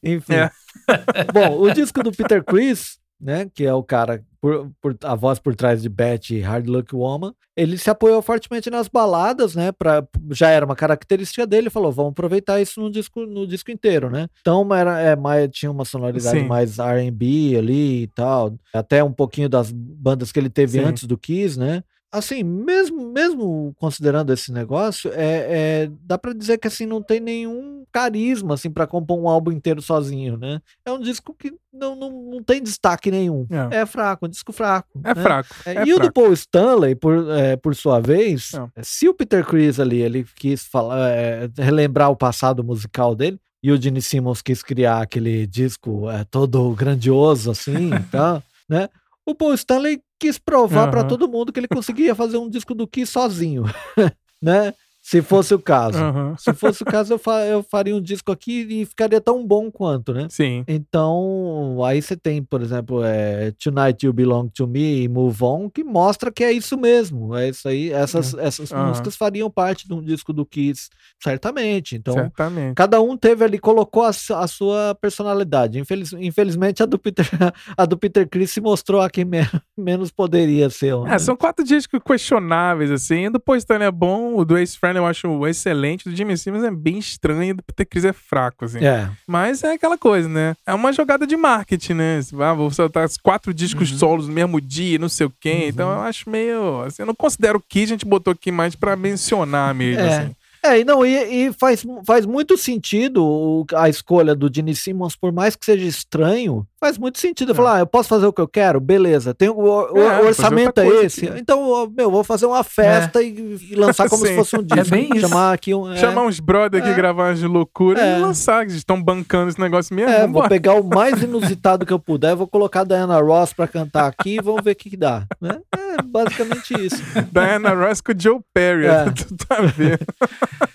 Enfim. 0.02 0.48
Bom, 1.32 1.60
o 1.60 1.72
disco 1.72 2.02
do 2.02 2.12
Peter 2.12 2.44
Chris, 2.44 2.98
né, 3.20 3.48
que 3.54 3.64
é 3.64 3.72
o 3.72 3.82
cara, 3.82 4.22
por, 4.40 4.70
por, 4.80 4.96
a 5.02 5.14
voz 5.14 5.38
por 5.38 5.54
trás 5.54 5.82
de 5.82 5.88
Betty 5.88 6.36
e 6.36 6.40
Hard 6.40 6.68
Luck 6.68 6.94
Woman, 6.94 7.34
ele 7.56 7.78
se 7.78 7.88
apoiou 7.88 8.20
fortemente 8.20 8.68
nas 8.68 8.88
baladas, 8.88 9.54
né, 9.54 9.72
pra, 9.72 10.06
já 10.30 10.50
era 10.50 10.66
uma 10.66 10.76
característica 10.76 11.46
dele, 11.46 11.70
falou, 11.70 11.90
vamos 11.90 12.12
aproveitar 12.12 12.60
isso 12.60 12.80
no 12.80 12.90
disco, 12.90 13.24
no 13.24 13.46
disco 13.46 13.70
inteiro, 13.70 14.10
né. 14.10 14.28
Então 14.40 14.72
era, 14.74 15.00
é, 15.00 15.16
mais, 15.16 15.48
tinha 15.50 15.70
uma 15.70 15.84
sonoridade 15.84 16.40
Sim. 16.40 16.46
mais 16.46 16.78
R&B 16.78 17.56
ali 17.56 18.02
e 18.02 18.06
tal, 18.08 18.54
até 18.72 19.02
um 19.02 19.12
pouquinho 19.12 19.48
das 19.48 19.72
bandas 19.72 20.30
que 20.30 20.38
ele 20.38 20.50
teve 20.50 20.78
Sim. 20.78 20.84
antes 20.84 21.04
do 21.04 21.16
Kiss, 21.16 21.58
né, 21.58 21.82
assim, 22.12 22.42
mesmo, 22.42 23.12
mesmo 23.12 23.74
considerando 23.76 24.32
esse 24.32 24.52
negócio, 24.52 25.10
é, 25.12 25.84
é 25.84 25.90
dá 26.02 26.16
para 26.16 26.32
dizer 26.32 26.58
que 26.58 26.68
assim 26.68 26.86
não 26.86 27.02
tem 27.02 27.20
nenhum 27.20 27.84
carisma 27.92 28.54
assim 28.54 28.70
para 28.70 28.86
compor 28.86 29.18
um 29.18 29.28
álbum 29.28 29.52
inteiro 29.52 29.80
sozinho, 29.80 30.36
né? 30.36 30.60
É 30.84 30.90
um 30.90 30.98
disco 30.98 31.34
que 31.34 31.52
não, 31.72 31.94
não, 31.94 32.10
não 32.10 32.42
tem 32.42 32.62
destaque 32.62 33.10
nenhum. 33.10 33.46
É, 33.70 33.78
é 33.78 33.86
fraco, 33.86 34.26
um 34.26 34.28
disco 34.28 34.52
fraco. 34.52 35.00
É 35.04 35.14
né? 35.14 35.22
fraco. 35.22 35.54
É, 35.64 35.70
é 35.70 35.72
e 35.72 35.74
fraco. 35.74 35.92
o 35.92 36.00
do 36.00 36.12
Paul 36.12 36.32
Stanley, 36.32 36.94
por, 36.94 37.30
é, 37.30 37.56
por 37.56 37.74
sua 37.74 38.00
vez, 38.00 38.52
se 38.82 39.08
o 39.08 39.14
Peter 39.14 39.44
Chris 39.44 39.78
ali 39.78 40.00
ele 40.00 40.24
quis 40.34 40.64
falar, 40.64 41.10
é, 41.10 41.48
relembrar 41.56 42.10
o 42.10 42.16
passado 42.16 42.64
musical 42.64 43.14
dele, 43.14 43.38
e 43.62 43.72
o 43.72 43.80
Gene 43.80 44.00
Simmons 44.00 44.42
quis 44.42 44.62
criar 44.62 45.02
aquele 45.02 45.46
disco 45.46 46.08
é, 46.08 46.24
todo 46.24 46.70
grandioso 46.74 47.50
assim, 47.50 47.90
tá? 48.12 48.42
né? 48.68 48.88
O 49.24 49.34
Paul 49.34 49.54
Stanley 49.54 50.00
quis 50.18 50.38
provar 50.38 50.86
uhum. 50.86 50.90
para 50.90 51.04
todo 51.04 51.28
mundo 51.28 51.52
que 51.52 51.60
ele 51.60 51.68
conseguia 51.68 52.14
fazer 52.14 52.38
um 52.38 52.48
disco 52.48 52.74
do 52.74 52.86
Kiss 52.86 53.12
sozinho, 53.12 53.64
né? 54.40 54.72
Se 55.06 55.22
fosse 55.22 55.54
o 55.54 55.58
caso. 55.60 56.02
Uhum. 56.02 56.36
Se 56.36 56.52
fosse 56.52 56.82
o 56.82 56.84
caso, 56.84 57.14
eu, 57.14 57.18
fa 57.18 57.46
eu 57.46 57.62
faria 57.62 57.94
um 57.94 58.00
disco 58.00 58.32
aqui 58.32 58.66
e 58.68 58.84
ficaria 58.84 59.20
tão 59.20 59.46
bom 59.46 59.70
quanto, 59.70 60.12
né? 60.12 60.26
Sim. 60.28 60.64
Então, 60.66 61.78
aí 61.84 62.02
você 62.02 62.16
tem, 62.16 62.42
por 62.42 62.60
exemplo, 62.60 63.04
é, 63.04 63.52
Tonight 63.52 64.04
You 64.04 64.12
Belong 64.12 64.48
to 64.48 64.66
Me 64.66 65.04
e 65.04 65.08
Move 65.08 65.44
On, 65.44 65.70
que 65.70 65.84
mostra 65.84 66.32
que 66.32 66.42
é 66.42 66.50
isso 66.50 66.76
mesmo. 66.76 67.36
É 67.36 67.50
isso 67.50 67.68
aí. 67.68 67.92
Essas, 67.92 68.32
uhum. 68.32 68.40
essas 68.40 68.72
uhum. 68.72 68.86
músicas 68.86 69.14
fariam 69.14 69.48
parte 69.48 69.86
de 69.86 69.94
um 69.94 70.02
disco 70.02 70.32
do 70.32 70.44
Kiss, 70.44 70.88
certamente. 71.22 71.94
Então, 71.94 72.14
certamente. 72.14 72.74
cada 72.74 73.00
um 73.00 73.16
teve 73.16 73.44
ali, 73.44 73.60
colocou 73.60 74.02
a, 74.02 74.08
a 74.08 74.48
sua 74.48 74.92
personalidade. 75.00 75.78
Infeliz, 75.78 76.12
infelizmente, 76.14 76.82
a 76.82 76.86
do 76.86 76.98
Peter, 76.98 77.28
a 77.78 77.86
do 77.86 77.96
Peter 77.96 78.28
Chris 78.28 78.50
se 78.50 78.60
mostrou 78.60 79.00
a 79.00 79.08
quem 79.08 79.24
me, 79.24 79.38
menos 79.78 80.10
poderia 80.10 80.68
ser. 80.68 80.96
Né? 81.02 81.14
É, 81.14 81.18
são 81.20 81.36
quatro 81.36 81.64
discos 81.64 82.00
questionáveis, 82.04 82.90
assim. 82.90 83.30
Do 83.30 83.38
Poistano 83.38 83.84
é 83.84 83.90
bom, 83.92 84.34
o 84.34 84.44
do 84.44 84.58
Ace 84.58 84.76
Friend 84.76 84.95
eu 84.98 85.06
acho 85.06 85.46
excelente. 85.46 86.08
Do 86.08 86.14
Jimmy 86.14 86.36
Simmons 86.36 86.64
é 86.64 86.70
bem 86.70 86.98
estranho, 86.98 87.54
do 87.54 87.62
Peter 87.62 87.86
Chris 87.86 88.04
é 88.04 88.12
fraco, 88.12 88.64
assim. 88.64 88.84
É. 88.84 89.08
Mas 89.26 89.62
é 89.62 89.72
aquela 89.72 89.98
coisa, 89.98 90.28
né? 90.28 90.56
É 90.66 90.74
uma 90.74 90.92
jogada 90.92 91.26
de 91.26 91.36
marketing, 91.36 91.94
né? 91.94 92.20
Ah, 92.40 92.54
vou 92.54 92.70
soltar 92.70 93.08
quatro 93.22 93.52
discos 93.52 93.90
uhum. 93.92 93.98
solos 93.98 94.28
no 94.28 94.34
mesmo 94.34 94.60
dia, 94.60 94.98
não 94.98 95.08
sei 95.08 95.26
o 95.26 95.32
quê. 95.40 95.52
Uhum. 95.52 95.68
Então 95.68 95.90
eu 95.90 96.00
acho 96.00 96.28
meio. 96.28 96.82
Assim, 96.82 97.02
eu 97.02 97.06
não 97.06 97.14
considero 97.14 97.62
que 97.66 97.82
a 97.82 97.86
gente 97.86 98.04
botou 98.04 98.32
aqui 98.32 98.50
mais 98.50 98.74
pra 98.74 98.96
mencionar 98.96 99.74
mesmo, 99.74 100.02
é. 100.02 100.18
assim. 100.18 100.36
É, 100.66 100.80
e 100.80 100.84
não, 100.84 101.06
e, 101.06 101.46
e, 101.46 101.52
faz, 101.52 101.86
faz 102.04 102.26
muito 102.26 102.58
sentido 102.58 103.64
a 103.72 103.88
escolha 103.88 104.34
do 104.34 104.52
Gene 104.52 104.74
Simmons, 104.74 105.14
por 105.14 105.30
mais 105.30 105.54
que 105.54 105.64
seja 105.64 105.86
estranho, 105.86 106.66
faz 106.78 106.98
muito 106.98 107.18
sentido. 107.18 107.52
É. 107.52 107.54
Falar, 107.54 107.76
ah, 107.76 107.78
eu 107.80 107.86
posso 107.86 108.08
fazer 108.08 108.26
o 108.26 108.32
que 108.32 108.40
eu 108.40 108.48
quero? 108.48 108.80
Beleza. 108.80 109.34
Tem, 109.34 109.48
o, 109.48 109.54
o, 109.54 109.98
é, 109.98 110.22
o 110.22 110.26
orçamento 110.26 110.80
é 110.80 110.86
esse. 111.04 111.26
Aqui. 111.26 111.40
Então, 111.40 111.90
meu, 111.96 112.10
vou 112.10 112.22
fazer 112.22 112.46
uma 112.46 112.62
festa 112.62 113.22
é. 113.22 113.26
e, 113.26 113.58
e, 113.70 113.74
lançar 113.74 114.08
como 114.08 114.24
se 114.26 114.34
fosse 114.34 114.56
um 114.56 114.62
disco. 114.62 114.80
É 114.80 114.84
bem 114.84 115.10
isso. 115.10 115.28
Chamar, 115.28 115.52
aqui 115.52 115.74
um, 115.74 115.92
é. 115.92 115.96
Chamar 115.96 116.22
uns 116.22 116.40
brother 116.40 116.80
aqui, 116.80 116.90
é. 116.90 116.94
gravar 116.94 117.30
umas 117.30 117.42
loucuras 117.42 118.02
e 118.02 118.20
lançar. 118.20 118.62
Eles 118.62 118.74
estão 118.74 119.02
bancando 119.02 119.48
esse 119.48 119.60
negócio 119.60 119.94
mesmo. 119.94 120.12
É, 120.12 120.26
vou 120.26 120.48
pegar 120.48 120.74
o 120.74 120.84
mais 120.84 121.22
inusitado 121.22 121.86
que 121.86 121.92
eu 121.92 121.98
puder, 121.98 122.34
vou 122.34 122.46
colocar 122.46 122.82
a 122.82 122.84
Diana 122.84 123.20
Ross 123.20 123.52
pra 123.52 123.66
cantar 123.66 124.06
aqui 124.06 124.36
e 124.36 124.42
vamos 124.42 124.62
ver 124.62 124.72
o 124.72 124.76
que, 124.76 124.90
que 124.90 124.96
dá. 124.96 125.24
Né? 125.40 125.58
É 125.74 126.02
basicamente 126.02 126.74
isso. 126.74 127.02
Diana 127.32 127.74
Ross 127.74 128.00
com 128.00 128.12
o 128.12 128.14
Joe 128.18 128.40
Perry. 128.52 128.86
É. 128.86 129.04
Tu 129.10 129.36
tá 129.46 129.60
vendo? 129.60 129.98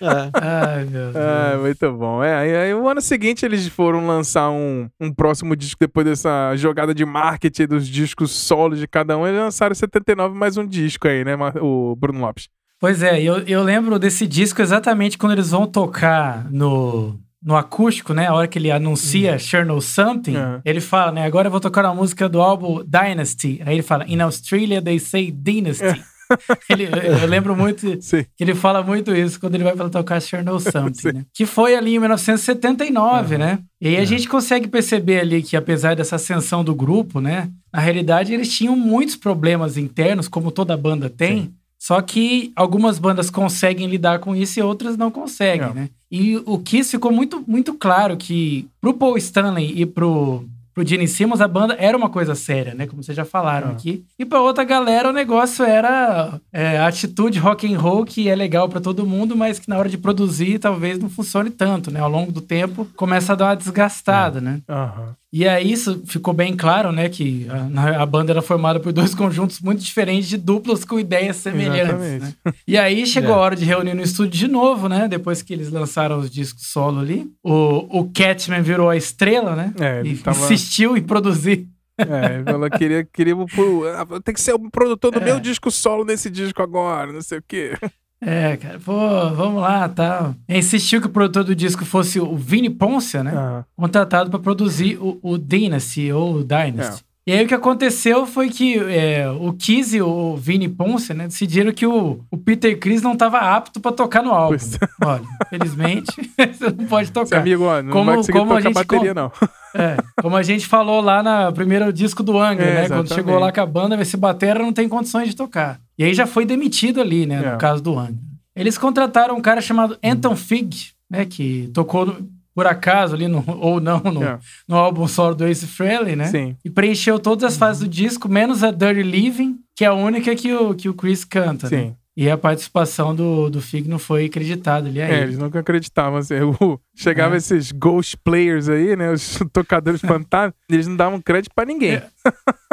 É. 0.02 0.30
Ai, 0.34 0.86
meu 0.86 1.12
Deus. 1.12 1.16
Ah, 1.16 1.58
muito 1.60 1.92
bom. 1.94 2.24
É, 2.24 2.36
aí, 2.36 2.56
aí, 2.56 2.74
o 2.74 2.88
ano 2.88 3.02
seguinte 3.02 3.46
eles 3.46 3.68
foram 3.68 4.06
lançar 4.08 4.50
um, 4.50 4.90
um 5.00 5.14
próximo 5.14 5.56
disco 5.56 5.84
depois 5.92 6.06
dessa 6.06 6.56
jogada 6.56 6.96
de 6.96 7.06
marketing 7.06 7.68
dos 7.68 7.88
discos 7.88 8.32
solos 8.32 8.80
de 8.80 8.88
cada 8.88 9.18
um. 9.18 9.28
Eles 9.28 9.40
lançaram 9.40 9.76
79 9.76 10.34
mais 10.34 10.56
um 10.56 10.66
disco 10.66 11.08
aí, 11.08 11.26
né, 11.26 11.36
o 11.62 11.96
Bruno 11.98 12.22
Lopes? 12.22 12.48
Pois 12.80 13.04
é, 13.04 13.22
eu, 13.22 13.40
eu 13.40 13.62
lembro 13.62 14.00
desse 14.00 14.26
disco 14.26 14.62
exatamente 14.62 15.18
quando 15.18 15.34
eles 15.34 15.52
vão 15.52 15.68
tocar 15.68 16.50
no, 16.50 17.20
no 17.44 17.56
acústico, 17.56 18.12
né? 18.12 18.28
A 18.28 18.34
hora 18.34 18.48
que 18.48 18.58
ele 18.58 18.72
anuncia 18.72 19.38
uhum. 19.68 19.82
Something, 19.82 20.36
uhum. 20.36 20.62
ele 20.66 20.80
fala, 20.80 21.12
né? 21.12 21.26
Agora 21.26 21.48
eu 21.48 21.52
vou 21.52 21.60
tocar 21.60 21.86
a 21.86 21.94
música 21.94 22.28
do 22.28 22.42
álbum 22.42 22.84
Dynasty. 22.84 23.62
Aí 23.66 23.76
ele 23.76 23.84
fala, 23.84 24.06
In 24.08 24.22
Australia 24.22 24.82
they 24.82 24.98
say 24.98 25.30
Dynasty. 25.30 26.02
ele, 26.70 26.86
eu 26.86 27.28
lembro 27.28 27.56
muito 27.56 28.02
Sim. 28.02 28.26
que 28.36 28.44
ele 28.44 28.56
fala 28.56 28.82
muito 28.84 29.14
isso 29.16 29.40
quando 29.40 29.56
ele 29.56 29.64
vai 29.64 29.76
para 29.76 29.90
tocar 29.90 30.22
Chernow 30.22 30.60
Something, 30.60 31.14
né? 31.14 31.26
Que 31.34 31.46
foi 31.46 31.76
ali 31.76 31.96
em 31.96 32.00
1979, 32.00 33.36
uhum. 33.36 33.40
né? 33.40 33.60
E 33.80 33.88
aí 33.88 33.98
a 33.98 34.06
gente 34.06 34.28
consegue 34.28 34.68
perceber 34.68 35.20
ali 35.20 35.42
que 35.42 35.56
apesar 35.56 35.96
dessa 35.96 36.16
ascensão 36.16 36.64
do 36.64 36.76
grupo, 36.76 37.20
né? 37.20 37.50
Na 37.74 37.80
realidade 37.80 38.34
eles 38.34 38.54
tinham 38.54 38.76
muitos 38.76 39.16
problemas 39.16 39.78
internos, 39.78 40.28
como 40.28 40.52
toda 40.52 40.76
banda 40.78 41.10
tem. 41.10 41.44
Sim. 41.44 41.54
Só 41.82 42.00
que 42.00 42.52
algumas 42.56 43.00
bandas 43.00 43.32
conseguem 43.32 43.88
lidar 43.88 44.20
com 44.20 44.36
isso 44.36 44.60
e 44.60 44.62
outras 44.62 44.96
não 44.96 45.10
conseguem, 45.10 45.74
né? 45.74 45.90
E 46.12 46.38
o 46.46 46.60
Kiss 46.60 46.92
ficou 46.92 47.12
muito, 47.12 47.44
muito 47.48 47.74
claro 47.74 48.16
que 48.18 48.68
pro 48.80 48.94
Paul 48.94 49.18
Stanley 49.18 49.82
e 49.82 49.86
pro 49.86 50.46
pro 50.74 50.86
Gene 50.86 51.08
Simmons, 51.08 51.42
a 51.42 51.48
banda 51.48 51.76
era 51.78 51.98
uma 51.98 52.10
coisa 52.10 52.36
séria, 52.36 52.74
né? 52.74 52.88
Como 52.88 53.04
vocês 53.04 53.16
já 53.16 53.26
falaram 53.26 53.70
ah. 53.70 53.72
aqui. 53.72 54.06
E 54.18 54.26
pra 54.26 54.42
outra 54.42 54.64
galera, 54.64 55.10
o 55.10 55.14
negócio 55.14 55.64
era 55.66 56.40
é, 56.52 56.80
atitude 56.80 57.40
rock 57.40 57.72
and 57.72 57.78
roll, 57.78 58.06
que 58.06 58.30
é 58.30 58.36
legal 58.36 58.70
para 58.70 58.82
todo 58.82 59.06
mundo, 59.06 59.36
mas 59.36 59.60
que 59.60 59.70
na 59.70 59.78
hora 59.78 59.90
de 59.90 59.98
produzir 59.98 60.60
talvez 60.60 61.00
não 61.00 61.10
funcione 61.10 61.50
tanto, 61.50 61.92
né? 61.92 62.00
Ao 62.00 62.10
longo 62.10 62.32
do 62.32 62.42
tempo 62.42 62.88
começa 62.96 63.34
a 63.34 63.36
dar 63.36 63.46
uma 63.46 63.56
desgastada, 63.56 64.40
é. 64.40 64.42
né? 64.42 64.62
Uhum. 64.68 65.21
E 65.34 65.48
aí 65.48 65.72
isso 65.72 66.02
ficou 66.06 66.34
bem 66.34 66.56
claro, 66.56 66.92
né? 66.92 67.08
Que 67.08 67.48
a, 67.50 68.02
a, 68.02 68.06
banda 68.06 68.34
era 68.34 68.42
formada 68.42 68.80
por 68.80 68.92
dois 68.94 69.16
conjuntos 69.16 69.62
muito 69.62 69.82
diferentes 69.82 70.28
de 70.28 70.38
duplas 70.38 70.84
com 70.84 71.00
ideias 71.00 71.38
semelhantes. 71.38 72.22
Né? 72.22 72.34
E 72.68 72.78
aí 72.78 73.06
chegou 73.06 73.32
é. 73.32 73.34
a 73.36 73.38
hora 73.38 73.56
de 73.56 73.64
reunir 73.64 73.94
no 73.94 74.02
estúdio 74.02 74.38
de 74.38 74.48
novo, 74.48 74.90
né? 74.90 75.08
Depois 75.08 75.42
que 75.42 75.54
eles 75.54 75.72
lançaram 75.72 76.20
os 76.20 76.30
discos 76.30 76.68
solo 76.68 77.00
ali. 77.00 77.32
O, 77.42 78.00
o 78.02 78.12
Catman 78.12 78.62
virou 78.62 78.90
a 78.90 78.98
estrela, 78.98 79.56
né? 79.56 79.74
É, 79.80 80.02
e 80.04 80.18
tava... 80.18 80.38
insistiu 80.38 80.98
em 80.98 81.02
produzir 81.02 81.70
é, 81.98 82.52
ela 82.52 82.70
queria, 82.70 83.04
queria 83.04 83.36
ah, 83.36 84.22
tem 84.24 84.34
que 84.34 84.42
ser 84.42 84.54
o 84.54 84.72
produtor 84.72 85.12
do 85.12 85.20
é. 85.20 85.24
meu 85.24 85.40
disco 85.40 85.70
solo 85.70 86.04
nesse 86.04 86.30
disco 86.30 86.62
agora, 86.62 87.12
não 87.12 87.22
sei 87.22 87.40
o 87.40 87.44
quê. 87.48 87.78
É, 88.24 88.56
cara, 88.56 88.80
pô, 88.80 88.94
vamos 89.32 89.62
lá, 89.62 89.90
tá. 89.90 90.36
Insistiu 90.48 91.02
que 91.02 91.08
o 91.08 91.12
produtor 91.12 91.44
do 91.44 91.56
disco 91.56 91.84
fosse 91.84 92.20
o 92.20 92.38
Vini 92.38 92.70
Poncia, 92.70 93.24
né? 93.24 93.34
Ah. 93.36 93.66
Contratado 93.76 94.30
para 94.30 94.40
produzir 94.40 94.98
o, 95.02 95.20
o, 95.24 95.38
Dynasty 95.40 96.12
ou 96.12 96.36
o 96.36 96.44
Dynasty. 96.44 97.04
É. 97.04 97.11
E 97.26 97.32
aí 97.32 97.46
o 97.46 97.48
que 97.48 97.54
aconteceu 97.54 98.26
foi 98.26 98.50
que 98.50 98.80
é, 98.80 99.30
o 99.30 99.54
Kiss 99.54 99.96
e 99.96 100.02
o 100.02 100.36
Vini 100.36 100.68
Ponce, 100.68 101.14
né, 101.14 101.28
decidiram 101.28 101.72
que 101.72 101.86
o, 101.86 102.20
o 102.32 102.38
Peter 102.38 102.78
Chris 102.80 103.04
não 103.04 103.14
estava 103.14 103.38
apto 103.38 103.80
para 103.80 103.92
tocar 103.92 104.24
no 104.24 104.32
álbum. 104.32 104.58
Pois. 104.58 104.78
Olha, 105.06 105.24
felizmente, 105.48 106.12
você 106.36 106.72
não 106.72 106.86
pode 106.88 107.12
tocar. 107.12 107.28
Seu 107.28 107.40
amigo, 107.40 107.64
ó, 107.66 107.80
não 107.84 107.92
como, 107.92 108.06
vai 108.06 108.16
conseguir 108.16 108.40
como 108.40 108.50
tocar 108.50 108.60
a 108.60 108.62
gente, 108.62 108.74
bateria, 108.74 109.14
não. 109.14 109.32
É, 109.76 109.98
como 110.20 110.36
a 110.36 110.42
gente 110.42 110.66
falou 110.66 111.00
lá 111.00 111.22
no 111.22 111.54
primeiro 111.54 111.94
disco 111.94 112.24
do 112.24 112.40
Angra, 112.40 112.66
é, 112.66 112.74
né? 112.74 112.86
Exatamente. 112.86 113.10
Quando 113.10 113.16
chegou 113.16 113.40
lá 113.40 113.52
com 113.52 113.62
a 113.62 113.66
banda, 113.68 114.02
esse 114.02 114.18
batera 114.18 114.60
não 114.60 114.74
tem 114.74 114.90
condições 114.90 115.30
de 115.30 115.36
tocar. 115.36 115.80
E 116.00 116.04
aí 116.04 116.16
já 116.16 116.26
foi 116.26 116.44
demitido 116.44 117.00
ali, 117.00 117.28
né, 117.28 117.40
no 117.40 117.54
é. 117.54 117.58
caso 117.58 117.84
do 117.84 118.00
Angra. 118.00 118.16
Eles 118.56 118.80
contrataram 118.80 119.38
um 119.38 119.42
cara 119.42 119.62
chamado 119.62 119.96
Anton 120.04 120.36
Fig, 120.36 120.88
né, 121.08 121.26
que 121.26 121.70
tocou... 121.72 122.08
No, 122.08 122.41
por 122.54 122.68
acaso 122.68 123.16
ali, 123.16 123.28
no, 123.28 123.44
ou 123.48 123.80
não, 123.80 124.00
no. 124.00 124.24
É. 124.24 124.40
no 124.68 124.76
álbum 124.76 125.08
solo 125.08 125.36
do 125.36 125.48
Ace 125.48 125.66
Frehley, 125.66 126.16
né? 126.16 126.26
Sim. 126.26 126.56
E 126.64 126.70
preencheu 126.70 127.20
todas 127.20 127.44
as 127.54 127.58
fases 127.58 127.82
do 127.82 127.88
disco, 127.88 128.28
menos 128.28 128.64
a 128.64 128.72
Dirty 128.72 129.04
Living, 129.04 129.60
que 129.76 129.86
é 129.86 129.88
a 129.88 129.94
única 129.94 130.36
que 130.36 130.54
o, 130.54 130.74
que 130.74 130.90
o 130.90 130.94
Chris 130.94 131.24
canta, 131.24 131.70
né? 131.70 131.78
Sim. 131.78 131.88
Né? 131.88 131.96
E 132.16 132.30
a 132.30 132.38
participação 132.38 133.16
do, 133.16 133.50
do 133.50 133.62
Fig 133.62 133.88
não 133.88 133.98
foi 133.98 134.26
acreditada 134.26 134.90
ali 134.90 135.02
aí. 135.02 135.12
É, 135.12 135.22
eles 135.24 135.38
nunca 135.38 135.60
acreditavam. 135.60 136.20
Assim, 136.20 136.36
o, 136.60 136.78
chegava 136.94 137.36
é. 137.36 137.38
esses 137.38 137.72
ghost 137.72 138.18
players 138.18 138.68
aí, 138.68 138.98
né? 138.98 139.12
Os 139.12 139.40
tocadores 139.54 140.02
fantasmas, 140.02 140.54
eles 140.70 140.88
não 140.88 140.98
davam 140.98 141.22
crédito 141.22 141.54
pra 141.56 141.64
ninguém. 141.64 141.94
É. 141.94 142.08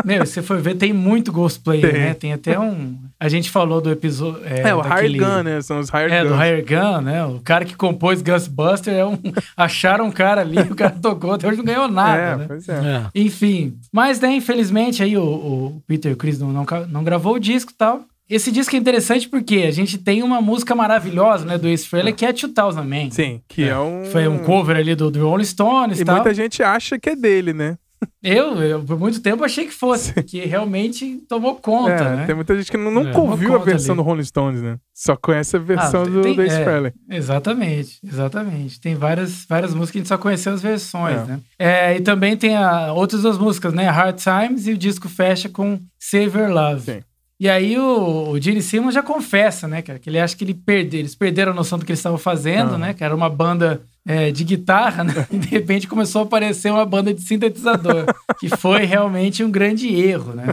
Meu, 0.05 0.26
você 0.26 0.43
for 0.43 0.61
ver, 0.61 0.74
tem 0.74 0.93
muito 0.93 1.30
ghost 1.30 1.61
player, 1.61 1.91
tem. 1.91 2.01
né? 2.01 2.14
Tem 2.14 2.32
até 2.32 2.59
um. 2.59 2.99
A 3.18 3.28
gente 3.28 3.49
falou 3.49 3.80
do 3.80 3.91
episódio. 3.93 4.45
É, 4.45 4.70
é 4.70 4.74
o 4.74 4.82
daquele... 4.82 5.18
Higher 5.18 5.36
Gun, 5.36 5.43
né? 5.45 5.61
São 5.62 5.78
os 5.78 5.89
Higher 5.89 6.12
É, 6.12 6.24
do 6.24 6.34
Higher 6.34 6.64
Gun, 6.64 7.01
né? 7.03 7.24
O 7.24 7.41
cara 7.41 7.64
que 7.64 7.76
compôs 7.76 8.20
Ghostbuster 8.20 8.93
é 8.93 9.07
um. 9.07 9.18
Acharam 9.57 10.07
um 10.07 10.12
cara 10.12 10.41
ali, 10.41 10.59
o 10.59 10.74
cara 10.74 10.97
tocou, 11.01 11.32
até 11.32 11.47
hoje 11.47 11.59
não 11.59 11.64
ganhou 11.64 11.89
nada. 11.89 12.20
É, 12.20 12.36
né? 12.36 12.45
pois 12.49 12.68
é. 12.68 12.72
é. 12.72 13.07
Enfim. 13.14 13.78
Mas, 13.93 14.18
né, 14.18 14.34
infelizmente, 14.34 15.01
aí 15.01 15.16
o, 15.16 15.22
o 15.22 15.82
Peter 15.86 16.16
Chris 16.16 16.41
não, 16.41 16.53
não, 16.53 16.66
não 16.89 17.05
gravou 17.05 17.34
o 17.34 17.41
disco 17.41 17.70
e 17.70 17.76
tal. 17.76 18.05
Esse 18.29 18.53
disco 18.53 18.76
é 18.76 18.79
interessante 18.79 19.29
porque 19.29 19.64
a 19.66 19.70
gente 19.70 19.97
tem 19.97 20.22
uma 20.22 20.41
música 20.41 20.74
maravilhosa, 20.74 21.45
né, 21.45 21.57
do 21.57 21.66
Ace 21.68 21.87
Frehley, 21.87 22.12
que 22.12 22.26
é 22.26 22.33
2000 22.33 22.85
Man. 22.85 23.11
Sim, 23.11 23.41
que 23.49 23.64
é, 23.64 23.68
é 23.68 23.79
um... 23.79 24.05
Foi 24.07 24.29
um 24.29 24.39
cover 24.39 24.76
ali 24.76 24.95
do, 24.95 25.11
do 25.11 25.26
Rolling 25.26 25.45
Stones 25.45 26.01
e 26.01 26.05
tal. 26.05 26.16
muita 26.16 26.35
gente 26.35 26.62
acha 26.62 26.99
que 26.99 27.11
é 27.11 27.16
dele, 27.16 27.53
né? 27.53 27.79
Eu, 28.22 28.62
eu, 28.62 28.85
por 28.85 28.99
muito 28.99 29.20
tempo, 29.20 29.45
achei 29.45 29.64
que 29.64 29.72
fosse, 29.72 30.12
que 30.22 30.45
realmente 30.45 31.18
tomou 31.29 31.57
conta, 31.57 31.93
é, 31.93 32.16
né? 32.16 32.26
Tem 32.26 32.35
muita 32.35 32.57
gente 32.57 32.70
que 32.70 32.76
nunca 32.76 33.11
é, 33.11 33.18
ouviu 33.18 33.55
a 33.55 33.59
versão 33.59 33.93
ali. 33.95 34.03
do 34.03 34.03
Rolling 34.03 34.24
Stones, 34.24 34.62
né? 34.62 34.76
Só 34.95 35.16
conhece 35.16 35.57
a 35.57 35.61
versão 35.61 36.03
ah, 36.03 36.05
tem, 36.05 36.12
do, 36.12 36.35
do 36.35 36.43
Ace 36.43 36.57
é, 36.57 36.64
Frehley. 36.64 36.93
Exatamente, 37.11 37.99
exatamente. 38.05 38.81
Tem 38.81 38.95
várias, 38.95 39.45
várias 39.49 39.72
músicas 39.72 39.91
que 39.91 39.99
a 39.99 40.01
gente 40.01 40.09
só 40.09 40.18
conheceu 40.18 40.53
as 40.53 40.62
versões, 40.62 41.16
é. 41.16 41.24
né? 41.24 41.41
É, 41.59 41.97
e 41.97 42.01
também 42.01 42.37
tem 42.37 42.57
a, 42.57 42.93
outras 42.93 43.22
duas 43.22 43.39
músicas, 43.39 43.72
né? 43.72 43.89
Hard 43.89 44.16
Times 44.16 44.66
e 44.66 44.72
o 44.72 44.79
disco 44.79 45.09
fecha 45.09 45.49
com 45.49 45.81
Save 45.99 46.39
Your 46.39 46.51
Love. 46.51 46.83
Sim. 46.83 47.01
E 47.41 47.49
aí 47.49 47.78
o, 47.78 48.30
o 48.30 48.41
Gene 48.41 48.61
Simmons 48.61 48.95
já 48.95 49.03
confessa, 49.03 49.68
né, 49.68 49.80
cara, 49.80 49.99
que 49.99 50.11
ele 50.11 50.18
acha 50.18 50.36
que 50.36 50.43
ele 50.43 50.55
perde, 50.55 50.97
eles 50.97 51.14
perderam 51.14 51.53
a 51.53 51.55
noção 51.55 51.78
do 51.78 51.84
que 51.84 51.93
eles 51.93 52.01
estavam 52.01 52.18
fazendo, 52.18 52.76
né, 52.76 52.93
que 52.93 53.05
era 53.05 53.14
uma 53.14 53.30
banda 53.30 53.80
é, 54.05 54.32
de 54.32 54.43
guitarra, 54.43 55.05
né, 55.05 55.14
e 55.30 55.39
de 55.39 55.47
repente 55.47 55.86
começou 55.86 56.22
a 56.22 56.24
aparecer 56.24 56.72
uma 56.72 56.84
banda 56.84 57.14
de 57.14 57.20
sintetizador, 57.20 58.07
que 58.41 58.49
foi 58.49 58.84
realmente 58.84 59.45
um 59.45 59.51
grande 59.53 59.89
erro, 59.95 60.32
né. 60.32 60.47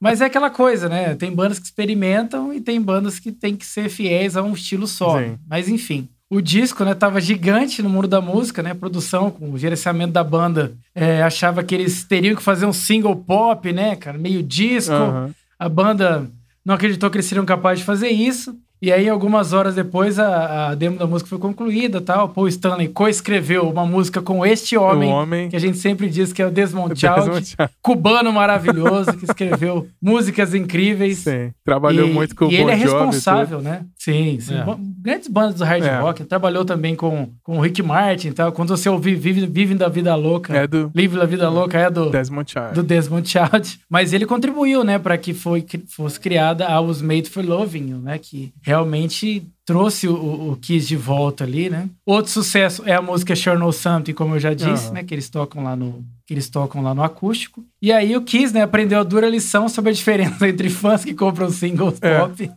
Mas 0.00 0.20
é 0.20 0.26
aquela 0.26 0.48
coisa, 0.48 0.88
né, 0.88 1.16
tem 1.16 1.34
bandas 1.34 1.58
que 1.58 1.64
experimentam 1.64 2.54
e 2.54 2.60
tem 2.60 2.80
bandas 2.80 3.18
que 3.18 3.32
têm 3.32 3.56
que 3.56 3.66
ser 3.66 3.88
fiéis 3.88 4.36
a 4.36 4.42
um 4.42 4.52
estilo 4.52 4.86
só. 4.86 5.18
Sim. 5.18 5.36
Mas 5.44 5.68
enfim, 5.68 6.08
o 6.30 6.42
disco, 6.42 6.84
né, 6.84 6.94
tava 6.94 7.20
gigante 7.20 7.82
no 7.82 7.88
mundo 7.88 8.06
da 8.06 8.20
música, 8.20 8.62
né? 8.62 8.72
A 8.72 8.74
produção, 8.74 9.30
com 9.30 9.50
o 9.50 9.58
gerenciamento 9.58 10.12
da 10.12 10.22
banda, 10.22 10.74
é, 10.94 11.22
achava 11.22 11.64
que 11.64 11.74
eles 11.74 12.04
teriam 12.04 12.36
que 12.36 12.42
fazer 12.42 12.66
um 12.66 12.72
single 12.72 13.16
pop, 13.16 13.72
né, 13.72 13.96
cara? 13.96 14.18
Meio 14.18 14.42
disco. 14.42 14.92
Uhum. 14.92 15.30
A 15.58 15.68
banda 15.68 16.30
não 16.64 16.74
acreditou 16.74 17.10
que 17.10 17.16
eles 17.16 17.26
seriam 17.26 17.46
capazes 17.46 17.80
de 17.80 17.86
fazer 17.86 18.08
isso. 18.08 18.58
E 18.80 18.92
aí, 18.92 19.08
algumas 19.08 19.52
horas 19.52 19.74
depois, 19.74 20.18
a, 20.18 20.68
a 20.68 20.74
demo 20.74 20.96
da 20.96 21.06
música 21.06 21.28
foi 21.28 21.38
concluída 21.38 22.00
tal. 22.00 22.28
Paul 22.28 22.48
Stanley 22.48 22.88
coescreveu 22.88 23.68
uma 23.68 23.84
música 23.84 24.22
com 24.22 24.46
este 24.46 24.76
homem, 24.76 25.10
homem, 25.10 25.48
que 25.48 25.56
a 25.56 25.58
gente 25.58 25.78
sempre 25.78 26.08
diz 26.08 26.32
que 26.32 26.40
é 26.40 26.46
o 26.46 26.50
Desmond 26.50 26.94
Child, 26.98 27.56
cubano 27.82 28.32
maravilhoso, 28.32 29.16
que 29.16 29.24
escreveu 29.28 29.88
músicas 30.00 30.54
incríveis. 30.54 31.18
Sim, 31.18 31.52
trabalhou 31.64 32.08
e, 32.08 32.12
muito 32.12 32.36
com 32.36 32.46
o 32.46 32.52
E 32.52 32.56
ele 32.56 32.70
é 32.70 32.74
responsável, 32.74 33.60
né? 33.60 33.84
Sim, 33.98 34.38
sim. 34.40 34.54
É. 34.54 34.64
Grandes 35.00 35.28
bandas 35.28 35.56
do 35.56 35.64
hard 35.64 35.84
é. 35.84 35.98
rock. 35.98 36.24
Trabalhou 36.24 36.64
também 36.64 36.94
com, 36.94 37.30
com 37.42 37.58
o 37.58 37.60
Rick 37.60 37.82
Martin 37.82 38.32
tal. 38.32 38.52
Quando 38.52 38.68
você 38.68 38.88
ouvir 38.88 39.16
Vive, 39.16 39.46
Vive 39.46 39.74
da 39.74 39.88
Vida 39.88 40.14
Louca, 40.14 40.54
é 40.54 40.66
do, 40.66 40.90
Live 40.94 41.16
da 41.16 41.24
Vida 41.24 41.48
Louca 41.48 41.78
é 41.78 41.90
do 41.90 42.10
Desmond 42.10 42.50
Child. 42.50 42.74
Do 42.74 42.82
Desmond 42.82 43.28
Child. 43.28 43.80
Mas 43.88 44.12
ele 44.12 44.26
contribuiu, 44.26 44.84
né, 44.84 44.98
para 44.98 45.18
que 45.18 45.34
foi, 45.34 45.64
fosse 45.88 46.18
criada 46.20 46.66
a 46.66 46.80
Was 46.80 47.02
Made 47.02 47.28
for 47.28 47.44
Loving 47.44 47.90
You, 47.90 47.98
né? 47.98 48.18
Que 48.18 48.52
realmente 48.68 49.50
trouxe 49.68 50.08
o, 50.08 50.52
o 50.52 50.56
Kiss 50.56 50.88
de 50.88 50.96
volta 50.96 51.44
ali, 51.44 51.68
né? 51.68 51.90
Outro 52.06 52.32
sucesso 52.32 52.82
é 52.86 52.94
a 52.94 53.02
música 53.02 53.36
Sure 53.36 53.58
No 53.58 53.70
Something, 53.70 54.14
como 54.14 54.34
eu 54.34 54.40
já 54.40 54.54
disse, 54.54 54.90
né? 54.90 55.04
Que 55.04 55.14
eles 55.14 55.28
tocam 55.28 55.62
lá 55.62 55.76
no 55.76 56.02
que 56.26 56.34
eles 56.34 56.50
tocam 56.50 56.82
lá 56.82 56.94
no 56.94 57.02
acústico. 57.02 57.64
E 57.80 57.90
aí 57.90 58.14
o 58.14 58.20
Kiss, 58.20 58.52
né, 58.52 58.60
aprendeu 58.60 59.00
a 59.00 59.02
dura 59.02 59.26
lição 59.30 59.66
sobre 59.66 59.92
a 59.92 59.94
diferença 59.94 60.44
entre 60.46 60.68
fãs 60.68 61.02
que 61.02 61.14
compram 61.14 61.48
singles 61.48 61.96
é. 62.02 62.18
pop 62.18 62.50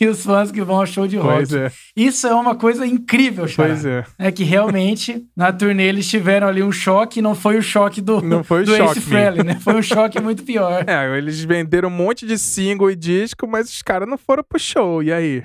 e 0.00 0.06
os 0.06 0.22
fãs 0.22 0.52
que 0.52 0.62
vão 0.62 0.76
ao 0.76 0.86
show 0.86 1.08
de 1.08 1.16
rock. 1.16 1.38
Pois 1.38 1.52
é. 1.52 1.72
Isso 1.96 2.28
é 2.28 2.34
uma 2.34 2.54
coisa 2.54 2.86
incrível, 2.86 3.48
Xará. 3.48 3.68
Pois 3.68 3.84
é. 3.84 4.04
É 4.16 4.30
que 4.30 4.44
realmente 4.44 5.24
na 5.36 5.52
turnê 5.52 5.88
eles 5.88 6.08
tiveram 6.08 6.46
ali 6.46 6.62
um 6.62 6.70
choque, 6.70 7.20
não 7.20 7.34
foi 7.34 7.58
o 7.58 7.62
choque 7.62 8.00
do, 8.00 8.22
não 8.22 8.44
foi 8.44 8.62
o 8.62 8.64
do 8.64 8.76
choque 8.76 8.98
Ace 8.98 9.00
Frehley, 9.00 9.42
né? 9.42 9.58
Foi 9.60 9.74
um 9.74 9.82
choque 9.82 10.20
muito 10.20 10.44
pior. 10.44 10.84
É, 10.90 11.18
eles 11.18 11.42
venderam 11.42 11.88
um 11.88 11.92
monte 11.92 12.24
de 12.26 12.38
single 12.38 12.90
e 12.90 12.96
disco, 12.96 13.46
mas 13.46 13.68
os 13.68 13.82
caras 13.82 14.08
não 14.08 14.16
foram 14.16 14.42
pro 14.42 14.58
show. 14.58 15.02
E 15.02 15.12
aí? 15.12 15.42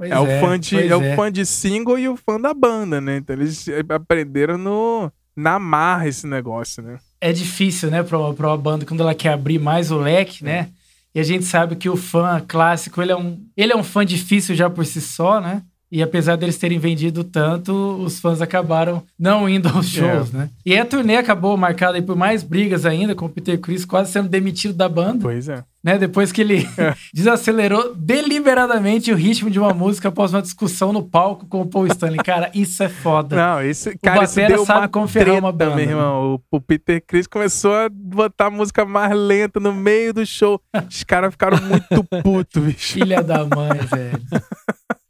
É, 0.00 0.10
é, 0.10 0.18
o 0.18 0.26
fã 0.40 0.58
de, 0.58 0.76
é, 0.76 0.86
é, 0.88 0.96
o 0.96 1.16
fã 1.16 1.32
de 1.32 1.46
single 1.46 1.98
e 1.98 2.08
o 2.08 2.16
fã 2.16 2.40
da 2.40 2.52
banda, 2.52 3.00
né? 3.00 3.16
Então 3.18 3.34
eles 3.34 3.66
aprenderam 3.88 4.58
no, 4.58 5.10
na 5.34 5.58
marra 5.58 6.08
esse 6.08 6.26
negócio, 6.26 6.82
né? 6.82 6.98
É 7.20 7.32
difícil, 7.32 7.90
né, 7.90 8.02
pra, 8.02 8.18
pra 8.34 8.48
uma 8.48 8.58
banda 8.58 8.84
quando 8.84 9.00
ela 9.00 9.14
quer 9.14 9.32
abrir 9.32 9.58
mais 9.58 9.90
o 9.90 9.98
leque, 9.98 10.44
né? 10.44 10.68
E 11.14 11.20
a 11.20 11.22
gente 11.22 11.46
sabe 11.46 11.76
que 11.76 11.88
o 11.88 11.96
fã 11.96 12.42
clássico, 12.46 13.00
ele 13.00 13.10
é 13.10 13.16
um, 13.16 13.40
ele 13.56 13.72
é 13.72 13.76
um 13.76 13.82
fã 13.82 14.04
difícil 14.04 14.54
já 14.54 14.68
por 14.68 14.84
si 14.84 15.00
só, 15.00 15.40
né? 15.40 15.62
E 15.90 16.02
apesar 16.02 16.36
deles 16.36 16.58
terem 16.58 16.78
vendido 16.78 17.22
tanto, 17.22 17.72
os 17.72 18.18
fãs 18.18 18.42
acabaram 18.42 19.02
não 19.18 19.48
indo 19.48 19.68
aos 19.68 19.86
é. 19.86 20.00
shows, 20.00 20.34
é. 20.34 20.36
né? 20.36 20.50
E 20.64 20.76
a 20.76 20.84
turnê 20.84 21.16
acabou 21.16 21.56
marcada 21.56 22.02
por 22.02 22.16
mais 22.16 22.42
brigas 22.42 22.84
ainda, 22.84 23.14
com 23.14 23.26
o 23.26 23.28
Peter 23.30 23.58
Chris 23.58 23.84
quase 23.84 24.12
sendo 24.12 24.28
demitido 24.28 24.74
da 24.74 24.88
banda. 24.88 25.20
Pois 25.22 25.48
é. 25.48 25.64
Né? 25.86 25.98
Depois 25.98 26.32
que 26.32 26.40
ele 26.40 26.68
é. 26.76 26.96
desacelerou 27.14 27.94
deliberadamente 27.94 29.12
o 29.12 29.14
ritmo 29.14 29.48
de 29.48 29.60
uma 29.60 29.72
música 29.72 30.08
após 30.08 30.34
uma 30.34 30.42
discussão 30.42 30.92
no 30.92 31.00
palco 31.00 31.46
com 31.46 31.60
o 31.60 31.66
Paul 31.66 31.86
Stanley. 31.86 32.18
Cara, 32.24 32.50
isso 32.52 32.82
é 32.82 32.88
foda. 32.88 33.36
Não, 33.36 33.62
isso, 33.62 33.92
cara, 34.02 34.22
o 34.22 34.24
isso 34.24 34.34
deu 34.34 34.66
sabe 34.66 34.88
como 34.88 35.06
ferrar 35.06 35.38
uma 35.38 35.52
banda. 35.52 35.76
Meu 35.76 35.84
irmão. 35.84 36.32
Né? 36.32 36.38
O, 36.50 36.56
o, 36.56 36.60
Peter 36.60 37.00
Chris 37.06 37.28
começou 37.28 37.72
a 37.72 37.88
botar 37.88 38.50
música 38.50 38.84
mais 38.84 39.16
lenta 39.16 39.60
no 39.60 39.72
meio 39.72 40.12
do 40.12 40.26
show. 40.26 40.60
Os 40.90 41.04
caras 41.04 41.30
ficaram 41.30 41.58
muito 41.62 42.02
putos, 42.20 42.64
bicho. 42.64 42.94
Filha 42.94 43.22
da 43.22 43.44
mãe, 43.44 43.78
velho. 43.88 44.20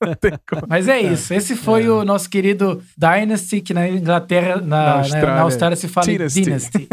Mas 0.68 0.88
é 0.88 1.00
isso. 1.00 1.32
Esse 1.32 1.56
foi 1.56 1.86
é. 1.86 1.90
o 1.90 2.04
nosso 2.04 2.28
querido 2.28 2.82
Dynasty, 2.98 3.62
que 3.62 3.72
na 3.72 3.88
Inglaterra, 3.88 4.56
na, 4.56 4.66
na, 4.66 4.92
Austrália, 4.98 5.34
na 5.34 5.40
Austrália 5.40 5.76
se 5.76 5.88
fala 5.88 6.06
Dynasty. 6.06 6.42
Dynasty. 6.42 6.88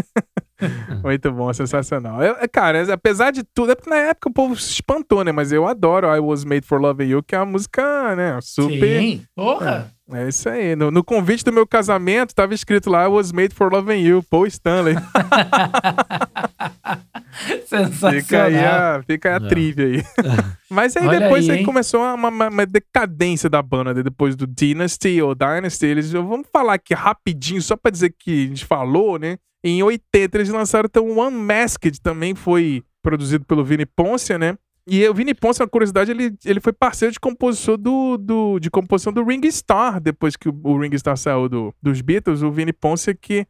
Muito 1.03 1.31
bom, 1.31 1.51
sensacional. 1.53 2.21
Eu, 2.21 2.35
cara, 2.51 2.93
apesar 2.93 3.31
de 3.31 3.43
tudo, 3.43 3.71
é 3.71 3.75
porque 3.75 3.89
na 3.89 3.97
época 3.97 4.29
o 4.29 4.33
povo 4.33 4.55
se 4.55 4.71
espantou, 4.71 5.23
né? 5.23 5.31
Mas 5.31 5.51
eu 5.51 5.67
adoro 5.67 6.07
I 6.07 6.19
Was 6.19 6.43
Made 6.43 6.65
for 6.65 6.79
Loving 6.79 7.07
You, 7.07 7.23
que 7.23 7.35
é 7.35 7.39
uma 7.39 7.45
música, 7.45 8.15
né? 8.15 8.39
Super. 8.41 8.99
Sim, 8.99 9.23
porra! 9.35 9.91
É, 10.11 10.23
é 10.23 10.29
isso 10.29 10.49
aí. 10.49 10.75
No, 10.75 10.91
no, 10.91 11.03
convite 11.03 11.43
do 11.43 11.53
meu 11.53 11.65
casamento, 11.65 12.35
tava 12.35 12.53
escrito 12.53 12.89
lá 12.89 13.05
I 13.05 13.07
Was 13.07 13.31
Made 13.31 13.53
for 13.53 13.71
Loving 13.71 14.01
You, 14.01 14.23
Paul 14.29 14.47
Stanley. 14.47 14.95
Sensacional. 17.65 18.21
Fica 18.21 18.43
aí 18.43 18.57
a, 18.57 19.03
fica 19.05 19.29
aí 19.29 19.35
a 19.35 19.39
trivia 19.39 19.85
aí. 19.85 20.03
Mas 20.69 20.95
aí 20.95 21.07
Olha 21.07 21.19
depois 21.19 21.49
aí, 21.49 21.59
aí 21.59 21.65
começou 21.65 22.01
uma, 22.01 22.29
uma, 22.29 22.47
uma, 22.49 22.65
decadência 22.65 23.49
da 23.49 23.61
banda, 23.61 23.93
né? 23.93 24.03
depois 24.03 24.35
do 24.35 24.45
Dynasty 24.45 25.21
ou 25.21 25.33
Dynasty. 25.33 25.85
Eles, 25.85 26.11
vamos 26.11 26.47
falar 26.51 26.73
aqui 26.75 26.93
rapidinho, 26.93 27.61
só 27.61 27.75
pra 27.75 27.91
dizer 27.91 28.13
que 28.17 28.45
a 28.45 28.47
gente 28.47 28.65
falou, 28.65 29.17
né? 29.17 29.37
Em 29.63 29.81
80 29.81 30.37
eles 30.37 30.49
lançaram 30.49 30.87
então 30.87 31.17
One 31.17 31.35
Masked, 31.35 32.01
também 32.01 32.35
foi 32.35 32.83
produzido 33.01 33.45
pelo 33.45 33.63
Vini 33.63 33.85
Poncia, 33.85 34.37
né? 34.37 34.57
E 34.85 35.07
o 35.07 35.13
Vini 35.13 35.33
Ponce, 35.33 35.61
uma 35.61 35.67
curiosidade, 35.67 36.11
ele, 36.11 36.35
ele 36.43 36.59
foi 36.59 36.73
parceiro 36.73 37.13
de 37.13 37.19
composição 37.19 37.77
do, 37.77 38.17
do, 38.17 38.59
de 38.59 38.69
composição 38.69 39.13
do 39.13 39.23
Ring 39.23 39.49
Star, 39.49 40.01
depois 40.01 40.35
que 40.35 40.49
o, 40.49 40.59
o 40.61 40.77
Ring 40.77 40.97
Star 40.97 41.15
saiu 41.15 41.47
do, 41.47 41.73
dos 41.81 42.01
Beatles, 42.01 42.41
o 42.41 42.51
Vini 42.51 42.73
Ponce 42.73 43.15
que 43.15 43.47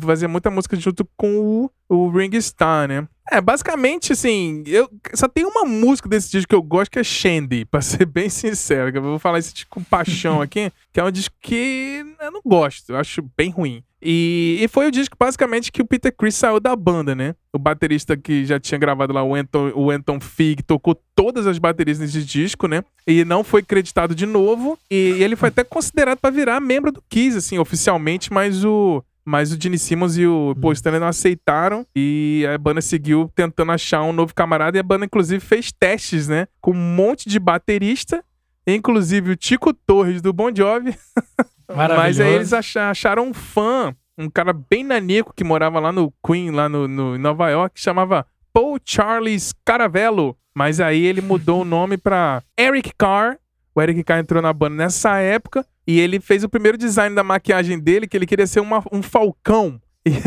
fazia 0.00 0.28
muita 0.28 0.50
música 0.50 0.76
junto 0.76 1.04
com 1.16 1.36
o, 1.36 1.70
o 1.88 2.10
Ring 2.10 2.40
Star, 2.40 2.86
né? 2.86 3.08
É, 3.30 3.40
basicamente, 3.40 4.12
assim, 4.12 4.62
eu 4.66 4.88
só 5.14 5.26
tem 5.26 5.44
uma 5.44 5.64
música 5.64 6.08
desse 6.08 6.30
disco 6.30 6.48
que 6.48 6.54
eu 6.54 6.62
gosto 6.62 6.92
que 6.92 7.00
é 7.00 7.04
Shandy, 7.04 7.64
pra 7.64 7.80
ser 7.82 8.06
bem 8.06 8.28
sincero. 8.28 8.96
Eu 8.96 9.02
vou 9.02 9.18
falar 9.18 9.40
isso 9.40 9.52
com 9.68 9.82
paixão 9.82 10.40
aqui, 10.42 10.72
que 10.92 11.00
é 11.00 11.04
um 11.04 11.10
disco 11.10 11.34
que 11.40 12.04
eu 12.20 12.30
não 12.30 12.40
gosto, 12.44 12.90
eu 12.90 12.96
acho 12.96 13.20
bem 13.36 13.50
ruim. 13.50 13.82
E, 14.00 14.58
e 14.60 14.68
foi 14.68 14.86
o 14.86 14.90
disco, 14.90 15.16
basicamente, 15.18 15.72
que 15.72 15.82
o 15.82 15.86
Peter 15.86 16.14
Chris 16.16 16.34
saiu 16.34 16.60
da 16.60 16.74
banda, 16.76 17.14
né? 17.14 17.34
O 17.52 17.58
baterista 17.58 18.16
que 18.16 18.44
já 18.44 18.60
tinha 18.60 18.78
gravado 18.78 19.12
lá, 19.12 19.22
o 19.24 19.34
Anton, 19.34 19.72
o 19.74 19.90
Anton 19.90 20.20
Fig, 20.20 20.62
tocou 20.62 20.96
todas 21.14 21.46
as 21.46 21.58
baterias 21.58 21.98
nesse 21.98 22.22
disco, 22.22 22.68
né? 22.68 22.84
E 23.06 23.24
não 23.24 23.42
foi 23.42 23.62
creditado 23.62 24.14
de 24.14 24.26
novo. 24.26 24.78
E, 24.90 25.14
e 25.18 25.24
ele 25.24 25.34
foi 25.34 25.48
até 25.48 25.64
considerado 25.64 26.18
para 26.18 26.30
virar 26.30 26.60
membro 26.60 26.92
do 26.92 27.02
Kiss, 27.08 27.36
assim, 27.36 27.58
oficialmente, 27.58 28.32
mas 28.32 28.64
o, 28.64 29.02
mas 29.28 29.52
o 29.52 29.60
Gene 29.60 29.76
Simmons 29.76 30.16
e 30.16 30.26
o 30.26 30.54
Paul 30.60 30.72
Stanley 30.72 31.00
não 31.00 31.08
aceitaram 31.08 31.84
e 31.94 32.46
a 32.52 32.56
banda 32.56 32.80
seguiu 32.80 33.30
tentando 33.34 33.72
achar 33.72 34.02
um 34.02 34.12
novo 34.12 34.34
camarada 34.34 34.78
e 34.78 34.80
a 34.80 34.82
banda 34.82 35.04
inclusive 35.04 35.44
fez 35.44 35.70
testes, 35.70 36.28
né, 36.28 36.48
com 36.62 36.70
um 36.70 36.74
monte 36.74 37.28
de 37.28 37.38
baterista, 37.38 38.24
inclusive 38.66 39.32
o 39.32 39.36
Tico 39.36 39.74
Torres 39.74 40.22
do 40.22 40.32
Bon 40.32 40.50
Jovi. 40.54 40.96
Mas 41.74 42.20
aí 42.20 42.34
eles 42.34 42.52
acharam 42.52 43.28
um 43.28 43.34
fã, 43.34 43.94
um 44.16 44.28
cara 44.30 44.52
bem 44.52 44.82
nanico 44.82 45.32
que 45.34 45.44
morava 45.44 45.78
lá 45.78 45.92
no 45.92 46.12
Queen, 46.26 46.50
lá 46.50 46.68
no, 46.68 46.88
no 46.88 47.18
Nova 47.18 47.50
York, 47.50 47.74
que 47.74 47.80
chamava 47.80 48.26
Paul 48.52 48.78
Charles 48.84 49.54
Caravello. 49.64 50.36
Mas 50.54 50.80
aí 50.80 51.04
ele 51.04 51.20
mudou 51.20 51.62
o 51.62 51.64
nome 51.66 51.96
para 51.96 52.42
Eric 52.58 52.92
Carr. 52.96 53.38
O 53.74 53.82
Eric 53.82 54.02
Carr 54.02 54.18
entrou 54.18 54.42
na 54.42 54.52
banda 54.52 54.74
nessa 54.76 55.18
época 55.18 55.64
e 55.86 56.00
ele 56.00 56.20
fez 56.20 56.42
o 56.42 56.48
primeiro 56.48 56.76
design 56.76 57.14
da 57.14 57.22
maquiagem 57.22 57.78
dele, 57.78 58.08
que 58.08 58.16
ele 58.16 58.26
queria 58.26 58.46
ser 58.46 58.60
uma, 58.60 58.82
um 58.90 59.02
falcão. 59.02 59.80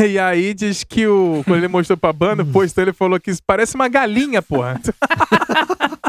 E, 0.08 0.18
aí 0.18 0.54
diz 0.54 0.84
que 0.84 1.06
o. 1.06 1.42
Quando 1.44 1.58
ele 1.58 1.68
mostrou 1.68 1.96
pra 1.96 2.12
banda, 2.12 2.44
pô, 2.44 2.62
então 2.64 2.84
ele 2.84 2.92
falou 2.92 3.18
que 3.18 3.30
isso 3.30 3.42
parece 3.44 3.74
uma 3.74 3.88
galinha, 3.88 4.40
porra. 4.40 4.80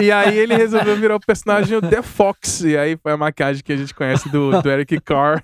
e 0.00 0.10
aí 0.10 0.38
ele 0.38 0.54
resolveu 0.54 0.96
virar 0.96 1.16
o 1.16 1.20
personagem 1.20 1.76
o 1.76 1.80
The 1.80 2.02
Fox. 2.02 2.62
E 2.62 2.76
aí 2.76 2.96
foi 2.96 3.12
a 3.12 3.16
maquiagem 3.16 3.62
que 3.62 3.72
a 3.72 3.76
gente 3.76 3.94
conhece 3.94 4.28
do, 4.28 4.60
do 4.62 4.70
Eric 4.70 5.00
Carr, 5.00 5.42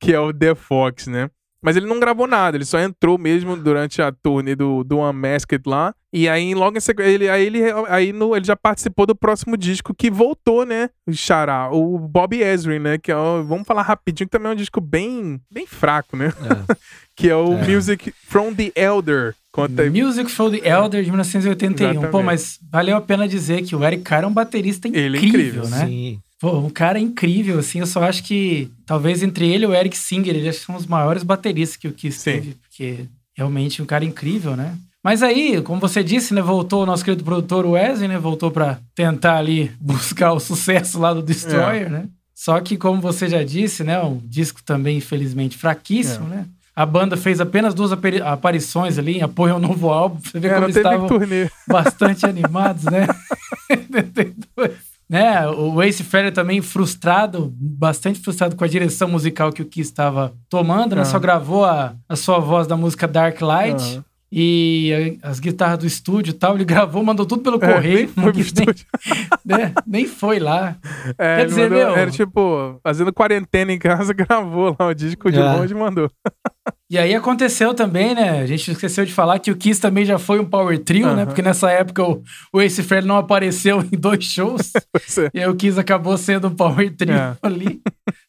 que 0.00 0.12
é 0.12 0.18
o 0.18 0.32
The 0.32 0.54
Fox, 0.54 1.06
né? 1.06 1.28
Mas 1.62 1.76
ele 1.76 1.86
não 1.86 2.00
gravou 2.00 2.26
nada, 2.26 2.56
ele 2.56 2.64
só 2.64 2.80
entrou 2.80 3.16
mesmo 3.16 3.56
durante 3.56 4.02
a 4.02 4.10
turnê 4.10 4.56
do, 4.56 4.82
do 4.82 4.98
Unmasked 4.98 5.62
lá. 5.64 5.94
E 6.12 6.28
aí, 6.28 6.54
logo 6.54 6.76
em 6.76 6.80
sequência, 6.80 7.10
ele, 7.10 7.28
aí, 7.28 7.46
ele, 7.46 7.60
aí 7.88 8.12
no, 8.12 8.36
ele 8.36 8.44
já 8.44 8.56
participou 8.56 9.06
do 9.06 9.14
próximo 9.14 9.56
disco 9.56 9.94
que 9.94 10.10
voltou, 10.10 10.66
né? 10.66 10.90
O 11.06 11.12
Xará, 11.12 11.70
o 11.72 11.98
Bob 11.98 12.36
Ezrin, 12.36 12.80
né? 12.80 12.98
Que 12.98 13.12
é 13.12 13.16
o, 13.16 13.44
vamos 13.44 13.66
falar 13.66 13.82
rapidinho, 13.82 14.26
que 14.26 14.32
também 14.32 14.50
é 14.50 14.54
um 14.54 14.56
disco 14.56 14.80
bem, 14.80 15.40
bem 15.50 15.66
fraco, 15.66 16.16
né? 16.16 16.32
É. 16.70 16.76
que 17.16 17.30
é 17.30 17.36
o 17.36 17.54
é. 17.54 17.68
Music 17.68 18.12
from 18.26 18.52
the 18.52 18.72
Elder. 18.74 19.34
Conta. 19.52 19.88
Music 19.88 20.30
from 20.30 20.50
the 20.50 20.68
Elder 20.68 21.04
de 21.04 21.10
1981. 21.10 21.90
Exatamente. 21.90 22.10
Pô, 22.10 22.22
mas 22.22 22.58
valeu 22.70 22.96
a 22.96 23.00
pena 23.00 23.28
dizer 23.28 23.62
que 23.62 23.76
o 23.76 23.84
Eric 23.84 24.02
Carr 24.02 24.24
é 24.24 24.26
um 24.26 24.32
baterista 24.32 24.88
incrível, 24.88 25.06
ele 25.06 25.18
é 25.18 25.28
incrível 25.28 25.68
né? 25.68 25.86
Sim. 25.86 26.20
Pô, 26.42 26.58
um 26.58 26.70
cara 26.70 26.98
incrível, 26.98 27.60
assim. 27.60 27.78
Eu 27.78 27.86
só 27.86 28.02
acho 28.02 28.24
que 28.24 28.68
talvez 28.84 29.22
entre 29.22 29.48
ele 29.48 29.64
e 29.64 29.68
o 29.68 29.72
Eric 29.72 29.96
Singer, 29.96 30.34
eles 30.34 30.56
são 30.56 30.74
os 30.74 30.86
maiores 30.86 31.22
bateristas 31.22 31.76
que 31.76 31.86
o 31.86 31.92
Kiss 31.92 32.24
teve, 32.24 32.56
porque 32.56 33.04
realmente 33.32 33.80
um 33.80 33.86
cara 33.86 34.04
incrível, 34.04 34.56
né? 34.56 34.76
Mas 35.04 35.22
aí, 35.22 35.62
como 35.62 35.80
você 35.80 36.02
disse, 36.02 36.34
né, 36.34 36.42
voltou 36.42 36.82
o 36.82 36.86
nosso 36.86 37.04
querido 37.04 37.22
produtor 37.22 37.64
Wesley, 37.64 38.08
né, 38.08 38.18
voltou 38.18 38.50
para 38.50 38.80
tentar 38.92 39.36
ali 39.36 39.70
buscar 39.80 40.32
o 40.32 40.40
sucesso 40.40 40.98
lá 40.98 41.14
do 41.14 41.22
Destroyer, 41.22 41.86
é. 41.86 41.88
né? 41.88 42.08
Só 42.34 42.58
que, 42.58 42.76
como 42.76 43.00
você 43.00 43.28
já 43.28 43.44
disse, 43.44 43.84
né, 43.84 44.02
um 44.02 44.20
disco 44.24 44.64
também, 44.64 44.98
infelizmente, 44.98 45.56
fraquíssimo, 45.56 46.26
é. 46.26 46.36
né? 46.38 46.46
A 46.74 46.84
banda 46.84 47.16
fez 47.16 47.40
apenas 47.40 47.72
duas 47.72 47.92
aparições 47.92 48.98
ali 48.98 49.18
em 49.18 49.22
apoio 49.22 49.54
ao 49.54 49.60
novo 49.60 49.90
álbum. 49.90 50.18
Você 50.18 50.40
vê 50.40 50.48
é, 50.48 50.54
como 50.54 50.64
eles 50.64 50.76
estavam 50.76 51.08
bastante 51.68 52.26
animados, 52.26 52.82
né? 52.84 53.06
né? 55.08 55.46
O 55.48 55.82
Ace 55.82 56.02
Frehley 56.02 56.32
também 56.32 56.62
frustrado, 56.62 57.52
bastante 57.56 58.18
frustrado 58.20 58.56
com 58.56 58.64
a 58.64 58.68
direção 58.68 59.08
musical 59.08 59.52
que 59.52 59.62
o 59.62 59.66
Kiss 59.66 59.90
estava 59.90 60.32
tomando, 60.48 60.96
né? 60.96 61.04
Só 61.04 61.18
gravou 61.18 61.64
a, 61.64 61.94
a 62.08 62.16
sua 62.16 62.38
voz 62.38 62.66
da 62.66 62.76
música 62.76 63.06
Dark 63.06 63.40
Light. 63.40 63.82
Uhum. 63.96 64.04
E 64.34 65.18
as 65.22 65.38
guitarras 65.38 65.78
do 65.78 65.86
estúdio 65.86 66.30
e 66.30 66.34
tal, 66.34 66.54
ele 66.54 66.64
gravou, 66.64 67.04
mandou 67.04 67.26
tudo 67.26 67.42
pelo 67.42 67.62
é, 67.62 67.74
correio. 67.74 68.10
Nem 68.16 68.42
foi, 68.42 68.74
nem, 69.44 69.58
né? 69.58 69.74
nem 69.86 70.06
foi 70.06 70.38
lá. 70.38 70.76
É, 71.18 71.36
Quer 71.36 71.46
dizer, 71.46 71.70
mandou, 71.70 71.78
meu... 71.78 71.96
Era 71.96 72.10
tipo, 72.10 72.80
fazendo 72.82 73.12
quarentena 73.12 73.70
em 73.70 73.78
casa, 73.78 74.14
gravou 74.14 74.74
lá 74.78 74.86
o 74.86 74.94
disco 74.94 75.30
de 75.30 75.38
é. 75.38 75.42
longe 75.42 75.74
e 75.74 75.76
mandou. 75.76 76.10
E 76.88 76.98
aí 76.98 77.14
aconteceu 77.14 77.72
também, 77.72 78.14
né? 78.14 78.40
A 78.40 78.46
gente 78.46 78.70
esqueceu 78.70 79.04
de 79.06 79.12
falar 79.12 79.38
que 79.38 79.50
o 79.50 79.56
Kiss 79.56 79.80
também 79.80 80.04
já 80.04 80.18
foi 80.18 80.38
um 80.38 80.44
power 80.44 80.78
trio, 80.78 81.08
uhum. 81.08 81.16
né? 81.16 81.24
Porque 81.24 81.40
nessa 81.40 81.70
época 81.70 82.04
o, 82.04 82.22
o 82.52 82.60
Ace 82.60 82.82
Frehley 82.82 83.08
não 83.08 83.16
apareceu 83.16 83.80
em 83.90 83.98
dois 83.98 84.24
shows. 84.24 84.72
é. 84.74 85.30
E 85.32 85.40
aí 85.40 85.48
o 85.48 85.56
Kiss 85.56 85.80
acabou 85.80 86.16
sendo 86.18 86.48
um 86.48 86.54
power 86.54 86.94
trio 86.94 87.14
é. 87.14 87.36
ali, 87.42 87.80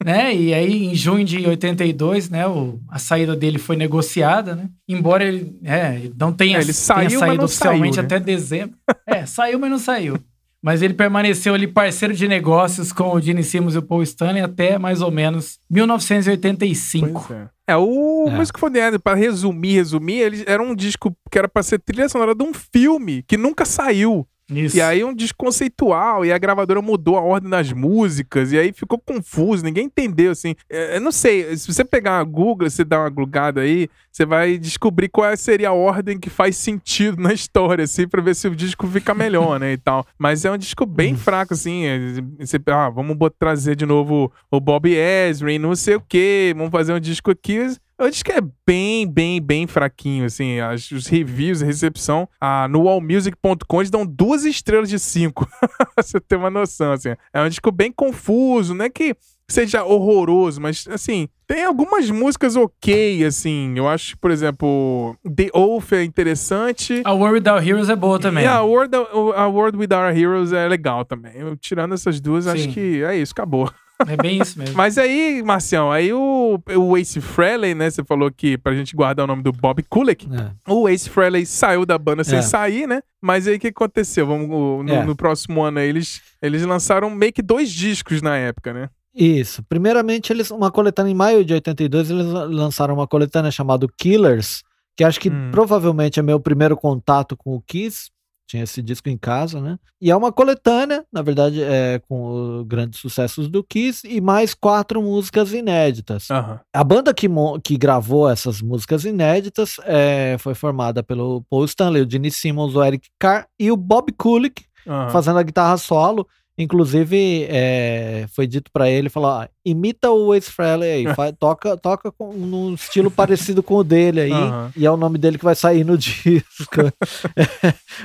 né? 0.04 0.34
E 0.34 0.54
aí 0.54 0.86
em 0.86 0.96
junho 0.96 1.26
de 1.26 1.46
82, 1.46 2.30
né? 2.30 2.48
O, 2.48 2.80
a 2.90 3.00
saída 3.00 3.36
dele 3.36 3.60
foi 3.60 3.76
negociada, 3.76 4.56
né? 4.56 4.70
Embora 4.88 5.26
ele, 5.26 5.56
é, 5.64 6.10
não 6.18 6.32
tenha, 6.32 6.58
é, 6.58 6.62
ele 6.62 6.74
saiu, 6.74 7.08
tenha 7.10 7.20
saído 7.20 7.44
oficialmente 7.44 7.96
saiu, 7.96 8.08
né? 8.08 8.16
até 8.16 8.20
dezembro. 8.24 8.78
é, 9.06 9.26
saiu, 9.26 9.60
mas 9.60 9.70
não 9.70 9.80
saiu. 9.80 10.18
Mas 10.64 10.82
ele 10.82 10.94
permaneceu 10.94 11.54
ali 11.54 11.68
parceiro 11.68 12.14
de 12.14 12.26
negócios 12.26 12.94
com 12.94 13.14
o 13.14 13.20
Gene 13.20 13.44
Simmons 13.44 13.76
e 13.76 13.80
o 13.80 13.82
Paul 13.82 14.02
Stanley 14.02 14.42
até 14.42 14.80
mais 14.80 15.02
ou 15.02 15.12
menos 15.12 15.60
1985. 15.70 17.26
Pois 17.28 17.38
é. 17.38 17.50
É, 17.68 17.76
o 17.76 18.26
é. 18.28 18.32
Músico 18.32 18.60
Fondeado, 18.60 19.00
para 19.00 19.18
resumir, 19.18 19.74
resumir, 19.76 20.20
ele 20.20 20.44
era 20.48 20.64
um 20.64 20.74
disco 20.74 21.16
que 21.30 21.38
era 21.38 21.50
para 21.50 21.64
ser 21.64 21.80
trilha 21.80 22.08
sonora 22.08 22.34
de 22.34 22.44
um 22.44 22.54
filme 22.54 23.24
que 23.24 23.36
nunca 23.36 23.66
saiu. 23.66 24.26
Isso. 24.52 24.76
E 24.78 24.82
aí 24.82 25.04
um 25.04 25.14
disco 25.14 25.38
conceitual, 25.38 26.26
e 26.26 26.32
a 26.32 26.38
gravadora 26.38 26.82
mudou 26.82 27.18
a 27.18 27.22
ordem 27.22 27.50
das 27.50 27.72
músicas, 27.72 28.52
e 28.52 28.60
aí 28.60 28.74
ficou 28.74 29.00
confuso, 29.00 29.64
ninguém 29.64 29.86
entendeu, 29.86 30.32
assim. 30.32 30.56
É, 30.70 30.98
eu 30.98 31.02
não 31.02 31.12
sei, 31.12 31.56
se 31.56 31.72
você 31.72 31.86
pegar 31.86 32.20
a 32.20 32.24
Google, 32.24 32.70
você 32.70 32.84
dá 32.84 33.00
uma 33.00 33.10
glugada 33.10 33.62
aí, 33.62 33.90
você 34.12 34.26
vai 34.26 34.58
descobrir 34.58 35.10
qual 35.10 35.36
seria 35.38 35.70
a 35.70 35.74
ordem 35.74 36.20
que 36.20 36.30
faz 36.30 36.58
sentido 36.58 37.22
na 37.22 37.34
história, 37.34 37.84
assim, 37.84 38.08
pra 38.08 38.22
ver 38.22 38.36
se 38.36 38.48
o 38.48 38.56
disco 38.56 38.88
fica 38.88 39.14
melhor, 39.14 39.60
né, 39.60 39.74
e 39.74 39.78
tal. 39.78 40.06
Mas 40.18 40.44
é 40.46 40.52
um 40.52 40.58
disco 40.58 40.86
bem 40.86 41.14
uhum. 41.14 41.20
fraco, 41.20 41.54
assim, 41.54 41.86
é, 41.86 42.00
você, 42.40 42.60
ah, 42.68 42.90
vamos 42.90 43.18
trazer 43.40 43.76
de 43.76 43.86
novo 43.86 44.32
o 44.52 44.60
Bob 44.60 44.94
Ezrin, 44.94 45.58
não 45.58 45.76
sei 45.76 45.96
o 45.96 46.02
que, 46.02 46.54
vamos 46.56 46.72
fazer 46.72 46.94
um 46.94 47.00
disco 47.00 47.32
aqui, 47.32 47.68
eu 47.98 48.06
acho 48.08 48.24
que 48.24 48.32
é 48.32 48.42
bem, 48.66 49.08
bem, 49.08 49.42
bem 49.42 49.68
fraquinho, 49.68 50.26
assim. 50.26 50.60
As, 50.60 50.90
os 50.92 51.08
reviews, 51.08 51.62
a 51.62 51.66
recepção 51.66 52.28
ah, 52.40 52.68
no 52.68 52.88
allmusic.com 52.88 53.82
eles 53.82 53.90
dão 53.90 54.06
duas 54.06 54.46
estrelas 54.46 54.90
de 54.90 55.00
cinco. 55.00 55.48
você 55.96 56.20
ter 56.20 56.36
uma 56.36 56.50
noção, 56.50 56.92
assim. 56.92 57.10
É 57.32 57.42
um 57.42 57.50
disco 57.50 57.72
bem 57.72 57.92
confuso, 57.92 58.74
não 58.74 58.86
é 58.86 58.90
que 58.90 59.16
seja 59.48 59.84
horroroso, 59.84 60.60
mas, 60.60 60.88
assim, 60.90 61.28
tem 61.46 61.64
algumas 61.64 62.10
músicas 62.10 62.56
ok, 62.56 63.24
assim. 63.24 63.74
Eu 63.76 63.88
acho, 63.88 64.18
por 64.18 64.32
exemplo, 64.32 65.16
The 65.24 65.50
Oath 65.54 65.92
é 65.94 66.04
interessante. 66.04 67.02
A 67.06 67.14
World 67.14 67.36
Without 67.36 67.70
Heroes 67.70 67.90
é 67.90 67.96
boa 67.96 68.20
também. 68.20 68.46
E 68.46 68.48
a 68.48 68.62
World, 68.62 68.96
a 69.36 69.48
World 69.48 69.78
Without 69.78 70.20
Heroes 70.20 70.52
é 70.52 70.68
legal 70.68 71.06
também. 71.06 71.34
Eu, 71.36 71.56
tirando 71.56 71.94
essas 71.94 72.20
duas, 72.20 72.46
Sim. 72.46 72.52
acho 72.52 72.70
que 72.70 73.04
é 73.04 73.16
isso, 73.16 73.34
acabou. 73.34 73.70
É 74.08 74.18
bem 74.18 74.42
isso 74.42 74.58
mesmo. 74.58 74.76
Mas 74.76 74.98
aí, 74.98 75.42
Marcião, 75.44 75.92
aí 75.92 76.12
o, 76.12 76.60
o 76.78 76.98
Ace 76.98 77.22
Frehley, 77.22 77.74
né? 77.74 77.90
Você 77.90 78.04
falou 78.04 78.32
que 78.32 78.58
pra 78.58 78.74
gente 78.74 78.96
guardar 78.96 79.24
o 79.24 79.28
nome 79.28 79.44
do 79.44 79.52
Bob 79.52 79.82
Kulick. 79.84 80.28
É. 80.34 80.72
O 80.72 80.90
Ace 80.90 81.10
Frehley 81.10 81.46
saiu 81.46 81.86
da 81.86 81.98
banda 81.98 82.24
sem 82.24 82.40
é. 82.40 82.42
sair, 82.42 82.88
né? 82.88 83.02
Mas 83.22 83.48
aí 83.48 83.56
o 83.56 83.60
que 83.60 83.68
aconteceu? 83.68 84.28
Vamos, 84.28 84.50
no, 84.50 84.94
é. 84.94 85.06
no 85.06 85.16
próximo 85.16 85.64
ano 85.64 85.80
aí, 85.80 85.88
eles, 85.88 86.22
eles 86.42 86.64
lançaram 86.64 87.10
meio 87.10 87.32
que 87.32 87.42
dois 87.42 87.72
discos 87.72 88.22
na 88.22 88.36
época, 88.36 88.74
né? 88.74 88.90
Isso. 89.16 89.64
Primeiramente, 89.64 90.34
eles 90.34 90.50
uma 90.50 90.72
coletânea 90.72 91.12
em 91.12 91.16
maio 91.16 91.46
de 91.46 91.54
82, 91.54 92.10
eles 92.10 92.26
lançaram 92.26 92.96
uma 92.96 93.08
coletânea 93.08 93.52
chamada 93.52 93.88
Killers, 93.98 94.64
que 94.98 95.04
acho 95.04 95.20
que 95.20 95.30
hum. 95.30 95.52
provavelmente 95.52 96.20
é 96.20 96.24
meu 96.24 96.40
primeiro 96.40 96.76
contato 96.76 97.38
com 97.38 97.56
o 97.56 97.62
Kiss, 97.62 98.10
tinha 98.48 98.64
esse 98.64 98.82
disco 98.82 99.10
em 99.10 99.18
casa, 99.18 99.60
né? 99.60 99.78
E 100.02 100.12
é 100.12 100.16
uma 100.16 100.32
coletânea, 100.32 101.06
na 101.12 101.22
verdade, 101.22 101.62
é 101.62 102.00
com 102.08 102.64
grandes 102.68 103.00
sucessos 103.00 103.50
do 103.50 103.64
Kiss 103.64 104.08
e 104.08 104.20
mais 104.22 104.54
quatro 104.54 105.02
músicas 105.02 105.54
inéditas. 105.54 106.30
Uhum. 106.30 106.60
A 106.74 106.84
banda 106.84 107.14
que, 107.14 107.28
que 107.64 107.78
gravou 107.78 108.30
essas 108.30 108.62
músicas 108.62 109.06
inéditas 109.06 109.78
é, 109.84 110.36
foi 110.40 110.54
formada 110.54 111.02
pelo 111.02 111.44
Paul 111.50 111.66
Stanley, 111.66 112.04
o 112.04 112.10
Gene 112.10 112.32
Simmons, 112.32 112.76
o 112.76 112.84
Eric 112.84 113.10
Carr 113.20 113.48
e 113.60 113.72
o 113.72 113.78
Bob 113.78 114.12
Kulick 114.12 114.66
uhum. 114.86 115.10
fazendo 115.10 115.40
a 115.40 115.44
guitarra 115.44 115.78
solo. 115.78 116.28
Inclusive, 116.58 117.48
é, 117.50 118.28
foi 118.30 118.46
dito 118.46 118.70
para 118.72 118.88
ele, 118.90 119.10
falou, 119.10 119.32
ah, 119.32 119.50
imita 119.66 120.12
o 120.12 120.34
Ace 120.34 120.52
Frehley 120.52 120.90
aí, 121.08 121.16
faz, 121.16 121.34
toca, 121.40 121.78
toca 121.78 122.12
com, 122.12 122.34
num 122.34 122.74
estilo 122.74 123.10
parecido 123.10 123.64
com 123.64 123.76
o 123.76 123.84
dele 123.84 124.22
aí, 124.22 124.32
Aham. 124.32 124.72
e 124.76 124.86
é 124.86 124.92
o 124.92 124.98
nome 124.98 125.18
dele 125.18 125.38
que 125.38 125.44
vai 125.46 125.56
sair 125.56 125.84
no 125.84 125.98
disco. 126.00 126.82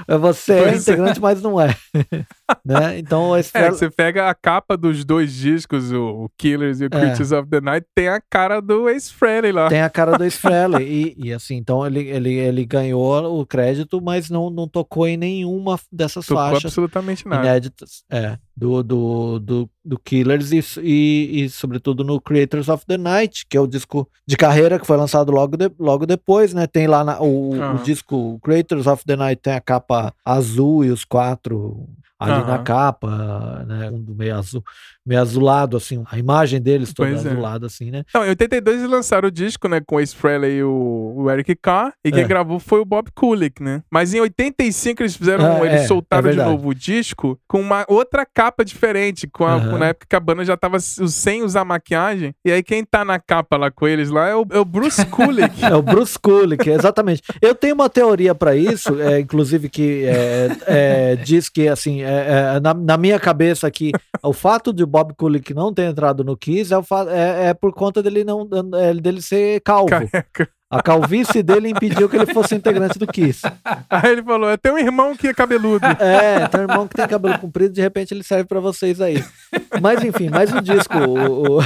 é, 0.06 0.18
você 0.18 0.52
é 0.52 0.62
Pois 0.62 0.74
é. 0.74 0.92
integrante, 0.92 1.20
mas 1.20 1.42
não 1.42 1.60
é. 1.60 1.74
né? 2.64 2.98
Então 2.98 3.30
o 3.30 3.36
Ace 3.36 3.50
É, 3.54 3.58
Frehley... 3.60 3.78
você 3.78 3.90
pega 3.90 4.28
a 4.28 4.34
capa 4.34 4.76
dos 4.76 5.04
dois 5.04 5.32
discos, 5.34 5.90
o, 5.92 6.24
o 6.24 6.30
Killers 6.38 6.80
e 6.80 6.86
o 6.86 6.90
Creatures 6.90 7.32
of 7.32 7.48
the 7.48 7.60
Night, 7.60 7.86
tem 7.94 8.08
a 8.08 8.20
cara 8.20 8.60
do 8.60 8.88
Ace 8.88 9.12
Frehley 9.12 9.52
lá. 9.52 9.68
Tem 9.68 9.82
a 9.82 9.90
cara 9.90 10.16
do 10.16 10.24
Ace 10.24 10.38
Frehley. 10.38 10.78
E, 10.98 11.14
e 11.18 11.32
assim, 11.32 11.56
então 11.56 11.86
ele, 11.86 12.00
ele, 12.08 12.32
ele 12.34 12.64
ganhou 12.64 13.40
o 13.40 13.46
crédito, 13.46 14.00
mas 14.00 14.30
não, 14.30 14.48
não 14.50 14.66
tocou 14.66 15.06
em 15.06 15.16
nenhuma 15.16 15.78
dessas 15.92 16.26
Tocou 16.26 16.42
faixas 16.42 16.64
absolutamente 16.66 17.26
nada. 17.28 17.46
inéditas 17.46 18.02
é, 18.10 18.36
do, 18.58 18.82
do, 18.82 19.38
do, 19.38 19.70
do 19.84 19.98
Killers 20.00 20.50
e, 20.50 20.60
e, 20.82 21.44
e, 21.44 21.48
sobretudo, 21.48 22.02
no 22.02 22.20
Creators 22.20 22.68
of 22.68 22.84
the 22.86 22.98
Night, 22.98 23.46
que 23.48 23.56
é 23.56 23.60
o 23.60 23.68
disco 23.68 24.08
de 24.26 24.36
carreira 24.36 24.80
que 24.80 24.86
foi 24.86 24.96
lançado 24.96 25.30
logo, 25.30 25.56
de, 25.56 25.70
logo 25.78 26.04
depois, 26.04 26.52
né? 26.52 26.66
Tem 26.66 26.88
lá 26.88 27.04
na- 27.04 27.20
o, 27.20 27.50
o 27.50 27.62
Aham. 27.62 27.82
disco 27.84 28.40
Creators 28.42 28.88
of 28.88 29.04
the 29.04 29.14
Night, 29.14 29.40
tem 29.40 29.52
a 29.52 29.60
capa 29.60 30.12
azul 30.24 30.84
e 30.84 30.90
os 30.90 31.04
quatro 31.04 31.86
ali 32.18 32.32
na 32.44 32.54
Aham. 32.56 32.64
capa, 32.64 33.64
né? 33.66 33.90
Um 33.92 34.00
do 34.02 34.14
meio 34.14 34.36
azul, 34.36 34.62
meio 35.06 35.20
azulado, 35.20 35.76
assim, 35.76 36.02
a 36.10 36.18
imagem 36.18 36.60
deles 36.60 36.92
toda 36.92 37.10
Pois 37.10 37.24
é. 37.24 37.30
azulada, 37.30 37.66
assim, 37.66 37.90
né? 37.90 38.02
Não, 38.14 38.24
em 38.24 38.30
82 38.30 38.78
eles 38.80 38.90
lançaram 38.90 39.28
o 39.28 39.30
disco, 39.30 39.68
né, 39.68 39.80
com 39.86 39.96
o 39.96 40.00
Ace 40.00 40.14
Frehley 40.14 40.56
e 40.58 40.62
o, 40.64 41.14
o 41.16 41.30
Eric 41.30 41.54
Carr, 41.56 41.92
e 42.04 42.10
quem 42.10 42.22
É. 42.24 42.26
gravou 42.26 42.58
foi 42.58 42.80
o 42.80 42.84
Bob 42.84 43.08
Kulick, 43.14 43.62
né? 43.62 43.82
Mas 43.90 44.12
em 44.14 44.20
85 44.20 45.02
eles 45.02 45.16
fizeram, 45.16 45.44
Ah, 45.62 45.66
eles 45.66 45.82
é, 45.82 45.86
soltaram 45.86 46.28
é 46.28 46.30
de 46.30 46.36
verdade. 46.36 46.50
novo 46.56 46.68
o 46.70 46.74
disco 46.74 47.38
com 47.48 47.60
uma 47.60 47.84
outra 47.88 48.26
capa 48.26 48.64
diferente, 48.64 49.26
com 49.28 49.44
a, 49.46 49.54
Aham. 49.54 49.78
na 49.78 49.86
época 49.86 50.06
que 50.08 50.16
a 50.16 50.20
banda 50.20 50.44
já 50.44 50.56
tava 50.56 50.78
sem 50.80 51.42
usar 51.42 51.64
maquiagem, 51.64 52.34
e 52.44 52.50
aí 52.50 52.62
quem 52.62 52.84
tá 52.84 53.04
na 53.04 53.18
capa 53.18 53.56
lá 53.56 53.70
com 53.70 53.86
eles 53.86 54.10
lá 54.10 54.26
é 54.28 54.34
o, 54.34 54.44
é 54.50 54.58
o 54.58 54.64
Bruce 54.64 55.04
Kulick. 55.06 55.48
É 55.68 55.74
o 55.74 55.82
Bruce 55.82 56.18
Kulick, 56.18 56.68
exatamente. 56.68 57.22
Eu 57.42 57.54
tenho 57.54 57.74
uma 57.74 57.88
teoria 57.90 58.34
para 58.34 58.56
isso, 58.56 58.98
é, 59.00 59.20
inclusive 59.20 59.68
que 59.68 60.04
é, 60.06 60.48
é, 60.66 61.16
diz 61.16 61.48
que 61.48 61.68
assim, 61.68 62.00
é, 62.08 62.56
é, 62.56 62.60
na, 62.60 62.74
na 62.74 62.96
minha 62.96 63.18
cabeça 63.18 63.66
aqui, 63.66 63.92
o 64.22 64.32
fato 64.32 64.72
de 64.72 64.82
o 64.82 64.86
Bob 64.86 65.14
Kulick 65.14 65.52
não 65.52 65.72
ter 65.72 65.82
entrado 65.82 66.24
no 66.24 66.36
Kiss 66.36 66.72
é, 66.72 66.78
o 66.78 66.84
é, 67.08 67.48
é 67.48 67.54
por 67.54 67.72
conta 67.72 68.02
dele 68.02 68.24
não 68.24 68.48
é, 68.74 68.94
dele 68.94 69.22
ser 69.22 69.60
calvo. 69.60 69.88
Careca. 69.88 70.48
A 70.70 70.82
calvície 70.82 71.42
dele 71.42 71.70
impediu 71.70 72.10
que 72.10 72.16
ele 72.16 72.26
fosse 72.26 72.54
integrante 72.54 72.98
do 72.98 73.06
Kiss. 73.06 73.40
Aí 73.88 74.12
ele 74.12 74.22
falou: 74.22 74.56
tenho 74.58 74.74
um 74.74 74.78
irmão 74.78 75.16
que 75.16 75.28
é 75.28 75.32
cabeludo. 75.32 75.86
É, 75.86 76.46
tem 76.46 76.60
um 76.60 76.64
irmão 76.64 76.86
que 76.86 76.94
tem 76.94 77.08
cabelo 77.08 77.38
comprido, 77.38 77.72
de 77.72 77.80
repente 77.80 78.12
ele 78.12 78.22
serve 78.22 78.44
pra 78.44 78.60
vocês 78.60 79.00
aí. 79.00 79.24
Mas 79.80 80.04
enfim, 80.04 80.28
mais 80.28 80.52
um 80.52 80.60
disco. 80.60 80.94
O, 80.98 81.58
o, 81.58 81.60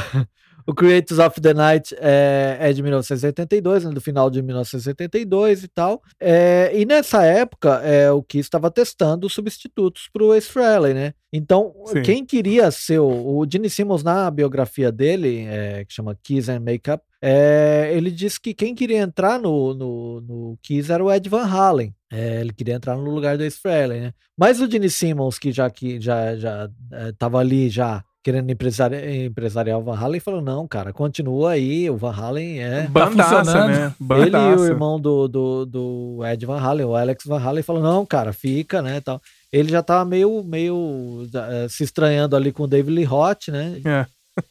o 0.67 0.75
Creators 0.75 1.19
of 1.19 1.41
the 1.41 1.55
Night 1.55 1.95
é, 1.99 2.59
é 2.61 2.73
de 2.73 2.83
1982, 2.83 3.85
né, 3.85 3.91
do 3.91 4.01
final 4.01 4.31
de 4.31 4.43
1982 4.43 5.65
e 5.65 5.69
tal. 5.69 6.03
É, 6.21 6.73
e 6.75 6.85
nessa 6.85 7.25
época, 7.25 7.81
é, 7.83 8.11
o 8.11 8.23
Kiss 8.23 8.47
estava 8.47 8.71
testando 8.71 9.29
substitutos 9.29 10.09
pro 10.13 10.35
Ace 10.35 10.49
Frehley, 10.49 10.95
né? 10.95 11.15
Então, 11.33 11.73
Sim. 11.87 12.03
quem 12.03 12.27
queria 12.27 12.71
ser 12.71 12.99
o, 12.99 13.39
o 13.39 13.47
Gene 13.51 13.71
Simmons 13.71 14.03
na 14.03 14.31
biografia 14.31 14.93
dele, 14.93 15.47
é, 15.49 15.85
que 15.85 15.95
chama 15.95 16.19
Kiss 16.23 16.51
and 16.51 16.61
Makeup, 16.61 17.03
é, 17.25 17.91
ele 17.95 18.11
disse 18.11 18.41
que 18.41 18.53
quem 18.53 18.75
queria 18.75 18.99
entrar 18.99 19.39
no, 19.39 19.73
no, 19.73 20.21
no 20.21 20.59
Kiss 20.61 20.93
era 20.93 21.03
o 21.03 21.11
Ed 21.11 21.29
Van 21.29 21.47
Halen. 21.47 21.95
É, 22.11 22.41
ele 22.41 22.53
queria 22.53 22.75
entrar 22.75 22.97
no 22.97 23.11
lugar 23.11 23.39
do 23.39 23.45
Ace 23.45 23.59
Frehley, 23.59 24.01
né? 24.01 24.13
Mas 24.37 24.61
o 24.61 24.71
Gene 24.71 24.91
Simmons, 24.91 25.39
que 25.39 25.53
já 25.53 25.71
que 25.71 26.01
já 26.01 26.37
já 26.37 26.69
estava 27.09 27.39
ali 27.39 27.71
já 27.71 28.05
querendo 28.23 28.51
empresari 28.51 29.25
empresariar 29.25 29.79
o 29.79 29.83
Van 29.83 29.97
Halen, 29.99 30.21
falou: 30.21 30.41
não, 30.41 30.67
cara, 30.67 30.93
continua 30.93 31.53
aí, 31.53 31.91
o 31.91 31.97
Van 31.97 32.13
Halen 32.15 32.61
é. 32.63 32.87
Bandaça, 32.87 33.39
funcionando. 33.39 33.69
né? 33.71 33.95
Ele 34.01 34.25
e 34.25 34.29
o 34.29 34.31
Bandaça. 34.33 34.65
irmão 34.65 35.01
do, 35.01 35.29
do, 35.29 35.67
do 35.67 36.21
Ed 36.25 36.47
Van 36.47 36.61
Halen, 36.61 36.87
o 36.87 36.95
Alex 36.97 37.25
Van 37.27 37.41
Halen, 37.41 37.63
falou: 37.63 37.83
não, 37.83 38.07
cara, 38.07 38.33
fica, 38.33 38.81
né? 38.81 39.01
Tal. 39.01 39.21
Ele 39.53 39.71
já 39.71 39.83
tava 39.83 40.05
meio, 40.05 40.43
meio 40.43 41.27
eh, 41.35 41.67
se 41.69 41.85
estranhando 41.85 42.35
ali 42.35 42.53
com 42.53 42.63
o 42.63 42.67
David 42.67 42.95
Lee 42.95 43.05
Roth, 43.05 43.49
né? 43.49 43.81
É. 43.85 44.07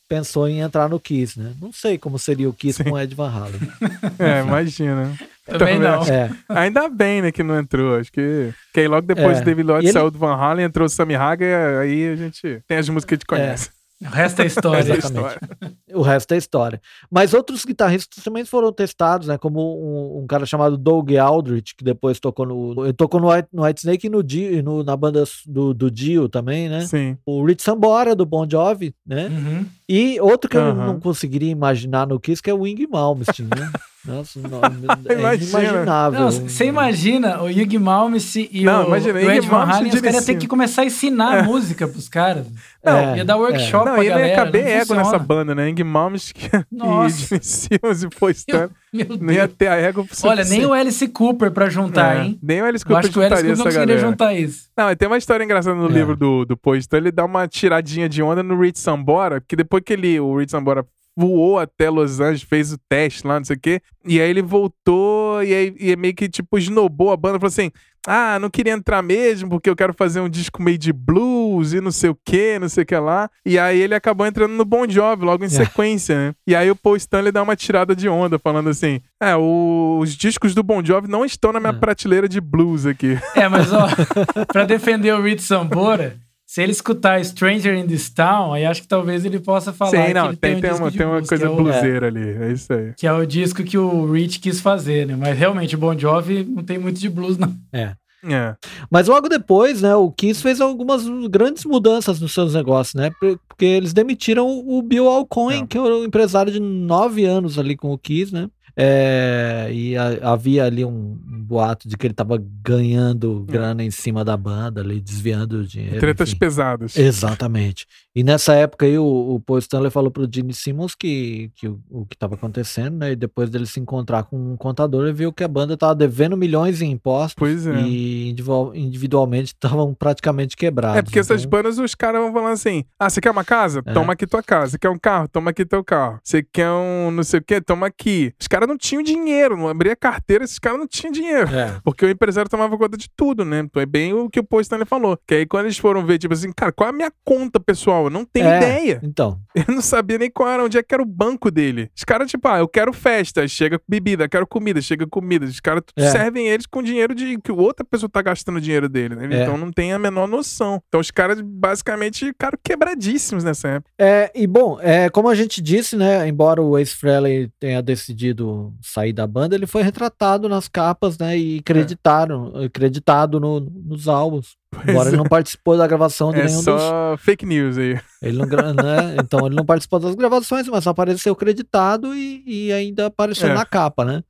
Pensou 0.08 0.48
em 0.48 0.60
entrar 0.60 0.88
no 0.88 1.00
Kiss, 1.00 1.40
né? 1.40 1.54
Não 1.60 1.74
sei 1.74 1.98
como 1.98 2.20
seria 2.20 2.48
o 2.48 2.54
Kiss 2.54 2.78
Sim. 2.78 2.84
com 2.84 2.92
o 2.92 3.00
Ed 3.00 3.16
Van 3.16 3.30
Halen. 3.30 3.60
É, 4.20 4.42
imagina. 4.42 5.12
Também 5.46 5.80
não. 5.80 6.04
É, 6.04 6.30
Ainda 6.50 6.88
bem, 6.88 7.22
né, 7.22 7.32
que 7.32 7.42
não 7.44 7.58
entrou. 7.58 7.98
Acho 7.98 8.12
que, 8.12 8.54
que 8.74 8.80
aí 8.82 8.88
logo 8.88 9.08
depois 9.08 9.38
É. 9.38 9.42
do 9.42 9.46
David 9.46 9.68
Lloyd 9.68 9.86
E 9.86 9.88
ele- 9.88 9.94
saiu 9.94 10.12
do 10.12 10.20
Van 10.20 10.36
Halen, 10.36 10.66
entrou 10.66 10.86
o 10.86 10.90
Sammy 10.90 11.16
Hagar, 11.16 11.80
aí 11.82 12.10
a 12.10 12.16
gente 12.16 12.62
tem 12.68 12.78
as 12.78 12.88
músicas 12.90 13.06
que 13.08 13.14
a 13.14 13.18
gente 13.18 13.26
conhece. 13.26 13.70
O 14.04 14.08
resto 14.10 14.42
é 14.42 14.48
história. 14.48 14.80
Essa 14.80 14.94
é 14.94 14.98
Exatamente. 14.98 15.36
história. 15.36 15.76
o 15.94 16.02
resto 16.02 16.34
é 16.34 16.38
história. 16.38 16.82
Mas 17.12 17.36
outros 17.36 17.64
guitarristas 17.64 18.24
também 18.24 18.44
foram 18.44 18.72
testados, 18.74 19.28
né? 19.28 19.38
Como 19.38 19.60
um, 19.60 20.24
um 20.24 20.26
cara 20.28 20.44
chamado 20.44 20.76
Doug 20.76 21.12
Aldrich, 21.16 21.76
que 21.76 21.84
depois 21.84 22.20
tocou 22.20 22.48
no. 22.48 22.84
Ele 22.86 22.94
tocou 22.94 23.20
no 23.22 23.32
White, 23.32 23.50
no 23.54 23.64
White 23.64 23.82
Snake 23.82 24.08
e 24.08 24.10
no, 24.10 24.24
Dio- 24.24 24.54
e 24.54 24.62
no- 24.64 24.84
na 24.84 24.98
banda 24.98 25.24
do, 25.46 25.72
do 25.72 25.92
Dio 25.92 26.28
também, 26.28 26.68
né? 26.68 26.82
Sim. 26.82 27.16
O 27.24 27.46
Rich 27.46 27.62
Sambora, 27.62 28.16
do 28.16 28.26
Bon 28.26 28.48
Jovi, 28.50 28.92
né? 29.06 29.28
Uhum. 29.28 29.66
E 29.88 30.20
outro 30.20 30.50
que 30.50 30.58
eu 30.58 30.62
Aham. 30.62 30.74
não 30.88 31.00
conseguiria 31.00 31.52
imaginar 31.52 32.08
no 32.08 32.20
Kiss, 32.20 32.42
que 32.42 32.50
é 32.50 32.54
o 32.56 32.62
Wing 32.62 32.88
Malmsteen, 32.88 33.50
né? 33.56 33.72
Nossa, 34.06 34.40
não, 34.40 34.62
é 35.08 35.14
Imagina. 35.14 35.36
inimaginável. 35.62 36.20
Não, 36.22 36.32
você 36.32 36.66
imagina 36.66 37.42
o 37.44 37.50
Yug 37.50 37.78
Malmsteen 37.78 38.50
e 38.52 38.64
Não, 38.64 38.84
o, 38.86 38.88
imagina, 38.88 39.20
o 39.20 39.32
Ed 39.32 39.48
Van 39.48 39.64
Halen, 39.64 39.92
os 39.94 40.02
caras 40.02 40.16
iam 40.16 40.26
ter 40.26 40.36
que 40.38 40.48
começar 40.48 40.82
a 40.82 40.86
ensinar 40.86 41.38
É. 41.38 41.42
música 41.44 41.88
pros 41.88 42.10
caras. 42.10 42.48
Não, 42.84 43.16
ia 43.16 43.24
dar 43.24 43.38
workshop 43.38 43.86
Não, 43.86 43.94
pra 43.94 44.04
e 44.04 44.08
ele 44.08 44.10
galera. 44.10 44.28
ia 44.30 44.36
caber 44.36 44.64
não 44.64 44.70
ego 44.72 44.80
funciona. 44.88 45.04
nessa 45.04 45.20
banda, 45.20 45.54
né? 45.54 45.70
Ing 45.70 45.84
Malmsteen 45.84 46.50
e 46.72 46.76
Nossa. 46.76 47.18
Gene 47.28 47.44
Simmons 47.44 48.04
e 48.04 48.10
Postan. 48.10 48.70
Meu 48.92 49.06
Não 49.22 49.32
ia 49.32 49.48
ter 49.48 49.68
a 49.68 49.76
ego 49.78 50.06
Olha, 50.24 50.44
nem 50.44 50.66
o 50.66 50.74
Alice 50.74 51.08
Cooper 51.08 51.52
pra 51.52 51.70
juntar, 51.70 52.18
É, 52.18 52.24
hein? 52.24 52.40
Nem 52.42 52.62
o 52.62 52.66
Alice 52.66 52.84
Eu 52.84 52.88
Cooper 52.88 53.00
acho 53.06 53.12
que 53.14 53.20
o 53.20 53.22
Alice 53.22 53.36
Cooper 53.38 53.58
não 53.58 53.64
conseguiria 53.66 53.96
galera. 53.96 54.10
juntar 54.10 54.34
isso. 54.34 54.70
Não, 54.76 54.90
e 54.92 54.96
tem 54.96 55.08
uma 55.08 55.18
história 55.18 55.44
engraçada 55.44 55.76
no 55.76 55.88
É. 55.90 55.92
livro 55.94 56.18
do, 56.18 56.44
do 56.44 56.58
Poe 56.58 56.80
Então 56.80 56.98
ele 57.00 57.12
dá 57.12 57.24
uma 57.24 57.48
tiradinha 57.48 58.10
de 58.10 58.22
onda 58.24 58.42
no 58.42 58.60
Rich 58.60 58.80
Sambora, 58.80 59.40
porque 59.40 59.56
depois 59.56 59.84
que 59.86 59.94
ele, 59.94 60.20
o 60.20 60.36
Rich 60.38 60.52
Sambora 60.52 60.84
voou 61.16 61.60
até 61.60 61.90
Los 61.90 62.20
Angeles, 62.20 62.42
fez 62.44 62.72
o 62.74 62.78
teste 62.90 63.26
lá, 63.28 63.38
não 63.40 63.46
sei 63.46 63.56
o 63.56 63.60
quê, 63.60 63.82
e 64.06 64.20
aí 64.22 64.30
ele 64.30 64.42
voltou 64.42 65.44
e 65.44 65.54
aí 65.54 65.76
e 65.80 65.96
meio 65.96 66.14
que, 66.16 66.28
tipo, 66.30 66.58
esnobou 66.58 67.12
a 67.12 67.18
banda, 67.18 67.40
falou 67.40 67.48
assim, 67.50 67.72
ah, 68.08 68.40
não 68.40 68.50
queria 68.50 68.74
entrar 68.74 69.04
mesmo, 69.04 69.48
porque 69.50 69.70
eu 69.70 69.76
quero 69.76 69.94
fazer 69.94 70.22
um 70.22 70.30
disco 70.30 70.62
meio 70.64 70.78
de 70.78 70.92
blues 70.92 71.72
e 71.74 71.80
não 71.82 71.92
sei 71.92 72.10
o 72.10 72.18
que, 72.26 72.58
não 72.58 72.68
sei 72.68 72.82
o 72.82 72.86
que 72.86 72.96
lá. 72.98 73.30
E 73.46 73.60
aí 73.60 73.80
ele 73.80 73.94
acabou 73.94 74.26
entrando 74.26 74.54
no 74.54 74.66
Bon 74.66 74.90
Jovi 74.90 75.24
logo 75.24 75.46
em 75.46 75.50
sequência, 75.50 76.16
né? 76.16 76.34
E 76.48 76.56
aí 76.56 76.72
o 76.72 76.76
Paul 76.76 76.96
Stanley 76.96 77.32
dá 77.32 77.44
uma 77.44 77.56
tirada 77.56 77.96
de 77.96 78.10
onda, 78.10 78.40
falando 78.40 78.70
assim, 78.72 79.00
é, 79.22 79.36
o- 79.36 80.00
os 80.02 80.16
discos 80.16 80.56
do 80.56 80.64
Bon 80.64 80.84
Jovi 80.84 81.08
não 81.08 81.24
estão 81.24 81.52
na 81.54 81.60
minha 81.60 81.74
É. 81.74 81.78
prateleira 81.80 82.28
de 82.28 82.42
blues 82.42 82.88
aqui. 82.88 83.20
É, 83.36 83.48
mas 83.48 83.72
ó, 83.72 83.86
pra 84.52 84.66
defender 84.66 85.14
o 85.14 85.22
Rich 85.22 85.44
Sambora, 85.44 86.18
se 86.54 86.62
ele 86.62 86.74
escutar 86.74 87.24
Stranger 87.24 87.74
in 87.78 87.88
This 87.88 88.10
Town, 88.10 88.52
aí 88.52 88.66
acho 88.66 88.82
que 88.82 88.88
talvez 88.88 89.24
ele 89.24 89.40
possa 89.40 89.72
falar 89.72 89.92
Sim, 89.92 90.04
que 90.08 90.14
não, 90.14 90.28
ele 90.28 90.36
tem, 90.36 90.60
tem, 90.60 90.60
um 90.60 90.62
tem 90.62 90.82
uma, 90.82 90.92
de 90.92 90.98
tem 90.98 91.08
uma 91.08 91.16
blues, 91.16 91.30
coisa 91.30 91.46
é 91.46 91.50
o- 91.50 91.56
bluseira 91.56 92.08
ali, 92.08 92.30
é 92.44 92.52
isso 92.52 92.74
aí. 92.74 92.94
Que 92.98 93.08
é 93.08 93.14
o 93.14 93.26
disco 93.26 93.64
que 93.64 93.78
o 93.78 94.12
Rich 94.12 94.40
quis 94.40 94.60
fazer, 94.60 95.08
né? 95.08 95.16
Mas 95.18 95.38
realmente 95.38 95.76
o 95.76 95.78
Bon 95.78 95.98
Jovi 95.98 96.44
não 96.44 96.62
tem 96.62 96.78
muito 96.78 97.00
de 97.00 97.08
blues, 97.10 97.38
não. 97.38 97.56
É. 97.72 97.94
É. 98.24 98.54
Mas 98.92 99.08
logo 99.08 99.28
depois, 99.30 99.82
né, 99.82 99.96
o 99.96 100.12
Kiss 100.12 100.44
fez 100.44 100.62
algumas 100.62 101.08
grandes 101.30 101.66
mudanças 101.66 102.20
nos 102.20 102.34
seus 102.34 102.54
negócios, 102.54 102.94
né? 102.96 103.10
por- 103.20 103.40
Porque 103.48 103.66
eles 103.66 103.94
demitiram 103.94 104.48
o 104.48 104.82
Bill 104.84 105.08
Alcoin, 105.08 105.64
É. 105.64 105.66
que 105.68 105.78
era 105.78 105.96
um 105.96 106.04
empresário 106.04 106.52
de 106.52 106.60
nove 106.60 107.24
anos 107.26 107.58
ali 107.58 107.76
com 107.78 107.92
o 107.92 107.98
Kiss, 107.98 108.32
né? 108.34 108.48
É, 108.76 109.70
e 109.72 109.98
a- 109.98 110.32
havia 110.32 110.66
ali 110.66 110.86
um, 110.86 110.90
um 110.92 111.44
boato 111.44 111.88
de 111.88 111.98
que 111.98 112.08
ele 112.08 112.14
tava 112.14 112.42
ganhando 112.64 113.44
grana 113.48 113.84
em 113.84 113.92
cima 113.92 114.24
da 114.24 114.38
banda, 114.38 114.82
ali, 114.82 115.02
desviando 115.02 115.58
o 115.60 115.66
dinheiro. 115.66 116.00
Tretas 116.00 116.30
enfim. 116.30 116.40
pesadas. 116.40 116.96
Exatamente. 116.98 117.86
E 118.16 118.24
nessa 118.24 118.54
época 118.54 118.86
aí 118.86 118.98
o, 118.98 119.06
o 119.06 119.40
Paul 119.40 119.60
Stanley 119.60 119.90
falou 119.90 120.12
pro 120.12 120.28
Gene 120.30 120.54
Simmons 120.54 120.96
que, 120.96 121.50
que 121.56 121.68
o, 121.68 121.80
o 121.90 122.06
que 122.06 122.16
estava 122.16 122.36
acontecendo, 122.36 122.98
né? 122.98 123.12
E 123.14 123.16
depois 123.16 123.50
dele 123.50 123.66
se 123.66 123.80
encontrar 123.80 124.24
com 124.24 124.38
um 124.38 124.58
contador, 124.58 125.04
ele 125.06 125.14
viu 125.14 125.32
que 125.32 125.44
a 125.44 125.48
banda 125.48 125.78
tava 125.78 125.96
devendo 125.96 126.36
milhões 126.36 126.82
em 126.82 126.92
impostos 126.92 127.36
Pois 127.38 127.66
é. 127.66 127.80
e 127.82 128.30
individual- 128.30 128.76
individualmente 128.76 129.54
estavam 129.56 129.94
praticamente 129.94 130.58
quebrados. 130.58 130.98
É 130.98 131.02
porque 131.02 131.20
essas 131.20 131.42
Então, 131.42 131.50
bandas, 131.52 131.78
os 131.80 131.96
caras 131.96 132.22
vão 132.22 132.34
falando 132.34 132.54
assim: 132.54 132.84
ah, 133.00 133.10
você 133.10 133.22
quer 133.22 133.32
uma 133.32 133.46
casa? 133.46 133.82
É. 133.86 133.94
Toma 133.94 134.14
aqui 134.14 134.28
tua 134.28 134.44
casa. 134.44 134.72
Você 134.72 134.78
quer 134.80 134.90
um 134.90 135.00
carro? 135.00 135.28
Toma 135.30 135.52
aqui 135.52 135.66
teu 135.66 135.84
carro. 135.84 136.20
Você 136.24 136.44
quer 136.44 136.70
um 136.70 137.12
não 137.12 137.24
sei 137.24 137.40
o 137.40 137.44
quê? 137.44 137.62
Toma 137.62 137.88
aqui. 137.88 138.34
Os 138.40 138.48
caras 138.48 138.68
não 138.68 138.78
tinham 138.78 139.02
dinheiro, 139.02 139.56
não 139.56 139.70
abria 139.70 139.96
carteira, 139.96 140.44
esses 140.44 140.60
caras 140.60 140.80
não 140.80 140.88
tinham 140.88 141.12
dinheiro. 141.14 141.48
dinheiro. 141.48 141.52
É. 141.76 141.80
Porque 141.84 142.06
o 142.06 142.10
empresário 142.10 142.50
tomava 142.50 142.78
conta 142.78 142.98
de 142.98 143.08
tudo, 143.16 143.46
né? 143.46 143.60
Então 143.60 143.82
é 143.82 143.86
bem 143.86 144.14
o 144.14 144.30
que 144.30 144.40
o 144.40 144.44
Paul 144.44 144.62
Stanley 144.62 144.86
falou. 144.86 145.18
Que 145.26 145.36
aí 145.36 145.46
quando 145.46 145.66
eles 145.66 145.78
foram 145.78 146.06
ver, 146.06 146.18
tipo 146.18 146.34
assim, 146.34 146.52
cara, 146.52 146.72
qual 146.74 146.88
é 146.88 146.90
a 146.90 146.96
minha 146.96 147.12
conta 147.24 147.60
pessoal? 147.60 148.01
Eu 148.06 148.10
não 148.10 148.26
tenho 148.26 148.48
É. 148.48 148.58
ideia. 148.58 149.00
Então, 149.04 149.40
Eu 149.56 149.66
não 149.76 149.82
sabia 149.82 150.18
nem 150.18 150.30
qual 150.32 150.48
era, 150.50 150.64
onde 150.64 150.78
é 150.78 150.84
que 150.84 150.94
era 150.94 151.04
o 151.04 151.06
banco 151.06 151.52
dele. 151.52 151.90
Os 151.96 152.04
caras, 152.04 152.30
tipo, 152.32 152.48
ah, 152.48 152.60
eu 152.60 152.68
quero 152.68 152.94
festa, 152.94 153.48
chega 153.48 153.80
bebida, 153.88 154.28
quero 154.30 154.48
comida, 154.48 154.82
chega 154.82 155.06
comida. 155.06 155.46
Os 155.46 155.60
caras 155.60 155.84
É. 155.96 156.10
servem 156.10 156.48
eles 156.48 156.66
com 156.66 156.82
dinheiro 156.82 157.14
de 157.14 157.38
que 157.40 157.52
outra 157.52 157.86
pessoa 157.86 158.10
tá 158.10 158.22
gastando 158.22 158.58
o 158.58 158.62
dinheiro 158.62 158.88
dele, 158.88 159.16
né? 159.16 159.28
É. 159.40 159.44
Então 159.44 159.58
não 159.58 159.72
tem 159.72 159.92
a 159.94 160.00
menor 160.00 160.28
noção. 160.28 160.82
Então 160.88 161.00
os 161.02 161.12
caras, 161.12 161.40
basicamente, 161.42 162.26
ficaram 162.28 162.58
quebradíssimos 162.64 163.44
nessa 163.44 163.68
época. 163.68 163.92
É, 164.00 164.32
e 164.34 164.48
bom, 164.48 164.78
é, 164.82 165.10
como 165.10 165.30
a 165.30 165.36
gente 165.36 165.62
disse, 165.62 165.96
né, 165.96 166.28
embora 166.28 166.62
o 166.62 166.78
Ace 166.78 166.96
Frehley 166.96 167.50
tenha 167.60 167.82
decidido 167.82 168.74
sair 168.82 169.14
da 169.14 169.28
banda, 169.28 169.56
ele 169.56 169.68
foi 169.68 169.84
retratado 169.84 170.48
nas 170.50 170.68
capas, 170.68 171.18
né, 171.18 171.38
e 171.38 171.62
creditaram, 171.62 172.52
creditado 172.74 173.40
no- 173.40 173.60
nos 173.60 174.08
álbuns. 174.08 174.56
Embora 174.88 175.10
ele 175.10 175.18
não 175.18 175.26
participou 175.26 175.78
da 175.78 175.86
gravação 175.86 176.32
de 176.32 176.40
É 176.40 176.46
nenhum 176.46 176.58
dos... 176.58 176.64
só 176.64 177.16
fake 177.20 177.46
news 177.46 177.78
aí. 177.78 178.00
Ele 178.22 178.38
não, 178.38 178.46
né, 178.74 179.16
então 179.20 179.46
ele 179.46 179.56
não 179.56 179.66
participou 179.66 180.00
das 180.00 180.16
gravações, 180.16 180.68
mas 180.68 180.88
apareceu 180.88 181.36
creditado 181.36 182.16
e, 182.16 182.44
e 182.46 182.72
ainda 182.72 183.08
apareceu 183.08 183.50
É. 183.50 183.54
na 183.54 183.66
capa, 183.66 184.06
né. 184.06 184.24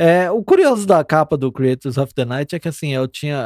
É, 0.00 0.30
o 0.30 0.44
curioso 0.44 0.86
da 0.86 1.02
capa 1.02 1.36
do 1.36 1.50
Creators 1.50 1.98
of 1.98 2.14
the 2.14 2.24
Night 2.24 2.54
é 2.54 2.58
que 2.60 2.68
assim, 2.68 2.94
eu 2.94 3.08
tinha, 3.08 3.36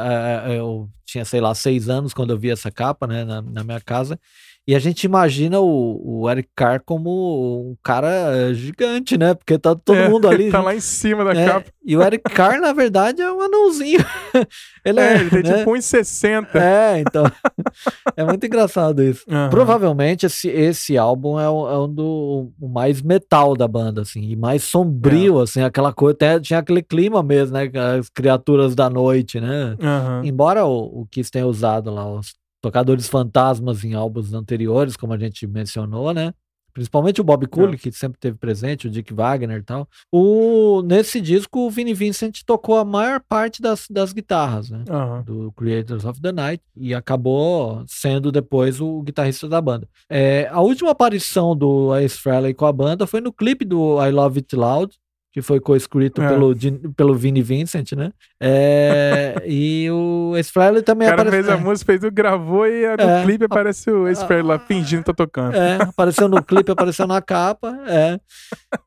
é, 0.45 0.53
é, 0.53 0.59
eu 0.59 0.87
tinha, 1.03 1.25
sei 1.25 1.41
lá, 1.41 1.55
seis 1.55 1.89
anos 1.89 2.13
quando 2.13 2.29
eu 2.31 2.37
vi 2.37 2.51
essa 2.51 2.69
capa, 2.69 3.07
né, 3.07 3.23
na, 3.25 3.41
na 3.41 3.63
minha 3.63 3.81
casa, 3.81 4.19
e 4.67 4.75
a 4.75 4.79
gente 4.79 5.03
imagina 5.03 5.59
o, 5.59 6.21
o 6.21 6.29
Eric 6.29 6.49
Carr 6.55 6.81
como 6.85 7.71
um 7.71 7.75
cara 7.83 8.07
é, 8.09 8.53
gigante, 8.53 9.17
né, 9.17 9.33
porque 9.33 9.57
tá 9.59 9.75
todo 9.75 9.97
É, 9.97 10.07
mundo 10.09 10.27
ali. 10.27 10.49
tá 10.51 10.61
lá 10.61 10.73
em 10.75 10.79
cima 10.79 11.23
da 11.25 11.33
né, 11.33 11.45
capa. 11.45 11.69
E 11.85 11.97
o 11.97 12.01
Eric 12.01 12.23
Carr, 12.33 12.61
na 12.61 12.71
verdade, 12.71 13.21
é 13.21 13.31
um 13.31 13.41
anãozinho. 13.41 13.99
ele 14.85 14.99
É, 14.99 15.13
é, 15.17 15.19
ele 15.19 15.29
tem 15.29 15.43
né? 15.43 15.57
tipo 15.59 15.71
1,60. 15.71 16.55
É, 16.55 16.99
então. 16.99 17.23
é 18.15 18.23
muito 18.23 18.45
engraçado 18.45 19.03
isso. 19.03 19.23
Aham. 19.29 19.49
Provavelmente 19.49 20.25
esse, 20.25 20.47
esse 20.47 20.97
álbum 20.97 21.39
é, 21.39 21.49
um- 21.49 21.67
é 21.69 21.77
um 21.79 21.93
do 21.93 22.51
o 22.59 22.67
mais 22.69 23.01
metal 23.01 23.55
da 23.55 23.67
banda, 23.67 24.01
assim, 24.01 24.21
e 24.21 24.35
mais 24.35 24.63
sombrio, 24.63 25.39
É. 25.39 25.43
assim, 25.43 25.61
aquela 25.61 25.91
coisa, 25.93 26.15
até 26.15 26.39
tinha 26.39 26.59
aquele 26.59 26.81
clima 26.81 27.21
mesmo, 27.21 27.53
né, 27.57 27.69
as 27.99 28.07
criaturas 28.09 28.75
da 28.75 28.89
noite, 28.89 29.39
né, 29.41 29.75
Aham. 29.81 30.21
embora 30.23 30.65
o, 30.65 31.01
o 31.01 31.07
Kiss 31.11 31.29
tenha 31.29 31.45
usado 31.47 31.91
lá 31.93 32.09
os 32.09 32.33
tocadores 32.63 33.09
fantasmas 33.09 33.83
em 33.83 33.93
álbuns 33.93 34.33
anteriores, 34.33 34.95
como 34.95 35.11
a 35.11 35.17
gente 35.17 35.45
mencionou, 35.45 36.13
né, 36.13 36.33
principalmente 36.73 37.19
o 37.19 37.23
Bob 37.23 37.45
Cooley, 37.45 37.77
que 37.77 37.91
sempre 37.91 38.17
teve 38.17 38.37
presente, 38.37 38.87
o 38.87 38.89
Dick 38.89 39.13
Wagner 39.13 39.59
e 39.59 39.63
tal, 39.63 39.87
o, 40.09 40.81
nesse 40.81 41.19
disco 41.19 41.59
o 41.59 41.69
Vinnie 41.69 41.93
Vincent 41.93 42.39
tocou 42.45 42.77
a 42.77 42.85
maior 42.85 43.19
parte 43.19 43.61
das, 43.61 43.85
das 43.89 44.13
guitarras, 44.13 44.69
né, 44.69 44.85
Aham. 44.89 45.23
do 45.23 45.51
Creators 45.51 46.05
of 46.05 46.21
the 46.21 46.31
Night 46.31 46.63
e 46.75 46.93
acabou 46.93 47.83
sendo 47.85 48.31
depois 48.31 48.79
o 48.79 49.01
guitarrista 49.03 49.49
da 49.49 49.59
banda. 49.59 49.87
É, 50.09 50.47
a 50.49 50.61
última 50.61 50.91
aparição 50.91 51.55
do 51.55 51.93
Ace 51.97 52.17
Frehley 52.17 52.53
com 52.53 52.65
a 52.65 52.71
banda 52.71 53.05
foi 53.05 53.19
no 53.19 53.33
clipe 53.33 53.65
do 53.65 54.01
I 54.01 54.09
Love 54.09 54.39
It 54.39 54.55
Loud, 54.55 54.95
que 55.33 55.41
foi 55.41 55.59
co-escrito 55.59 56.21
É. 56.21 56.27
pelo, 56.29 56.53
pelo 56.95 57.15
Vinnie 57.15 57.41
Vincent, 57.41 57.93
né? 57.93 58.11
É, 58.39 59.41
e 59.47 59.89
o 59.89 60.35
Ace 60.37 60.51
Frehley 60.51 60.83
também 60.83 61.07
O 61.07 61.11
cara 61.11 61.23
apareceu. 61.23 61.43
fez 61.51 61.59
a 61.59 61.63
música, 61.63 61.85
fez 61.91 62.03
o, 62.03 62.11
gravou 62.11 62.67
e 62.67 62.85
no 62.95 63.01
É. 63.03 63.23
clipe 63.23 63.45
aparece 63.45 63.89
o 63.89 64.07
Ace 64.07 64.23
Frehley 64.27 64.45
lá 64.45 64.59
fingindo 64.59 64.99
que 65.01 65.07
tá 65.07 65.13
tocando. 65.13 65.55
É, 65.55 65.81
apareceu 65.81 66.27
no 66.29 66.41
clipe, 66.43 66.71
apareceu 66.71 67.07
na 67.07 67.19
capa, 67.19 67.75
é. 67.87 68.19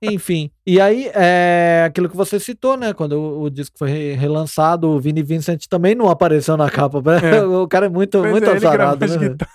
Enfim. 0.01 0.48
E 0.64 0.81
aí, 0.81 1.10
é 1.14 1.82
aquilo 1.86 2.09
que 2.09 2.16
você 2.16 2.39
citou, 2.39 2.77
né? 2.77 2.93
Quando 2.93 3.14
o, 3.14 3.43
o 3.43 3.51
disco 3.51 3.77
foi 3.77 3.90
re- 3.90 4.12
relançado, 4.14 4.89
o 4.89 5.01
Vinnie 5.01 5.24
Vincent 5.24 5.64
também 5.68 5.97
não 5.97 6.09
apareceu 6.09 6.56
na 6.56 6.70
capa. 6.70 7.02
É. 7.23 7.43
O 7.56 7.66
cara 7.66 7.86
é 7.86 7.89
muito, 7.89 8.18
Pois 8.20 8.31
muito 8.31 8.48
é, 8.48 8.55
azarado, 8.55 9.05
né? 9.05 9.36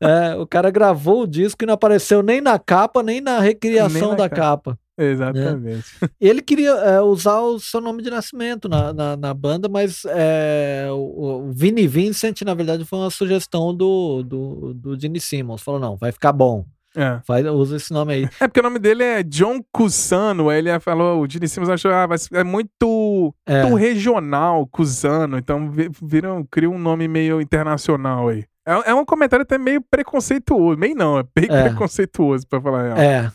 É, 0.00 0.36
o 0.36 0.46
cara 0.46 0.70
gravou 0.70 1.22
o 1.22 1.26
disco 1.26 1.62
e 1.62 1.66
não 1.66 1.74
apareceu 1.74 2.22
nem 2.22 2.40
na 2.40 2.58
capa, 2.58 3.02
nem 3.02 3.20
na 3.20 3.40
recriação 3.40 4.00
Nem 4.00 4.10
na 4.10 4.16
da 4.16 4.28
capa. 4.28 4.72
capa. 4.72 4.78
Exatamente. 4.98 5.84
Ele 6.20 6.42
queria 6.42 6.70
é, 6.72 7.00
usar 7.00 7.40
o 7.40 7.58
seu 7.60 7.80
nome 7.80 8.02
de 8.02 8.10
nascimento 8.10 8.68
na, 8.68 8.92
na, 8.92 9.16
na 9.16 9.32
banda, 9.34 9.68
mas 9.68 10.02
é, 10.06 10.88
o, 10.90 11.48
o 11.48 11.52
Vinnie 11.52 11.86
Vincent, 11.86 12.42
na 12.42 12.54
verdade, 12.54 12.84
foi 12.84 12.98
uma 12.98 13.10
sugestão 13.10 13.74
do, 13.74 14.22
do, 14.22 14.74
do 14.74 15.00
Gene 15.00 15.20
Simmons. 15.20 15.62
Falou, 15.62 15.80
não, 15.80 15.96
vai 15.96 16.10
ficar 16.12 16.32
bom. 16.32 16.64
É. 16.96 17.20
Faz, 17.24 17.46
usa 17.46 17.76
esse 17.76 17.92
nome 17.92 18.12
aí. 18.14 18.28
É 18.40 18.48
porque 18.48 18.58
o 18.58 18.62
nome 18.62 18.78
dele 18.80 19.04
é 19.04 19.22
John 19.22 19.60
Cusano. 19.72 20.48
Aí 20.48 20.58
ele 20.58 20.80
falou, 20.80 21.20
o 21.22 21.30
Gene 21.30 21.46
Simmons 21.46 21.68
achou, 21.68 21.92
ah, 21.92 22.08
ser- 22.18 22.34
é 22.34 22.42
muito, 22.42 23.32
É. 23.46 23.62
muito 23.62 23.76
regional, 23.76 24.66
Cusano. 24.66 25.38
Então 25.38 25.70
vi- 25.70 25.90
viram, 26.02 26.44
cria 26.50 26.68
um 26.68 26.78
nome 26.78 27.06
meio 27.06 27.40
internacional 27.40 28.28
aí. 28.28 28.44
É, 28.66 28.90
é 28.90 28.94
um 28.94 29.04
comentário 29.04 29.42
até 29.44 29.56
meio 29.58 29.80
preconceituoso. 29.80 30.78
Meio 30.78 30.94
não, 30.96 31.18
é 31.18 31.22
bem 31.22 31.46
É. 31.50 31.62
preconceituoso, 31.68 32.46
pra 32.48 32.60
falar 32.60 32.80
a 32.80 32.94
real. 32.94 32.98
É, 32.98 33.32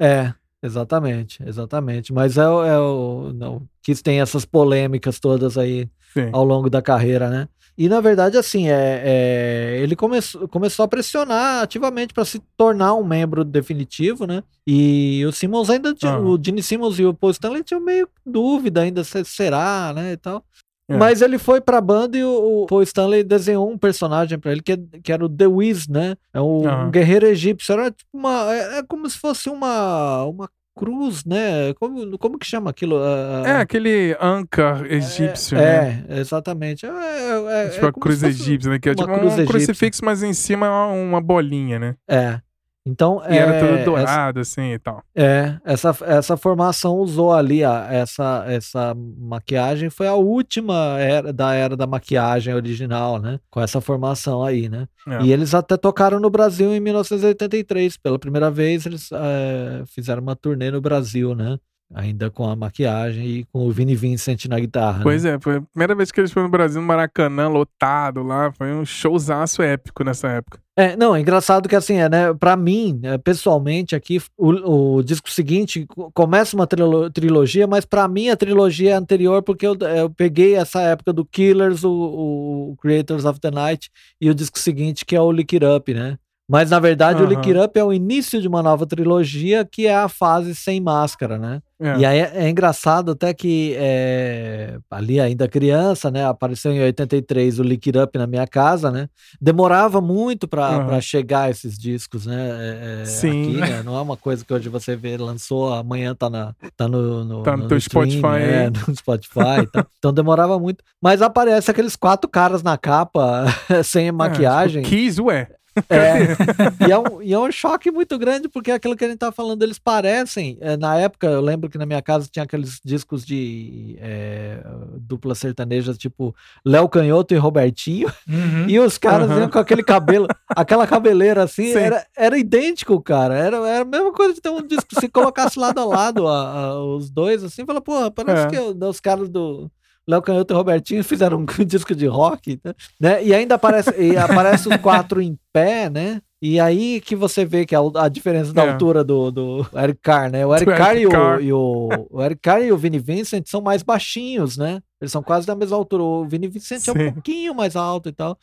é, 0.00 0.34
exatamente, 0.62 1.42
exatamente. 1.46 2.12
Mas 2.12 2.36
é, 2.36 2.48
o- 2.48 2.64
é 2.64 2.78
o. 2.78 3.32
Não, 3.34 3.62
que 3.82 3.94
tem 4.02 4.20
essas 4.20 4.44
polêmicas 4.44 5.18
todas 5.20 5.56
aí 5.58 5.88
Sim. 6.12 6.30
ao 6.32 6.44
longo 6.44 6.68
da 6.70 6.82
carreira, 6.82 7.28
né? 7.30 7.48
E 7.78 7.90
na 7.90 8.00
verdade, 8.00 8.38
assim, 8.38 8.68
é, 8.70 9.02
é, 9.04 9.78
ele 9.82 9.94
começou, 9.94 10.48
começou 10.48 10.82
a 10.84 10.88
pressionar 10.88 11.62
ativamente 11.62 12.14
para 12.14 12.24
se 12.24 12.40
tornar 12.56 12.94
um 12.94 13.04
membro 13.04 13.44
definitivo, 13.44 14.26
né? 14.26 14.42
E 14.66 15.22
o 15.26 15.30
Simmons 15.32 15.68
ainda, 15.68 15.92
tinha- 15.92 16.12
Aham. 16.14 16.24
o 16.24 16.42
Gene 16.42 16.62
Simmons 16.62 16.98
e 16.98 17.04
o 17.04 17.12
Paul 17.12 17.32
Stanley 17.32 17.62
tinham 17.62 17.80
meio 17.84 18.08
dúvida 18.24 18.80
ainda 18.80 19.04
se 19.04 19.22
será, 19.26 19.92
né? 19.94 20.12
E 20.12 20.16
tal. 20.16 20.42
É. 20.88 20.96
Mas 20.96 21.20
ele 21.20 21.36
foi 21.38 21.60
pra 21.60 21.80
banda 21.80 22.16
e 22.16 22.22
o, 22.22 22.62
o 22.62 22.66
Paul 22.66 22.82
Stanley 22.82 23.24
desenhou 23.24 23.68
um 23.68 23.76
personagem 23.76 24.38
pra 24.38 24.52
ele 24.52 24.62
que, 24.62 24.72
é- 24.72 24.78
que 25.02 25.12
era 25.12 25.24
o 25.24 25.28
The 25.28 25.46
Wiz, 25.46 25.88
né? 25.88 26.14
É 26.32 26.40
um, 26.40 26.66
Aham. 26.66 26.86
um 26.86 26.90
guerreiro 26.90 27.26
egípcio. 27.26 27.72
Era 27.72 27.90
tipo 27.90 28.08
uma. 28.12 28.54
É, 28.54 28.78
é 28.78 28.82
como 28.84 29.08
se 29.10 29.18
fosse 29.18 29.48
uma, 29.50 30.24
uma 30.24 30.48
cruz, 30.78 31.24
né? 31.24 31.72
Como, 31.74 32.16
como 32.18 32.38
que 32.38 32.46
chama 32.46 32.70
aquilo? 32.70 32.98
Ah, 33.02 33.42
É 33.46 33.56
aquele 33.56 34.16
Anka 34.20 34.82
egípcio, 34.88 35.56
né? 35.56 36.04
é, 36.08 36.20
exatamente. 36.20 36.86
É, 36.86 36.88
é, 36.90 37.64
é, 37.66 37.68
Tipo 37.70 37.86
é 37.86 37.88
a 37.88 37.92
como 37.92 38.02
cruz 38.02 38.22
egípcia, 38.22 38.70
né? 38.70 38.78
Que 38.78 38.90
é 38.90 38.92
uma 38.92 39.18
tipo 39.18 39.42
um 39.42 39.46
crucifixo, 39.46 40.04
mas 40.04 40.22
em 40.22 40.32
cima 40.34 40.86
uma 40.88 41.20
bolinha, 41.20 41.78
né? 41.78 41.94
É. 42.08 42.40
Então, 42.88 43.20
E 43.28 43.36
é, 43.36 43.38
era 43.38 43.58
tudo 43.58 43.74
essa, 43.74 43.84
dourado, 43.84 44.40
assim, 44.40 44.72
e 44.72 44.78
tal. 44.78 45.02
é, 45.12 45.56
essa, 45.64 45.96
essa 46.02 46.36
formação 46.36 46.94
usou 46.98 47.32
ali 47.32 47.64
a, 47.64 47.88
essa, 47.90 48.44
essa 48.46 48.94
maquiagem, 48.94 49.90
foi 49.90 50.06
a 50.06 50.14
última 50.14 50.96
era, 51.00 51.32
da 51.32 51.52
era 51.52 51.76
da 51.76 51.84
maquiagem 51.86 52.54
original, 52.54 53.18
né? 53.20 53.40
Com 53.50 53.60
essa 53.60 53.80
formação 53.80 54.44
aí, 54.44 54.68
né? 54.68 54.86
É. 55.08 55.22
E 55.22 55.32
eles 55.32 55.52
até 55.52 55.76
tocaram 55.76 56.20
no 56.20 56.30
Brasil 56.30 56.72
em 56.72 56.78
1983. 56.78 57.96
Pela 57.96 58.18
primeira 58.18 58.50
vez, 58.50 58.86
eles 58.86 59.08
eh, 59.12 59.82
fizeram 59.88 60.22
uma 60.22 60.36
turnê 60.36 60.70
no 60.70 60.80
Brasil, 60.80 61.34
né? 61.34 61.58
Ainda 61.94 62.30
com 62.30 62.48
a 62.48 62.56
maquiagem 62.56 63.24
e 63.26 63.44
com 63.44 63.66
o 63.66 63.70
Vini 63.70 63.94
Vincent 63.94 64.46
na 64.46 64.58
guitarra. 64.58 65.02
Pois 65.04 65.22
né? 65.22 65.34
é, 65.34 65.38
foi 65.40 65.58
a 65.58 65.62
primeira 65.62 65.94
vez 65.94 66.10
que 66.10 66.18
eles 66.20 66.32
foram 66.32 66.46
no 66.48 66.50
Brasil, 66.50 66.80
no 66.80 66.86
Maracanã, 66.86 67.48
lotado 67.48 68.22
lá. 68.24 68.50
Foi 68.52 68.72
um 68.72 68.84
showzaço 68.84 69.62
épico 69.62 70.02
nessa 70.02 70.26
época. 70.28 70.58
É, 70.78 70.94
não, 70.96 71.14
é 71.16 71.20
engraçado 71.20 71.68
que 71.68 71.76
assim, 71.76 71.94
é, 71.94 72.08
né? 72.08 72.34
Pra 72.34 72.54
mim, 72.56 72.98
né, 73.00 73.16
pessoalmente, 73.16 73.94
aqui, 73.94 74.20
o, 74.36 74.96
o 74.98 75.02
disco 75.02 75.30
seguinte 75.30 75.86
co- 75.86 76.10
começa 76.12 76.54
uma 76.54 76.66
trilo- 76.66 77.08
trilogia, 77.08 77.66
mas 77.66 77.84
pra 77.86 78.06
mim 78.08 78.28
a 78.28 78.36
trilogia 78.36 78.90
é 78.90 78.94
anterior 78.94 79.42
porque 79.42 79.66
eu, 79.66 79.74
eu 79.96 80.10
peguei 80.10 80.54
essa 80.54 80.82
época 80.82 81.12
do 81.14 81.24
Killers, 81.24 81.82
o, 81.82 82.72
o 82.72 82.76
Creators 82.82 83.24
of 83.24 83.40
the 83.40 83.50
Night 83.50 83.90
e 84.20 84.28
o 84.28 84.34
disco 84.34 84.58
seguinte 84.58 85.04
que 85.06 85.16
é 85.16 85.20
o 85.20 85.32
Lick 85.32 85.54
It 85.56 85.64
Up, 85.64 85.94
né? 85.94 86.18
Mas 86.48 86.70
na 86.70 86.78
verdade 86.78 87.22
o 87.22 87.26
Aham. 87.26 87.34
Lick 87.34 87.58
Up 87.58 87.78
é 87.78 87.82
o 87.84 87.92
início 87.92 88.40
de 88.40 88.46
uma 88.46 88.62
nova 88.62 88.86
trilogia 88.86 89.64
que 89.64 89.86
é 89.86 89.94
a 89.96 90.08
fase 90.08 90.54
sem 90.54 90.80
máscara, 90.80 91.38
né? 91.38 91.60
É. 91.78 91.98
E 91.98 92.04
aí 92.06 92.18
é, 92.20 92.32
é 92.36 92.48
engraçado 92.48 93.10
até 93.12 93.34
que 93.34 93.74
é, 93.76 94.78
ali 94.90 95.20
ainda 95.20 95.46
criança, 95.48 96.10
né? 96.10 96.24
Apareceu 96.24 96.72
em 96.72 96.80
83 96.80 97.58
o 97.58 97.62
Lick 97.62 97.90
Up 97.98 98.16
na 98.16 98.26
minha 98.26 98.46
casa, 98.46 98.90
né? 98.90 99.08
Demorava 99.40 100.00
muito 100.00 100.46
pra 100.48 100.68
Aham. 100.68 100.86
pra 100.86 101.00
chegar 101.00 101.50
esses 101.50 101.76
discos, 101.76 102.26
né? 102.26 102.36
é, 102.36 103.02
é, 103.02 103.04
Sim. 103.04 103.58
Aqui, 103.60 103.70
né? 103.72 103.82
Não 103.84 103.96
é 103.96 104.00
uma 104.00 104.16
coisa 104.16 104.44
que 104.44 104.54
hoje 104.54 104.68
você 104.68 104.94
vê, 104.96 105.16
lançou, 105.16 105.74
amanhã 105.74 106.14
tá, 106.14 106.30
na, 106.30 106.54
tá 106.76 106.86
no, 106.88 107.24
no, 107.24 107.42
Tá 107.42 107.56
no 107.56 107.66
teu 107.68 107.76
stream, 107.76 108.04
Spotify 108.08 108.40
é, 108.40 108.64
aí. 108.66 108.70
no 108.88 108.96
Spotify 108.96 109.62
e 109.62 109.66
tal. 109.66 109.86
Então 109.98 110.12
demorava 110.12 110.58
muito. 110.58 110.82
Mas 111.02 111.20
aparece 111.20 111.70
aqueles 111.70 111.96
quatro 111.96 112.30
caras 112.30 112.62
na 112.62 112.78
capa, 112.78 113.44
sem 113.84 114.08
É, 114.08 114.12
maquiagem. 114.12 114.82
tipo, 114.82 114.94
Kiss, 114.94 115.20
ué. 115.20 115.48
É, 115.90 116.86
e, 116.86 116.90
é 116.92 116.98
um, 116.98 117.22
e 117.22 117.32
é 117.32 117.38
um 117.38 117.50
choque 117.52 117.90
muito 117.90 118.18
grande, 118.18 118.48
porque 118.48 118.70
é 118.70 118.74
aquilo 118.74 118.96
que 118.96 119.04
a 119.04 119.08
gente 119.08 119.18
tá 119.18 119.30
falando, 119.30 119.62
eles 119.62 119.78
parecem. 119.78 120.56
É, 120.60 120.76
na 120.76 120.96
época, 120.98 121.26
eu 121.26 121.40
lembro 121.40 121.68
que 121.70 121.78
na 121.78 121.86
minha 121.86 122.00
casa 122.02 122.28
tinha 122.30 122.44
aqueles 122.44 122.80
discos 122.84 123.24
de 123.24 123.96
é, 124.00 124.60
dupla 124.98 125.34
sertaneja, 125.34 125.92
tipo 125.94 126.34
Léo 126.64 126.88
Canhoto 126.88 127.34
e 127.34 127.36
Robertinho, 127.36 128.08
Uhum. 128.28 128.66
e 128.68 128.78
os 128.80 128.98
caras 128.98 129.30
Aham. 129.30 129.40
iam 129.40 129.50
com 129.50 129.58
aquele 129.58 129.82
cabelo, 129.82 130.26
aquela 130.48 130.86
cabeleira 130.86 131.42
assim, 131.44 131.72
Sim. 131.72 131.78
era, 131.78 132.06
era 132.16 132.38
idêntico, 132.38 133.00
cara. 133.00 133.34
Era, 133.36 133.56
era 133.68 133.82
a 133.82 133.84
mesma 133.84 134.12
coisa 134.12 134.34
de 134.34 134.40
ter 134.40 134.50
um 134.50 134.62
disco. 134.66 134.86
Se 134.98 135.08
colocasse 135.08 135.58
lado 135.58 135.80
a 135.80 135.84
lado 135.84 136.26
a- 136.28 136.50
a- 136.70 136.84
os 136.84 137.10
dois, 137.10 137.44
assim, 137.44 137.64
fala, 137.64 137.80
porra, 137.80 138.10
parece 138.10 138.46
É. 138.46 138.48
que 138.50 138.58
o- 138.58 138.88
os 138.88 139.00
caras 139.00 139.28
do. 139.28 139.70
Léo 140.08 140.22
Canhoto 140.22 140.54
e 140.54 140.56
Robertinho 140.56 141.02
fizeram 141.02 141.38
um 141.38 141.44
disco 141.64 141.94
de 141.94 142.06
rock, 142.06 142.60
né? 143.00 143.24
E 143.24 143.34
ainda 143.34 143.56
aparece, 143.56 143.90
e 144.00 144.16
aparece 144.16 144.68
os 144.68 144.76
quatro 144.76 145.20
em 145.20 145.36
pé, 145.52 145.90
né? 145.90 146.20
E 146.40 146.60
aí 146.60 147.00
que 147.00 147.16
você 147.16 147.44
vê 147.44 147.64
que 147.66 147.74
a, 147.74 147.80
a 147.96 148.08
diferença 148.08 148.52
da 148.52 148.64
É. 148.64 148.70
altura 148.70 149.02
do, 149.02 149.30
do 149.30 149.66
Eric 149.74 149.98
Carr, 150.02 150.30
né? 150.30 150.44
O 150.46 150.54
Eric 150.54 150.70
Do 150.70 150.76
Carr, 150.76 150.96
Eric 150.96 151.02
e, 151.02 151.16
o, 151.16 151.40
e 151.40 151.52
o, 151.52 152.06
o 152.10 152.22
Eric 152.22 152.40
Carr 152.42 152.62
e 152.62 152.70
o 152.72 152.76
Vini 152.76 152.98
Vincent 152.98 153.46
são 153.48 153.60
mais 153.60 153.82
baixinhos, 153.82 154.56
né? 154.56 154.80
Eles 155.00 155.10
são 155.10 155.22
quase 155.22 155.46
da 155.46 155.56
mesma 155.56 155.76
altura. 155.76 156.02
O 156.02 156.24
Vini 156.26 156.46
Vincent 156.46 156.76
é 156.88 156.92
Sim. 156.92 157.06
um 157.08 157.12
pouquinho 157.12 157.54
mais 157.54 157.74
alto 157.74 158.08
e 158.08 158.12
tal. 158.12 158.38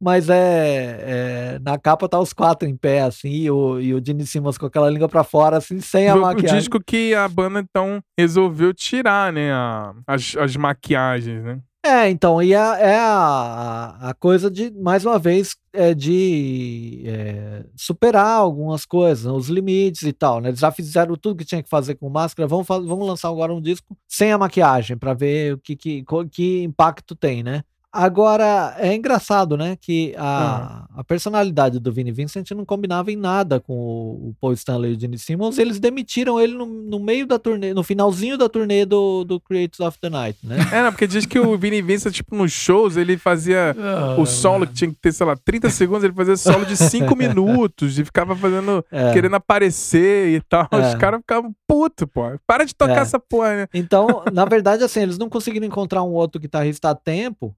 Mas 0.00 0.28
é, 0.28 1.54
é, 1.56 1.58
Na 1.60 1.78
capa 1.78 2.08
tá 2.08 2.20
os 2.20 2.32
quatro 2.32 2.68
em 2.68 2.76
pé, 2.76 3.00
assim, 3.02 3.30
e 3.30 3.50
o, 3.50 3.80
e 3.80 3.94
o 3.94 4.02
Gene 4.04 4.26
Simmons 4.26 4.58
com 4.58 4.66
aquela 4.66 4.90
língua 4.90 5.08
pra 5.08 5.24
fora, 5.24 5.56
assim, 5.56 5.80
sem 5.80 6.08
a 6.08 6.14
o, 6.14 6.18
o 6.18 6.20
maquiagem. 6.22 6.58
disco 6.58 6.78
que 6.84 7.14
a 7.14 7.26
banda 7.26 7.60
então 7.60 8.00
resolveu 8.18 8.74
tirar, 8.74 9.32
né, 9.32 9.52
a- 9.52 9.94
as, 10.06 10.36
as 10.36 10.54
maquiagens, 10.56 11.42
né? 11.42 11.60
É, 11.84 12.10
então, 12.10 12.42
e 12.42 12.52
a, 12.52 12.76
é 12.80 12.96
a, 12.98 13.96
a 14.10 14.14
coisa 14.14 14.50
de, 14.50 14.72
mais 14.72 15.06
uma 15.06 15.20
vez, 15.20 15.54
é 15.72 15.94
de 15.94 17.04
é, 17.06 17.64
superar 17.76 18.38
algumas 18.40 18.84
coisas, 18.84 19.24
os 19.26 19.48
limites 19.48 20.02
e 20.02 20.12
tal, 20.12 20.40
né? 20.40 20.48
Eles 20.48 20.58
já 20.58 20.72
fizeram 20.72 21.14
tudo 21.14 21.36
que 21.36 21.44
tinha 21.44 21.62
que 21.62 21.68
fazer 21.70 21.94
com 21.94 22.10
máscara, 22.10 22.48
vamos, 22.48 22.66
vamos 22.66 23.06
lançar 23.06 23.28
agora 23.28 23.54
um 23.54 23.60
disco 23.62 23.96
sem 24.08 24.32
a 24.32 24.38
maquiagem, 24.38 24.96
pra 24.98 25.14
ver 25.14 25.54
o 25.54 25.58
que, 25.58 25.76
que, 25.76 26.04
que 26.32 26.62
impacto 26.64 27.14
tem, 27.14 27.42
né? 27.44 27.62
Agora, 27.96 28.74
é 28.78 28.94
engraçado, 28.94 29.56
né, 29.56 29.76
que 29.80 30.14
a, 30.18 30.86
a 30.96 31.02
personalidade 31.04 31.78
do 31.80 31.90
Vini 31.92 32.12
Vincent 32.12 32.50
não 32.50 32.64
combinava 32.64 33.10
em 33.10 33.16
nada 33.16 33.58
com 33.58 33.72
o, 33.74 34.28
o 34.28 34.34
Paul 34.40 34.52
Stanley 34.52 34.92
e 34.92 34.96
o 34.96 35.00
Gene 35.00 35.18
Simmons, 35.18 35.56
eles 35.58 35.80
demitiram 35.80 36.38
ele 36.38 36.52
no, 36.54 36.66
no 36.66 37.00
meio 37.00 37.26
da 37.26 37.38
turnê, 37.38 37.72
no 37.72 37.82
finalzinho 37.82 38.36
da 38.36 38.48
turnê 38.48 38.84
do, 38.84 39.24
do 39.24 39.40
Creators 39.40 39.80
of 39.80 39.98
the 40.00 40.10
Night, 40.10 40.38
né? 40.44 40.56
É, 40.72 40.82
não, 40.82 40.90
porque 40.92 41.06
diz 41.06 41.24
que 41.24 41.38
o 41.38 41.56
Vini 41.56 41.80
Vincent, 41.80 42.12
tipo, 42.14 42.36
nos 42.36 42.52
shows, 42.52 42.96
ele 42.96 43.16
fazia 43.16 43.74
Ah, 43.78 44.16
o 44.18 44.26
solo 44.26 44.66
que 44.66 44.74
tinha 44.74 44.90
que 44.90 44.96
ter, 45.00 45.12
sei 45.12 45.26
lá, 45.26 45.34
30 45.36 45.70
segundos, 45.70 46.04
ele 46.04 46.12
fazia 46.12 46.36
solo 46.36 46.66
de 46.66 46.76
5 46.76 47.14
minutos 47.16 47.98
e 47.98 48.04
ficava 48.04 48.36
fazendo, 48.36 48.84
É. 48.92 49.12
querendo 49.12 49.36
aparecer 49.36 50.34
e 50.36 50.40
tal. 50.42 50.68
Os 50.72 50.94
É. 50.94 50.96
caras 50.96 51.20
ficavam 51.20 51.54
puto, 51.66 52.06
pô. 52.06 52.22
Para 52.46 52.64
de 52.64 52.74
tocar 52.74 52.98
É. 52.98 53.00
essa 53.00 53.18
porra, 53.18 53.56
né? 53.56 53.66
Então, 53.72 54.22
na 54.32 54.44
verdade, 54.44 54.84
assim, 54.84 55.00
eles 55.00 55.18
não 55.18 55.28
conseguiram 55.28 55.66
encontrar 55.66 56.02
um 56.02 56.12
outro 56.12 56.40
guitarrista 56.40 56.90
a 56.90 56.94
tempo. 56.94 57.54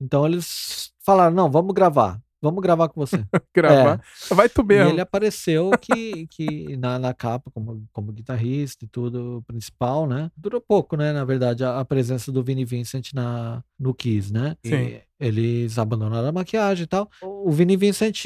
Então 0.00 0.26
eles 0.26 0.92
falaram: 1.00 1.34
não, 1.34 1.50
vamos 1.50 1.74
gravar. 1.74 2.20
Vamos 2.42 2.62
gravar 2.62 2.88
com 2.88 3.00
você. 3.00 3.22
Gravar. 3.54 4.00
Vai 4.30 4.48
tu 4.48 4.60
É. 4.60 4.64
E 4.64 4.66
mesmo. 4.66 4.90
ele 4.92 5.00
apareceu 5.00 5.70
que, 5.80 6.26
que 6.28 6.76
na, 6.76 6.98
na 6.98 7.12
capa, 7.12 7.50
como, 7.50 7.84
como 7.92 8.12
guitarrista 8.12 8.84
e 8.84 8.88
tudo, 8.88 9.42
principal, 9.46 10.06
né? 10.06 10.30
Durou 10.36 10.60
pouco, 10.60 10.96
né? 10.96 11.12
Na 11.12 11.24
verdade, 11.24 11.64
a, 11.64 11.80
a 11.80 11.84
presença 11.84 12.32
do 12.32 12.42
Vini 12.42 12.64
Vincent 12.64 13.12
na, 13.12 13.62
no 13.78 13.92
Kiss, 13.92 14.32
né? 14.32 14.56
E 14.64 14.68
Sim. 14.70 14.98
eles 15.18 15.78
abandonaram 15.78 16.28
a 16.28 16.32
maquiagem 16.32 16.84
e 16.84 16.86
tal. 16.86 17.10
O 17.22 17.50
Vini 17.50 17.76
Vincent 17.76 18.24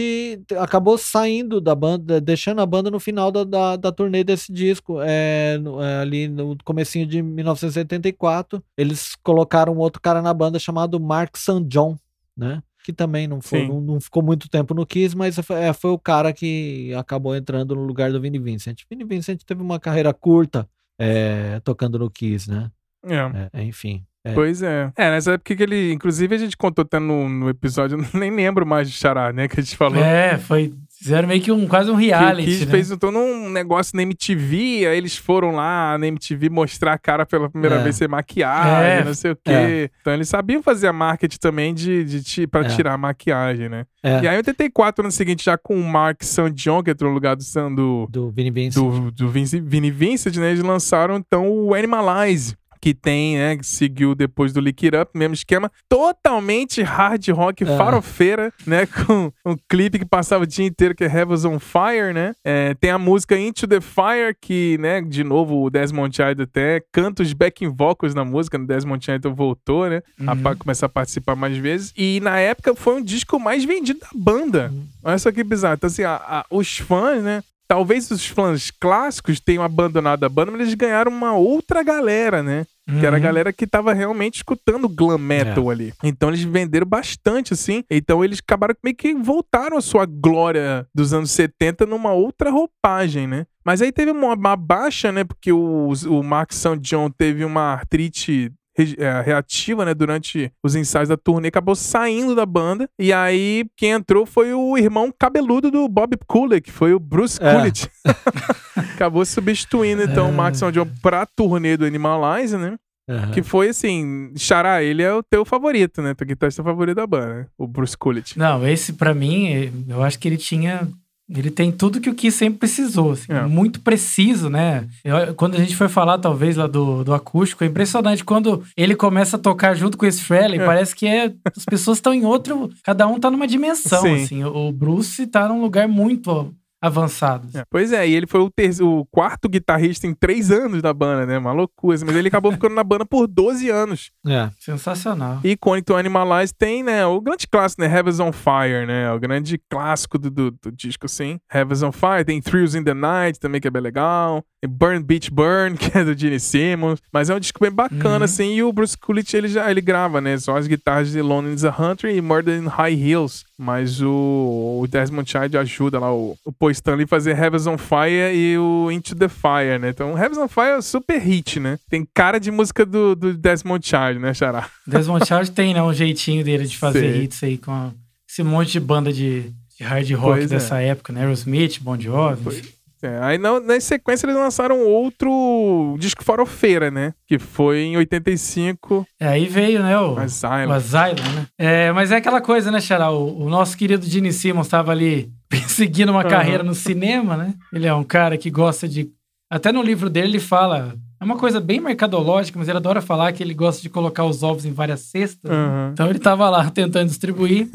acabou 0.61 0.97
saindo 0.97 1.61
da 1.61 1.75
banda, 1.75 2.21
deixando 2.21 2.61
a 2.61 2.67
banda 2.67 2.91
no 2.91 3.01
final 3.01 3.33
da, 3.33 3.43
da, 3.43 3.77
da 3.77 3.91
turnê 3.93 4.23
desse 4.23 4.53
disco. 4.53 4.99
É, 5.03 5.59
no- 5.59 5.83
é, 5.83 5.99
ali 6.01 6.29
no 6.29 6.57
comecinho 6.65 7.07
de 7.07 7.21
1984, 7.21 8.63
eles 8.77 9.17
colocaram 9.23 9.73
um 9.75 9.79
outro 9.79 10.01
cara 10.01 10.23
na 10.23 10.33
banda 10.33 10.59
chamado 10.59 11.01
Mark 11.01 11.37
St. 11.37 11.65
John, 11.67 11.97
né? 12.37 12.63
Que 12.85 12.93
também 12.93 13.27
não, 13.27 13.41
foi, 13.41 13.67
não, 13.67 13.81
não 13.81 13.99
ficou 13.99 14.23
muito 14.23 14.47
tempo 14.49 14.75
no 14.75 14.85
Kiss, 14.85 15.17
mas 15.17 15.37
foi, 15.39 15.57
é, 15.57 15.73
foi 15.73 15.91
o 15.91 15.99
cara 15.99 16.35
que 16.35 16.93
acabou 16.95 17.35
entrando 17.35 17.75
no 17.75 17.83
lugar 17.83 18.13
do 18.13 18.21
Vini 18.21 18.39
Vincent. 18.39 18.83
Vini 18.91 19.05
Vincent 19.05 19.41
teve 19.43 19.63
uma 19.63 19.81
carreira 19.81 20.13
curta 20.13 20.69
é, 21.01 21.61
tocando 21.61 21.99
no 21.99 22.11
Kiss, 22.11 22.51
né? 22.51 22.71
É. 23.07 23.61
É, 23.61 23.65
enfim. 23.65 24.05
É. 24.23 24.33
Pois 24.33 24.63
é. 24.63 24.93
É, 24.97 25.11
nessa 25.11 25.33
época 25.33 25.55
que 25.55 25.63
ele. 25.63 25.93
Inclusive, 25.93 26.35
a 26.35 26.39
gente 26.39 26.57
contou 26.57 26.83
até 26.83 26.99
no, 26.99 27.29
no 27.29 27.49
episódio, 27.49 27.99
eu 27.99 28.05
nem 28.19 28.31
lembro 28.31 28.67
mais 28.67 28.91
de 28.91 28.97
Xará, 28.97 29.33
né? 29.33 29.49
Que 29.49 29.61
a 29.61 29.63
gente 29.63 29.77
falou. 29.77 30.03
É, 30.03 30.39
foi. 30.39 30.73
Fizeram 30.99 31.29
meio 31.29 31.41
que 31.43 31.53
um, 31.53 31.67
quase 31.67 31.91
um 31.91 31.99
Que 31.99 32.07
reality. 32.07 32.47
Kiss 32.47 32.65
né? 32.67 32.71
fez 32.71 32.91
então, 32.91 33.11
num 33.11 33.51
negócio 33.51 33.95
na 33.97 34.03
MTV, 34.03 34.87
aí 34.87 34.97
eles 34.97 35.17
foram 35.17 35.51
lá 35.51 35.99
na 35.99 36.07
MTV 36.07 36.49
mostrar 36.49 36.95
a 36.95 36.99
cara 36.99 37.27
pela 37.27 37.51
primeira 37.51 37.77
É. 37.77 37.83
vez 37.83 37.97
sem 37.97 38.09
maquiagem, 38.09 38.91
É. 39.01 39.05
não 39.05 39.13
sei 39.15 39.33
o 39.33 39.37
quê. 39.37 39.51
É. 39.51 39.91
Então 40.01 40.15
eles 40.15 40.29
sabiam 40.29 40.63
fazer 40.63 40.87
a 40.89 40.93
marketing 40.93 41.39
também 41.39 41.75
de, 41.75 42.05
de, 42.05 42.23
ti- 42.23 42.47
pra 42.47 42.63
É. 42.63 42.65
tirar 42.69 42.95
a 42.95 42.99
maquiagem, 42.99 43.69
né? 43.69 43.85
É, 44.03 44.21
E 44.23 44.29
aí, 44.29 44.35
em 44.35 44.39
84, 44.39 45.03
ano 45.05 45.11
seguinte, 45.13 45.45
já 45.45 45.57
com 45.59 45.75
o 45.79 45.85
Mark 45.85 46.23
St. 46.23 46.51
John, 46.53 46.83
que 46.83 46.91
entrou 46.91 47.11
no 47.11 47.15
lugar 47.15 47.35
do, 47.37 47.43
Sam- 47.43 47.75
do, 47.75 48.07
do 48.11 48.31
Vini 48.31 48.51
Vincent. 48.51 48.83
do, 48.83 49.11
do 49.11 49.29
Vini 49.29 49.91
Vincent, 49.91 50.37
né? 50.37 50.51
Eles 50.51 50.63
lançaram 50.63 51.17
então 51.17 51.49
o 51.51 51.75
Animalize. 51.75 52.55
Que 52.85 52.93
tem, 52.93 53.39
né? 53.39 53.57
Que 53.57 53.65
seguiu 53.67 54.15
depois 54.15 54.53
do 54.53 54.61
Lick 54.61 54.85
It 54.85 54.95
Up, 54.95 55.11
mesmo 55.17 55.33
esquema, 55.33 55.73
totalmente 55.89 56.83
hard 56.83 57.27
rock, 57.31 57.65
É. 57.65 57.77
farofeira, 57.79 58.53
né? 58.67 58.87
Com 59.09 59.33
um 59.47 59.57
clipe 59.67 59.99
que 59.99 60.05
passava 60.05 60.45
o 60.45 60.47
dia 60.47 60.67
inteiro, 60.67 60.95
que 60.95 61.03
é 61.03 61.07
Heavens 61.07 61.47
on 61.47 61.59
Fire, 61.59 62.13
né? 62.13 62.33
É, 62.45 62.75
tem 62.75 62.91
a 62.91 62.99
música 62.99 63.39
Into 63.39 63.67
the 63.67 63.81
Fire, 63.81 64.37
que, 64.39 64.77
né, 64.79 65.01
de 65.01 65.25
novo, 65.25 65.63
o 65.65 65.71
Desmond 65.71 66.15
Child 66.15 66.43
até 66.43 66.83
canta 66.93 67.23
os 67.23 67.33
backing 67.33 67.69
vocals 67.71 68.15
na 68.15 68.23
música, 68.23 68.59
o 68.59 68.67
Desmond 68.67 69.03
Child 69.03 69.29
voltou, 69.31 69.89
né? 69.89 70.03
A 70.27 70.33
Uhum. 70.35 70.43
pa- 70.43 70.55
começar 70.55 70.85
a 70.85 70.91
participar 70.91 71.35
mais 71.35 71.57
vezes. 71.57 71.91
E 71.97 72.21
na 72.21 72.39
época 72.39 72.75
foi 72.75 72.97
um 72.97 73.03
disco 73.03 73.41
mais 73.41 73.65
vendido 73.65 74.01
da 74.01 74.09
banda. 74.15 74.71
Olha 75.03 75.17
só 75.19 75.33
que 75.33 75.43
bizarro. 75.43 75.77
Então, 75.77 75.89
assim, 75.89 76.03
a- 76.03 76.17
a- 76.17 76.45
os 76.51 76.77
fãs, 76.77 77.23
né? 77.23 77.43
Talvez 77.67 78.11
os 78.11 78.27
fãs 78.27 78.71
clássicos 78.71 79.41
tenham 79.41 79.63
abandonado 79.65 80.23
a 80.25 80.29
banda, 80.29 80.51
mas 80.53 80.61
eles 80.61 80.75
ganharam 80.75 81.11
uma 81.11 81.33
outra 81.35 81.83
galera, 81.83 82.43
né? 82.43 82.67
Que 82.87 83.07
era 83.07 83.17
a 83.17 83.19
Uhum. 83.19 83.23
galera 83.23 83.53
que 83.53 83.67
tava 83.67 83.95
realmente 83.95 84.37
escutando 84.37 84.89
glam 84.89 85.17
metal 85.17 85.71
ali. 85.71 85.93
Então 86.03 86.29
eles 86.29 86.43
venderam 86.43 86.87
bastante, 86.87 87.55
assim. 87.55 87.83
Então 87.91 88.23
eles 88.23 88.41
acabaram 88.41 88.75
meio 88.85 88.95
que 88.95 89.15
voltaram 89.15 89.79
à 89.79 89.81
sua 89.81 90.05
glória 90.05 90.87
dos 90.95 91.15
anos 91.15 91.31
70 91.31 91.87
numa 91.87 92.13
outra 92.13 92.51
roupagem, 92.51 93.27
né? 93.27 93.47
Mas 93.65 93.81
aí 93.81 93.91
teve 93.91 94.11
uma, 94.11 94.35
uma 94.35 94.55
baixa, 94.57 95.11
né? 95.11 95.25
Porque 95.25 95.51
o, 95.51 95.89
o 96.09 96.23
Mark 96.23 96.53
St. 96.53 96.77
John 96.81 97.09
teve 97.11 97.43
uma 97.45 97.73
artrite 97.73 98.53
é, 98.99 99.21
reativa, 99.21 99.85
né, 99.85 99.95
durante 99.95 100.53
os 100.63 100.75
ensaios 100.75 101.09
da 101.09 101.17
turnê, 101.17 101.49
acabou 101.49 101.75
saindo 101.75 102.35
da 102.35 102.45
banda. 102.47 102.89
E 102.99 103.13
aí, 103.13 103.65
quem 103.77 103.91
entrou 103.91 104.27
foi 104.27 104.53
o 104.53 104.77
irmão 104.77 105.13
cabeludo 105.17 105.71
do 105.71 105.89
Bob 105.89 106.17
Kulick, 106.27 106.63
que 106.63 106.73
foi 106.73 106.93
o 106.93 106.99
Bruce 106.99 107.39
É. 107.43 107.55
Kulick. 107.55 107.89
acabou 108.95 109.25
substituindo, 109.25 110.03
então, 110.03 110.31
o 110.31 110.33
Mark 110.33 110.55
St. 110.55 110.71
John 110.73 110.89
pra 111.03 111.27
turnê 111.27 111.77
do 111.77 111.85
Animalize, 111.85 112.57
né? 112.57 112.77
Aham. 113.09 113.33
Que 113.33 113.43
foi 113.43 113.69
assim, 113.69 114.33
Xará, 114.35 114.83
ele 114.83 115.03
é 115.03 115.13
o 115.13 115.23
teu 115.23 115.45
favorito, 115.45 116.01
né? 116.01 116.15
Teu 116.15 116.27
guitarrista 116.27 116.63
favorito 116.63 116.97
da 116.97 117.07
banda, 117.07 117.35
né? 117.35 117.47
O 117.59 117.67
Bruce 117.67 117.97
Kulick. 117.97 118.39
Não, 118.39 118.67
esse 118.67 118.95
pra 118.95 119.13
mim, 119.13 119.71
eu 119.89 120.03
acho 120.03 120.19
que 120.19 120.27
ele 120.27 120.39
tinha. 120.39 120.89
Ele 121.37 121.51
tem 121.51 121.73
tudo 121.73 122.01
que 122.01 122.09
o 122.09 122.15
Kiss 122.15 122.39
sempre 122.39 122.61
precisou, 122.61 123.13
assim, 123.13 123.33
É. 123.33 123.43
muito 123.43 123.81
preciso, 123.81 124.49
né? 124.49 124.87
Eu- 125.05 125.35
quando 125.35 125.55
a 125.57 125.59
gente 125.59 125.75
foi 125.75 125.89
falar, 125.89 126.19
talvez, 126.19 126.57
lá 126.57 126.67
do, 126.67 127.03
do 127.05 127.13
acústico, 127.13 127.65
é 127.65 127.67
impressionante. 127.67 128.25
Quando 128.25 128.63
ele 128.77 128.95
começa 128.95 129.37
a 129.37 129.41
tocar 129.41 129.75
junto 129.75 129.99
com 129.99 130.07
esse 130.07 130.23
Frehley, 130.23 130.61
É. 130.61 130.65
parece 130.67 130.95
que 130.95 131.07
é, 131.07 131.33
as 131.57 131.65
pessoas 131.65 131.99
estão 131.99 132.15
em 132.15 132.25
outro. 132.25 132.71
Cada 132.85 133.07
um 133.07 133.19
tá 133.19 133.31
numa 133.31 133.47
dimensão, 133.47 134.03
Sim. 134.03 134.23
assim. 134.23 134.45
O 134.45 134.71
Bruce 134.73 135.27
tá 135.27 135.49
num 135.49 135.61
lugar 135.61 135.89
muito 135.89 136.53
avançado. 136.87 137.49
É, 137.55 137.65
Pois 137.71 137.93
é, 137.93 138.07
e 138.09 138.15
ele 138.15 138.27
foi 138.27 138.41
o, 138.41 138.51
o 138.83 139.05
quarto 139.07 139.49
guitarrista 139.49 140.07
em 140.07 140.15
três 140.15 140.51
anos 140.51 140.83
da 140.83 140.93
banda, 140.93 141.27
né? 141.27 141.39
Uma 141.39 141.53
loucura. 141.53 141.99
Mas 142.05 142.17
ele 142.17 142.29
acabou 142.29 142.53
ficando 142.53 142.75
na 142.75 142.85
banda 142.85 143.05
por 143.07 143.27
12 143.27 143.69
anos. 143.71 144.11
É. 144.27 144.51
Sensacional. 144.59 145.41
E 145.45 145.51
Icônico 145.53 145.95
Animalize 145.95 146.53
tem, 146.55 146.83
né? 146.83 147.05
O 147.07 147.21
grande 147.21 147.47
clássico, 147.47 147.83
né? 147.83 147.89
Heavens 147.95 148.21
on 148.21 148.33
Fire, 148.33 148.87
né? 148.87 149.11
O 149.13 149.19
grande 149.19 149.59
clássico 149.71 150.19
do, 150.19 150.31
do, 150.31 150.51
do 150.51 150.73
disco, 150.73 151.07
assim. 151.07 151.39
Heavens 151.53 151.83
on 151.83 151.93
Fire. 151.93 152.25
Tem 152.25 152.41
Thrills 152.41 152.77
in 152.77 152.83
the 152.85 152.95
Night 152.95 153.39
também, 153.39 153.61
que 153.61 153.69
é 153.69 153.71
bem 153.71 153.83
legal. 153.83 154.43
Tem 154.61 154.71
Burn 154.71 155.03
Beach 155.03 155.31
Burn, 155.31 155.77
que 155.79 155.97
é 155.97 156.05
do 156.05 156.17
Gene 156.19 156.41
Simmons. 156.41 157.01
Mas 157.13 157.31
é 157.31 157.35
um 157.35 157.41
disco 157.41 157.61
bem 157.61 157.71
bacana, 157.71 158.19
Uhum. 158.19 158.25
assim. 158.25 158.55
E 158.55 158.63
o 158.63 158.73
Bruce 158.73 158.97
Kulick, 158.97 159.35
ele 159.37 159.49
já 159.49 159.71
ele 159.71 159.81
grava, 159.81 160.21
né? 160.21 160.37
Só 160.39 160.57
as 160.57 160.67
guitarras 160.67 161.11
de 161.11 161.21
Lone 161.23 161.55
is 161.55 161.65
a 161.65 161.71
Hunter 161.77 162.15
e 162.15 162.21
Murder 162.21 162.61
in 162.63 162.67
High 162.67 162.95
Hills. 162.95 163.45
Mas 163.59 164.01
o, 164.03 164.81
o 164.83 164.87
Desmond 164.89 165.31
Child 165.31 165.57
ajuda 165.59 165.99
lá 166.01 166.13
o, 166.13 166.37
o 166.45 166.53
Paul 166.53 166.74
Stanley 166.75 167.07
fazer 167.07 167.37
Heavens 167.39 167.67
on 167.67 167.79
Fire 167.79 168.35
e 168.35 168.59
o 168.59 168.91
Into 168.91 169.15
the 169.15 169.29
Fire, 169.29 169.79
né? 169.81 169.89
Então, 169.91 170.11
Heavens 170.19 170.39
on 170.39 170.49
Fire 170.49 170.69
é 170.69 170.79
um 170.79 170.83
super 170.83 171.19
hit, 171.21 171.59
né? 171.59 171.79
Tem 171.89 172.07
cara 172.15 172.39
de 172.39 172.51
música 172.51 172.85
do, 172.85 173.15
do 173.15 173.35
Desmond 173.35 173.87
Child, 173.87 174.19
né, 174.19 174.35
Xará? 174.35 174.69
Desmond 174.87 175.27
Child 175.27 175.51
tem, 175.53 175.73
né, 175.75 175.83
um 175.83 175.93
jeitinho 175.93 176.45
dele 176.45 176.67
de 176.67 176.77
fazer 176.77 177.01
Sei. 177.13 177.23
hits 177.25 177.43
aí 177.43 177.59
com 177.59 177.71
a- 177.73 177.91
esse 178.29 178.43
monte 178.43 178.73
de 178.73 178.81
banda 178.81 179.13
de, 179.13 179.51
de 179.79 179.85
hard 179.85 180.11
rock 180.13 180.39
Pois 180.41 180.45
é. 180.53 180.55
dessa 180.55 180.81
época, 180.81 181.13
né? 181.13 181.21
Aerosmith, 181.21 181.79
Bon 181.81 181.99
Jovi. 181.99 182.41
Pois. 182.43 182.75
É, 183.03 183.19
aí 183.21 183.37
na, 183.37 183.61
na 183.61 183.79
sequência 183.81 184.25
eles 184.25 184.35
lançaram 184.35 184.81
outro 184.87 185.95
disco 185.99 186.25
farofeira, 186.25 186.91
né? 186.91 187.13
Que 187.27 187.39
foi 187.39 187.81
em 187.81 187.97
85, 187.99 189.07
É, 189.21 189.29
aí 189.29 189.47
veio, 189.47 189.83
né, 189.83 189.99
o, 189.99 190.19
Asylum. 190.19 190.69
o 190.69 190.73
Asylum, 190.73 191.33
né? 191.35 191.47
É, 191.59 191.93
mas 191.93 192.11
é 192.11 192.17
aquela 192.17 192.41
coisa, 192.41 192.71
né, 192.71 192.81
Xará? 192.81 193.11
O, 193.11 193.45
o 193.45 193.49
nosso 193.51 193.77
querido 193.77 194.07
Gene 194.07 194.33
Simmons 194.33 194.67
estava 194.67 194.91
ali 194.93 195.31
perseguindo 195.61 196.13
uma 196.13 196.21
Aham. 196.21 196.31
carreira 196.31 196.63
no 196.63 196.75
cinema, 196.75 197.37
né? 197.37 197.55
Ele 197.73 197.87
é 197.87 197.95
um 197.95 198.05
cara 198.05 198.37
que 198.37 198.51
gosta 198.51 198.89
de... 198.89 199.11
Até 199.51 199.71
no 199.73 199.83
livro 199.83 200.11
dele 200.11 200.29
ele 200.29 200.41
fala... 200.41 200.95
É 201.21 201.25
uma 201.25 201.37
coisa 201.39 201.59
bem 201.61 201.81
mercadológica, 201.81 202.59
mas 202.59 202.69
ele 202.69 202.77
adora 202.77 203.01
falar 203.01 203.33
que 203.33 203.43
ele 203.43 203.55
gosta 203.55 203.81
de 203.81 203.89
colocar 203.89 204.25
os 204.25 204.43
ovos 204.43 204.67
em 204.67 204.73
várias 204.73 205.01
cestas. 205.01 205.51
Aham. 205.51 205.91
Então 205.93 206.11
ele 206.11 206.19
tava 206.19 206.51
lá 206.51 206.69
tentando 206.71 207.09
distribuir. 207.09 207.69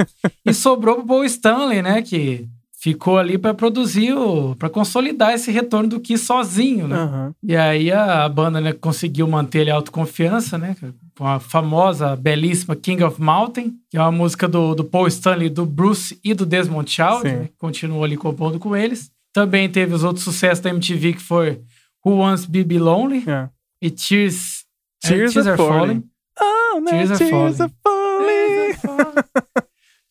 e 0.45 0.53
sobrou 0.53 0.97
pro 0.97 1.05
Paul 1.05 1.23
Stanley, 1.25 1.81
né? 1.81 2.01
Que 2.01 2.47
ficou 2.81 3.17
ali 3.17 3.37
para 3.37 3.53
produzir, 3.53 4.13
para 4.57 4.69
consolidar 4.69 5.33
esse 5.33 5.51
retorno 5.51 5.89
do 5.89 5.99
Kiss 5.99 6.25
sozinho, 6.25 6.87
né? 6.87 6.95
Aham. 6.95 7.35
E 7.43 7.55
aí 7.55 7.91
a, 7.91 8.23
a 8.23 8.29
banda 8.29 8.61
né, 8.61 8.71
conseguiu 8.71 9.27
manter 9.27 9.61
ali 9.61 9.71
a 9.71 9.75
autoconfiança, 9.75 10.57
né? 10.57 10.75
Com 11.17 11.27
a 11.27 11.39
famosa, 11.41 12.15
belíssima 12.15 12.77
King 12.77 13.03
of 13.03 13.21
Mountain, 13.21 13.73
que 13.89 13.97
é 13.97 14.01
uma 14.01 14.11
música 14.13 14.47
do, 14.47 14.73
do 14.73 14.85
Paul 14.85 15.07
Stanley, 15.07 15.49
do 15.49 15.65
Bruce 15.65 16.17
e 16.23 16.33
do 16.33 16.45
Desmond 16.45 16.89
Child, 16.89 17.23
né, 17.23 17.45
que 17.47 17.57
continuou 17.57 18.03
ali 18.05 18.15
compondo 18.15 18.57
com 18.57 18.73
eles. 18.75 19.11
Também 19.33 19.69
teve 19.69 19.93
os 19.93 20.03
outros 20.05 20.23
sucessos 20.23 20.61
da 20.63 20.69
MTV, 20.69 21.13
que 21.13 21.21
foi 21.21 21.59
Who 22.05 22.15
Wants 22.19 22.45
to 22.45 22.51
Be 22.51 22.79
Lonely 22.79 23.25
É. 23.27 23.49
e 23.81 23.91
Tears, 23.91 24.63
é, 25.03 25.07
Tears 25.09 25.35
Are 25.45 25.57
Falling. 25.57 26.03
Oh, 26.41 26.79
no, 26.79 26.85
Tears 26.87 27.11
are 27.11 27.29
falling. 27.29 27.61
are 27.61 28.73
falling. 28.75 29.13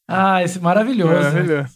ah, 0.07 0.43
esse 0.45 0.61
maravilhoso. 0.61 1.31
né? 1.31 1.67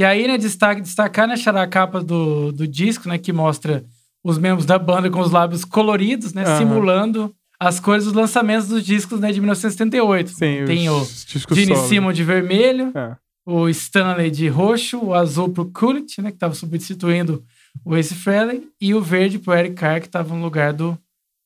E 0.00 0.04
aí, 0.04 0.26
né, 0.26 0.38
destaque, 0.38 0.80
destacar, 0.80 1.28
né, 1.28 1.36
Xará, 1.36 1.60
a 1.62 1.66
capa 1.66 2.02
do, 2.02 2.50
do 2.52 2.66
disco, 2.66 3.06
né, 3.06 3.18
que 3.18 3.34
mostra 3.34 3.84
os 4.24 4.38
membros 4.38 4.64
da 4.64 4.78
banda 4.78 5.10
com 5.10 5.20
os 5.20 5.30
lábios 5.30 5.62
coloridos, 5.62 6.32
né, 6.32 6.42
Aham. 6.42 6.56
simulando 6.56 7.34
as 7.60 7.78
cores 7.78 8.04
dos 8.04 8.14
lançamentos 8.14 8.66
dos 8.66 8.82
discos, 8.82 9.20
né, 9.20 9.30
de 9.30 9.40
1978. 9.40 10.30
Sim, 10.30 10.64
Tem 10.66 10.88
o 10.88 11.04
Gene. 11.52 11.76
Simmons 11.76 12.16
de 12.16 12.24
vermelho, 12.24 12.90
É. 12.96 13.14
o 13.44 13.68
Stanley 13.68 14.30
de 14.30 14.48
roxo, 14.48 14.98
o 15.04 15.12
azul 15.12 15.50
pro 15.50 15.66
Kulit, 15.66 16.22
né, 16.22 16.30
que 16.30 16.36
estava 16.36 16.54
substituindo 16.54 17.44
o 17.84 17.94
Ace 17.94 18.14
Frehley, 18.14 18.66
e 18.80 18.94
o 18.94 19.02
verde 19.02 19.38
pro 19.38 19.52
Eric 19.52 19.74
Carr, 19.74 20.00
que 20.00 20.06
estava 20.06 20.34
no 20.34 20.42
lugar 20.42 20.72
do 20.72 20.96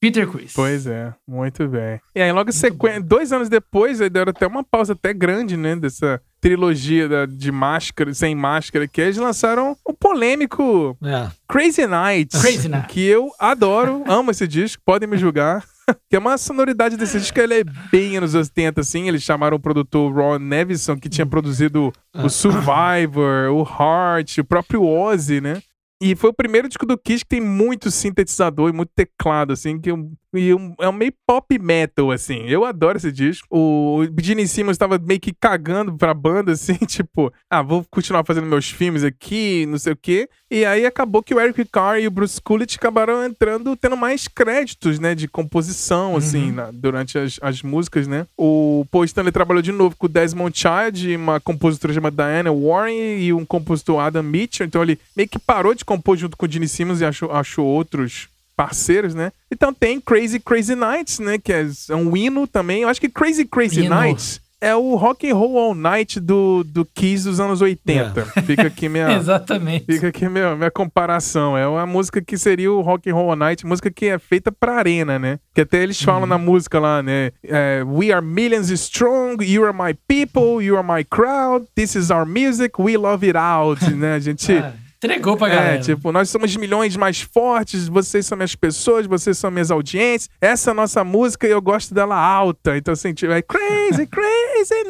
Peter 0.00 0.28
Chris. 0.30 0.52
Pois 0.54 0.86
é, 0.86 1.12
muito 1.26 1.66
bem. 1.66 1.98
E 2.14 2.20
aí, 2.22 2.30
logo 2.30 2.52
sequência, 2.52 3.00
dois 3.02 3.32
anos 3.32 3.48
depois, 3.48 4.00
aí 4.00 4.08
deram 4.08 4.30
até 4.30 4.46
uma 4.46 4.62
pausa 4.62 4.92
até 4.92 5.12
grande, 5.12 5.56
né? 5.56 5.74
Dessa 5.74 6.20
trilogia 6.48 7.08
da- 7.08 7.24
de 7.24 7.50
máscara, 7.50 8.12
sem 8.12 8.34
máscara, 8.34 8.86
que 8.86 9.00
eles 9.00 9.16
lançaram 9.16 9.74
o 9.82 9.94
polêmico 9.94 10.94
É. 11.02 11.30
Crazy 11.48 11.86
Nights. 11.86 12.38
Crazy 12.38 12.68
Nights. 12.68 12.92
Que 12.92 13.00
eu 13.06 13.30
adoro, 13.38 14.04
amo 14.06 14.30
esse 14.30 14.46
disco, 14.46 14.82
podem 14.84 15.08
me 15.08 15.16
julgar. 15.16 15.64
que 16.10 16.16
é 16.16 16.18
uma 16.18 16.36
sonoridade 16.36 16.98
desse 16.98 17.18
disco, 17.18 17.40
ele 17.40 17.60
é 17.60 17.64
bem 17.90 18.18
anos 18.18 18.34
80, 18.34 18.82
assim. 18.82 19.08
Eles 19.08 19.22
chamaram 19.22 19.56
o 19.56 19.60
produtor 19.60 20.12
Ron 20.14 20.38
Nevison, 20.38 20.98
que 20.98 21.08
tinha 21.08 21.24
produzido 21.26 21.90
o 22.14 22.28
Survivor, 22.28 23.50
o 23.50 23.62
Heart, 23.62 24.38
o 24.38 24.44
próprio 24.44 24.82
Ozzy, 24.84 25.40
né? 25.40 25.62
E 26.02 26.14
foi 26.14 26.28
o 26.28 26.34
primeiro 26.34 26.68
disco 26.68 26.84
do 26.84 26.98
Kiss 26.98 27.24
que 27.24 27.30
tem 27.30 27.40
muito 27.40 27.90
sintetizador 27.90 28.68
e 28.68 28.72
muito 28.72 28.90
teclado, 28.94 29.52
assim, 29.54 29.80
que 29.80 29.90
um- 29.90 30.12
e 30.38 30.52
um- 30.54 30.74
é 30.80 30.88
um 30.88 30.92
meio 30.92 31.12
pop 31.26 31.58
metal, 31.58 32.10
assim. 32.10 32.44
Eu 32.46 32.64
adoro 32.64 32.96
esse 32.98 33.10
disco. 33.12 33.46
O 33.50 34.02
Gene 34.20 34.46
Simmons 34.48 34.74
estava 34.74 34.98
meio 34.98 35.20
que 35.20 35.32
cagando 35.32 35.94
pra 35.96 36.12
banda, 36.14 36.52
assim, 36.52 36.74
tipo, 36.86 37.32
ah, 37.50 37.62
vou 37.62 37.84
continuar 37.90 38.24
fazendo 38.24 38.46
meus 38.46 38.68
filmes 38.70 39.04
aqui, 39.04 39.66
não 39.66 39.78
sei 39.78 39.92
o 39.92 39.96
quê. 39.96 40.28
E 40.50 40.64
aí 40.64 40.86
acabou 40.86 41.22
que 41.22 41.34
o 41.34 41.40
Eric 41.40 41.64
Carr 41.66 41.98
e 41.98 42.06
o 42.06 42.10
Bruce 42.10 42.40
Kulick 42.40 42.76
acabaram 42.76 43.24
entrando, 43.24 43.74
tendo 43.76 43.96
mais 43.96 44.28
créditos, 44.28 45.00
né, 45.00 45.14
de 45.14 45.26
composição, 45.26 46.16
assim, 46.16 46.52
na- 46.52 46.70
durante 46.70 47.18
as, 47.18 47.38
as 47.42 47.62
músicas, 47.62 48.06
né. 48.06 48.26
O 48.36 48.86
Paul 48.90 49.04
Stanley 49.04 49.32
trabalhou 49.32 49.62
de 49.62 49.72
novo 49.72 49.96
com 49.96 50.06
o 50.06 50.08
Desmond 50.08 50.56
Child, 50.56 51.16
uma 51.16 51.40
compositora 51.40 51.92
chamada 51.92 52.14
Diana 52.24 52.52
Warren 52.52 53.18
e 53.20 53.32
um 53.32 53.44
compositor 53.44 53.98
Adam 54.00 54.22
Mitchell. 54.22 54.66
Então 54.66 54.82
ele 54.82 54.98
meio 55.16 55.28
que 55.28 55.38
parou 55.38 55.74
de 55.74 55.84
compor 55.84 56.16
junto 56.16 56.36
com 56.36 56.46
o 56.46 56.50
Gene 56.50 56.68
Simmons 56.68 57.00
e 57.00 57.04
achou, 57.04 57.32
achou 57.32 57.66
outros 57.66 58.28
parceiros, 58.56 59.14
né? 59.14 59.32
Então 59.50 59.72
tem 59.72 60.00
Crazy 60.00 60.40
Crazy 60.40 60.74
Nights, 60.74 61.18
né? 61.18 61.38
Que 61.38 61.52
é 61.52 61.94
um 61.94 62.16
hino 62.16 62.46
também. 62.46 62.82
Eu 62.82 62.88
acho 62.88 63.00
que 63.00 63.08
Crazy 63.08 63.44
Crazy 63.44 63.80
Hino. 63.80 63.94
Nights 63.94 64.44
é 64.64 64.74
o 64.74 64.96
Rock 64.96 65.30
and 65.30 65.34
Roll 65.34 65.58
All 65.58 65.74
Night 65.74 66.18
do, 66.18 66.64
do 66.64 66.86
Kiss 66.86 67.24
dos 67.28 67.38
anos 67.38 67.60
80. 67.60 68.24
Fica 68.46 68.66
aqui 68.66 68.88
minha... 68.88 69.12
Exatamente. 69.12 69.84
Fica 69.84 70.08
aqui 70.08 70.26
minha, 70.26 70.56
minha 70.56 70.70
comparação. 70.70 71.54
É 71.54 71.68
uma 71.68 71.84
música 71.84 72.22
que 72.22 72.38
seria 72.38 72.72
o 72.72 72.80
Rock 72.80 73.10
and 73.10 73.14
Roll 73.14 73.28
All 73.28 73.36
Night, 73.36 73.66
música 73.66 73.90
que 73.90 74.06
é 74.06 74.18
feita 74.18 74.50
pra 74.50 74.76
arena, 74.76 75.18
né? 75.18 75.38
Que 75.54 75.60
até 75.60 75.82
eles 75.82 76.00
falam 76.00 76.26
na 76.26 76.38
música 76.38 76.80
lá, 76.80 77.02
né? 77.02 77.32
É, 77.46 77.84
We 77.84 78.10
are 78.10 78.24
millions 78.24 78.70
strong, 78.70 79.44
you 79.44 79.66
are 79.66 79.76
my 79.76 79.94
people, 80.08 80.64
you 80.64 80.78
are 80.78 80.86
my 80.86 81.04
crowd, 81.04 81.66
this 81.74 81.94
is 81.94 82.10
our 82.10 82.24
music, 82.24 82.80
we 82.80 82.96
love 82.96 83.26
it 83.26 83.36
out, 83.36 83.84
né? 83.90 84.14
A 84.14 84.18
gente... 84.18 84.50
Entregou 85.04 85.36
pra 85.36 85.48
galera. 85.48 85.76
É, 85.76 85.78
tipo, 85.80 86.10
nós 86.10 86.30
somos 86.30 86.56
milhões 86.56 86.96
mais 86.96 87.20
fortes, 87.20 87.88
vocês 87.88 88.24
são 88.24 88.36
minhas 88.36 88.54
pessoas, 88.54 89.06
vocês 89.06 89.36
são 89.36 89.50
minhas 89.50 89.70
audiências. 89.70 90.30
Essa 90.40 90.70
é 90.70 90.72
a 90.72 90.74
nossa 90.74 91.04
música 91.04 91.46
e 91.46 91.50
eu 91.50 91.60
gosto 91.60 91.92
dela 91.92 92.16
alta. 92.16 92.76
Então, 92.76 92.92
assim, 92.92 93.12
tipo, 93.12 93.30
é 93.30 93.42
crazy, 93.42 94.06
crazy 94.08 94.84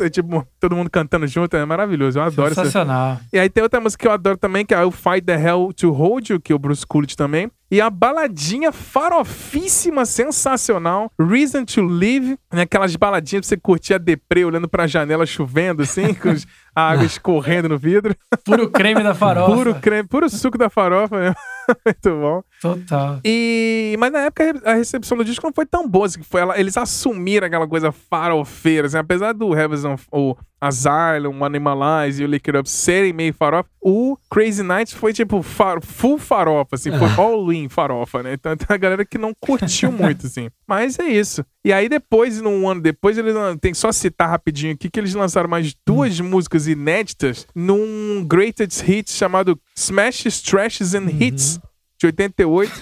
É 0.00 0.10
tipo, 0.10 0.46
todo 0.60 0.76
mundo 0.76 0.90
cantando 0.90 1.26
junto, 1.26 1.56
é 1.56 1.64
maravilhoso. 1.64 2.18
Eu 2.18 2.22
adoro 2.22 2.52
essa. 2.52 2.64
Sensacional. 2.64 3.18
E 3.32 3.38
aí 3.38 3.48
tem 3.48 3.62
outra 3.62 3.80
música 3.80 4.02
que 4.02 4.08
eu 4.08 4.12
adoro 4.12 4.36
também, 4.36 4.64
que 4.64 4.74
é 4.74 4.82
o 4.82 4.90
Fight 4.90 5.22
the 5.22 5.34
Hell 5.34 5.72
to 5.74 5.90
Hold 5.90 6.28
You, 6.30 6.40
que 6.40 6.52
é 6.52 6.56
o 6.56 6.58
Bruce 6.58 6.86
Kulick 6.86 7.16
também. 7.16 7.50
E 7.70 7.82
a 7.82 7.90
baladinha 7.90 8.72
farofíssima, 8.72 10.06
sensacional, 10.06 11.10
Reason 11.20 11.64
to 11.66 11.82
Live, 11.82 12.38
né? 12.50 12.62
Aquelas 12.62 12.96
baladinhas 12.96 13.46
pra 13.46 13.48
você 13.48 13.56
curtir 13.58 13.94
a 13.94 13.98
deprê, 13.98 14.44
olhando 14.44 14.68
pra 14.68 14.86
janela 14.86 15.26
chovendo, 15.26 15.82
assim, 15.82 16.12
com 16.16 16.34
a 16.74 16.90
água 16.90 17.04
escorrendo 17.04 17.68
no 17.68 17.78
vidro. 17.78 18.14
Puro 18.44 18.70
creme 18.70 19.02
da 19.02 19.14
farofa. 19.14 19.52
Puro 19.52 19.74
creme, 19.74 20.08
puro 20.08 20.30
suco 20.30 20.56
da 20.56 20.70
farofa, 20.70 21.18
né? 21.20 21.34
Muito 21.84 22.20
bom. 22.20 22.42
Total. 22.60 23.20
E, 23.24 23.96
mas 23.98 24.12
na 24.12 24.20
época 24.20 24.60
a 24.64 24.74
recepção 24.74 25.16
do 25.16 25.24
disco 25.24 25.46
não 25.46 25.52
foi 25.52 25.66
tão 25.66 25.88
boa, 25.88 26.06
assim, 26.06 26.22
foi 26.22 26.40
ela, 26.40 26.58
eles 26.58 26.76
assumiram 26.76 27.46
aquela 27.46 27.68
coisa 27.68 27.92
farofeira, 27.92 28.86
assim, 28.86 28.98
apesar 28.98 29.32
do 29.32 29.54
Heaven 29.54 29.92
of, 29.92 30.06
o 30.10 30.34
Asylum, 30.60 31.44
Animalize 31.44 32.22
e 32.22 32.24
o 32.24 32.28
Lick 32.28 32.48
It 32.50 32.58
Up 32.58 32.68
serem 32.68 33.12
meio 33.12 33.32
farofa, 33.34 33.68
o 33.80 34.16
Crazy 34.30 34.62
Nights 34.62 34.92
foi 34.92 35.12
tipo 35.12 35.42
far- 35.42 35.80
full 35.82 36.18
farofa, 36.18 36.74
assim, 36.74 36.90
foi 36.90 37.08
all 37.22 37.52
in 37.52 37.68
farofa, 37.68 38.22
né? 38.22 38.34
Então 38.34 38.56
tem 38.56 38.66
a 38.68 38.76
galera 38.76 39.04
que 39.04 39.16
não 39.18 39.32
curtiu 39.40 39.90
muito, 39.92 40.26
assim. 40.26 40.48
Mas 40.66 40.98
é 40.98 41.06
isso. 41.06 41.44
E 41.64 41.72
aí 41.72 41.88
depois, 41.88 42.40
num 42.40 42.68
ano 42.68 42.80
depois, 42.80 43.16
eles 43.18 43.34
tem 43.60 43.72
só 43.74 43.92
citar 43.92 44.28
rapidinho 44.28 44.72
aqui 44.74 44.90
que 44.90 44.98
eles 44.98 45.14
lançaram 45.14 45.48
mais 45.48 45.74
duas 45.86 46.18
músicas 46.20 46.66
inéditas 46.66 47.46
num 47.54 48.24
Greatest 48.26 48.86
Hits 48.88 49.14
chamado 49.14 49.58
Smashes, 49.76 50.40
Trashes 50.42 50.94
and 50.94 51.08
Hits 51.10 51.60
de 51.98 52.06
88, 52.06 52.72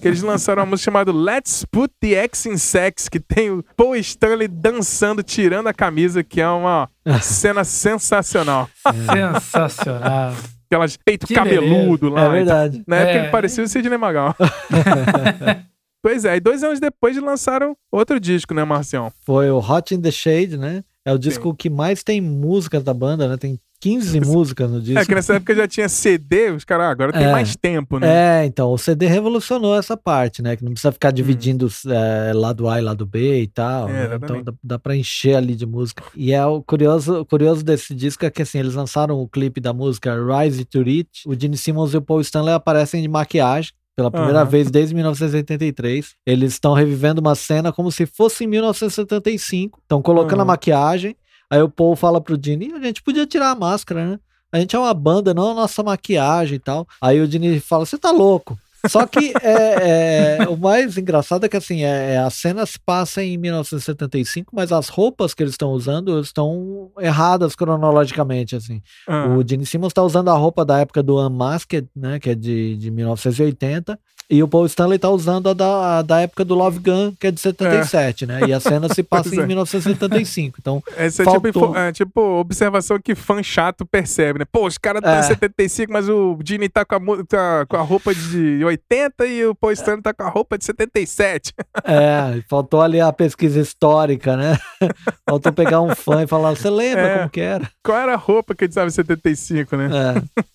que 0.00 0.08
eles 0.08 0.20
lançaram 0.22 0.62
uma 0.62 0.70
música 0.70 0.86
chamada 0.86 1.12
Let's 1.12 1.64
Put 1.70 1.94
the 2.00 2.14
X 2.24 2.46
in 2.46 2.56
Sex, 2.58 3.08
que 3.08 3.20
tem 3.20 3.50
o 3.50 3.64
Paul 3.76 3.94
Stanley 3.96 4.48
dançando, 4.48 5.22
tirando 5.22 5.68
a 5.68 5.72
camisa, 5.72 6.24
que 6.24 6.40
é 6.40 6.48
uma 6.48 6.90
cena 7.22 7.62
sensacional. 7.64 8.68
Sensacional. 9.12 10.34
Aquelas 10.66 10.96
peito 10.96 11.26
Que 11.26 11.34
cabeludo 11.34 12.08
lá. 12.08 12.24
É 12.24 12.28
verdade. 12.30 12.82
Na 12.86 12.96
época 12.96 13.12
É. 13.18 13.20
ele 13.22 13.28
parecia 13.30 13.62
o 13.62 13.68
Sidney 13.68 13.96
Magal. 13.96 14.34
pois 16.02 16.24
é, 16.24 16.36
e 16.36 16.40
dois 16.40 16.64
anos 16.64 16.80
depois 16.80 17.16
eles 17.16 17.26
lançaram 17.28 17.76
outro 17.92 18.18
disco, 18.18 18.52
né, 18.54 18.64
Marcião? 18.64 19.12
Foi 19.24 19.50
o 19.50 19.58
Hot 19.58 19.94
in 19.94 20.00
the 20.00 20.10
Shade, 20.10 20.56
né? 20.56 20.82
É 21.04 21.12
o 21.12 21.18
disco 21.18 21.54
que 21.54 21.68
mais 21.70 22.02
tem 22.02 22.20
músicas 22.20 22.82
da 22.82 22.92
banda, 22.94 23.28
né? 23.28 23.36
Tem 23.36 23.58
15 23.84 24.20
músicas 24.20 24.70
no 24.70 24.80
disco. 24.80 24.98
É 24.98 25.04
que 25.04 25.14
nessa 25.14 25.34
época 25.34 25.54
já 25.54 25.68
tinha 25.68 25.88
CD, 25.90 26.50
os 26.52 26.64
caras, 26.64 26.86
ah, 26.86 26.90
agora 26.90 27.12
tem 27.12 27.24
É. 27.24 27.30
mais 27.32 27.54
tempo, 27.54 27.98
né? 27.98 28.42
É, 28.42 28.46
então, 28.46 28.72
o 28.72 28.78
CD 28.78 29.06
revolucionou 29.06 29.76
essa 29.76 29.94
parte, 29.94 30.40
né? 30.40 30.56
Que 30.56 30.64
não 30.64 30.72
precisa 30.72 30.90
ficar 30.90 31.10
dividindo 31.10 31.68
é, 31.88 32.32
lado 32.32 32.66
A 32.66 32.78
e 32.78 32.82
lado 32.82 33.04
B 33.04 33.42
e 33.42 33.46
tal. 33.46 33.90
É, 33.90 34.08
né? 34.08 34.16
Então 34.16 34.42
dá, 34.42 34.52
dá 34.62 34.78
pra 34.78 34.96
encher 34.96 35.34
ali 35.36 35.54
de 35.54 35.66
música. 35.66 36.02
E 36.16 36.32
é 36.32 36.44
o 36.46 36.62
curioso, 36.62 37.20
o 37.20 37.26
curioso 37.26 37.62
desse 37.62 37.94
disco 37.94 38.24
é 38.24 38.30
que 38.30 38.40
assim, 38.40 38.58
eles 38.58 38.74
lançaram 38.74 39.20
o 39.20 39.28
clipe 39.28 39.60
da 39.60 39.74
música 39.74 40.14
Rise 40.16 40.64
to 40.64 40.82
Reach. 40.82 41.22
O 41.26 41.38
Gene 41.38 41.56
Simmons 41.58 41.92
e 41.92 41.98
o 41.98 42.02
Paul 42.02 42.22
Stanley 42.22 42.54
aparecem 42.54 43.02
de 43.02 43.08
maquiagem. 43.08 43.72
Pela 43.96 44.10
primeira 44.10 44.40
Aham. 44.40 44.48
vez 44.50 44.70
desde 44.72 44.92
1983. 44.92 46.14
Eles 46.26 46.54
estão 46.54 46.72
revivendo 46.74 47.20
uma 47.20 47.36
cena 47.36 47.72
como 47.72 47.92
se 47.92 48.06
fosse 48.06 48.42
em 48.42 48.46
1975. 48.48 49.78
Estão 49.80 50.02
colocando 50.02 50.40
a 50.40 50.42
Aham. 50.42 50.46
maquiagem. 50.46 51.14
Aí 51.54 51.62
o 51.62 51.68
Paul 51.68 51.94
fala 51.94 52.20
pro 52.20 52.36
Gene, 52.42 52.72
a 52.74 52.84
gente 52.84 53.00
podia 53.00 53.24
tirar 53.24 53.52
a 53.52 53.54
máscara, 53.54 54.04
né? 54.04 54.18
A 54.50 54.58
gente 54.58 54.74
é 54.74 54.78
uma 54.78 54.92
banda, 54.92 55.32
não 55.32 55.52
a 55.52 55.54
nossa 55.54 55.84
maquiagem 55.84 56.56
e 56.56 56.58
tal. 56.58 56.84
Aí 57.00 57.20
o 57.20 57.30
Gene 57.30 57.60
fala, 57.60 57.86
você 57.86 57.96
tá 57.96 58.10
louco. 58.10 58.58
Só 58.88 59.06
que 59.06 59.32
é, 59.40 60.38
é, 60.40 60.48
o 60.48 60.56
mais 60.56 60.98
engraçado 60.98 61.46
é 61.46 61.48
que 61.48 61.56
assim, 61.56 61.84
é, 61.84 62.18
a 62.18 62.28
cena 62.28 62.66
se 62.66 62.78
passa 62.78 63.22
em 63.22 63.38
1975, 63.38 64.50
mas 64.52 64.72
as 64.72 64.88
roupas 64.88 65.32
que 65.32 65.44
eles 65.44 65.54
estão 65.54 65.70
usando 65.70 66.18
estão 66.20 66.90
erradas 66.98 67.54
cronologicamente, 67.54 68.56
assim. 68.56 68.82
Ah, 69.06 69.28
O 69.28 69.48
Gene 69.48 69.64
Simmons 69.64 69.92
está 69.92 70.02
usando 70.02 70.30
a 70.30 70.34
roupa 70.34 70.64
da 70.64 70.80
época 70.80 71.04
do 71.04 71.24
Unmasked, 71.24 71.88
né, 71.94 72.18
que 72.18 72.30
é 72.30 72.34
de, 72.34 72.76
de 72.76 72.90
1980, 72.90 73.96
e 74.30 74.42
o 74.42 74.48
Paul 74.48 74.66
Stanley 74.66 74.98
tá 74.98 75.08
usando 75.10 75.48
a 75.50 75.52
da, 75.52 75.98
a 75.98 76.02
da 76.02 76.20
época 76.20 76.44
do 76.44 76.54
Love 76.54 76.78
Gun, 76.78 77.12
que 77.18 77.26
é 77.26 77.30
de 77.30 77.40
77, 77.40 78.26
né? 78.26 78.40
E 78.48 78.52
a 78.52 78.60
cena 78.60 78.88
se 78.92 79.02
passa 79.04 79.34
em 79.34 79.40
é. 79.40 79.46
1975. 79.46 80.56
Então, 80.60 80.82
essa 80.96 81.22
é 81.22 81.24
faltou- 81.24 81.52
tipo, 81.52 81.76
é 81.76 81.92
tipo 81.92 82.20
observação 82.40 82.98
que 82.98 83.14
fã 83.14 83.42
chato 83.42 83.84
percebe, 83.86 84.38
né? 84.38 84.44
Pô, 84.50 84.66
os 84.66 84.78
caras 84.78 85.00
estão 85.00 85.14
É. 85.14 85.20
em 85.20 85.22
75, 85.22 85.92
mas 85.92 86.08
o 86.08 86.38
Gene 86.44 86.68
tá 86.68 86.84
com 86.84 86.94
a, 87.14 87.24
tá 87.24 87.66
com 87.68 87.76
a 87.76 87.82
roupa 87.82 88.14
de 88.14 88.64
80 88.64 89.26
e 89.26 89.44
o 89.46 89.54
Paul 89.54 89.72
Stanley 89.72 90.02
tá 90.02 90.14
com 90.14 90.22
a 90.22 90.28
roupa 90.28 90.56
de 90.58 90.64
77. 90.64 91.52
é, 91.84 92.42
faltou 92.48 92.80
ali 92.82 93.00
a 93.00 93.12
pesquisa 93.12 93.60
histórica, 93.60 94.36
né? 94.36 94.58
Faltou 95.28 95.52
pegar 95.52 95.80
um 95.80 95.94
fã 95.94 96.22
e 96.22 96.26
falar, 96.26 96.50
você 96.54 96.68
lembra 96.68 97.02
É. 97.06 97.16
como 97.18 97.30
que 97.30 97.40
era? 97.40 97.70
Qual 97.82 97.96
era 97.98 98.12
a 98.14 98.16
roupa 98.16 98.54
que 98.54 98.64
gente 98.66 98.74
tava 98.74 98.86
em 98.88 98.90
75, 98.90 99.76
né? 99.76 99.90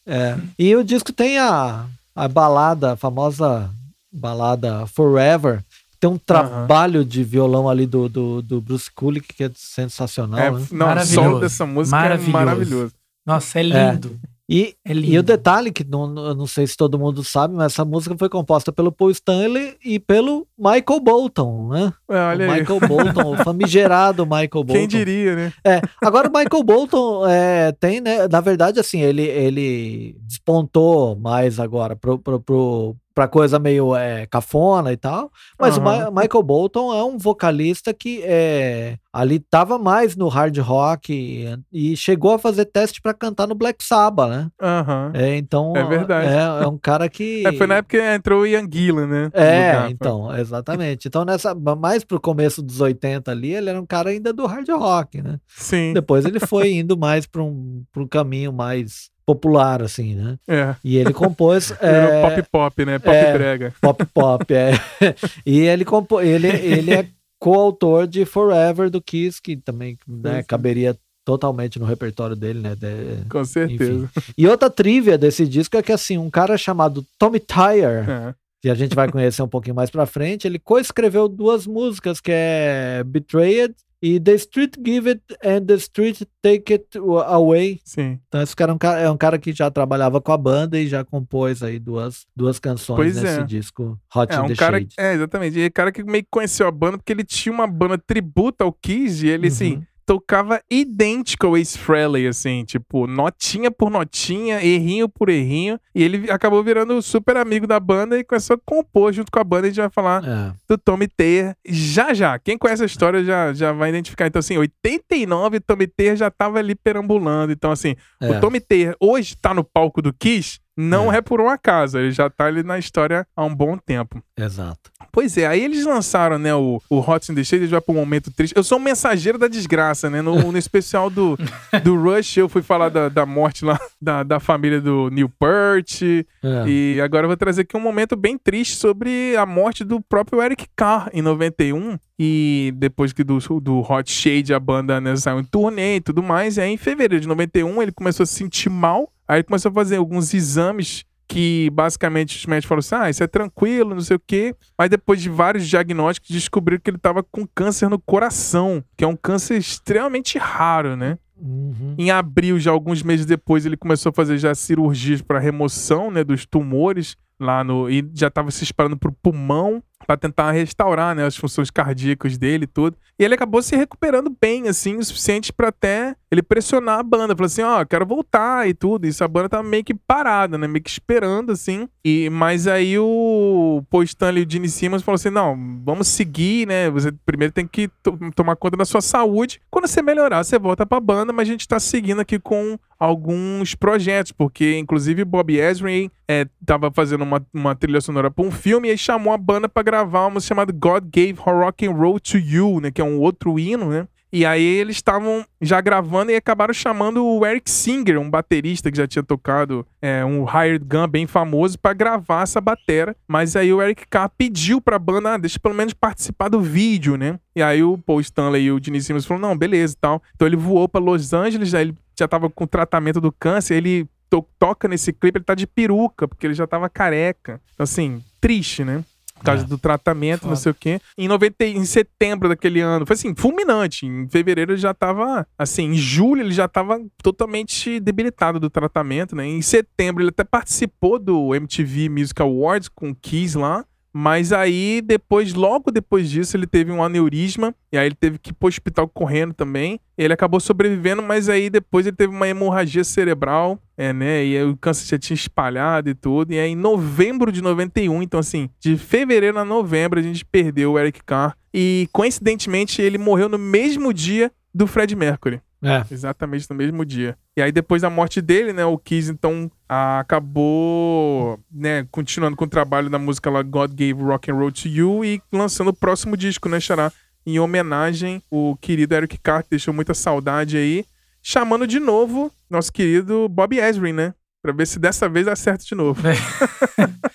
É, 0.08 0.14
é. 0.14 0.38
E 0.58 0.76
o 0.76 0.84
disco 0.84 1.12
tem 1.12 1.38
a, 1.40 1.86
a 2.20 2.28
balada, 2.28 2.94
a 2.94 2.96
famosa 2.96 3.70
balada 4.12 4.86
Forever. 4.88 5.64
Tem 6.00 6.10
um 6.10 6.18
trabalho 6.18 7.04
de 7.04 7.24
violão 7.24 7.68
ali 7.68 7.86
do, 7.86 8.08
do, 8.08 8.42
do 8.42 8.62
Bruce 8.62 8.90
Kulick 8.90 9.34
que 9.34 9.44
é 9.44 9.52
sensacional, 9.54 10.40
É, 10.40 10.50
né? 10.52 10.66
não, 10.72 10.86
o 10.86 10.90
Maravilhoso. 10.90 11.14
solo 11.30 11.40
dessa 11.42 11.66
música 11.66 11.98
Maravilhoso. 11.98 12.30
é 12.30 12.34
maravilhoso. 12.46 12.94
Nossa, 13.26 13.60
é 13.60 13.64
lindo. 13.64 14.20
E, 14.50 14.74
É 14.84 14.94
e 14.94 15.20
o 15.20 15.22
detalhe, 15.22 15.72
que 15.72 15.84
não, 15.84 16.16
eu 16.18 16.34
não 16.34 16.48
sei 16.48 16.66
se 16.66 16.76
todo 16.76 16.98
mundo 16.98 17.24
sabe, 17.24 17.54
mas 17.54 17.74
essa 17.74 17.86
música 17.86 18.16
foi 18.18 18.28
composta 18.28 18.72
pelo 18.72 18.92
Paul 18.92 19.12
Stanley 19.12 19.76
e 19.86 20.00
pelo 20.00 20.48
Michael 20.58 21.00
Bolton, 21.02 21.68
né? 21.68 21.94
É, 22.10 22.20
olha 22.20 22.48
o 22.48 22.52
aí. 22.52 22.60
Michael 22.60 22.80
Bolton, 22.80 23.34
o 23.34 23.38
famigerado 23.44 24.26
Michael 24.26 24.50
Bolton. 24.50 24.74
Quem 24.74 24.88
diria, 24.88 25.36
né? 25.36 25.54
É, 25.64 25.80
agora 26.04 26.28
o 26.28 26.32
Michael 26.32 26.64
Bolton 26.64 27.28
é, 27.28 27.72
tem, 27.74 28.02
né? 28.02 28.28
Na 28.28 28.42
verdade, 28.42 28.80
assim, 28.80 29.02
ele, 29.02 29.22
ele 29.22 30.18
despontou 30.22 31.16
mais 31.16 31.60
agora 31.60 31.96
pro, 31.96 32.18
pro, 32.18 32.40
pro, 32.40 32.96
pra 33.20 33.28
coisa 33.28 33.60
meio 33.60 33.94
é, 33.98 34.26
cafona 34.28 34.94
e 34.94 34.98
tal. 34.98 35.30
Mas 35.60 35.76
o 35.76 35.82
Aham. 35.82 36.10
Ma- 36.10 36.22
Michael 36.22 36.42
Bolton 36.42 36.94
é 36.94 37.04
um 37.04 37.18
vocalista 37.18 37.94
que 37.94 38.22
é, 38.24 38.96
ali 39.12 39.40
tava 39.40 39.78
mais 39.78 40.16
no 40.16 40.30
hard 40.30 40.58
rock 40.60 41.12
e, 41.12 41.92
e 41.92 41.98
chegou 41.98 42.32
a 42.32 42.40
fazer 42.40 42.64
teste 42.64 43.02
pra 43.02 43.14
cantar 43.14 43.46
no 43.46 43.56
Black 43.56 43.84
Sabbath, 43.84 44.30
né? 44.30 44.48
Aham. 44.62 45.12
É, 45.14 45.36
então. 45.36 45.74
É 45.76 45.84
verdade. 45.84 46.30
É, 46.30 46.64
é 46.64 46.68
um 46.68 46.78
cara 46.78 47.10
que. 47.10 47.44
É, 47.50 47.54
foi 47.54 47.68
na 47.68 47.76
época 47.78 47.98
que 47.98 48.04
entrou 48.04 48.44
o 48.44 48.48
Ian 48.48 48.66
Gillan, 48.72 49.08
né? 49.08 49.30
É, 49.34 49.90
então, 49.90 50.34
exatamente. 50.38 51.08
Então, 51.08 51.26
nessa, 51.26 51.54
mais 51.56 52.04
pro 52.06 52.22
começo 52.22 52.62
dos 52.62 52.80
80 52.80 53.32
ali, 53.32 53.54
ele 53.54 53.70
era 53.70 53.82
um 53.82 53.86
cara 53.86 54.12
ainda 54.12 54.32
do 54.32 54.46
hard 54.46 54.70
rock, 54.70 55.22
né? 55.22 55.40
Sim. 55.48 55.92
Depois 55.94 56.24
ele 56.26 56.40
foi 56.48 56.74
indo 56.74 56.98
mais 56.98 57.26
para 57.26 57.42
um, 57.44 57.84
pra 57.92 58.04
um 58.04 58.08
caminho 58.08 58.54
mais 58.54 59.10
popular, 59.30 59.84
assim, 59.84 60.16
né? 60.16 60.40
É. 60.48 60.76
E 60.84 60.98
ele 60.98 61.14
compôs 61.14 61.70
é, 61.80 62.22
pop 62.22 62.44
pop, 62.52 62.86
né? 62.86 62.98
Pop 62.98 63.16
é. 63.16 63.34
brega. 63.34 63.74
pop 63.80 64.04
pop, 64.08 64.54
é. 64.54 64.72
e 65.46 65.60
ele 65.60 65.86
compô, 65.86 66.20
ele, 66.20 66.48
ele 66.48 66.92
é 66.92 67.06
coautor 67.40 68.08
de 68.08 68.26
Forever 68.26 68.90
do 68.90 69.00
Kiss, 69.00 69.40
que 69.40 69.56
também 69.56 70.00
né, 70.08 70.40
é. 70.40 70.44
caberia 70.44 70.98
totalmente 71.24 71.78
no 71.78 71.86
repertório 71.86 72.36
dele, 72.36 72.60
né? 72.60 72.76
De- 72.76 73.24
Com 73.30 73.46
certeza. 73.46 74.10
E 74.36 74.48
outra 74.48 74.68
trivia 74.68 75.16
desse 75.16 75.48
disco 75.48 75.78
é 75.78 75.84
que 75.84 75.92
assim, 75.92 76.18
um 76.18 76.30
cara 76.32 76.58
chamado 76.58 77.06
Tommy 77.20 77.40
Tyre, 77.40 77.84
É. 78.10 78.34
que 78.64 78.68
a 78.70 78.74
gente 78.74 78.96
vai 78.96 79.12
conhecer 79.12 79.44
um 79.44 79.48
pouquinho 79.48 79.76
mais 79.76 79.92
pra 79.92 80.08
frente, 80.08 80.48
ele 80.48 80.58
coescreveu 80.58 81.28
duas 81.30 81.68
músicas 81.68 82.20
que 82.20 82.32
é 82.34 83.04
Betrayed 83.06 83.76
e 84.02 84.20
The 84.20 84.34
Street 84.36 84.76
Give 84.84 85.10
It 85.10 85.22
and 85.44 85.66
The 85.66 85.74
Street 85.76 86.22
Take 86.42 86.74
It 86.74 86.86
Away. 87.26 87.80
Sim. 87.84 88.20
Então 88.28 88.42
esse 88.42 88.56
cara 88.56 88.72
é 88.72 88.76
um 88.76 88.78
cara, 88.78 89.00
é 89.02 89.10
um 89.12 89.18
cara 89.18 89.38
que 89.38 89.52
já 89.52 89.70
trabalhava 89.70 90.22
com 90.22 90.32
a 90.32 90.38
banda 90.38 90.80
e 90.80 90.88
já 90.88 91.04
compôs 91.04 91.62
aí 91.62 91.80
duas, 91.80 92.26
duas 92.36 92.60
canções 92.60 92.96
Pois 92.96 93.16
nesse 93.22 93.40
é. 93.40 93.44
disco 93.44 94.00
Hot 94.16 94.32
É 94.34 94.38
in 94.38 94.40
um 94.40 94.48
the 94.48 94.56
cara. 94.56 94.80
Shade. 94.80 94.96
É, 94.98 95.14
exatamente. 95.14 95.60
E 95.60 95.64
é 95.64 95.70
cara 95.70 95.92
que 95.92 96.04
meio 96.04 96.24
que 96.24 96.30
conheceu 96.32 96.68
a 96.68 96.72
banda 96.72 96.98
porque 96.98 97.12
ele 97.12 97.24
tinha 97.24 97.52
uma 97.54 97.68
banda 97.68 97.98
tributa 97.98 98.64
ao 98.64 98.72
Kiss 98.74 99.26
e 99.26 99.30
ele, 99.30 99.48
assim, 99.48 99.76
Uhum. 99.76 99.84
Tocava 100.10 100.60
idêntico 100.72 101.46
ao 101.46 101.56
Ace 101.56 101.78
Frehley, 101.78 102.26
assim, 102.26 102.66
tipo, 102.66 103.06
notinha 103.06 103.70
por 103.70 103.92
notinha, 103.92 104.56
errinho 104.60 105.08
por 105.08 105.30
errinho. 105.30 105.80
E 105.94 106.02
ele 106.04 106.32
acabou 106.32 106.64
virando 106.64 107.00
super 107.00 107.38
amigo 107.38 107.68
da 107.68 107.80
banda 107.80 108.18
e 108.18 108.24
começou 108.24 108.56
a 108.56 108.60
compor 108.66 109.14
junto 109.14 109.32
com 109.32 109.38
a 109.40 109.44
banda. 109.44 109.68
A 109.68 109.70
gente 109.70 109.80
vai 109.80 109.90
falar 109.92 110.24
É. 110.28 110.52
do 110.68 110.80
Tommy 110.80 111.08
Taylor 111.08 111.54
já 111.64 112.12
já. 112.12 112.40
Quem 112.40 112.58
conhece 112.58 112.82
a 112.82 112.88
história 112.88 113.24
já, 113.24 113.54
já 113.54 113.72
vai 113.72 113.90
identificar. 113.90 114.26
Então, 114.26 114.40
assim, 114.40 114.58
89, 114.58 115.58
o 115.58 115.62
Tommy 115.62 115.86
Taylor 115.86 116.16
já 116.18 116.32
tava 116.32 116.58
ali 116.58 116.74
perambulando. 116.74 117.54
Então, 117.54 117.70
assim, 117.72 117.96
É. 118.20 118.32
o 118.32 118.42
Tommy 118.42 118.60
Taylor 118.60 118.96
hoje 119.00 119.36
tá 119.40 119.54
no 119.54 119.64
palco 119.64 120.02
do 120.02 120.12
Kiss. 120.12 120.60
Não 120.80 121.12
É. 121.12 121.18
é. 121.18 121.22
por 121.22 121.42
um 121.42 121.50
acaso, 121.50 121.98
ele 122.00 122.12
já 122.12 122.30
tá 122.30 122.46
ali 122.46 122.64
na 122.64 122.80
história 122.80 123.28
há 123.36 123.44
um 123.44 123.54
bom 123.54 123.78
tempo. 123.78 124.24
Exato. 124.38 124.92
Pois 125.12 125.38
é, 125.38 125.46
aí 125.48 125.64
eles 125.64 125.86
lançaram, 125.86 126.38
né, 126.38 126.54
o, 126.56 126.82
o 126.90 127.00
Hot 127.00 127.32
in 127.32 127.36
the 127.36 127.44
Shade, 127.44 127.64
a 127.64 127.66
gente 127.66 127.72
vai 127.72 127.82
pro 127.82 127.94
momento 127.94 128.32
triste. 128.32 128.56
Eu 128.56 128.64
sou 128.64 128.78
um 128.78 128.82
mensageiro 128.82 129.38
da 129.38 129.48
desgraça, 129.48 130.10
né? 130.10 130.22
No, 130.22 130.52
no 130.52 130.58
especial 130.58 131.10
do, 131.10 131.38
do 131.84 132.02
Rush, 132.02 132.38
eu 132.38 132.48
fui 132.48 132.62
falar 132.62 132.90
da, 132.90 133.10
da 133.10 133.26
morte 133.26 133.66
lá 133.66 133.80
da, 134.02 134.24
da 134.24 134.40
família 134.40 134.80
do 134.80 135.10
Neil 135.10 135.30
Peart. 135.30 136.02
É. 136.02 136.26
E 136.68 137.02
agora 137.02 137.26
eu 137.26 137.30
vou 137.30 137.38
trazer 137.38 137.62
aqui 137.62 137.76
um 137.76 137.82
momento 137.82 138.16
bem 138.16 138.38
triste 138.38 138.76
sobre 138.76 139.36
a 139.36 139.46
morte 139.46 139.84
do 139.84 140.00
próprio 140.00 140.42
Eric 140.42 140.66
Carr 140.76 141.10
em 141.14 141.22
91. 141.22 141.98
E 142.18 142.74
depois 142.76 143.14
que 143.14 143.24
do, 143.24 143.40
do 143.62 143.80
Hot 143.80 144.12
Shade 144.12 144.54
a 144.54 144.60
banda 144.60 145.00
né, 145.02 145.16
saiu 145.16 145.40
em 145.40 145.44
turnê 145.44 145.98
e 145.98 146.02
tudo 146.02 146.22
mais. 146.22 146.58
E 146.58 146.62
aí 146.62 146.72
em 146.72 146.78
fevereiro 146.78 147.22
de 147.22 147.28
91 147.28 147.82
ele 147.82 147.92
começou 147.92 148.24
a 148.24 148.28
se 148.28 148.36
sentir 148.36 148.70
mal. 148.70 149.10
Aí 149.30 149.44
começou 149.44 149.70
a 149.70 149.74
fazer 149.74 149.98
alguns 149.98 150.34
exames 150.34 151.06
que 151.28 151.70
basicamente 151.72 152.36
os 152.36 152.46
médicos 152.48 152.68
falaram 152.68 152.80
assim: 152.80 152.96
ah, 152.96 153.10
isso 153.12 153.24
é 153.24 153.28
tranquilo, 153.28 153.94
não 153.94 154.02
sei 154.02 154.18
o 154.18 154.22
quê. 154.26 154.56
Mas 154.76 154.90
depois 154.90 155.22
de 155.22 155.30
vários 155.30 155.68
diagnósticos, 155.68 156.32
descobriram 156.32 156.82
que 156.84 156.90
ele 156.90 156.98
tava 156.98 157.22
com 157.22 157.46
câncer 157.46 157.88
no 157.88 158.00
coração, 158.00 158.84
que 158.98 159.04
é 159.04 159.08
um 159.08 159.16
câncer 159.16 159.58
extremamente 159.58 160.40
raro, 160.40 160.96
né? 160.96 161.20
Uhum. 161.40 161.96
Em 161.98 162.10
abril, 162.10 162.60
já 162.60 162.72
alguns 162.72 163.04
meses 163.04 163.26
depois, 163.26 163.66
ele 163.66 163.78
começou 163.78 164.10
a 164.10 164.14
fazer 164.14 164.40
já 164.40 164.54
cirurgias 164.56 165.22
para 165.22 165.40
remoção 165.40 166.10
né, 166.10 166.24
dos 166.24 166.46
tumores 166.46 167.16
lá 167.40 167.64
no. 167.64 167.88
E 167.88 168.04
já 168.16 168.28
estava 168.28 168.50
se 168.50 168.64
espalhando 168.64 168.98
pro 168.98 169.14
pulmão 169.14 169.84
para 170.06 170.18
tentar 170.18 170.52
restaurar 170.52 171.16
né, 171.16 171.26
as 171.26 171.36
funções 171.36 171.70
cardíacas 171.70 172.38
dele 172.38 172.64
e 172.64 172.68
tudo. 172.68 172.98
E 173.20 173.24
ele 173.24 173.36
acabou 173.36 173.62
se 173.62 173.76
recuperando 173.76 174.34
bem, 174.42 174.68
assim, 174.68 174.96
o 174.96 175.04
suficiente 175.04 175.52
para 175.52 175.68
até 175.68 176.16
ele 176.32 176.42
pressionar 176.42 177.00
a 177.00 177.04
banda. 177.04 177.36
Falou 177.36 177.48
assim: 177.48 177.62
ó, 177.62 177.84
quero 177.86 178.06
voltar 178.06 178.68
e 178.68 178.74
tudo. 178.74 179.06
Isso 179.06 179.24
a 179.24 179.28
banda 179.28 179.50
tava 179.50 179.64
meio 179.64 179.84
que 179.84 179.94
parada, 179.94 180.58
né? 180.58 180.68
Meio 180.68 180.82
que 180.84 180.90
esperando, 180.90 181.52
assim. 181.52 181.88
E, 182.04 182.30
mas 182.30 182.66
aí 182.66 182.98
o 182.98 183.84
Paul 183.90 184.04
e 184.04 184.42
o 184.42 184.50
Gene 184.50 184.70
Simmons 184.70 185.02
falou 185.04 185.16
assim: 185.16 185.30
não, 185.30 185.58
vamos 185.84 186.08
seguir, 186.08 186.66
né? 186.66 186.90
Você 186.90 187.12
primeiro 187.26 187.54
tem 187.54 187.68
que 187.68 187.90
to- 188.02 188.18
tomar 188.34 188.56
conta 188.56 188.78
da 188.78 188.86
sua 188.86 189.02
saúde. 189.02 189.60
Quando 189.70 189.88
você 189.88 190.02
melhorar, 190.02 190.44
você 190.44 190.58
volta 190.58 190.86
pra 190.86 191.00
banda, 191.02 191.34
mas 191.34 191.48
a 191.48 191.52
gente 191.52 191.68
tá 191.68 191.80
seguindo 191.80 192.22
aqui 192.22 192.40
com 192.40 192.80
alguns 192.98 193.76
projetos, 193.76 194.32
porque 194.32 194.78
inclusive 194.78 195.24
Bob 195.24 195.58
Ezrin 195.58 196.12
é, 196.28 196.46
tava 196.66 196.92
fazendo 196.92 197.24
uma, 197.24 197.46
uma 197.54 197.74
trilha 197.74 198.02
sonora 198.02 198.30
pra 198.30 198.46
um 198.46 198.52
filme 198.52 198.90
e 198.90 198.92
aí 198.92 198.98
chamou 198.98 199.32
a 199.34 199.38
banda 199.38 199.70
pra 199.70 199.82
gravar 199.90 200.28
uma 200.28 200.40
chamada 200.40 200.72
God 200.72 201.04
Gave 201.06 201.36
Rock 201.40 201.88
and 201.88 201.92
Roll 201.94 202.20
to 202.20 202.38
You, 202.38 202.80
né? 202.80 202.92
Que 202.92 203.02
é 203.02 203.04
um 203.04 203.20
outro 203.20 203.58
hino, 203.58 203.90
né? 203.90 204.08
E 204.32 204.46
aí 204.46 204.62
eles 204.64 204.98
estavam 204.98 205.44
já 205.60 205.82
gravando 205.82 206.32
e 206.32 206.36
acabaram 206.36 206.72
chamando 206.72 207.26
o 207.26 207.44
Eric 207.44 207.68
Singer, 207.68 208.20
um 208.20 208.30
baterista 208.30 208.92
que 208.92 208.98
já 208.98 209.08
tinha 209.08 209.24
tocado 209.24 209.84
é, 210.00 210.24
um 210.24 210.44
Hired 210.46 210.86
Gun 210.86 211.08
bem 211.08 211.26
famoso, 211.26 211.80
pra 211.80 211.94
gravar 211.94 212.44
essa 212.44 212.62
batera. 212.62 213.16
Mas 213.28 213.56
aí 213.56 213.74
o 213.74 213.82
Eric 213.82 214.06
Carr 214.08 214.30
pediu 214.38 214.80
pra 214.80 215.00
banda, 215.00 215.34
ah, 215.34 215.38
deixa 215.38 215.60
pelo 215.60 215.74
menos 215.74 215.96
participar 215.96 216.48
do 216.48 216.62
vídeo, 216.62 217.18
né? 217.18 217.40
E 217.56 217.64
aí 217.64 217.82
o 217.82 217.98
Paul 217.98 218.22
Stanley 218.22 218.66
e 218.66 218.72
o 218.72 218.80
Gene 218.80 219.02
Simmons 219.02 219.26
falaram, 219.26 219.50
não, 219.50 219.58
beleza 219.58 219.96
e 219.96 219.98
tal. 220.00 220.22
Então 220.36 220.48
ele 220.48 220.56
voou 220.56 220.88
pra 220.88 221.02
Los 221.02 221.34
Angeles, 221.34 221.74
aí 221.74 221.86
ele 221.86 221.96
já 222.16 222.28
tava 222.28 222.52
com 222.52 222.68
tratamento 222.68 223.20
do 223.20 223.32
câncer, 223.32 223.78
ele 223.78 224.08
to- 224.30 224.46
toca 224.60 224.88
nesse 224.88 225.12
clipe, 225.12 225.40
ele 225.40 225.46
tá 225.46 225.56
de 225.56 225.66
peruca, 225.66 226.28
porque 226.28 226.46
ele 226.46 226.54
já 226.54 226.68
tava 226.68 226.88
careca. 226.88 227.60
Então 227.74 227.84
assim, 227.84 228.22
triste, 228.40 228.84
né? 228.84 229.04
Por 229.40 229.46
causa 229.46 229.64
É. 229.64 229.68
do 229.68 229.78
tratamento, 229.78 230.42
não 230.44 230.50
Foda. 230.50 230.56
sei 230.62 230.72
o 230.72 230.76
quê. 230.76 231.00
Em, 231.18 231.28
90, 231.28 231.66
e- 231.66 231.76
em 231.76 231.86
setembro 231.86 232.48
daquele 232.50 232.82
ano, 232.82 233.06
foi 233.06 233.16
assim, 233.16 233.34
fulminante. 233.36 234.06
Em 234.06 234.28
fevereiro 234.30 234.74
ele 234.74 234.80
já 234.82 234.94
tava, 234.94 235.48
assim, 235.58 235.86
em 235.86 235.96
julho 235.96 236.42
ele 236.42 236.52
já 236.52 236.68
tava 236.68 237.02
totalmente 237.24 238.00
debilitado 238.00 238.60
do 238.60 238.70
tratamento, 238.70 239.36
né? 239.36 239.46
Em 239.48 239.62
setembro 239.62 240.22
ele 240.22 240.30
até 240.30 240.44
participou 240.44 241.18
do 241.18 241.56
MTV 241.56 242.10
Music 242.10 242.42
Awards 242.42 242.90
com 242.90 243.10
o 243.12 243.16
Kiss 243.16 243.58
lá. 243.58 243.86
Mas 244.12 244.52
aí, 244.52 245.02
depois, 245.02 245.54
logo 245.54 245.92
depois 245.92 246.30
disso, 246.30 246.58
ele 246.58 246.66
teve 246.66 246.92
um 246.92 247.04
aneurisma. 247.04 247.74
E 247.92 247.98
aí 247.98 248.08
ele 248.08 248.16
teve 248.16 248.40
que 248.40 248.50
ir 248.50 248.54
pro 248.54 248.68
hospital 248.68 249.08
correndo 249.08 249.54
também. 249.54 250.00
Ele 250.18 250.34
acabou 250.34 250.60
sobrevivendo, 250.60 251.22
mas 251.22 251.48
aí 251.48 251.70
depois 251.70 252.08
ele 252.08 252.16
teve 252.16 252.34
uma 252.34 252.48
hemorragia 252.48 253.04
cerebral. 253.04 253.80
É, 253.96 254.14
né? 254.14 254.46
E 254.46 254.64
o 254.64 254.78
câncer 254.78 255.06
já 255.06 255.20
tinha 255.20 255.36
espalhado 255.36 256.10
e 256.10 256.16
tudo. 256.16 256.54
E 256.54 256.60
aí, 256.60 256.72
em 256.72 256.76
novembro 256.76 257.52
de 257.52 257.62
91, 257.62 258.24
então 258.24 258.40
assim, 258.40 258.70
de 258.80 258.98
fevereiro 258.98 259.60
a 259.60 259.66
novembro, 259.66 260.20
a 260.20 260.24
gente 260.24 260.44
perdeu 260.46 260.94
o 260.94 261.00
Eric 261.00 261.24
Carr. 261.24 261.56
E 261.74 262.08
coincidentemente, 262.12 263.02
ele 263.02 263.18
morreu 263.18 263.48
no 263.48 263.58
mesmo 263.58 264.14
dia 264.14 264.52
do 264.74 264.88
Fred 264.88 265.16
Mercury. 265.16 265.62
É. 265.82 266.04
Exatamente 266.12 266.68
no 266.70 266.76
mesmo 266.76 267.06
dia. 267.06 267.38
E 267.56 267.62
aí, 267.62 267.72
depois 267.72 268.02
da 268.02 268.10
morte 268.10 268.42
dele, 268.42 268.74
né, 268.74 268.86
o 268.86 268.98
Kiss, 268.98 269.32
então, 269.32 269.72
acabou, 269.88 271.60
né, 271.72 272.06
continuando 272.12 272.58
com 272.58 272.66
o 272.66 272.70
trabalho 272.70 273.10
da 273.10 273.18
música 273.18 273.50
lá, 273.50 273.62
God 273.64 273.92
Gave 273.92 274.22
Rock 274.22 274.52
and 274.52 274.56
Roll 274.56 274.72
to 274.72 274.88
You, 274.88 275.26
e 275.26 275.42
lançando 275.52 275.90
o 275.90 275.94
próximo 275.94 276.36
disco, 276.36 276.68
né, 276.68 276.80
Xará? 276.80 277.12
Em 277.46 277.60
homenagem, 277.60 278.44
o 278.52 278.76
querido 278.78 279.16
Eric 279.16 279.38
Carr, 279.38 279.64
que 279.64 279.70
deixou 279.72 279.94
muita 279.94 280.14
saudade 280.14 280.78
aí, 280.78 281.06
chamando 281.42 281.88
de 281.88 282.00
novo 282.00 282.52
nosso 282.70 282.92
querido 282.92 283.50
Bob 283.50 283.78
Ezrin, 283.78 284.14
né? 284.14 284.34
Pra 284.62 284.74
ver 284.74 284.86
se 284.86 285.00
dessa 285.00 285.28
vez 285.28 285.48
acerta 285.48 285.84
de 285.86 285.96
novo. 285.96 286.22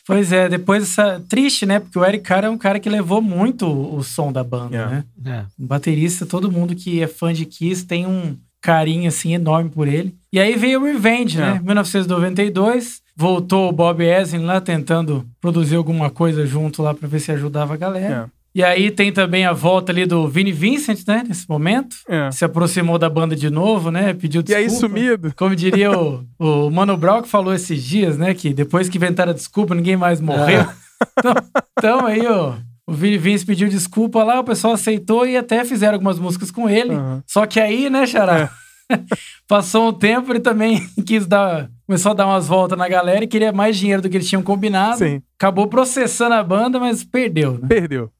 pois 0.06 0.32
é, 0.32 0.48
depois 0.48 0.82
essa. 0.82 1.22
Triste, 1.28 1.64
né? 1.66 1.81
Porque 1.81 1.98
o 1.98 2.05
Eric 2.05 2.24
Carr 2.24 2.44
é 2.44 2.51
um 2.51 2.59
cara 2.59 2.78
que 2.81 2.89
levou 2.89 3.20
muito 3.22 3.66
o 3.66 4.02
som 4.02 4.32
da 4.32 4.43
banda, 4.44 4.76
É. 4.76 4.86
né? 4.86 5.05
É. 5.26 5.44
Um 5.59 5.66
baterista, 5.66 6.24
todo 6.26 6.51
mundo 6.52 6.74
que 6.74 7.02
é 7.02 7.06
fã 7.06 7.32
de 7.32 7.44
Kiss 7.47 7.85
tem 7.86 8.06
um 8.06 8.36
carinho 8.60 9.09
assim 9.09 9.35
enorme 9.35 9.68
por 9.70 9.86
ele. 9.86 10.14
E 10.32 10.40
aí 10.40 10.56
veio 10.56 10.81
o 10.81 10.85
Revenge, 10.85 11.39
É. 11.39 11.55
né? 11.55 11.60
1992. 11.62 13.02
Voltou 13.16 13.68
o 13.68 13.72
Bob 13.72 14.02
Ezrin 14.02 14.44
lá 14.44 14.60
tentando 14.60 15.24
produzir 15.40 15.76
alguma 15.76 16.10
coisa 16.10 16.44
junto 16.44 16.82
lá 16.82 16.93
pra 16.93 17.06
ver 17.06 17.20
se 17.20 17.31
ajudava 17.31 17.74
a 17.74 17.76
galera. 17.76 18.28
É. 18.55 18.59
E 18.59 18.62
aí 18.64 18.90
tem 18.90 19.12
também 19.12 19.44
a 19.44 19.52
volta 19.52 19.90
ali 19.90 20.06
do 20.06 20.28
Vini 20.28 20.52
Vincent, 20.52 21.01
né? 21.06 21.24
Nesse 21.26 21.48
momento. 21.48 21.97
É. 22.09 22.31
Se 22.31 22.44
aproximou 22.44 22.98
da 22.98 23.09
banda 23.10 23.35
de 23.35 23.51
novo, 23.51 23.90
né? 23.90 24.14
Pediu 24.14 24.40
E 24.40 24.44
desculpa. 24.44 24.60
aí, 24.62 24.70
sumido. 24.70 25.32
Como 25.36 25.56
diria 25.56 25.90
o, 25.90 26.24
o 26.39 26.70
Mano 26.70 26.97
Brown 26.97 27.22
que 27.22 27.28
falou 27.28 27.52
esses 27.52 27.82
dias, 27.82 28.16
né? 28.16 28.32
Que 28.35 28.55
depois 28.55 28.89
que 28.89 28.97
inventaram 28.97 29.32
a 29.32 29.35
desculpa, 29.35 29.74
ninguém 29.74 29.97
mais 29.97 30.20
morreu. 30.20 30.60
É. 30.60 30.68
Então, 31.18 31.35
então 31.78 32.06
aí, 32.06 32.26
ó. 32.26 32.55
O 32.86 32.93
Vini 32.93 33.16
Vince 33.16 33.47
pediu 33.47 33.66
desculpa 33.68 34.22
lá, 34.22 34.40
o 34.40 34.44
pessoal 34.44 34.74
aceitou 34.74 35.26
e 35.26 35.39
até 35.39 35.64
fizeram 35.64 35.94
algumas 35.94 36.18
músicas 36.18 36.51
com 36.51 36.68
ele. 36.68 36.93
Aham. 36.93 37.22
Só 37.26 37.47
que 37.47 37.59
aí, 37.59 37.89
né, 37.89 38.06
Xará? 38.06 38.51
Passou 39.48 39.89
um 39.89 39.93
tempo, 39.93 40.31
ele 40.31 40.40
também 40.40 40.86
quis 41.06 41.26
dar. 41.26 41.70
Começou 41.86 42.12
a 42.12 42.14
dar 42.14 42.26
umas 42.26 42.47
voltas 42.47 42.78
na 42.78 42.86
galera 42.89 43.24
e 43.24 43.26
queria 43.26 43.52
mais 43.52 43.76
dinheiro 43.76 44.02
do 44.02 44.09
que 44.09 44.16
eles 44.16 44.28
tinham 44.28 44.43
combinado. 44.43 44.98
Sim. 44.98 45.22
Acabou 45.39 45.66
processando 45.66 46.35
a 46.35 46.43
banda, 46.43 46.78
mas 46.78 47.02
perdeu, 47.05 47.52
né? 47.59 47.66
Perdeu. 47.68 48.10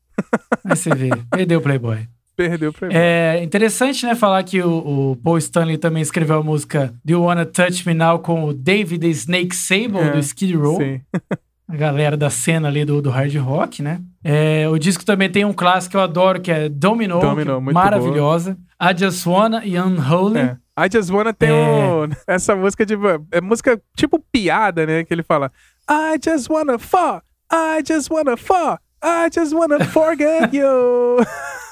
Aí 0.65 0.77
você 0.77 0.91
vê. 0.95 1.11
Perdeu 1.31 1.59
o 1.59 1.63
Playboy. 1.63 2.07
Perdeu 2.37 2.73
pra 2.73 2.89
mim. 2.89 2.95
É 2.97 3.43
interessante, 3.45 4.05
né, 4.05 4.15
falar 4.17 4.43
que 4.43 4.61
o, 4.61 5.13
o 5.13 5.17
Paul 5.23 5.39
Stanley 5.39 5.79
também 5.79 6.03
escreveu 6.03 6.39
a 6.39 6.43
música 6.43 6.93
Do 7.05 7.13
You 7.13 7.23
Wanna 7.23 7.47
Touch 7.47 7.87
Me 7.87 7.95
Now 7.95 8.19
com 8.19 8.45
o 8.45 8.53
David 8.53 9.07
Snake 9.11 9.55
Sable, 9.55 9.99
É, 9.99 10.11
do 10.11 10.19
Skid 10.19 10.55
Row. 10.57 10.77
Sim. 10.79 11.01
A 11.67 11.77
galera 11.77 12.15
da 12.15 12.29
cena 12.29 12.69
ali 12.69 12.85
do, 12.85 13.01
do 13.01 13.09
hard 13.09 13.35
rock, 13.37 13.83
né? 13.83 13.99
É, 14.23 14.69
o 14.69 14.79
disco 14.79 15.03
também 15.03 15.31
tem 15.31 15.47
um 15.47 15.53
clássico 15.53 15.93
que 15.93 15.97
eu 15.97 16.03
adoro, 16.03 16.39
que 16.39 16.51
é 16.53 16.69
Domino, 16.69 17.19
Domino, 17.21 17.63
que 17.63 17.71
é 17.71 17.73
maravilhosa. 17.73 18.59
I 18.81 18.97
Just 18.97 19.27
Wanna 19.27 19.65
e 19.65 19.79
Unholy. 19.79 20.39
É. 20.41 20.57
I 20.79 20.89
Just 20.93 21.11
Wanna 21.11 21.33
tem 21.33 21.49
É. 21.49 21.53
um- 21.55 22.09
essa 22.27 22.55
música 22.55 22.85
de. 22.85 22.95
É 23.33 23.41
música 23.41 23.81
tipo 23.97 24.23
piada, 24.31 24.85
né? 24.85 25.05
Que 25.05 25.15
ele 25.15 25.23
fala. 25.23 25.51
I 25.91 26.19
just 26.23 26.51
wanna 26.51 26.79
fuck. 26.79 27.23
I 27.51 27.83
just 27.87 28.11
wanna 28.11 28.37
fuck. 28.37 28.79
I 29.07 29.29
just 29.33 29.53
wanna 29.53 29.85
forget 29.85 30.53
you. 30.55 31.19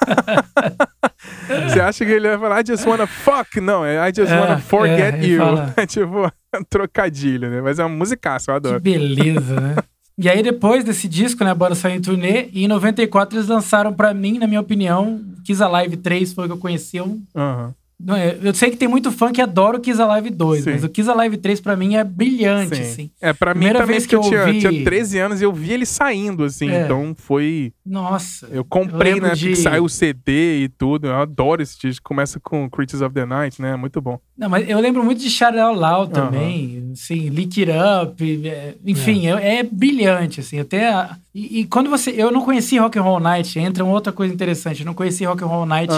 Você 1.69 1.79
acha 1.79 2.05
que 2.05 2.11
ele 2.11 2.27
vai 2.29 2.37
falar 2.37 2.61
I 2.61 2.63
just 2.67 2.85
wanna 2.85 3.07
fuck? 3.07 3.59
Não, 3.59 3.85
é 3.85 4.09
I 4.09 4.13
just 4.15 4.31
É, 4.31 4.39
wanna 4.39 4.57
forget 4.59 5.15
é, 5.15 5.25
you. 5.25 5.39
fala- 5.39 5.73
É 5.77 5.85
tipo 5.85 6.25
um 6.55 6.63
trocadilho, 6.69 7.49
né? 7.49 7.61
Mas 7.61 7.79
é 7.79 7.83
uma 7.85 7.95
musicaça, 7.95 8.51
eu 8.51 8.61
Que 8.61 8.67
adoro. 8.67 8.79
beleza, 8.81 9.59
né? 9.59 9.75
E 10.17 10.29
aí, 10.29 10.43
depois 10.43 10.83
desse 10.83 11.07
disco, 11.07 11.43
né, 11.43 11.49
a 11.49 11.55
banda 11.55 11.73
saiu 11.73 11.95
em 11.95 12.01
turnê, 12.01 12.47
e 12.53 12.63
em 12.65 12.67
94 12.67 13.35
eles 13.35 13.47
lançaram, 13.47 13.91
pra 13.91 14.13
mim, 14.13 14.37
na 14.37 14.45
minha 14.45 14.61
opinião, 14.61 15.19
Kiss 15.43 15.63
Alive 15.63 15.97
3 15.97 16.33
foi 16.33 16.43
o 16.45 16.47
que 16.47 16.53
eu 16.53 16.57
conheci. 16.59 17.01
Um, 17.01 17.23
Aham. 17.35 17.73
Não 17.99 18.17
eu 18.17 18.53
sei 18.53 18.69
que 18.69 18.77
tem 18.77 18.87
muito 18.87 19.11
fã 19.11 19.31
que 19.31 19.41
adora 19.41 19.77
o 19.77 19.79
Kiss 19.79 20.01
Alive 20.01 20.29
2, 20.29 20.63
Sim. 20.63 20.71
mas 20.71 20.83
o 20.83 20.89
Kiss 20.89 21.09
Alive 21.09 21.37
3 21.37 21.61
pra 21.61 21.75
mim 21.75 21.95
é 21.95 22.03
brilhante, 22.03 22.75
Sim. 22.75 22.81
assim. 22.81 23.11
É, 23.21 23.31
pra 23.33 23.53
mim 23.53 23.59
Primeira 23.61 23.79
também, 23.79 23.93
vez 23.93 24.03
porque 24.03 24.15
eu, 24.15 24.21
que 24.21 24.25
eu 24.27 24.29
tinha, 24.31 24.47
ouvi- 24.47 24.59
tinha 24.59 24.83
13 24.83 25.19
anos 25.19 25.41
e 25.41 25.43
eu 25.45 25.53
vi 25.53 25.71
ele 25.73 25.85
saindo, 25.85 26.43
assim. 26.43 26.69
É. 26.69 26.83
Então 26.85 27.15
foi. 27.17 27.71
Nossa. 27.85 28.47
Eu 28.51 28.63
comprei, 28.65 29.13
lembro 29.13 29.29
né? 29.29 29.35
de- 29.35 29.49
Que 29.49 29.55
saiu 29.55 29.85
o 29.85 29.89
CD 29.89 30.63
e 30.63 30.69
tudo. 30.69 31.07
Eu 31.07 31.15
adoro 31.15 31.61
esse 31.61 31.79
disco. 31.79 32.03
Começa 32.03 32.39
com 32.39 32.69
Creatures 32.69 33.01
of 33.01 33.13
the 33.13 33.25
Night, 33.25 33.61
né? 33.61 33.75
Muito 33.75 34.01
bom. 34.01 34.19
Não, 34.37 34.49
mas 34.49 34.67
eu 34.67 34.79
lembro 34.79 35.03
muito 35.03 35.19
de 35.21 35.29
Shout 35.29 35.57
Out 35.57 35.79
Loud 35.79 36.11
também, 36.13 36.89
assim, 36.93 37.29
Lick 37.29 37.61
It 37.63 37.71
Up, 37.71 38.47
é, 38.47 38.73
enfim, 38.85 39.27
é. 39.27 39.59
é 39.59 39.63
brilhante, 39.63 40.39
assim, 40.39 40.59
até... 40.59 40.89
a- 40.89 41.15
e, 41.35 41.61
e 41.61 41.65
quando 41.65 41.89
você... 41.89 42.11
Eu 42.11 42.31
não 42.31 42.41
conheci 42.41 42.77
Rock 42.77 42.97
and 42.97 43.01
Roll 43.03 43.19
Night, 43.19 43.57
entra 43.59 43.83
uma 43.83 43.93
outra 43.93 44.11
coisa 44.13 44.33
interessante, 44.33 44.81
eu 44.81 44.85
não 44.85 44.93
conheci 44.93 45.23
Rock 45.25 45.43
and 45.43 45.47
Roll 45.47 45.65
Night. 45.65 45.91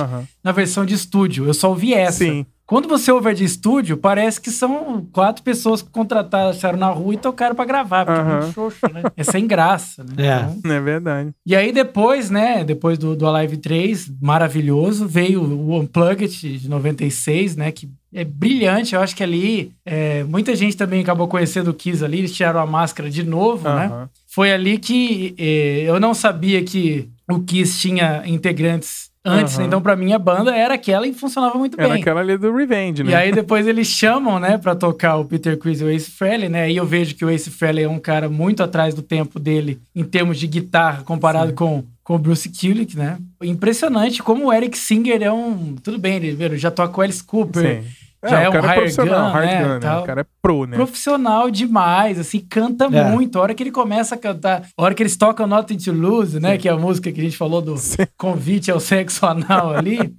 Na 0.45 0.51
versão 0.51 0.85
de 0.85 0.93
estúdio, 0.93 1.47
eu 1.47 1.55
só 1.55 1.69
ouvi 1.69 1.95
essa. 1.95 2.19
Sim. 2.19 2.45
Quando 2.67 2.87
você 2.87 3.11
ouve 3.11 3.29
a 3.29 3.33
de 3.33 3.43
estúdio, 3.43 3.97
parece 3.97 4.39
que 4.39 4.51
são 4.51 5.05
quatro 5.11 5.41
pessoas 5.43 5.81
que 5.81 5.89
contrataram 5.89 6.77
na 6.77 6.89
rua 6.89 7.15
e 7.15 7.17
tocaram 7.17 7.55
pra 7.55 7.65
gravar, 7.65 8.05
porque 8.05 8.19
é 8.21 8.23
muito 8.23 8.53
xoxo, 8.53 8.79
né? 8.93 9.03
É 9.17 9.23
sem 9.23 9.47
graça, 9.47 10.03
né? 10.03 10.13
É. 10.17 10.49
Então, 10.57 10.71
É 10.71 10.79
verdade. 10.79 11.31
e 11.45 11.55
aí 11.55 11.71
depois, 11.71 12.29
né, 12.29 12.63
depois 12.63 12.97
do, 12.97 13.15
do 13.15 13.27
Alive 13.27 13.57
3, 13.57 14.11
maravilhoso, 14.21 15.07
veio 15.07 15.41
o 15.43 15.79
Unplugged 15.79 16.59
de 16.59 16.69
96, 16.69 17.55
né, 17.55 17.71
que 17.71 17.89
é 18.13 18.23
brilhante. 18.23 18.93
Eu 18.93 19.01
acho 19.01 19.15
que 19.15 19.23
ali 19.23 19.71
é, 19.83 20.23
muita 20.25 20.55
gente 20.55 20.77
também 20.77 21.01
acabou 21.01 21.27
conhecendo 21.27 21.69
o 21.69 21.73
Kiss 21.73 22.03
ali, 22.05 22.19
eles 22.19 22.31
tiraram 22.33 22.59
a 22.59 22.65
máscara 22.67 23.09
de 23.09 23.23
novo, 23.23 23.67
né? 23.67 24.07
Foi 24.27 24.51
ali 24.51 24.77
que 24.77 25.33
eh, 25.37 25.83
eu 25.87 25.99
não 25.99 26.13
sabia 26.13 26.63
que 26.63 27.09
o 27.31 27.39
Kiss 27.39 27.79
tinha 27.79 28.23
integrantes 28.25 29.09
antes, 29.25 29.57
né? 29.57 29.65
então 29.65 29.81
pra 29.81 29.95
mim 29.95 30.13
a 30.13 30.19
banda 30.19 30.55
era 30.55 30.75
aquela 30.75 31.07
e 31.07 31.13
funcionava 31.13 31.57
muito 31.57 31.79
Era 31.79 31.89
bem. 31.93 32.01
aquela 32.01 32.21
ali 32.21 32.37
do 32.37 32.53
Revenge, 32.55 33.03
né? 33.03 33.11
E 33.11 33.15
aí 33.15 33.31
depois 33.31 33.67
eles 33.67 33.87
chamam, 33.87 34.39
né, 34.39 34.57
pra 34.57 34.75
tocar 34.75 35.17
o 35.17 35.25
Peter 35.25 35.57
Chris 35.57 35.81
e 35.81 35.83
o 35.83 35.89
Ace 35.89 36.11
Frehley, 36.11 36.49
né? 36.49 36.71
E 36.71 36.77
eu 36.77 36.85
vejo 36.85 37.15
que 37.15 37.25
o 37.25 37.29
Ace 37.29 37.49
Frehley 37.49 37.85
é 37.85 37.89
um 37.89 37.99
cara 37.99 38.29
muito 38.29 38.61
atrás 38.61 38.93
do 38.93 39.01
tempo 39.01 39.39
dele 39.39 39.79
em 39.95 40.03
termos 40.03 40.37
de 40.39 40.47
guitarra 40.47 41.03
comparado 41.03 41.53
com 41.53 41.83
com 42.03 42.13
o 42.13 42.19
Bruce 42.19 42.47
Kulick, 42.49 42.95
né? 42.95 43.17
Impressionante 43.41 44.21
como 44.21 44.45
o 44.45 44.53
Eric 44.53 44.77
Singer 44.77 45.23
é 45.23 45.31
um, 45.31 45.75
tudo 45.81 45.97
bem, 45.97 46.17
ele 46.17 46.55
já 46.55 46.69
toca 46.69 46.93
com 46.93 47.01
o 47.01 47.03
Alice 47.03 47.23
Cooper, 47.23 47.81
Sim. 47.83 47.89
Já 48.29 48.41
é 48.41 48.47
o 48.47 48.49
um 48.49 48.53
cara 48.53 48.67
higher 48.67 48.79
profissional, 48.81 49.25
gun, 49.27 49.31
hard 49.33 49.45
né, 49.49 49.61
gun, 49.63 49.69
né? 49.69 49.79
tal. 49.79 50.03
O 50.03 50.05
cara 50.05 50.21
é 50.21 50.25
pro, 50.41 50.65
né? 50.65 50.75
profissional 50.77 51.49
demais, 51.51 52.19
assim, 52.19 52.39
canta 52.39 52.85
É. 52.85 53.11
muito. 53.11 53.37
A 53.37 53.41
hora 53.41 53.53
que 53.53 53.63
ele 53.63 53.71
começa 53.71 54.15
a 54.15 54.17
cantar, 54.17 54.63
a 54.77 54.83
hora 54.83 54.93
que 54.93 55.01
eles 55.03 55.15
tocam 55.17 55.47
Nothing 55.47 55.77
to 55.77 55.91
Lose, 55.91 56.39
né, 56.39 56.57
que 56.57 56.67
é 56.67 56.71
a 56.71 56.77
música 56.77 57.11
que 57.11 57.19
a 57.19 57.23
gente 57.23 57.37
falou 57.37 57.61
do 57.61 57.77
Sim. 57.77 58.05
convite 58.17 58.71
ao 58.71 58.79
sexo 58.79 59.25
anal 59.25 59.73
ali. 59.75 59.99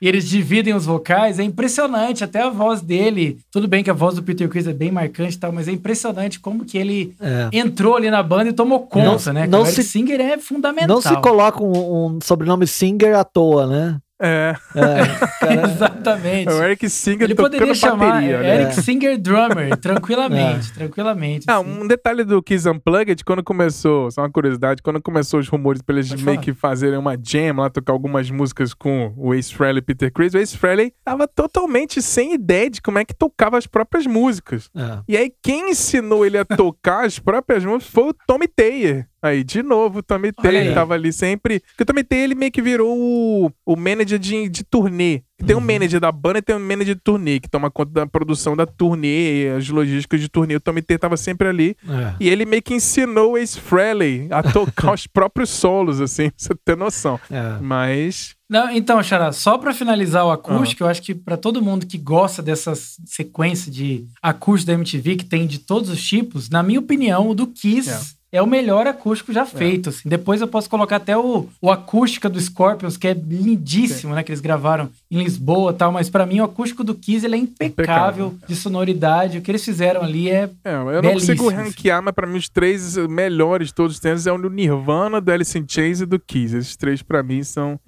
E 0.00 0.06
eles 0.06 0.28
dividem 0.28 0.74
os 0.74 0.86
vocais, 0.86 1.40
é 1.40 1.42
impressionante, 1.42 2.22
até 2.22 2.40
a 2.40 2.48
voz 2.48 2.80
dele. 2.80 3.38
Tudo 3.50 3.66
bem 3.66 3.82
que 3.82 3.90
a 3.90 3.92
voz 3.92 4.14
do 4.14 4.22
Peter 4.22 4.48
Chris 4.48 4.68
é 4.68 4.72
bem 4.72 4.92
marcante 4.92 5.34
e 5.34 5.38
tal, 5.40 5.50
mas 5.50 5.66
é 5.66 5.72
impressionante 5.72 6.38
como 6.38 6.64
que 6.64 6.78
ele 6.78 7.16
É. 7.20 7.48
entrou 7.52 7.96
ali 7.96 8.08
na 8.08 8.22
banda 8.22 8.48
e 8.48 8.52
tomou 8.52 8.86
conta, 8.86 9.32
Não- 9.32 9.40
né? 9.40 9.46
não 9.48 9.62
o 9.62 9.66
se- 9.66 9.82
Singer 9.82 10.20
é 10.20 10.38
fundamental. 10.38 10.86
Não 10.94 11.02
se 11.02 11.16
coloca 11.20 11.60
um, 11.64 12.14
um 12.14 12.18
sobrenome 12.22 12.64
Singer 12.64 13.16
à 13.18 13.24
toa, 13.24 13.66
né? 13.66 13.96
É. 14.20 14.54
É, 14.74 15.54
Exatamente. 15.64 16.48
É 16.48 16.52
o 16.52 16.62
Eric 16.62 16.88
Singer 16.90 17.22
Ele 17.22 17.34
poderia 17.34 17.74
chamar 17.74 18.12
bateria, 18.14 18.38
né? 18.40 18.62
Eric 18.62 18.80
Singer 18.82 19.18
Drummer, 19.18 19.76
tranquilamente, 19.76 20.72
tranquilamente. 20.72 21.44
Ah, 21.48 21.58
assim. 21.58 21.80
um 21.80 21.86
detalhe 21.86 22.24
do 22.24 22.42
Kiss 22.42 22.68
Unplugged, 22.68 23.24
quando 23.24 23.42
começou, 23.44 24.10
só 24.10 24.22
uma 24.22 24.30
curiosidade, 24.30 24.82
quando 24.82 25.00
começou 25.00 25.38
os 25.40 25.48
rumores 25.48 25.82
pra 25.82 25.94
eles 25.94 26.08
Pode 26.08 26.24
meio 26.24 26.36
falar. 26.36 26.44
que 26.44 26.52
fazerem 26.52 26.98
uma 26.98 27.16
jam 27.20 27.56
lá, 27.56 27.70
tocar 27.70 27.92
algumas 27.92 28.30
músicas 28.30 28.74
com 28.74 29.12
o 29.16 29.34
Ace 29.34 29.54
Frehley 29.54 29.78
e 29.78 29.82
Peter 29.82 30.12
Chris, 30.12 30.34
o 30.34 30.38
Ace 30.38 30.56
Frehley 30.56 30.92
tava 31.04 31.28
totalmente 31.28 32.02
sem 32.02 32.34
ideia 32.34 32.68
de 32.70 32.82
como 32.82 32.98
é 32.98 33.04
que 33.04 33.14
tocava 33.14 33.56
as 33.56 33.66
próprias 33.66 34.06
músicas. 34.06 34.68
é. 34.76 34.98
E 35.08 35.16
aí, 35.16 35.32
quem 35.42 35.70
ensinou 35.70 36.26
ele 36.26 36.38
a 36.38 36.44
tocar 36.44 37.04
as 37.04 37.18
próprias 37.18 37.64
músicas 37.64 37.92
foi 37.92 38.04
o 38.10 38.14
Tommy 38.26 38.48
Taylor. 38.48 39.04
Aí, 39.20 39.42
de 39.42 39.62
novo, 39.62 39.98
o 39.98 40.02
Tommy 40.02 40.32
Taylor 40.32 40.62
aí. 40.62 40.74
tava 40.74 40.94
ali 40.94 41.12
sempre. 41.12 41.60
Porque 41.60 41.82
o 41.82 41.86
Tommy 41.86 42.04
Taylor, 42.04 42.24
ele 42.24 42.34
meio 42.34 42.52
que 42.52 42.62
virou 42.62 42.96
o, 42.96 43.50
o 43.66 43.76
manager 43.76 44.18
de, 44.18 44.48
de 44.48 44.62
turnê. 44.64 45.22
Tem 45.46 45.54
um 45.54 45.60
manager 45.60 46.00
da 46.00 46.10
banda 46.10 46.40
e 46.40 46.42
tem 46.42 46.56
um 46.56 46.58
manager 46.58 46.96
de 46.96 47.00
turnê, 47.00 47.38
que 47.38 47.48
toma 47.48 47.70
conta 47.70 47.92
da 47.92 48.06
produção 48.08 48.56
da 48.56 48.66
turnê, 48.66 49.50
as 49.56 49.68
logísticas 49.68 50.20
de 50.20 50.28
turnê. 50.28 50.56
O 50.56 50.60
Tommy 50.60 50.82
Taylor 50.82 51.00
tava 51.00 51.16
sempre 51.16 51.46
ali. 51.48 51.76
É. 51.88 52.14
E 52.18 52.28
ele 52.28 52.44
meio 52.44 52.60
que 52.62 52.74
ensinou 52.74 53.32
o 53.32 53.38
Ace 53.38 53.58
Frehley 53.60 54.26
a 54.30 54.42
tocar 54.42 54.92
os 54.94 55.06
próprios 55.06 55.50
solos, 55.50 56.00
assim, 56.00 56.30
pra 56.30 56.34
você 56.36 56.54
ter 56.64 56.76
noção. 56.76 57.20
É. 57.30 57.56
Mas. 57.60 58.34
Não, 58.50 58.70
então, 58.70 59.00
Xará, 59.02 59.30
só 59.30 59.58
pra 59.58 59.72
finalizar 59.74 60.24
o 60.24 60.30
Ah. 60.30 60.34
acústico, 60.34 60.82
eu 60.82 60.88
acho 60.88 61.02
que 61.02 61.14
pra 61.14 61.36
todo 61.36 61.62
mundo 61.62 61.86
que 61.86 61.98
gosta 61.98 62.42
dessa 62.42 62.72
sequência 63.06 63.70
de 63.70 64.06
acústico 64.22 64.68
da 64.68 64.74
MTV, 64.74 65.16
que 65.16 65.24
tem 65.24 65.46
de 65.46 65.58
todos 65.60 65.88
os 65.90 66.02
tipos, 66.04 66.48
na 66.48 66.62
minha 66.62 66.80
opinião, 66.80 67.28
o 67.28 67.34
do 67.34 67.46
Kiss 67.46 67.88
é 67.90 68.17
o 68.42 68.46
melhor 68.46 68.86
acústico 68.86 69.32
já 69.32 69.46
feito. 69.46 69.88
Assim. 69.88 70.08
Depois 70.08 70.40
eu 70.40 70.46
posso 70.48 70.68
colocar 70.68 70.96
até 70.96 71.16
o, 71.16 71.46
o 71.62 71.70
acústica 71.70 72.28
do 72.28 72.38
Scorpions, 72.40 72.96
que 72.96 73.08
é 73.08 73.14
lindíssimo, 73.14 74.14
né? 74.14 74.22
Que 74.22 74.30
eles 74.30 74.40
gravaram 74.40 74.90
em 75.10 75.22
Lisboa 75.22 75.72
e 75.72 75.74
tal. 75.74 75.90
Mas 75.92 76.10
para 76.10 76.26
mim 76.26 76.40
o 76.40 76.44
acústico 76.44 76.84
do 76.84 76.94
Kiss 76.94 77.24
ele 77.24 77.36
é 77.36 77.38
impecável, 77.38 77.68
Impecável. 78.26 78.34
de 78.46 78.54
sonoridade. 78.54 79.38
O 79.38 79.42
que 79.42 79.50
eles 79.50 79.64
fizeram 79.64 80.02
ali 80.02 80.28
é. 80.28 80.50
É, 80.64 80.74
eu 80.74 81.02
não 81.02 81.12
consigo 81.14 81.48
ranquear, 81.48 82.02
mas 82.02 82.14
pra 82.14 82.26
mim 82.26 82.36
os 82.38 82.48
três 82.48 82.96
melhores 83.08 83.68
de 83.68 83.74
todos 83.74 83.94
os 83.94 84.00
tempos 84.00 84.26
é 84.26 84.32
o 84.32 84.36
do 84.38 84.50
Nirvana, 84.50 85.20
do 85.20 85.32
Alice 85.32 85.58
in 85.58 85.64
Chains 85.66 86.00
e 86.00 86.06
do 86.06 86.18
Kiss. 86.18 86.54
Esses 86.56 86.76
três 86.76 87.02
pra 87.02 87.22
mim 87.22 87.42
são 87.42 87.80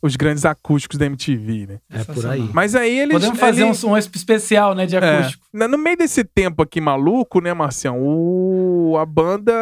os 0.00 0.14
grandes 0.14 0.44
acústicos 0.44 0.96
da 0.98 1.06
MTV, 1.06 1.66
né? 1.66 1.78
É 1.90 2.04
por 2.04 2.24
aí. 2.26 2.48
Mas 2.52 2.74
aí 2.74 2.98
eles... 3.00 3.14
Podemos 3.14 3.38
fazer 3.38 3.62
ele- 3.66 3.76
um, 3.84 3.90
um 3.90 3.96
especial, 3.96 4.74
né? 4.74 4.86
De 4.86 4.96
É. 4.96 4.98
acústico. 5.18 5.44
Na- 5.52 5.66
No 5.66 5.76
meio 5.78 5.96
desse 5.96 6.22
tempo 6.22 6.62
aqui 6.62 6.80
maluco, 6.80 7.40
né, 7.40 7.52
Marcião? 7.54 7.98
O, 8.00 8.96
a 8.98 9.04
banda 9.06 9.52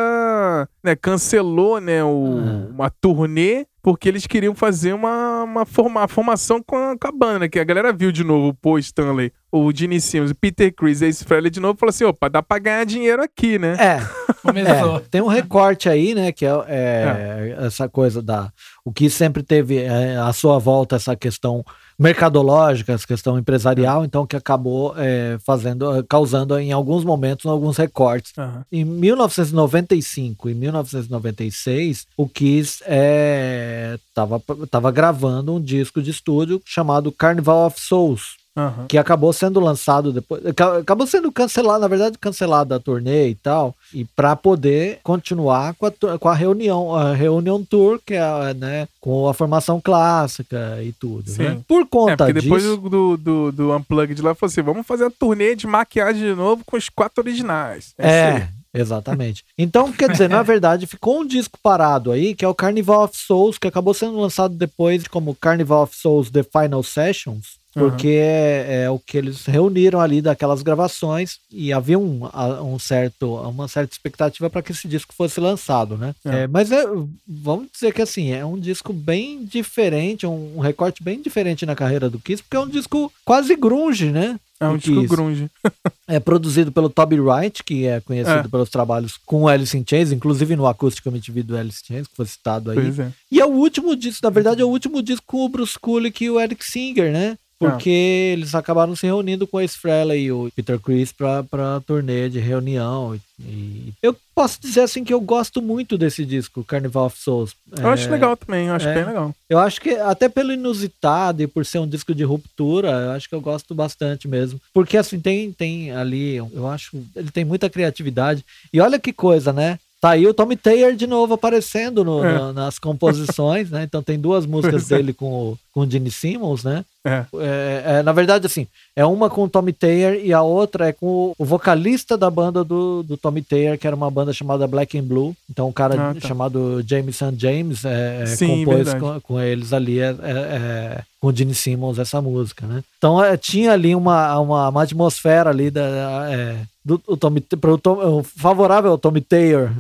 né, 0.83 0.95
cancelou 0.97 1.81
né, 1.81 2.03
o- 2.05 2.39
Ah. 2.39 2.71
uma 2.71 2.91
turnê 2.91 3.67
porque 3.83 4.09
eles 4.09 4.27
queriam 4.27 4.53
fazer 4.53 4.93
uma, 4.93 5.45
uma 5.45 5.65
forma- 5.65 6.09
formação 6.09 6.61
com 6.61 6.77
a, 6.77 6.99
com 6.99 7.07
a 7.07 7.13
banda, 7.13 7.39
né? 7.41 7.49
Que 7.49 7.61
a 7.61 7.65
galera 7.65 7.93
viu 7.93 8.11
de 8.11 8.25
novo 8.25 8.49
o 8.49 8.55
Paul 8.55 8.81
Stanley, 8.81 9.33
o 9.53 9.71
Gene 9.73 10.01
Simmons, 10.01 10.33
o 10.33 10.35
Peter 10.35 10.75
Chris, 10.75 11.03
Ace 11.03 11.25
Frehley 11.25 11.51
de 11.51 11.61
novo 11.61 11.75
e 11.77 11.79
falou 11.79 11.91
assim: 11.91 12.03
opa, 12.05 12.29
dá 12.29 12.43
pra 12.43 12.59
ganhar 12.59 12.85
dinheiro 12.85 13.23
aqui, 13.23 13.59
né? 13.59 13.77
É. 13.79 13.99
É, 14.47 15.01
tem 15.11 15.21
um 15.21 15.27
recorte 15.27 15.89
aí, 15.89 16.15
né, 16.15 16.31
que 16.31 16.47
é, 16.47 16.51
é 16.69 17.57
essa 17.67 17.89
coisa 17.89 18.23
da 18.23 18.49
o 18.85 18.93
que 18.93 19.11
sempre 19.11 19.43
teve 19.43 19.79
é, 19.79 20.17
à 20.19 20.33
sua 20.33 20.57
volta 20.57 20.95
essa 20.95 21.17
questão 21.17 21.65
mercadológica, 21.99 22.93
essa 22.93 23.07
questão 23.07 23.39
empresarial, 23.39 24.05
então 24.05 24.27
que 24.27 24.37
acabou 24.37 24.95
é, 24.97 25.39
fazendo, 25.45 26.05
causando 26.09 26.59
em 26.59 26.73
alguns 26.73 27.05
momentos 27.05 27.47
alguns 27.47 27.77
recortes. 27.77 28.33
Aham. 28.37 28.65
Em 28.71 28.85
1995 28.85 30.51
e 30.51 30.55
1996, 30.55 32.07
o 32.17 32.29
Kiss 32.29 32.83
é, 32.87 33.99
tava, 34.15 34.43
tava 34.71 34.91
gravando 34.91 35.55
um 35.55 35.61
disco 35.61 36.03
de 36.03 36.11
estúdio 36.11 36.61
chamado 36.65 37.11
Carnival 37.11 37.67
of 37.67 37.81
Souls, 37.81 38.37
Aham. 38.57 38.87
que 38.89 38.97
acabou 38.97 39.33
sendo 39.33 39.61
lançado 39.61 40.13
depois, 40.13 40.45
aca- 40.47 40.79
acabou 40.79 41.07
sendo 41.07 41.31
cancelado, 41.31 41.81
na 41.81 41.89
verdade, 41.89 42.17
cancelado 42.19 42.73
a 42.75 42.81
turnê 42.81 43.29
e 43.29 43.35
tal, 43.35 43.75
e 43.93 44.05
para 44.05 44.35
poder 44.35 44.99
continuar 45.03 45.75
com 45.75 45.85
a, 45.87 46.19
com 46.19 46.29
a 46.29 46.35
reunião, 46.35 46.95
a 46.95 47.13
Reunion 47.13 47.63
Tour, 47.63 48.01
que 48.05 48.15
é, 48.15 48.55
né, 48.55 48.89
com 49.01 49.29
a 49.29 49.35
formação 49.35 49.81
clássica 49.81 50.83
e 50.83 50.93
tudo, 50.93 51.29
Sim. 51.31 51.43
né? 51.43 51.59
Por 51.69 51.87
conta 51.87 52.13
É, 52.13 52.17
porque 52.17 52.33
depois 52.41 52.63
disso, 52.63 52.77
do, 52.79 53.17
do, 53.17 53.53
do 53.53 53.77
Unplugged 53.77 54.23
lá, 54.23 54.35
falou 54.35 54.51
assim: 54.51 54.63
vamos 54.63 54.87
fazer 54.87 55.05
a 55.05 55.11
turnê 55.11 55.55
de 55.55 55.67
maquiagem 55.67 56.23
de 56.23 56.35
novo 56.35 56.63
com 56.65 56.77
os 56.77 56.89
quatro 56.89 57.23
originais. 57.23 57.95
aí. 57.99 58.09
É, 58.11 58.49
exatamente. 58.73 59.45
Então, 59.59 59.93
quer 59.93 60.11
dizer, 60.11 60.29
na 60.29 60.43
verdade, 60.45 60.87
ficou 60.87 61.21
um 61.21 61.27
disco 61.27 61.59
parado 61.63 62.11
aí, 62.11 62.35
que 62.35 62.45
é 62.45 62.49
o 62.49 62.55
Carnival 62.55 63.05
of 63.05 63.17
Souls, 63.17 63.59
que 63.59 63.69
acabou 63.69 63.93
sendo 63.95 64.19
lançado 64.19 64.55
depois 64.55 65.07
como 65.09 65.35
Carnival 65.35 65.83
of 65.83 65.95
Souls 65.97 66.31
The 66.31 66.43
Final 66.43 66.83
Sessions, 66.83 67.59
porque 67.79 68.09
é, 68.09 68.85
é 68.85 68.91
o 68.91 68.99
que 68.99 69.17
eles 69.19 69.45
reuniram 69.45 70.01
ali 70.01 70.23
daquelas 70.23 70.63
gravações 70.63 71.39
e 71.53 71.73
havia 71.73 71.99
um, 71.99 72.23
um 72.63 72.79
certo, 72.79 73.35
uma 73.35 73.69
certa 73.69 73.93
expectativa 73.93 74.49
para 74.49 74.63
que 74.63 74.73
esse 74.73 74.89
disco 74.89 75.15
fosse 75.15 75.39
lançado, 75.41 75.97
né? 75.99 76.15
É. 76.25 76.43
É, 76.43 76.47
mas 76.47 76.73
é, 76.73 76.85
vamos 77.27 77.69
dizer 77.73 77.93
que 77.93 78.03
assim, 78.03 78.33
é 78.33 78.45
um 78.45 78.59
disco 78.59 78.93
bem 78.93 79.45
diferente, 79.45 80.27
um, 80.27 80.57
um 80.57 80.61
recorte 80.61 81.03
bem 81.03 81.21
diferente 81.21 81.67
na 81.67 81.75
carreira 81.75 82.09
do 82.09 82.19
Kiss, 82.19 82.43
porque 82.43 82.57
é 82.57 82.61
um 82.61 82.69
disco 82.69 83.13
quase 83.25 83.55
grunge, 83.57 84.11
né? 84.11 84.39
É 84.59 84.67
um 84.67 84.79
disco 84.79 84.95
Kiss. 85.03 85.09
grunge. 85.09 85.51
É 86.09 86.21
produzido 86.21 86.71
pelo 86.71 86.89
Toby 86.89 87.19
Wright, 87.19 87.65
que 87.65 87.85
é 87.85 88.01
conhecido 88.01 88.39
É. 88.39 88.49
pelos 88.49 88.71
trabalhos 88.71 89.19
com 89.27 89.43
o 89.43 89.49
Alice 89.49 89.77
in 89.77 89.85
Chains, 89.85 90.13
inclusive 90.13 90.55
no 90.55 90.65
acústico 90.69 91.09
MTV 91.09 91.43
do 91.43 91.57
Alice 91.57 91.81
in 91.83 91.87
Chains, 91.95 92.07
que 92.07 92.15
foi 92.15 92.27
citado 92.27 92.71
aí. 92.71 92.77
Pois 92.77 92.99
é. 93.01 93.11
E 93.29 93.41
é 93.41 93.45
o 93.45 93.51
último 93.51 93.97
disco, 93.97 94.21
na 94.23 94.31
verdade, 94.31 94.63
é 94.63 94.65
o 94.65 94.69
último 94.69 95.03
disco 95.03 95.25
com 95.27 95.45
o 95.45 95.49
Bruce 95.49 95.77
Kulick 95.77 96.25
e 96.25 96.31
o 96.31 96.39
Eric 96.41 96.65
Singer, 96.65 97.11
né? 97.13 97.37
Porque 97.59 97.89
eles 98.35 98.55
acabaram 98.55 98.95
se 98.95 99.07
reunindo 99.07 99.47
com 99.47 99.59
Ace 99.61 99.79
Frehley 99.79 100.25
e 100.25 100.33
o 100.33 100.51
Peter 100.55 100.79
Chris 100.79 101.11
pra, 101.11 101.43
pra 101.43 101.81
turnê 101.87 102.29
de 102.29 102.39
reunião. 102.39 103.19
E, 103.41 103.93
eu 104.03 104.15
posso 104.35 104.61
dizer 104.61 104.83
assim 104.83 105.03
que 105.03 105.13
eu 105.15 105.21
gosto 105.21 105.63
muito 105.63 105.97
desse 105.97 106.25
disco, 106.27 106.63
Carnival 106.63 107.07
of 107.07 107.19
Souls. 107.19 107.55
Eu 107.79 107.89
acho 107.89 108.09
É, 108.09 108.11
legal 108.11 108.37
também, 108.37 108.67
eu 108.67 108.75
acho 108.75 108.87
é. 108.89 108.95
bem 108.95 109.05
legal. 109.07 109.35
eu 109.49 109.59
acho 109.59 109.81
que 109.81 109.91
até 109.91 110.29
pelo 110.29 110.53
inusitado 110.53 111.43
e 111.43 111.47
por 111.47 111.65
ser 111.65 111.79
um 111.79 111.89
disco 111.89 112.15
de 112.15 112.25
ruptura, 112.25 112.91
eu 112.91 113.11
acho 113.13 113.29
que 113.29 113.35
eu 113.35 113.41
gosto 113.41 113.75
bastante 113.75 114.29
mesmo. 114.29 114.61
Porque 114.75 114.97
assim, 114.99 115.19
tem, 115.19 115.51
tem 115.51 115.93
ali, 115.93 116.37
eu 116.37 116.67
acho, 116.69 116.99
ele 117.15 117.31
tem 117.31 117.45
muita 117.45 117.71
criatividade. 117.71 118.45
E 118.73 118.81
olha 118.81 118.99
que 118.99 119.13
coisa, 119.15 119.51
né? 119.53 119.79
Tá 119.99 120.11
aí 120.11 120.27
o 120.27 120.35
Tommy 120.35 120.57
Taylor 120.57 120.95
de 120.95 121.07
novo 121.07 121.33
aparecendo 121.35 122.05
no- 122.05 122.23
É. 122.23 122.39
no- 122.39 122.53
nas 122.53 122.79
composições, 122.79 123.71
né? 123.71 123.83
Então 123.85 124.03
tem 124.03 124.19
duas 124.21 124.45
músicas 124.47 124.93
é. 124.93 124.97
dele 124.99 125.15
com 125.15 125.27
o, 125.33 125.59
com 125.77 125.83
o 125.83 125.91
Gene 125.91 126.11
Simmons, 126.11 126.65
né? 126.65 126.87
É. 127.05 127.27
É, 127.39 127.83
é, 127.99 128.03
na 128.03 128.11
verdade, 128.11 128.47
assim, 128.47 128.67
é 128.97 129.05
uma 129.05 129.29
com 129.29 129.45
o 129.45 129.49
Tommy 129.49 129.75
Taylor 129.75 130.15
e 130.25 130.33
a 130.33 130.41
outra 130.41 130.89
é 130.89 130.93
com 130.93 131.35
o, 131.39 131.45
vocalista 131.45 132.17
da 132.17 132.31
banda 132.31 132.65
do, 132.65 133.03
do 133.03 133.15
Tommy 133.19 133.43
Taylor, 133.43 133.77
que 133.77 133.87
era 133.87 133.95
uma 133.95 134.11
banda 134.11 134.33
chamada 134.33 134.67
Black 134.67 134.99
and 134.99 135.05
Blue. 135.05 135.37
Então, 135.51 135.69
um 135.69 135.73
cara 135.73 135.95
Ah, 136.11 136.15
tá. 136.15 136.27
chamado 136.27 136.83
Jameson 136.89 137.35
James 137.37 137.85
é, 137.85 138.23
é, 138.23 138.27
Sim, 138.27 138.65
compôs 138.65 138.95
com, 138.95 139.21
com 139.21 139.39
eles 139.41 139.75
ali, 139.75 140.01
é, 140.01 141.03
com 141.21 141.29
o 141.29 141.37
Gene 141.37 141.55
Simmons, 141.55 141.99
essa 141.99 142.23
música, 142.23 142.67
né? 142.67 142.83
Então, 142.97 143.19
tinha 143.39 143.73
ali 143.73 143.95
uma, 143.95 144.39
uma, 144.41 144.69
uma 144.71 144.83
atmosfera 144.83 145.51
ali 145.51 145.71
da, 145.71 146.57
do, 146.85 147.01
o 147.07 147.17
Tommy, 147.17 147.41
pro 147.41 147.77
Tom, 147.79 148.23
favorável 148.23 148.93
ao 148.93 148.99
Tommy 148.99 149.21
Taylor, 149.21 149.71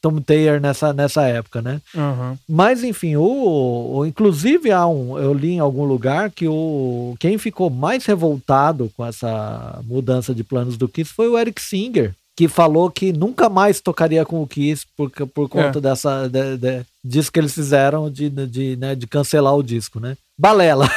Tommy 0.00 0.20
Taylor 0.20 0.60
nessa, 0.60 0.92
nessa 0.92 1.22
época, 1.22 1.62
né? 1.62 1.80
Aham. 1.96 2.38
Mas 2.48 2.84
enfim, 2.84 3.16
o, 3.16 3.96
o- 3.98 4.06
inclusive 4.06 4.70
há 4.70 4.86
um, 4.86 5.18
eu 5.24 5.34
li 5.34 5.52
em 5.52 5.58
algum 5.60 5.84
lugar 5.84 6.30
que 6.30 6.46
o 6.48 7.14
quem 7.18 7.38
ficou 7.38 7.70
mais 7.70 8.04
revoltado 8.06 8.90
com 8.96 9.04
essa 9.04 9.80
mudança 9.84 10.34
de 10.34 10.44
planos 10.44 10.76
do 10.76 10.88
Kiss 10.88 11.12
foi 11.12 11.28
o 11.28 11.38
Eric 11.38 11.60
Singer, 11.60 12.12
que 12.36 12.48
falou 12.48 12.90
que 12.90 13.12
nunca 13.12 13.48
mais 13.48 13.80
tocaria 13.80 14.24
com 14.24 14.42
o 14.42 14.46
Kiss 14.46 14.84
por, 14.96 15.10
por 15.10 15.48
conta 15.48 15.80
dessa 15.80 16.28
de- 16.28 16.56
de- 16.56 16.82
disso 17.04 17.30
que 17.30 17.38
eles 17.38 17.54
fizeram 17.54 18.10
de, 18.10 18.28
de, 18.28 18.76
né, 18.76 18.94
de 18.94 19.06
cancelar 19.06 19.54
o 19.54 19.62
disco, 19.62 20.00
né? 20.00 20.16
Balela, 20.36 20.88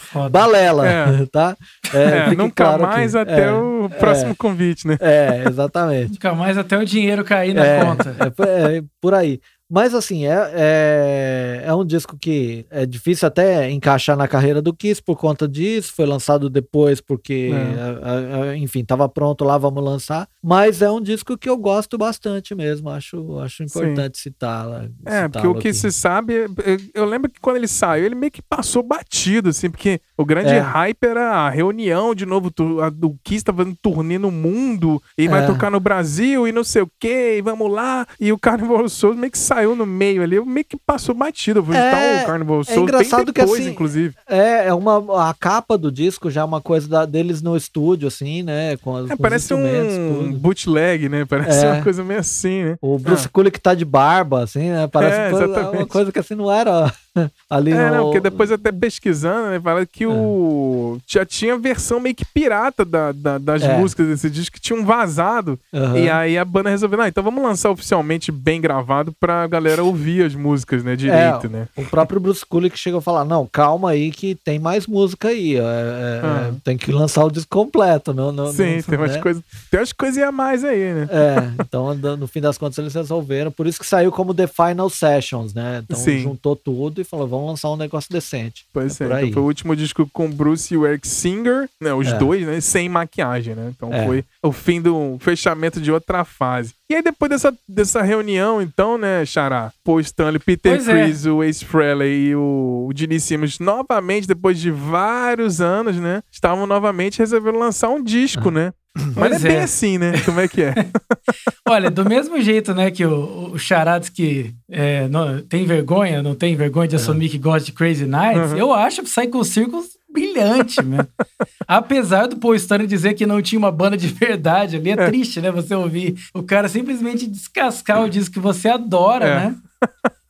Foda. 0.00 0.28
balela, 0.30 0.84
É. 0.88 1.26
tá? 1.30 1.56
É, 1.94 2.24
fique 2.24 2.36
nunca 2.36 2.64
claro 2.64 2.82
mais 2.82 3.14
aqui. 3.14 3.30
até 3.32 3.44
É, 3.44 3.52
o 3.52 3.88
próximo 4.00 4.34
convite, 4.34 4.84
né? 4.88 4.96
É, 5.00 5.44
exatamente. 5.48 6.10
Nunca 6.12 6.34
mais 6.34 6.58
até 6.58 6.76
o 6.76 6.84
dinheiro 6.84 7.22
cair 7.24 7.54
na 7.54 7.64
É, 7.64 7.84
conta. 7.84 8.16
é 8.18 8.78
é 8.78 8.82
por 9.00 9.14
aí. 9.14 9.40
Mas 9.70 9.94
assim, 9.94 10.26
é, 10.26 10.50
é, 10.52 11.62
é 11.66 11.74
um 11.74 11.84
disco 11.84 12.16
que 12.18 12.66
é 12.70 12.84
difícil 12.84 13.28
até 13.28 13.70
encaixar 13.70 14.16
na 14.16 14.26
carreira 14.26 14.60
do 14.60 14.74
Kiss 14.74 15.00
por 15.00 15.16
conta 15.16 15.46
disso. 15.46 15.92
Foi 15.94 16.06
lançado 16.06 16.50
depois 16.50 17.00
porque, 17.00 17.50
É. 17.52 17.80
a- 18.02 18.42
a- 18.50 18.56
enfim, 18.56 18.84
tava 18.84 19.08
pronto 19.08 19.44
lá, 19.44 19.56
vamos 19.58 19.82
lançar. 19.84 20.26
Mas 20.42 20.82
é 20.82 20.90
um 20.90 21.00
disco 21.00 21.36
que 21.38 21.48
eu 21.48 21.56
gosto 21.56 21.96
bastante 21.96 22.54
mesmo. 22.54 22.88
Acho, 22.90 23.38
acho 23.38 23.62
importante 23.62 24.18
citar. 24.18 24.88
É, 25.06 25.28
porque 25.28 25.46
o 25.46 25.54
que 25.54 25.72
se 25.72 25.92
sabe, 25.92 26.46
eu 26.94 27.04
lembro 27.04 27.30
que 27.30 27.38
quando 27.40 27.56
ele 27.56 27.68
saiu, 27.68 28.06
ele 28.06 28.14
meio 28.14 28.32
que 28.32 28.42
passou 28.42 28.82
batido, 28.82 29.50
assim, 29.50 29.70
porque 29.70 30.00
o 30.16 30.24
grande 30.24 30.50
É. 30.50 30.58
hype 30.58 31.04
era 31.04 31.30
a 31.46 31.50
reunião 31.50 32.14
de 32.14 32.26
novo, 32.26 32.50
a, 32.82 32.88
do 32.90 33.14
Kiss 33.22 33.44
tá 33.44 33.52
fazendo 33.52 33.76
turnê 33.80 34.18
no 34.18 34.30
mundo, 34.30 35.00
e 35.16 35.28
vai 35.28 35.44
É. 35.44 35.46
tocar 35.46 35.70
no 35.70 35.78
Brasil, 35.78 36.48
e 36.48 36.52
não 36.52 36.64
sei 36.64 36.82
o 36.82 36.90
quê, 36.98 37.36
e 37.38 37.42
vamos 37.42 37.70
lá, 37.70 38.06
e 38.18 38.32
o 38.32 38.38
Carnival 38.38 38.88
Souls 38.88 39.16
meio 39.16 39.30
que 39.30 39.38
saiu 39.38 39.59
no 39.66 39.86
meio 39.86 40.22
ali, 40.22 40.40
meio 40.44 40.64
que 40.64 40.76
passou 40.76 41.14
batido, 41.14 41.60
eu 41.60 41.62
vou 41.62 41.74
É, 41.74 42.22
o 42.22 42.26
Carnival 42.26 42.64
Souls 42.64 42.74
bem 42.76 42.82
engraçado 42.82 43.32
que, 43.32 43.40
depois, 43.40 43.60
assim, 43.60 43.70
inclusive. 43.70 44.14
É, 44.28 44.66
é 44.68 44.74
uma 44.74 45.28
a 45.30 45.34
capa 45.34 45.76
do 45.78 45.90
disco 45.90 46.30
já 46.30 46.40
é 46.42 46.44
uma 46.44 46.60
coisa 46.60 46.88
da- 46.88 47.04
deles 47.06 47.40
no 47.42 47.56
estúdio 47.56 48.08
assim, 48.08 48.42
né, 48.42 48.76
com, 48.78 48.98
É, 49.06 49.08
com 49.08 49.16
parece 49.16 49.52
um 49.54 49.58
tudo. 49.62 50.38
bootleg, 50.38 51.08
né? 51.08 51.24
Parece 51.24 51.64
É. 51.64 51.72
uma 51.72 51.82
coisa 51.82 52.02
meio 52.04 52.20
assim, 52.20 52.64
né? 52.64 52.76
O 52.80 52.98
Bruce 52.98 53.28
Kulick 53.28 53.60
tá 53.60 53.74
de 53.74 53.84
barba, 53.84 54.42
assim, 54.42 54.70
né? 54.70 54.86
Parece 54.86 55.18
É, 55.18 55.30
coisa- 55.30 55.70
uma 55.70 55.86
coisa 55.86 56.12
que 56.12 56.18
assim 56.18 56.34
não 56.34 56.50
era 56.50 56.92
ali 57.48 57.72
É, 57.72 57.90
no... 57.90 57.96
não, 57.96 58.04
porque 58.04 58.20
depois 58.20 58.50
até 58.52 58.70
pesquisando, 58.72 59.50
né, 59.50 59.60
fala 59.60 59.82
É. 59.82 59.86
que 59.86 60.06
o 60.06 60.98
já 61.06 61.24
tinha 61.24 61.56
versão 61.58 61.98
meio 62.00 62.14
que 62.14 62.24
pirata 62.24 62.84
da, 62.84 63.12
da- 63.12 63.38
das 63.38 63.62
É. 63.62 63.76
músicas 63.78 64.06
desse 64.06 64.30
disco 64.30 64.54
que 64.56 64.60
tinham 64.60 64.84
vazado. 64.84 65.58
Aham. 65.72 65.98
E 65.98 66.08
aí 66.10 66.38
a 66.38 66.44
banda 66.44 66.70
resolveu, 66.70 66.98
não, 66.98 67.06
então 67.06 67.22
vamos 67.22 67.42
lançar 67.42 67.70
oficialmente 67.70 68.30
bem 68.32 68.60
gravado 68.60 69.12
pra 69.18 69.46
galera 69.50 69.84
ouvir 69.84 70.24
as 70.24 70.34
músicas, 70.34 70.82
né, 70.82 70.96
direito, 70.96 71.48
né? 71.48 71.68
O 71.76 71.84
próprio 71.84 72.18
Bruce 72.20 72.44
Kulick 72.46 72.78
chegou 72.78 72.98
a 72.98 73.02
falar, 73.02 73.24
não, 73.24 73.46
calma 73.46 73.90
aí 73.90 74.10
que 74.10 74.34
tem 74.34 74.58
mais 74.58 74.86
música 74.86 75.28
aí, 75.28 75.56
é, 75.56 75.60
é, 75.60 76.20
Ah. 76.22 76.52
tem 76.64 76.76
que 76.78 76.90
lançar 76.92 77.24
o 77.24 77.30
disco 77.30 77.50
completo, 77.50 78.14
não, 78.14 78.32
não 78.32 78.52
Sim, 78.52 78.76
não- 78.76 78.82
tem 78.82 78.98
umas 78.98 79.12
né? 79.16 79.20
coisas. 79.20 79.42
Tem 79.70 79.80
umas 79.80 79.92
coisinhas 79.92 80.28
a 80.28 80.32
mais 80.32 80.64
aí, 80.64 80.92
né? 80.94 81.08
É, 81.10 81.62
então 81.62 81.94
no- 81.94 82.26
fim 82.26 82.40
das 82.40 82.56
contas 82.56 82.78
eles 82.78 82.94
resolveram, 82.94 83.50
por 83.50 83.66
isso 83.66 83.78
que 83.80 83.86
saiu 83.86 84.10
como 84.12 84.32
The 84.32 84.46
Final 84.46 84.88
Sessions, 84.88 85.52
né? 85.52 85.82
Então 85.84 85.96
Sim. 85.98 86.20
juntou 86.20 86.54
tudo 86.56 87.00
e 87.00 87.04
falou, 87.04 87.26
vamos 87.26 87.46
lançar 87.48 87.70
um 87.70 87.76
negócio 87.76 88.10
decente. 88.12 88.64
Pois 88.72 89.00
É 89.00 89.04
é, 89.04 89.06
então 89.22 89.32
foi 89.32 89.42
o 89.42 89.46
último 89.46 89.74
disco 89.74 90.08
com 90.12 90.26
o 90.26 90.28
Bruce 90.28 90.72
e 90.72 90.76
o 90.76 90.86
Eric 90.86 91.06
Singer, 91.08 91.68
né, 91.80 91.92
os 91.92 92.08
É. 92.08 92.16
dois, 92.18 92.46
né, 92.46 92.60
sem 92.60 92.88
maquiagem, 92.88 93.54
né? 93.54 93.72
Então 93.76 93.92
É. 93.92 94.06
foi 94.06 94.24
o 94.42 94.52
fim 94.52 94.80
do 94.80 95.16
fechamento 95.20 95.80
de 95.80 95.90
outra 95.90 96.24
fase. 96.24 96.74
E 96.88 96.94
aí 96.94 97.02
depois 97.02 97.30
dessa, 97.30 97.54
dessa 97.68 98.02
reunião, 98.02 98.60
então, 98.60 98.98
né, 98.98 99.24
Xará, 99.40 99.72
Paul 99.82 100.00
Stanley, 100.00 100.38
Peter 100.38 100.72
Pois 100.76 100.88
é. 100.88 101.02
Chris, 101.04 101.24
o 101.26 101.42
Ace 101.42 101.64
Frehley 101.64 102.28
e 102.28 102.34
o, 102.36 102.88
o 102.88 102.92
Gene 102.94 103.18
Simmons, 103.18 103.58
novamente, 103.58 104.26
depois 104.26 104.58
de 104.60 104.70
vários 104.70 105.60
anos, 105.60 105.96
né, 105.96 106.22
estavam 106.30 106.66
novamente 106.66 107.18
resolvendo 107.18 107.58
lançar 107.58 107.88
um 107.88 108.02
disco, 108.02 108.50
né? 108.50 108.72
Mas 109.16 109.26
é 109.26 109.28
Pois 109.30 109.42
bem 109.42 109.56
é. 109.56 109.62
assim, 109.62 109.98
né? 109.98 110.12
Como 110.24 110.40
é 110.40 110.48
que 110.48 110.62
é? 110.62 110.74
Olha, 111.68 111.90
do 111.90 112.04
mesmo 112.04 112.40
jeito, 112.40 112.74
né, 112.74 112.90
que 112.90 113.04
o, 113.06 113.52
o 113.52 113.58
Charados 113.58 114.08
que 114.08 114.52
é, 114.68 115.06
não- 115.08 115.40
tem 115.42 115.64
vergonha, 115.64 116.22
não 116.22 116.34
tem 116.34 116.56
vergonha 116.56 116.88
de 116.88 116.96
assumir 116.96 117.28
que 117.28 117.38
gosta 117.38 117.66
de 117.66 117.72
Crazy 117.72 118.04
Nights, 118.04 118.52
Uhum. 118.52 118.58
eu 118.58 118.72
acho 118.74 119.00
o 119.00 119.04
Psycho 119.04 119.44
Circus 119.44 119.86
brilhante, 120.12 120.82
né? 120.82 121.06
Apesar 121.66 122.26
do 122.26 122.36
Paul 122.36 122.54
Stanley 122.54 122.86
dizer 122.86 123.14
que 123.14 123.26
não 123.26 123.40
tinha 123.40 123.58
uma 123.58 123.70
banda 123.72 123.96
de 123.96 124.08
verdade 124.08 124.76
ali, 124.76 124.90
é, 124.90 125.06
triste, 125.06 125.40
né, 125.40 125.50
você 125.50 125.74
ouvir 125.74 126.16
o 126.34 126.42
cara 126.42 126.68
simplesmente 126.68 127.26
descascar 127.26 128.02
o 128.02 128.08
disco 128.10 128.34
que 128.34 128.40
você 128.40 128.68
adora, 128.68 129.24
É. 129.26 129.34
né? 129.46 129.56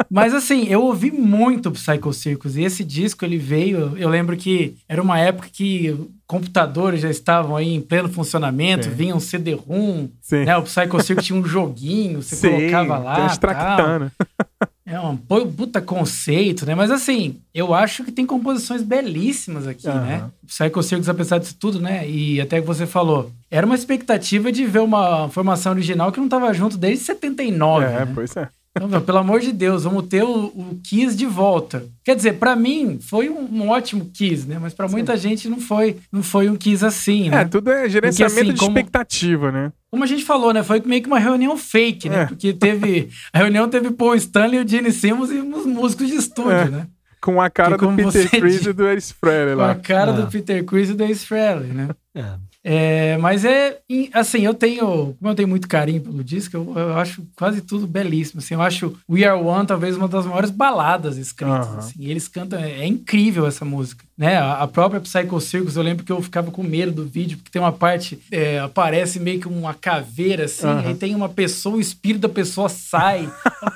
Mas 0.08 0.32
assim, 0.32 0.66
eu 0.68 0.82
ouvi 0.82 1.10
muito 1.10 1.70
Psycho 1.72 2.12
Circus 2.12 2.56
e 2.56 2.62
esse 2.62 2.82
disco 2.84 3.24
ele 3.24 3.36
veio. 3.36 3.96
Eu 3.96 4.08
lembro 4.08 4.36
que 4.36 4.76
era 4.88 5.00
uma 5.02 5.18
época 5.18 5.48
que 5.52 5.96
computadores 6.26 7.00
já 7.00 7.10
estavam 7.10 7.56
aí 7.56 7.74
em 7.74 7.80
pleno 7.80 8.08
funcionamento, 8.08 8.84
Sim. 8.86 8.90
vinha 8.92 9.14
um 9.14 9.20
CD-ROM, 9.20 10.08
Sim. 10.22 10.44
né? 10.44 10.56
O 10.56 10.62
Psycho 10.62 11.00
Circus 11.02 11.24
tinha 11.26 11.38
um 11.38 11.44
joguinho, 11.44 12.22
você 12.22 12.48
colocava 12.48 12.98
lá. 12.98 13.14
tem 13.16 13.24
as 13.24 13.38
tractana. 13.38 14.12
É 14.92 14.98
um 14.98 15.16
pu- 15.16 15.46
puta 15.46 15.80
conceito, 15.80 16.66
né? 16.66 16.74
Mas 16.74 16.90
assim, 16.90 17.36
eu 17.54 17.72
acho 17.72 18.02
que 18.02 18.10
tem 18.10 18.26
composições 18.26 18.82
belíssimas 18.82 19.66
aqui, 19.68 19.86
Aham. 19.88 20.00
né? 20.00 20.24
Psycho 20.46 20.82
Circus, 20.82 21.08
apesar 21.08 21.38
disso 21.38 21.54
tudo, 21.58 21.80
né? 21.80 22.08
E 22.08 22.40
até 22.40 22.60
que 22.60 22.66
você 22.66 22.86
falou, 22.86 23.30
era 23.48 23.64
uma 23.64 23.76
expectativa 23.76 24.50
de 24.50 24.66
ver 24.66 24.80
uma 24.80 25.28
formação 25.28 25.70
original 25.72 26.10
que 26.10 26.18
não 26.18 26.28
tava 26.28 26.52
junto 26.52 26.76
desde 26.76 27.04
79, 27.04 27.84
É, 27.86 27.88
né? 28.04 28.12
pois 28.12 28.34
é. 28.36 28.48
Então, 28.76 28.88
meu, 28.88 29.00
pelo 29.00 29.18
amor 29.18 29.40
de 29.40 29.52
Deus, 29.52 29.82
vamos 29.82 30.06
ter 30.06 30.22
o, 30.22 30.44
o 30.46 30.80
Kiss 30.84 31.16
de 31.16 31.26
volta. 31.26 31.84
Quer 32.04 32.14
dizer, 32.14 32.34
pra 32.34 32.54
mim 32.54 33.00
foi 33.00 33.28
um, 33.28 33.40
um 33.40 33.68
ótimo 33.68 34.08
Kiss, 34.14 34.46
né? 34.46 34.58
Mas 34.60 34.72
pra 34.72 34.86
muita 34.86 35.16
gente 35.16 35.48
não 35.48 35.60
foi, 35.60 35.96
não 36.12 36.22
foi 36.22 36.48
um 36.48 36.54
Kiss 36.56 36.84
assim, 36.84 37.30
né? 37.30 37.42
É, 37.42 37.44
tudo 37.46 37.68
é 37.70 37.88
gerenciamento 37.88 38.40
assim, 38.42 38.52
de 38.52 38.58
como- 38.60 38.70
expectativa, 38.78 39.50
né? 39.50 39.72
Como 39.90 40.04
a 40.04 40.06
gente 40.06 40.24
falou, 40.24 40.52
né? 40.54 40.62
Foi 40.62 40.80
meio 40.86 41.02
que 41.02 41.08
uma 41.08 41.18
reunião 41.18 41.56
fake, 41.56 42.08
né? 42.08 42.22
É. 42.22 42.26
Porque 42.26 42.52
teve. 42.52 43.08
A 43.32 43.38
reunião 43.38 43.68
teve 43.68 43.90
Paul 43.90 44.14
Stanley, 44.14 44.60
o 44.64 44.68
Gene 44.68 44.92
Simmons 44.92 45.32
e 45.32 45.40
uns 45.40 45.66
músicos 45.66 46.06
de 46.06 46.14
estúdio, 46.14 46.52
É. 46.52 46.64
né? 46.70 46.86
Com 47.20 47.38
a 47.42 47.50
cara 47.50 47.76
Que 47.76 47.84
do 47.84 47.92
Peter 47.96 48.04
você 48.12 48.28
Chris 48.28 48.64
e 48.64 48.72
do 48.72 48.88
Ace 48.88 49.12
Frehley 49.12 49.54
Com 49.56 49.60
a 49.62 49.66
lá. 49.66 49.74
cara 49.74 50.12
Ah. 50.12 50.14
do 50.14 50.30
Peter 50.30 50.64
Chris 50.64 50.90
e 50.90 50.94
do 50.94 51.02
Ace 51.04 51.26
Frehley, 51.26 51.66
né? 51.72 51.88
É. 52.14 52.24
É, 52.62 53.16
mas 53.16 53.44
é 53.44 53.78
assim, 54.12 54.42
eu 54.42 54.52
tenho, 54.52 55.14
como 55.18 55.30
eu 55.30 55.34
tenho 55.34 55.48
muito 55.48 55.66
carinho 55.66 56.02
pelo 56.02 56.22
disco, 56.22 56.56
eu, 56.56 56.74
eu 56.76 56.98
acho 56.98 57.26
quase 57.34 57.62
tudo 57.62 57.86
belíssimo. 57.86 58.40
Assim, 58.40 58.54
eu 58.54 58.60
acho 58.60 58.94
We 59.08 59.24
Are 59.24 59.40
One 59.40 59.66
talvez 59.66 59.96
uma 59.96 60.06
das 60.06 60.26
maiores 60.26 60.50
baladas 60.50 61.16
escritas. 61.16 61.66
Aham. 61.66 61.78
assim, 61.78 62.04
eles 62.04 62.28
cantam, 62.28 62.58
é, 62.58 62.80
é 62.80 62.86
incrível 62.86 63.46
essa 63.46 63.64
música, 63.64 64.04
né? 64.16 64.36
A, 64.36 64.62
a 64.62 64.68
própria 64.68 65.00
Psycho 65.00 65.40
Circus, 65.40 65.76
eu 65.76 65.82
lembro 65.82 66.04
que 66.04 66.12
eu 66.12 66.20
ficava 66.20 66.50
com 66.50 66.62
medo 66.62 66.92
do 66.92 67.06
vídeo 67.06 67.38
porque 67.38 67.50
tem 67.50 67.62
uma 67.62 67.72
parte 67.72 68.18
é, 68.30 68.58
aparece 68.58 69.18
meio 69.18 69.40
que 69.40 69.48
uma 69.48 69.72
caveira 69.72 70.44
assim, 70.44 70.66
Aham. 70.66 70.88
aí 70.88 70.94
tem 70.94 71.14
uma 71.14 71.28
pessoa, 71.28 71.76
o 71.76 71.80
espírito 71.80 72.22
da 72.22 72.28
pessoa 72.28 72.68
sai. 72.68 73.30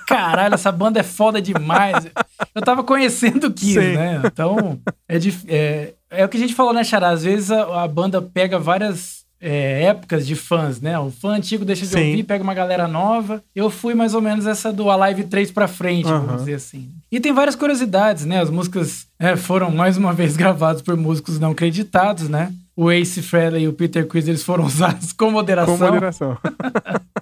Caralho, 0.06 0.54
essa 0.54 0.70
banda 0.70 1.00
é 1.00 1.02
foda 1.02 1.40
demais. 1.40 2.06
Eu 2.54 2.60
tava 2.60 2.84
conhecendo 2.84 3.46
o 3.46 3.52
Kiss, 3.52 3.78
né? 3.78 4.20
Então 4.24 4.78
é, 5.08 5.18
é, 5.48 5.94
é 6.10 6.24
o 6.24 6.28
que 6.28 6.36
a 6.36 6.40
gente 6.40 6.54
falou, 6.54 6.72
né, 6.72 6.84
Xará? 6.84 7.10
Às 7.10 7.24
vezes 7.24 7.50
a, 7.50 7.84
a 7.84 7.88
banda 7.88 8.20
pega 8.22 8.58
várias 8.58 9.24
é, 9.40 9.84
épocas 9.84 10.26
de 10.26 10.34
fãs, 10.34 10.80
né? 10.80 10.98
O 10.98 11.10
fã 11.10 11.30
antigo 11.30 11.64
deixa 11.64 11.82
de 11.82 11.88
Sim. 11.88 11.98
ouvir, 11.98 12.22
pega 12.22 12.42
uma 12.42 12.54
galera 12.54 12.88
nova. 12.88 13.42
Eu 13.54 13.68
fui 13.68 13.94
mais 13.94 14.14
ou 14.14 14.22
menos 14.22 14.46
essa 14.46 14.72
do 14.72 14.88
Alive 14.90 15.24
3 15.24 15.50
pra 15.50 15.68
frente, 15.68 16.08
Aham. 16.08 16.20
vamos 16.20 16.40
dizer 16.40 16.54
assim. 16.54 16.88
E 17.12 17.20
tem 17.20 17.32
várias 17.32 17.54
curiosidades, 17.54 18.24
né? 18.24 18.40
As 18.40 18.48
músicas 18.48 19.06
é, 19.18 19.36
foram 19.36 19.70
mais 19.70 19.96
uma 19.96 20.12
vez 20.14 20.36
gravadas 20.36 20.80
por 20.80 20.96
músicos 20.96 21.38
não 21.38 21.52
creditados, 21.52 22.28
né? 22.28 22.52
O 22.76 22.90
Ace 22.90 23.22
Frehley 23.22 23.64
e 23.64 23.68
o 23.68 23.72
Peter 23.72 24.06
Chris 24.06 24.26
eles 24.26 24.42
foram 24.42 24.64
usados 24.66 25.12
com 25.12 25.30
moderação. 25.30 25.76
Com 25.76 25.84
moderação. 25.84 26.38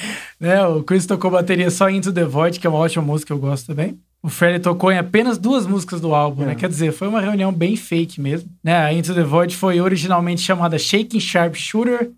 né? 0.40 0.64
O 0.66 0.82
Chris 0.82 1.06
tocou 1.06 1.30
bateria 1.30 1.70
só 1.70 1.88
Into 1.90 2.12
the 2.12 2.24
Void, 2.24 2.58
que 2.60 2.66
é 2.66 2.70
uma 2.70 2.78
ótima 2.78 3.04
música, 3.04 3.32
eu 3.32 3.38
gosto 3.38 3.66
também. 3.66 3.98
O 4.20 4.28
Freddie 4.28 4.58
tocou 4.58 4.90
em 4.90 4.98
apenas 4.98 5.38
duas 5.38 5.64
músicas 5.64 6.00
do 6.00 6.12
álbum, 6.12 6.42
É. 6.42 6.46
né? 6.46 6.54
Quer 6.56 6.68
dizer, 6.68 6.92
foi 6.92 7.06
uma 7.06 7.20
reunião 7.20 7.52
bem 7.52 7.76
fake 7.76 8.20
mesmo. 8.20 8.50
Né? 8.64 8.76
A 8.76 8.92
Into 8.92 9.14
the 9.14 9.22
Void 9.22 9.56
foi 9.56 9.80
originalmente 9.80 10.40
chamada 10.40 10.76
Shaking 10.76 11.20
Sharp 11.20 11.54
Shooter, 11.54 12.10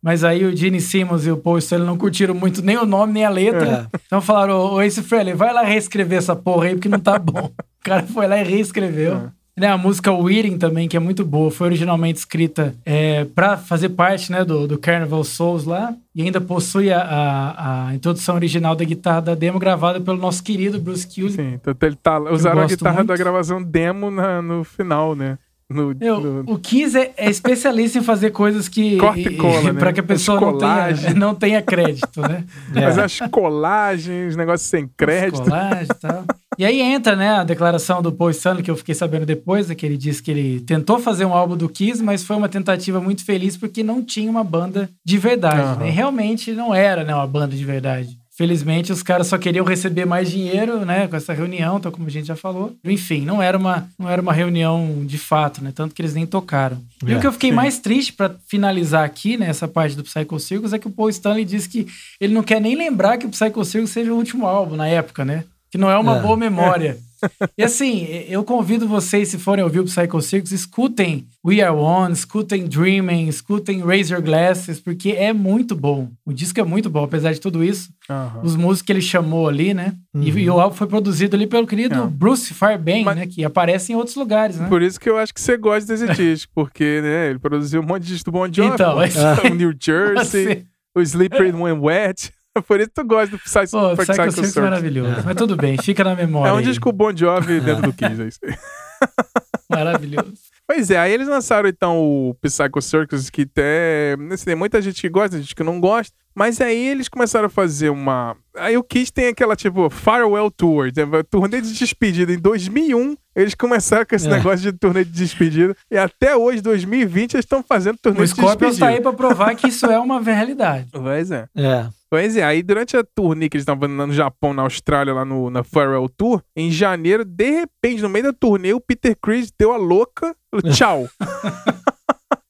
mas 0.00 0.22
aí 0.22 0.44
o 0.44 0.56
Gene 0.56 0.80
Simmons 0.80 1.26
e 1.26 1.30
o 1.32 1.36
Paul 1.36 1.58
Stanley 1.58 1.86
não 1.86 1.98
curtiram 1.98 2.34
muito 2.34 2.62
nem 2.62 2.76
o 2.76 2.86
nome 2.86 3.12
nem 3.12 3.24
a 3.24 3.30
letra. 3.30 3.88
É. 3.92 3.98
Então 4.06 4.20
falaram, 4.20 4.58
ô 4.74 4.80
Ace 4.80 5.02
Frehley, 5.02 5.34
vai 5.34 5.52
lá 5.52 5.62
reescrever 5.62 6.18
essa 6.18 6.36
porra 6.36 6.66
aí 6.66 6.74
porque 6.74 6.88
não 6.88 7.00
tá 7.00 7.18
bom. 7.18 7.50
o 7.50 7.82
cara 7.84 8.04
foi 8.04 8.28
lá 8.28 8.38
e 8.38 8.44
reescreveu. 8.44 9.30
Né, 9.60 9.66
a 9.66 9.76
música 9.76 10.10
Weeding 10.10 10.56
também, 10.56 10.88
que 10.88 10.96
é 10.96 11.00
muito 11.00 11.22
boa, 11.22 11.50
foi 11.50 11.66
originalmente 11.66 12.18
escrita 12.18 12.74
é, 12.82 13.26
para 13.26 13.58
fazer 13.58 13.90
parte 13.90 14.32
né, 14.32 14.42
do, 14.42 14.66
do 14.66 14.78
Carnival 14.78 15.22
Souls 15.22 15.64
lá, 15.66 15.94
e 16.14 16.22
ainda 16.22 16.40
possui 16.40 16.90
a, 16.90 16.98
a, 17.02 17.88
a 17.88 17.94
introdução 17.94 18.36
original 18.36 18.74
da 18.74 18.84
guitarra 18.86 19.20
da 19.20 19.34
demo 19.34 19.58
gravada 19.58 20.00
pelo 20.00 20.16
nosso 20.16 20.42
querido 20.42 20.80
Bruce 20.80 21.06
Kulick. 21.06 21.32
Sim, 21.34 21.58
então 21.60 21.74
ele 21.82 21.94
tá, 21.96 22.18
usaram 22.18 22.62
a 22.62 22.66
guitarra 22.66 22.96
muito. 22.96 23.08
da 23.08 23.16
gravação 23.18 23.62
demo 23.62 24.10
na- 24.10 24.40
no 24.40 24.64
final, 24.64 25.14
né? 25.14 25.36
No, 25.70 25.94
Eu, 26.00 26.20
no- 26.20 26.52
O 26.52 26.58
Kiss 26.58 26.98
é, 26.98 27.12
é 27.16 27.30
especialista 27.30 27.98
em 27.98 28.02
fazer 28.02 28.30
coisas 28.30 28.68
que. 28.68 28.96
Corta 28.98 29.20
e 29.20 29.36
cola, 29.36 29.62
né? 29.72 29.78
Pra 29.78 29.92
que 29.92 30.00
a 30.00 30.02
pessoa 30.02 30.40
não 30.40 30.58
tenha, 30.58 30.72
colagens. 30.74 31.14
não 31.14 31.34
tenha 31.34 31.62
crédito, 31.62 32.20
né? 32.22 32.44
Mas 32.74 32.98
É. 32.98 33.04
as 33.04 33.18
colagens, 33.30 34.34
negócios 34.36 34.68
sem 34.68 34.88
crédito. 34.96 35.42
Colagem 35.44 35.84
e 35.84 35.94
tal. 36.00 36.24
E 36.58 36.64
aí 36.64 36.80
entra, 36.80 37.16
né, 37.16 37.30
a 37.36 37.44
declaração 37.44 38.02
do 38.02 38.12
Paul 38.12 38.30
Stanley, 38.30 38.62
que 38.62 38.70
eu 38.70 38.76
fiquei 38.76 38.94
sabendo 38.94 39.24
depois, 39.24 39.68
né, 39.68 39.74
que 39.74 39.86
ele 39.86 39.96
disse 39.96 40.22
que 40.22 40.30
ele 40.30 40.60
tentou 40.60 40.98
fazer 40.98 41.24
um 41.24 41.32
álbum 41.32 41.56
do 41.56 41.68
Kiss, 41.70 42.02
mas 42.02 42.22
foi 42.22 42.36
uma 42.36 42.50
tentativa 42.50 43.00
muito 43.00 43.24
feliz 43.24 43.56
porque 43.56 43.82
não 43.82 44.02
tinha 44.04 44.30
uma 44.30 44.44
banda 44.44 44.90
de 45.02 45.16
verdade, 45.16 45.60
Aham. 45.60 45.76
né? 45.76 45.88
E 45.88 45.90
realmente 45.90 46.52
não 46.52 46.74
era, 46.74 47.02
né, 47.02 47.14
uma 47.14 47.26
banda 47.26 47.56
de 47.56 47.64
verdade. 47.64 48.18
Felizmente, 48.40 48.90
os 48.90 49.02
caras 49.02 49.26
só 49.26 49.36
queriam 49.36 49.66
receber 49.66 50.06
mais 50.06 50.30
dinheiro, 50.30 50.82
né, 50.86 51.06
com 51.06 51.14
essa 51.14 51.34
reunião, 51.34 51.78
tal 51.78 51.92
como 51.92 52.06
a 52.06 52.10
gente 52.10 52.26
já 52.26 52.34
falou. 52.34 52.74
Enfim, 52.82 53.20
não 53.20 53.42
era 53.42 53.58
uma, 53.58 53.86
não 53.98 54.08
era 54.08 54.22
uma 54.22 54.32
reunião 54.32 55.04
de 55.04 55.18
fato, 55.18 55.62
né, 55.62 55.70
tanto 55.74 55.94
que 55.94 56.00
eles 56.00 56.14
nem 56.14 56.24
tocaram. 56.24 56.78
e 57.06 57.12
É, 57.12 57.18
o 57.18 57.20
que 57.20 57.26
eu 57.26 57.32
fiquei 57.34 57.50
sim. 57.50 57.56
mais 57.56 57.78
triste 57.78 58.14
pra 58.14 58.34
finalizar 58.48 59.04
aqui, 59.04 59.36
né, 59.36 59.46
essa 59.46 59.68
parte 59.68 59.94
do 59.94 60.02
Psycho 60.02 60.40
Circus, 60.40 60.72
é 60.72 60.78
que 60.78 60.88
o 60.88 60.90
Paul 60.90 61.10
Stanley 61.10 61.44
disse 61.44 61.68
que 61.68 61.86
ele 62.18 62.32
não 62.32 62.42
quer 62.42 62.62
nem 62.62 62.74
lembrar 62.74 63.18
que 63.18 63.26
o 63.26 63.28
Psycho 63.28 63.62
Circus 63.62 63.90
seja 63.90 64.10
o 64.10 64.16
último 64.16 64.46
álbum 64.46 64.74
na 64.74 64.88
época, 64.88 65.22
né? 65.22 65.44
Que 65.70 65.78
não 65.78 65.90
é 65.90 65.96
uma 65.98 66.18
É. 66.18 66.20
boa 66.22 66.36
memória. 66.36 66.96
E 67.58 67.62
assim, 67.62 68.06
eu 68.30 68.42
convido 68.42 68.88
vocês, 68.88 69.28
se 69.28 69.36
forem 69.36 69.62
ouvir 69.62 69.80
o 69.80 69.84
Psycho 69.84 70.22
Circus, 70.22 70.52
escutem 70.52 71.26
We 71.46 71.60
Are 71.60 71.76
One, 71.76 72.14
escutem 72.14 72.64
Dreaming, 72.66 73.28
escutem 73.28 73.82
Raise 73.84 74.10
Your 74.10 74.22
Glasses, 74.22 74.80
porque 74.80 75.10
é 75.10 75.30
muito 75.30 75.76
bom. 75.76 76.08
O 76.24 76.32
disco 76.32 76.58
é 76.58 76.64
muito 76.64 76.88
bom, 76.88 77.04
apesar 77.04 77.34
de 77.34 77.38
tudo 77.38 77.62
isso. 77.62 77.90
Aham. 78.08 78.40
Os 78.42 78.56
músicos 78.56 78.80
que 78.86 78.92
ele 78.92 79.02
chamou 79.02 79.46
ali, 79.50 79.74
né? 79.74 79.92
E, 80.14 80.30
e 80.30 80.48
o 80.48 80.58
álbum 80.58 80.74
foi 80.74 80.86
produzido 80.86 81.36
ali 81.36 81.46
pelo 81.46 81.66
querido 81.66 82.04
É. 82.04 82.06
Bruce 82.06 82.54
Fairbairn, 82.54 83.04
Mas- 83.04 83.16
né? 83.16 83.26
Que 83.26 83.44
aparece 83.44 83.92
em 83.92 83.96
outros 83.96 84.16
lugares, 84.16 84.56
né? 84.58 84.66
Por 84.66 84.80
isso 84.80 84.98
que 84.98 85.10
eu 85.10 85.18
acho 85.18 85.34
que 85.34 85.42
você 85.42 85.58
gosta 85.58 85.94
desse 85.94 86.10
disco, 86.16 86.50
porque 86.54 87.02
né, 87.02 87.28
ele 87.28 87.38
produziu 87.38 87.82
um 87.82 87.86
monte 87.86 88.04
de 88.04 88.14
disco 88.14 88.30
do 88.30 88.32
Bon 88.32 88.50
Jovi. 88.50 88.70
Então, 88.72 89.02
esse- 89.04 89.18
o 89.46 89.54
New 89.54 89.74
Jersey, 89.78 90.44
Você- 90.46 90.64
o 90.96 91.02
Slippery 91.02 91.52
When 91.52 91.78
Wet. 91.80 92.32
Por 92.66 92.80
isso 92.80 92.90
tu 92.94 93.04
gosta 93.04 93.36
do 93.36 93.38
Psy 93.42 93.70
Pô, 93.70 93.92
o 93.92 93.96
Psycho 93.96 94.12
Psycho 94.12 94.16
Circus 94.16 94.38
é 94.38 94.42
Circus. 94.44 94.62
maravilhoso. 94.62 95.22
Mas 95.24 95.36
tudo 95.36 95.56
bem, 95.56 95.76
fica 95.78 96.02
na 96.04 96.14
memória. 96.14 96.50
É 96.50 96.52
um 96.52 96.56
aí. 96.58 96.64
disco 96.64 96.92
Bon 96.92 97.14
Jovi 97.16 97.60
dentro 97.62 97.82
do 97.82 97.92
Kiss, 97.92 98.20
é 98.20 98.26
isso 98.26 98.38
aí. 98.44 98.54
Maravilhoso. 99.68 100.32
Pois 100.66 100.90
é, 100.90 100.98
aí 100.98 101.12
eles 101.12 101.26
lançaram 101.28 101.68
então 101.68 101.98
o 101.98 102.34
Psycho 102.42 102.80
Circus, 102.80 103.30
que 103.30 103.42
até. 103.42 104.16
assim, 104.32 104.44
tem 104.46 104.54
muita 104.54 104.80
gente 104.82 105.00
que 105.00 105.08
gosta, 105.08 105.38
gente 105.40 105.54
que 105.54 105.62
não 105.62 105.80
gosta. 105.80 106.14
Mas 106.34 106.60
aí 106.60 106.88
eles 106.88 107.08
começaram 107.08 107.46
a 107.46 107.50
fazer 107.50 107.90
uma. 107.90 108.36
Aí 108.56 108.76
o 108.76 108.82
Kiss 108.84 109.12
tem 109.12 109.28
aquela 109.28 109.56
tipo 109.56 109.90
Farewell 109.90 110.50
Tour, 110.50 110.86
né? 110.86 111.22
turnê 111.28 111.60
de 111.60 111.72
despedida. 111.72 112.32
Em 112.32 112.38
2001, 112.38 113.16
eles 113.34 113.54
começaram 113.54 114.06
com 114.06 114.14
esse 114.14 114.28
É. 114.28 114.30
negócio 114.30 114.58
de 114.60 114.72
turnê 114.72 115.04
de 115.04 115.10
despedida. 115.10 115.74
E 115.90 115.96
até 115.96 116.36
hoje, 116.36 116.60
2020, 116.60 117.34
eles 117.34 117.44
estão 117.44 117.64
fazendo 117.64 117.98
turnê 118.00 118.20
O 118.20 118.24
de 118.24 118.30
Scorpions 118.30 118.76
despedida. 118.76 118.86
tá 118.86 118.92
aí 118.92 119.00
pra 119.00 119.12
provar 119.12 119.54
que 119.56 119.68
isso 119.68 119.86
é 119.86 119.98
uma 119.98 120.20
realidade. 120.20 120.86
Pois 120.92 121.30
é. 121.32 121.46
É. 121.56 121.88
Pois 122.10 122.36
é, 122.36 122.42
aí 122.42 122.62
durante 122.62 122.96
a 122.96 123.04
turnê 123.04 123.48
que 123.48 123.56
eles 123.56 123.62
estavam 123.62 123.86
no 123.88 124.12
Japão, 124.12 124.52
na 124.52 124.62
Austrália, 124.62 125.14
lá 125.14 125.24
no, 125.24 125.48
na 125.48 125.62
Farewell 125.62 126.08
Tour, 126.08 126.42
em 126.56 126.70
janeiro, 126.70 127.24
de 127.24 127.50
repente, 127.50 128.02
no 128.02 128.08
meio 128.08 128.24
da 128.24 128.32
turnê, 128.32 128.72
o 128.72 128.80
Peter 128.80 129.16
Chris 129.22 129.52
deu 129.56 129.72
a 129.72 129.76
louca, 129.76 130.34
falou, 130.50 130.62
tchau. 130.74 131.08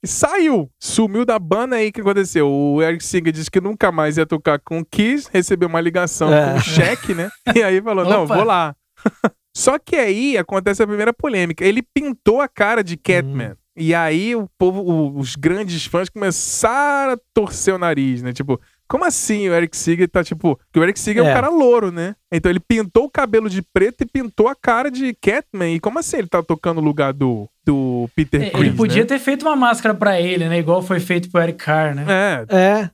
E 0.03 0.09
saiu, 0.09 0.71
sumiu 0.81 1.27
da 1.27 1.39
banda 1.39 1.77
aí 1.77 1.89
o 1.91 1.93
que 1.93 2.01
aconteceu. 2.01 2.49
O 2.51 2.81
Eric 2.83 3.05
Singer 3.05 3.33
disse 3.33 3.51
que 3.51 3.61
nunca 3.61 3.93
mais 3.93 4.17
ia 4.17 4.25
tocar 4.25 4.59
com 4.59 4.79
o 4.79 4.85
Kiss, 4.85 5.29
recebeu 5.31 5.69
uma 5.69 5.81
ligação 5.81 6.33
É. 6.33 6.53
com 6.53 6.57
um 6.57 6.61
cheque, 6.63 7.15
né? 7.15 7.31
E 7.55 7.63
aí 7.63 7.83
falou: 7.83 8.05
não, 8.07 8.25
Opa. 8.25 8.35
vou 8.37 8.45
lá. 8.45 8.75
Só 9.55 9.79
que 9.79 9.97
aí 9.97 10.39
acontece 10.39 10.83
a 10.83 10.87
primeira 10.87 11.13
polêmica. 11.13 11.63
Ele 11.65 11.83
pintou 11.83 12.41
a 12.41 12.49
cara 12.49 12.83
de 12.83 12.97
Catman. 12.97 13.57
E 13.77 13.95
aí 13.95 14.35
o 14.35 14.49
povo, 14.59 15.19
os 15.19 15.37
grandes 15.37 15.85
fãs 15.85 16.09
começaram 16.09 17.13
a 17.13 17.19
torcer 17.35 17.75
o 17.75 17.79
nariz, 17.79 18.23
né? 18.23 18.33
Tipo, 18.33 18.59
como 18.91 19.05
assim 19.05 19.49
o 19.49 19.55
Eric 19.55 19.77
Singer 19.77 20.09
tá 20.09 20.25
tipo. 20.25 20.57
Porque 20.67 20.81
o 20.81 20.83
Eric 20.83 20.99
Singer 20.99 21.23
é, 21.23 21.27
um 21.27 21.31
É. 21.31 21.35
cara 21.35 21.49
louro, 21.49 21.93
né? 21.93 22.17
Então 22.33 22.51
ele 22.51 22.61
pintou 22.61 23.05
o 23.05 23.11
cabelo 23.11 23.49
de 23.49 23.63
preto 23.63 24.03
e 24.03 24.07
pintou 24.07 24.49
a 24.49 24.55
cara 24.55 24.91
de 24.91 25.15
Catman. 25.15 25.75
E 25.75 25.81
como 25.81 25.99
assim 26.01 26.19
ele 26.19 26.27
tá 26.29 26.43
tocando 26.43 26.79
o 26.79 26.85
lugar 26.85 27.13
do, 27.13 27.49
do 27.65 28.09
Peter 28.17 28.43
É, 28.43 28.51
Chris? 28.51 28.67
Ele 28.67 28.77
podia 28.77 29.03
né? 29.03 29.07
ter 29.09 29.19
feito 29.19 29.43
uma 29.47 29.55
máscara 29.57 29.95
pra 29.95 30.21
ele, 30.21 30.49
né? 30.49 30.59
Igual 30.59 30.83
foi 30.83 30.99
feito 31.01 31.31
pro 31.31 31.41
Eric 31.41 31.65
Carr, 31.65 31.95
né? 31.95 32.05
É, 32.09 32.57
É, 32.57 32.91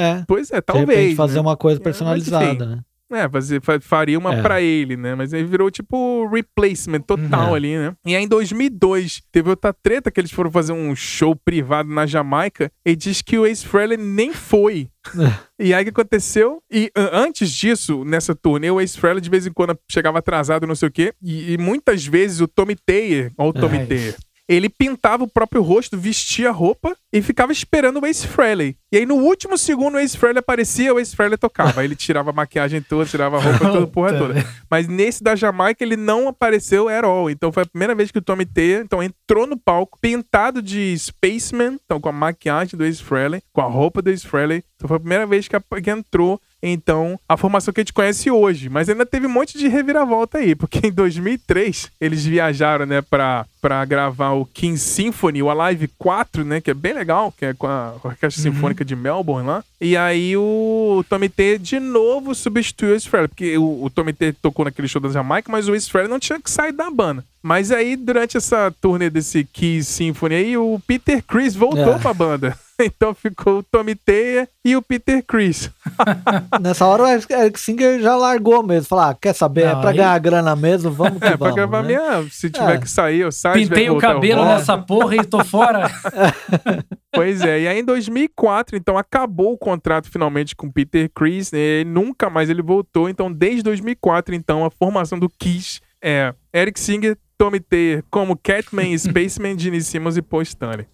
é. 0.00 0.24
pois 0.26 0.50
é, 0.50 0.56
De 0.56 0.62
talvez. 0.62 0.88
repente 0.98 1.16
fazer 1.16 1.34
né? 1.36 1.40
uma 1.40 1.56
coisa 1.56 1.78
É, 1.78 1.80
mas 1.80 1.84
personalizada, 1.84 2.44
enfim. 2.64 2.64
né? 2.66 2.78
É, 3.12 3.28
fazer, 3.28 3.62
fa- 3.62 3.80
faria 3.80 4.18
uma 4.18 4.34
É. 4.34 4.42
pra 4.42 4.60
ele, 4.60 4.96
né? 4.96 5.14
Mas 5.14 5.32
aí 5.32 5.44
virou 5.44 5.70
tipo 5.70 6.26
replacement 6.26 7.00
total 7.02 7.48
Uhum. 7.50 7.54
ali, 7.54 7.76
né? 7.78 7.94
E 8.04 8.16
aí 8.16 8.24
em 8.24 8.28
2002 8.28 9.22
teve 9.30 9.48
outra 9.48 9.72
treta 9.72 10.10
que 10.10 10.18
eles 10.20 10.32
foram 10.32 10.50
fazer 10.50 10.72
um 10.72 10.94
show 10.96 11.36
privado 11.36 11.88
na 11.88 12.04
Jamaica 12.04 12.70
e 12.84 12.96
diz 12.96 13.22
que 13.22 13.38
o 13.38 13.46
Ace 13.46 13.64
Frehley 13.64 13.96
nem 13.96 14.32
foi. 14.34 14.88
E 15.58 15.72
aí 15.72 15.82
o 15.82 15.84
que 15.84 15.90
aconteceu? 15.90 16.58
E 16.68 16.90
antes 16.96 17.50
disso, 17.52 18.04
nessa 18.04 18.34
turnê, 18.34 18.70
o 18.72 18.80
Ace 18.80 18.98
Frehley 18.98 19.20
de 19.20 19.30
vez 19.30 19.46
em 19.46 19.52
quando 19.52 19.78
chegava 19.88 20.18
atrasado, 20.18 20.66
não 20.66 20.74
sei 20.74 20.88
o 20.88 20.92
quê. 20.92 21.14
E, 21.22 21.52
e 21.52 21.58
muitas 21.58 22.04
vezes 22.04 22.40
o 22.40 22.48
Tommy 22.48 22.74
Taylor, 22.84 23.30
ó 23.38 23.48
o 23.48 23.52
Tommy 23.52 23.78
Ai. 23.78 23.86
Taylor, 23.86 24.14
ele 24.48 24.68
pintava 24.68 25.24
o 25.24 25.28
próprio 25.28 25.60
rosto, 25.62 25.98
vestia 25.98 26.50
a 26.50 26.52
roupa 26.52 26.96
e 27.12 27.20
ficava 27.20 27.50
esperando 27.52 28.00
o 28.00 28.06
Ace 28.06 28.26
Frehley. 28.26 28.76
E 28.92 28.98
aí 28.98 29.06
no 29.06 29.16
último 29.16 29.58
segundo 29.58 29.96
o 29.96 29.98
Ace 29.98 30.16
Frehley 30.16 30.38
aparecia, 30.38 30.94
o 30.94 31.00
Ace 31.00 31.14
Frehley 31.16 31.36
tocava. 31.36 31.80
Aí 31.80 31.86
ele 31.86 31.96
tirava 31.96 32.30
a 32.30 32.32
maquiagem 32.32 32.80
toda, 32.80 33.04
tirava 33.06 33.36
a 33.36 33.40
roupa 33.40 33.58
toda, 33.72 33.86
porra 33.86 34.12
toda. 34.16 34.34
Mas 34.70 34.86
nesse 34.86 35.22
da 35.22 35.34
Jamaica 35.34 35.82
ele 35.84 35.96
não 35.96 36.28
apareceu 36.28 36.88
at 36.88 37.04
all. 37.04 37.28
Então 37.28 37.50
foi 37.50 37.64
a 37.64 37.66
primeira 37.66 37.94
vez 37.94 38.10
que 38.12 38.18
o 38.18 38.22
Tommy 38.22 38.46
Taylor 38.46 38.82
então, 38.84 39.02
entrou 39.02 39.46
no 39.46 39.56
palco 39.56 39.98
pintado 40.00 40.62
de 40.62 40.96
Spaceman, 40.98 41.78
então 41.84 42.00
com 42.00 42.08
a 42.08 42.12
maquiagem 42.12 42.76
do 42.78 42.84
Ace 42.84 43.02
Frehley, 43.02 43.42
com 43.52 43.60
a 43.60 43.66
roupa 43.66 44.00
do 44.00 44.10
Ace 44.10 44.26
Frehley. 44.26 44.62
Então 44.76 44.86
foi 44.88 44.96
a 44.98 45.00
primeira 45.00 45.26
vez 45.26 45.48
que, 45.48 45.56
a- 45.56 45.62
que 45.82 45.90
entrou 45.90 46.40
então 46.72 47.18
a 47.28 47.36
formação 47.36 47.72
que 47.72 47.80
a 47.80 47.82
gente 47.82 47.92
conhece 47.92 48.30
hoje. 48.30 48.68
Mas 48.68 48.88
ainda 48.88 49.06
teve 49.06 49.26
um 49.26 49.30
monte 49.30 49.58
de 49.58 49.68
reviravolta 49.68 50.38
aí, 50.38 50.54
porque 50.54 50.86
em 50.86 50.92
2003 50.92 51.90
eles 52.00 52.24
viajaram, 52.24 52.86
né, 52.86 53.02
pra, 53.02 53.46
pra 53.60 53.84
gravar 53.84 54.32
o 54.32 54.44
King 54.46 54.78
Symphony, 54.78 55.42
o 55.42 55.50
Alive 55.50 55.88
4, 55.98 56.44
né, 56.44 56.60
que 56.60 56.70
é 56.70 56.74
bem 56.74 56.92
legal, 56.92 57.32
que 57.36 57.46
é 57.46 57.54
com 57.54 57.66
a 57.66 57.94
Orquestra 58.02 58.42
Sinfônica 58.42 58.84
de 58.84 58.96
Melbourne 58.96 59.46
lá. 59.46 59.64
E 59.80 59.96
aí 59.96 60.36
o 60.36 61.04
Tommy 61.08 61.28
T 61.28 61.58
de 61.58 61.78
novo 61.78 62.34
substituiu 62.34 62.96
o 62.96 63.00
Frehley, 63.00 63.28
porque 63.28 63.58
o, 63.58 63.84
o 63.84 63.90
Tommy 63.90 64.12
T 64.12 64.32
tocou 64.32 64.64
naquele 64.64 64.88
show 64.88 65.00
da 65.00 65.08
Jamaica, 65.08 65.52
mas 65.52 65.68
o 65.68 65.80
Frehley 65.80 66.10
não 66.10 66.18
tinha 66.18 66.40
que 66.40 66.50
sair 66.50 66.72
da 66.72 66.90
banda. 66.90 67.24
Mas 67.46 67.70
aí, 67.70 67.94
durante 67.94 68.36
essa 68.36 68.74
turnê 68.80 69.08
desse 69.08 69.44
Kiss 69.44 69.92
Symphony 69.92 70.34
aí, 70.34 70.56
o 70.56 70.80
Peter 70.84 71.22
Chris 71.22 71.54
voltou 71.54 71.94
É. 71.94 71.98
pra 71.98 72.12
banda. 72.12 72.56
Então 72.78 73.14
ficou 73.14 73.60
o 73.60 73.62
Tommy 73.62 73.94
Teia 73.94 74.46
e 74.62 74.76
o 74.76 74.82
Peter 74.82 75.24
Chris. 75.26 75.70
Nessa 76.60 76.84
hora 76.84 77.04
o 77.04 77.06
Eric 77.06 77.58
Singer 77.58 77.98
já 78.02 78.14
largou 78.14 78.62
mesmo. 78.62 78.86
Falar, 78.86 79.08
ah, 79.08 79.14
quer 79.18 79.32
saber? 79.34 79.64
Não, 79.64 79.78
é 79.78 79.80
pra 79.80 79.90
aí- 79.92 79.96
ganhar 79.96 80.18
grana 80.18 80.54
mesmo, 80.54 80.90
vamos 80.90 81.18
que 81.18 81.24
É, 81.24 81.38
pra 81.38 81.48
vamos. 81.48 81.54
gravar 81.54 81.82
né? 81.82 81.88
minha. 81.88 82.28
Se 82.30 82.50
tiver 82.50 82.74
É. 82.74 82.78
que 82.78 82.90
sair, 82.90 83.20
eu 83.20 83.32
saio. 83.32 83.54
Pintei 83.66 83.88
o 83.88 83.96
cabelo 83.96 84.44
nessa 84.44 84.76
porra 84.76 85.16
e 85.16 85.24
tô 85.24 85.42
fora. 85.42 85.90
Pois 87.14 87.40
é, 87.40 87.60
e 87.62 87.66
aí 87.68 87.78
em 87.80 87.84
2004, 87.84 88.76
então 88.76 88.98
acabou 88.98 89.54
o 89.54 89.58
contrato 89.58 90.10
finalmente 90.10 90.54
com 90.54 90.66
o 90.66 90.72
Peter 90.72 91.10
Chris, 91.14 91.50
né, 91.50 91.80
e 91.80 91.84
nunca 91.86 92.28
mais 92.28 92.50
ele 92.50 92.60
voltou. 92.60 93.08
Então, 93.08 93.32
desde 93.32 93.62
2004, 93.62 94.34
então, 94.34 94.66
a 94.66 94.70
formação 94.70 95.18
do 95.18 95.30
Kiss 95.30 95.80
é 96.04 96.34
Eric 96.54 96.78
Singer, 96.78 97.16
Tommy 97.38 97.60
Taylor 97.60 98.02
como 98.10 98.36
Catman, 98.36 98.96
Spaceman, 98.98 99.58
Gene 99.58 99.82
Simmons 99.82 100.16
e 100.16 100.22
Paul 100.22 100.42
Stanley. 100.42 100.86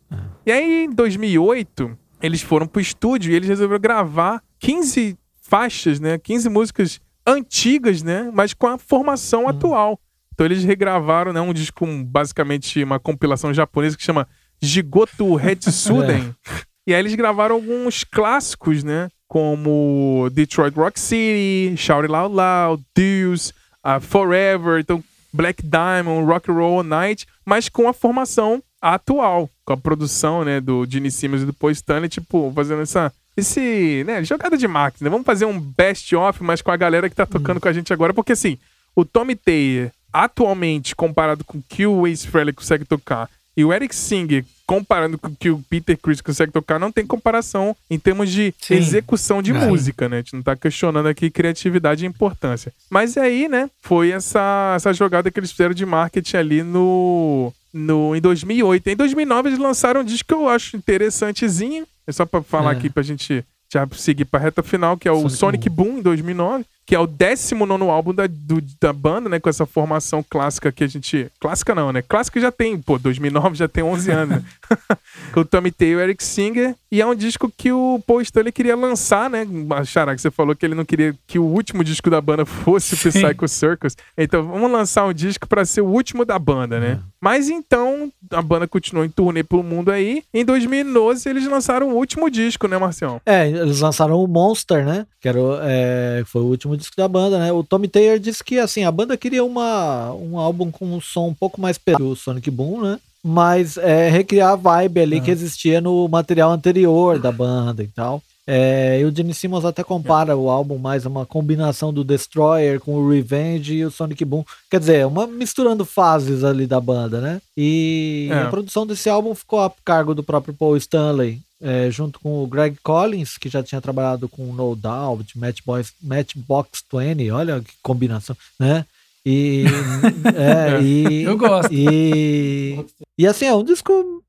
E 0.44 0.52
aí, 0.52 0.84
em 0.84 0.90
2008, 0.90 1.96
eles 2.22 2.42
foram 2.42 2.66
pro 2.66 2.80
estúdio 2.80 3.32
e 3.32 3.34
eles 3.34 3.48
resolveram 3.48 3.80
gravar 3.80 4.42
15 4.58 5.16
faixas, 5.40 6.00
né, 6.00 6.18
15 6.18 6.48
músicas 6.48 7.00
antigas, 7.26 8.02
né, 8.02 8.30
mas 8.32 8.54
com 8.54 8.66
a 8.66 8.78
formação 8.78 9.48
atual. 9.48 10.00
Então 10.32 10.46
eles 10.46 10.64
regravaram, 10.64 11.32
né, 11.32 11.40
um 11.40 11.52
disco, 11.52 11.84
um, 11.84 12.02
basicamente 12.02 12.82
uma 12.82 12.98
compilação 12.98 13.52
japonesa 13.52 13.96
que 13.96 14.02
chama 14.02 14.26
Jigoto 14.60 15.38
Hetsuden. 15.38 16.34
E 16.84 16.92
aí 16.92 16.98
eles 16.98 17.14
gravaram 17.14 17.54
alguns 17.54 18.02
clássicos, 18.02 18.82
né? 18.82 19.08
Como 19.28 20.28
Detroit 20.32 20.74
Rock 20.74 20.98
City, 20.98 21.76
Shout 21.76 22.02
It 22.02 22.10
Loud 22.10 22.34
Loud, 22.34 22.84
Deuce, 22.92 23.52
uh, 23.86 24.00
Forever, 24.00 24.80
então 24.80 25.02
Black 25.32 25.62
Diamond, 25.62 26.26
Rock 26.26 26.50
and 26.50 26.54
Roll 26.54 26.82
Night, 26.82 27.26
mas 27.44 27.68
com 27.68 27.88
a 27.88 27.92
formação 27.92 28.62
atual, 28.80 29.48
com 29.64 29.72
a 29.72 29.76
produção, 29.76 30.44
né, 30.44 30.60
do 30.60 30.84
Gene 30.88 31.10
Simmons 31.10 31.42
e 31.42 31.46
do 31.46 31.52
Paul 31.52 31.70
Stanley, 31.70 32.08
tipo, 32.08 32.52
fazendo 32.54 32.82
essa 32.82 33.12
esse, 33.34 34.04
né, 34.06 34.22
jogada 34.22 34.58
de 34.58 34.68
máquina. 34.68 35.08
Vamos 35.08 35.24
fazer 35.24 35.46
um 35.46 35.58
best 35.58 36.14
of, 36.14 36.42
mas 36.42 36.60
com 36.60 36.70
a 36.70 36.76
galera 36.76 37.08
que 37.08 37.16
tá 37.16 37.24
tocando 37.24 37.60
com 37.60 37.68
a 37.68 37.72
gente 37.72 37.92
agora, 37.92 38.12
porque 38.12 38.32
assim, 38.32 38.58
o 38.94 39.04
Tommy 39.04 39.34
Taylor, 39.34 39.90
atualmente, 40.12 40.94
comparado 40.94 41.42
com 41.42 41.58
o 41.58 41.64
que 41.66 41.86
o 41.86 42.06
Ace 42.06 42.28
Frehley 42.28 42.52
consegue 42.52 42.84
tocar, 42.84 43.30
e 43.56 43.64
o 43.64 43.72
Eric 43.72 43.94
Singer, 43.94 44.44
comparando 44.66 45.18
com 45.18 45.28
o 45.28 45.36
que 45.36 45.50
o 45.50 45.62
Peter 45.68 45.98
Chris 45.98 46.20
consegue 46.20 46.50
tocar, 46.52 46.78
não 46.78 46.90
tem 46.90 47.06
comparação 47.06 47.76
em 47.90 47.98
termos 47.98 48.30
de 48.30 48.54
Sim. 48.58 48.74
execução 48.74 49.42
de 49.42 49.52
Sim. 49.52 49.66
música, 49.66 50.08
né? 50.08 50.16
A 50.16 50.20
gente 50.20 50.34
não 50.34 50.42
tá 50.42 50.56
questionando 50.56 51.06
aqui 51.08 51.30
criatividade 51.30 52.04
e 52.04 52.08
importância. 52.08 52.72
Mas 52.88 53.16
aí, 53.16 53.48
né, 53.48 53.68
foi 53.82 54.10
essa, 54.10 54.72
essa 54.76 54.92
jogada 54.94 55.30
que 55.30 55.38
eles 55.38 55.50
fizeram 55.50 55.74
de 55.74 55.84
marketing 55.84 56.36
ali 56.36 56.62
no, 56.62 57.52
no, 57.72 58.16
em 58.16 58.20
2008. 58.20 58.86
Em 58.88 58.96
2009 58.96 59.48
eles 59.50 59.58
lançaram 59.58 60.00
um 60.00 60.04
disco 60.04 60.28
que 60.28 60.34
eu 60.34 60.48
acho 60.48 60.76
interessantezinho. 60.76 61.86
É 62.06 62.12
só 62.12 62.24
pra 62.26 62.42
falar 62.42 62.72
É. 62.74 62.76
aqui 62.76 62.88
pra 62.90 63.02
gente 63.02 63.44
já 63.72 63.86
seguir 63.92 64.24
pra 64.26 64.40
reta 64.40 64.62
final, 64.62 64.96
que 64.96 65.08
é 65.08 65.12
o 65.12 65.28
Sonic 65.30 65.36
Sonic 65.36 65.68
Boom, 65.70 65.98
em 65.98 66.02
2009, 66.02 66.64
que 66.84 66.94
é 66.94 66.98
o 66.98 67.06
19 67.06 67.84
álbum 67.88 68.12
da, 68.14 68.26
do- 68.26 68.62
da 68.80 68.92
banda, 68.92 69.28
né? 69.28 69.38
Com 69.40 69.48
essa 69.48 69.64
formação 69.66 70.24
clássica 70.28 70.72
que 70.72 70.84
a 70.84 70.86
gente. 70.86 71.30
Clássica 71.40 71.74
não, 71.74 71.92
né? 71.92 72.02
Clássica 72.02 72.40
já 72.40 72.50
tem, 72.52 72.78
pô, 72.78 72.98
2009 72.98 73.54
já 73.56 73.68
tem 73.68 73.84
11 73.84 74.10
anos, 74.10 74.36
né? 74.36 74.44
com 75.32 75.40
o 75.40 75.44
Tommy 75.44 75.70
Taylor 75.70 76.00
o 76.00 76.02
Eric 76.02 76.22
Singer. 76.22 76.74
E 76.92 77.00
é 77.00 77.06
um 77.06 77.14
disco 77.14 77.50
que 77.56 77.72
o 77.72 78.02
Paul 78.06 78.20
Stanley 78.20 78.52
queria 78.52 78.76
lançar, 78.76 79.30
né? 79.30 79.46
Xará, 79.86 80.14
que 80.14 80.20
você 80.20 80.30
falou 80.30 80.54
que 80.54 80.66
ele 80.66 80.74
não 80.74 80.84
queria 80.84 81.14
que 81.26 81.38
o 81.38 81.44
último 81.44 81.82
disco 81.82 82.10
da 82.10 82.20
banda 82.20 82.44
fosse 82.44 82.94
o. 82.94 82.98
Psycho 82.98 83.48
Circus. 83.48 83.96
Então 84.14 84.46
vamos 84.46 84.70
lançar 84.70 85.06
um 85.06 85.12
disco 85.14 85.48
pra 85.48 85.64
ser 85.64 85.80
o 85.80 85.86
último 85.86 86.26
da 86.26 86.38
banda, 86.38 86.78
né? 86.78 87.00
Mas 87.18 87.48
então 87.48 88.12
a 88.30 88.42
banda 88.42 88.68
continuou 88.68 89.06
em 89.06 89.08
turnê 89.08 89.42
pelo 89.42 89.62
mundo 89.62 89.90
aí. 89.90 90.22
Em 90.34 90.44
2012 90.44 91.26
eles 91.30 91.46
lançaram 91.46 91.88
o 91.88 91.96
último 91.96 92.30
disco, 92.30 92.68
né, 92.68 92.76
Marcião? 92.76 93.22
É, 93.24 93.48
eles 93.48 93.80
lançaram 93.80 94.22
o 94.22 94.26
Monster, 94.26 94.84
né? 94.84 95.06
Que 95.18 95.30
era, 95.30 95.40
é, 95.62 96.22
foi 96.26 96.42
o 96.42 96.46
último 96.46 96.76
disco 96.76 96.94
da 96.94 97.08
banda, 97.08 97.38
né? 97.38 97.50
O 97.52 97.64
Tommy 97.64 97.88
Taylor 97.88 98.18
disse 98.18 98.44
que 98.44 98.58
assim, 98.58 98.84
a 98.84 98.92
banda 98.92 99.16
queria 99.16 99.42
uma, 99.42 100.12
um 100.12 100.36
álbum 100.38 100.70
com 100.70 100.94
um 100.94 101.00
som 101.00 101.28
um 101.28 101.34
pouco 101.34 101.58
mais 101.58 101.80
o 101.98 102.14
Sonic 102.14 102.50
Boom, 102.50 102.82
né? 102.82 102.98
Mas 103.24 103.76
é, 103.76 104.08
recriar 104.08 104.52
a 104.52 104.56
vibe 104.56 105.00
ali 105.00 105.20
que 105.20 105.30
existia 105.30 105.80
no 105.80 106.08
material 106.08 106.50
anterior 106.50 107.18
da 107.18 107.30
banda 107.30 107.82
e 107.82 107.88
tal. 107.88 108.22
É, 108.44 108.98
e 109.00 109.04
o 109.04 109.14
Gene 109.14 109.32
Simmons 109.32 109.64
até 109.64 109.84
compara 109.84 110.36
o 110.36 110.50
álbum 110.50 110.76
mais 110.76 111.06
a 111.06 111.08
uma 111.08 111.24
combinação 111.24 111.92
do 111.92 112.02
Destroyer 112.02 112.80
com 112.80 112.94
o 112.96 113.08
Revenge 113.08 113.72
e 113.74 113.84
o 113.84 113.90
Sonic 113.90 114.24
Boom. 114.24 114.44
Quer 114.68 114.80
dizer, 114.80 115.06
uma 115.06 115.28
misturando 115.28 115.84
fases 115.84 116.42
ali 116.42 116.66
da 116.66 116.80
banda, 116.80 117.20
né? 117.20 117.40
E 117.56 118.28
É. 118.32 118.42
a 118.42 118.50
produção 118.50 118.84
desse 118.84 119.08
álbum 119.08 119.32
ficou 119.34 119.60
a 119.60 119.70
cargo 119.84 120.12
do 120.12 120.24
próprio 120.24 120.52
Paul 120.52 120.76
Stanley, 120.76 121.40
é, 121.60 121.88
junto 121.92 122.18
com 122.18 122.42
o 122.42 122.46
Greg 122.48 122.76
Collins, 122.82 123.38
que 123.38 123.48
já 123.48 123.62
tinha 123.62 123.80
trabalhado 123.80 124.28
com 124.28 124.52
No 124.52 124.74
Doubt, 124.74 125.38
Matchbox, 125.38 125.92
Matchbox 126.02 126.82
20, 126.92 127.30
olha 127.30 127.60
que 127.60 127.74
combinação, 127.80 128.36
né? 128.58 128.84
E, 129.24 129.64
é, 130.34 130.82
e, 130.82 131.22
Eu 131.22 131.36
gosto. 131.36 131.72
e, 131.72 132.84
e 133.16 133.26
assim, 133.26 133.46
é 133.46 133.54
um 133.54 133.62
disco 133.62 134.22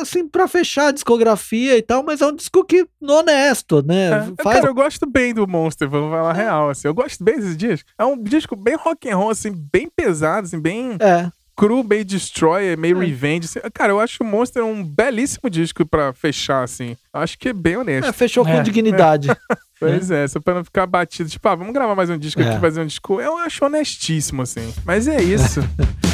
assim 0.00 0.26
para 0.26 0.46
fechar 0.46 0.88
a 0.88 0.92
discografia 0.92 1.76
e 1.76 1.82
tal, 1.82 2.02
mas 2.02 2.20
é 2.20 2.26
um 2.26 2.34
disco 2.34 2.64
que 2.64 2.86
honesto, 3.02 3.82
né? 3.84 4.28
É, 4.38 4.42
Cara, 4.42 4.68
eu 4.68 4.74
gosto 4.74 5.04
bem 5.06 5.34
do 5.34 5.46
Monster, 5.46 5.88
vamos 5.88 6.10
falar 6.10 6.30
a 6.30 6.32
real, 6.32 6.70
assim. 6.70 6.86
Eu 6.86 6.94
gosto 6.94 7.22
bem 7.24 7.36
desse 7.36 7.56
disco. 7.56 7.90
É 7.98 8.04
um 8.04 8.22
disco 8.22 8.54
bem 8.54 8.76
rock 8.76 9.10
and 9.10 9.16
roll, 9.16 9.30
assim, 9.30 9.52
bem 9.72 9.90
pesado, 9.94 10.46
assim, 10.46 10.60
bem 10.60 10.96
é, 11.00 11.30
cru, 11.58 11.82
meio 11.82 12.04
destroyer, 12.04 12.78
meio 12.78 12.96
revenge. 13.00 13.46
assim. 13.46 13.58
Cara, 13.74 13.90
eu 13.92 13.98
acho 14.00 14.22
o 14.22 14.26
Monster 14.26 14.64
um 14.64 14.84
belíssimo 14.84 15.50
disco 15.50 15.84
pra 15.84 16.12
fechar, 16.12 16.62
assim. 16.62 16.96
Acho 17.12 17.36
que 17.36 17.48
é 17.48 17.52
bem 17.52 17.76
honesto. 17.76 18.08
É, 18.08 18.12
fechou 18.12 18.44
com 18.44 18.52
É. 18.52 18.62
dignidade. 18.62 19.28
Pois 19.80 20.10
é, 20.10 20.26
só 20.26 20.40
pra 20.40 20.54
não 20.54 20.64
ficar 20.64 20.86
batido. 20.86 21.30
Tipo, 21.30 21.48
ah, 21.48 21.54
vamos 21.54 21.72
gravar 21.72 21.94
mais 21.94 22.10
um 22.10 22.18
disco 22.18 22.42
É. 22.42 22.48
aqui, 22.50 22.60
fazer 22.60 22.80
um 22.80 22.86
disco. 22.86 23.20
Eu 23.20 23.38
acho 23.38 23.64
honestíssimo, 23.64 24.42
assim. 24.42 24.74
Mas 24.84 25.06
é 25.06 25.22
isso. 25.22 25.60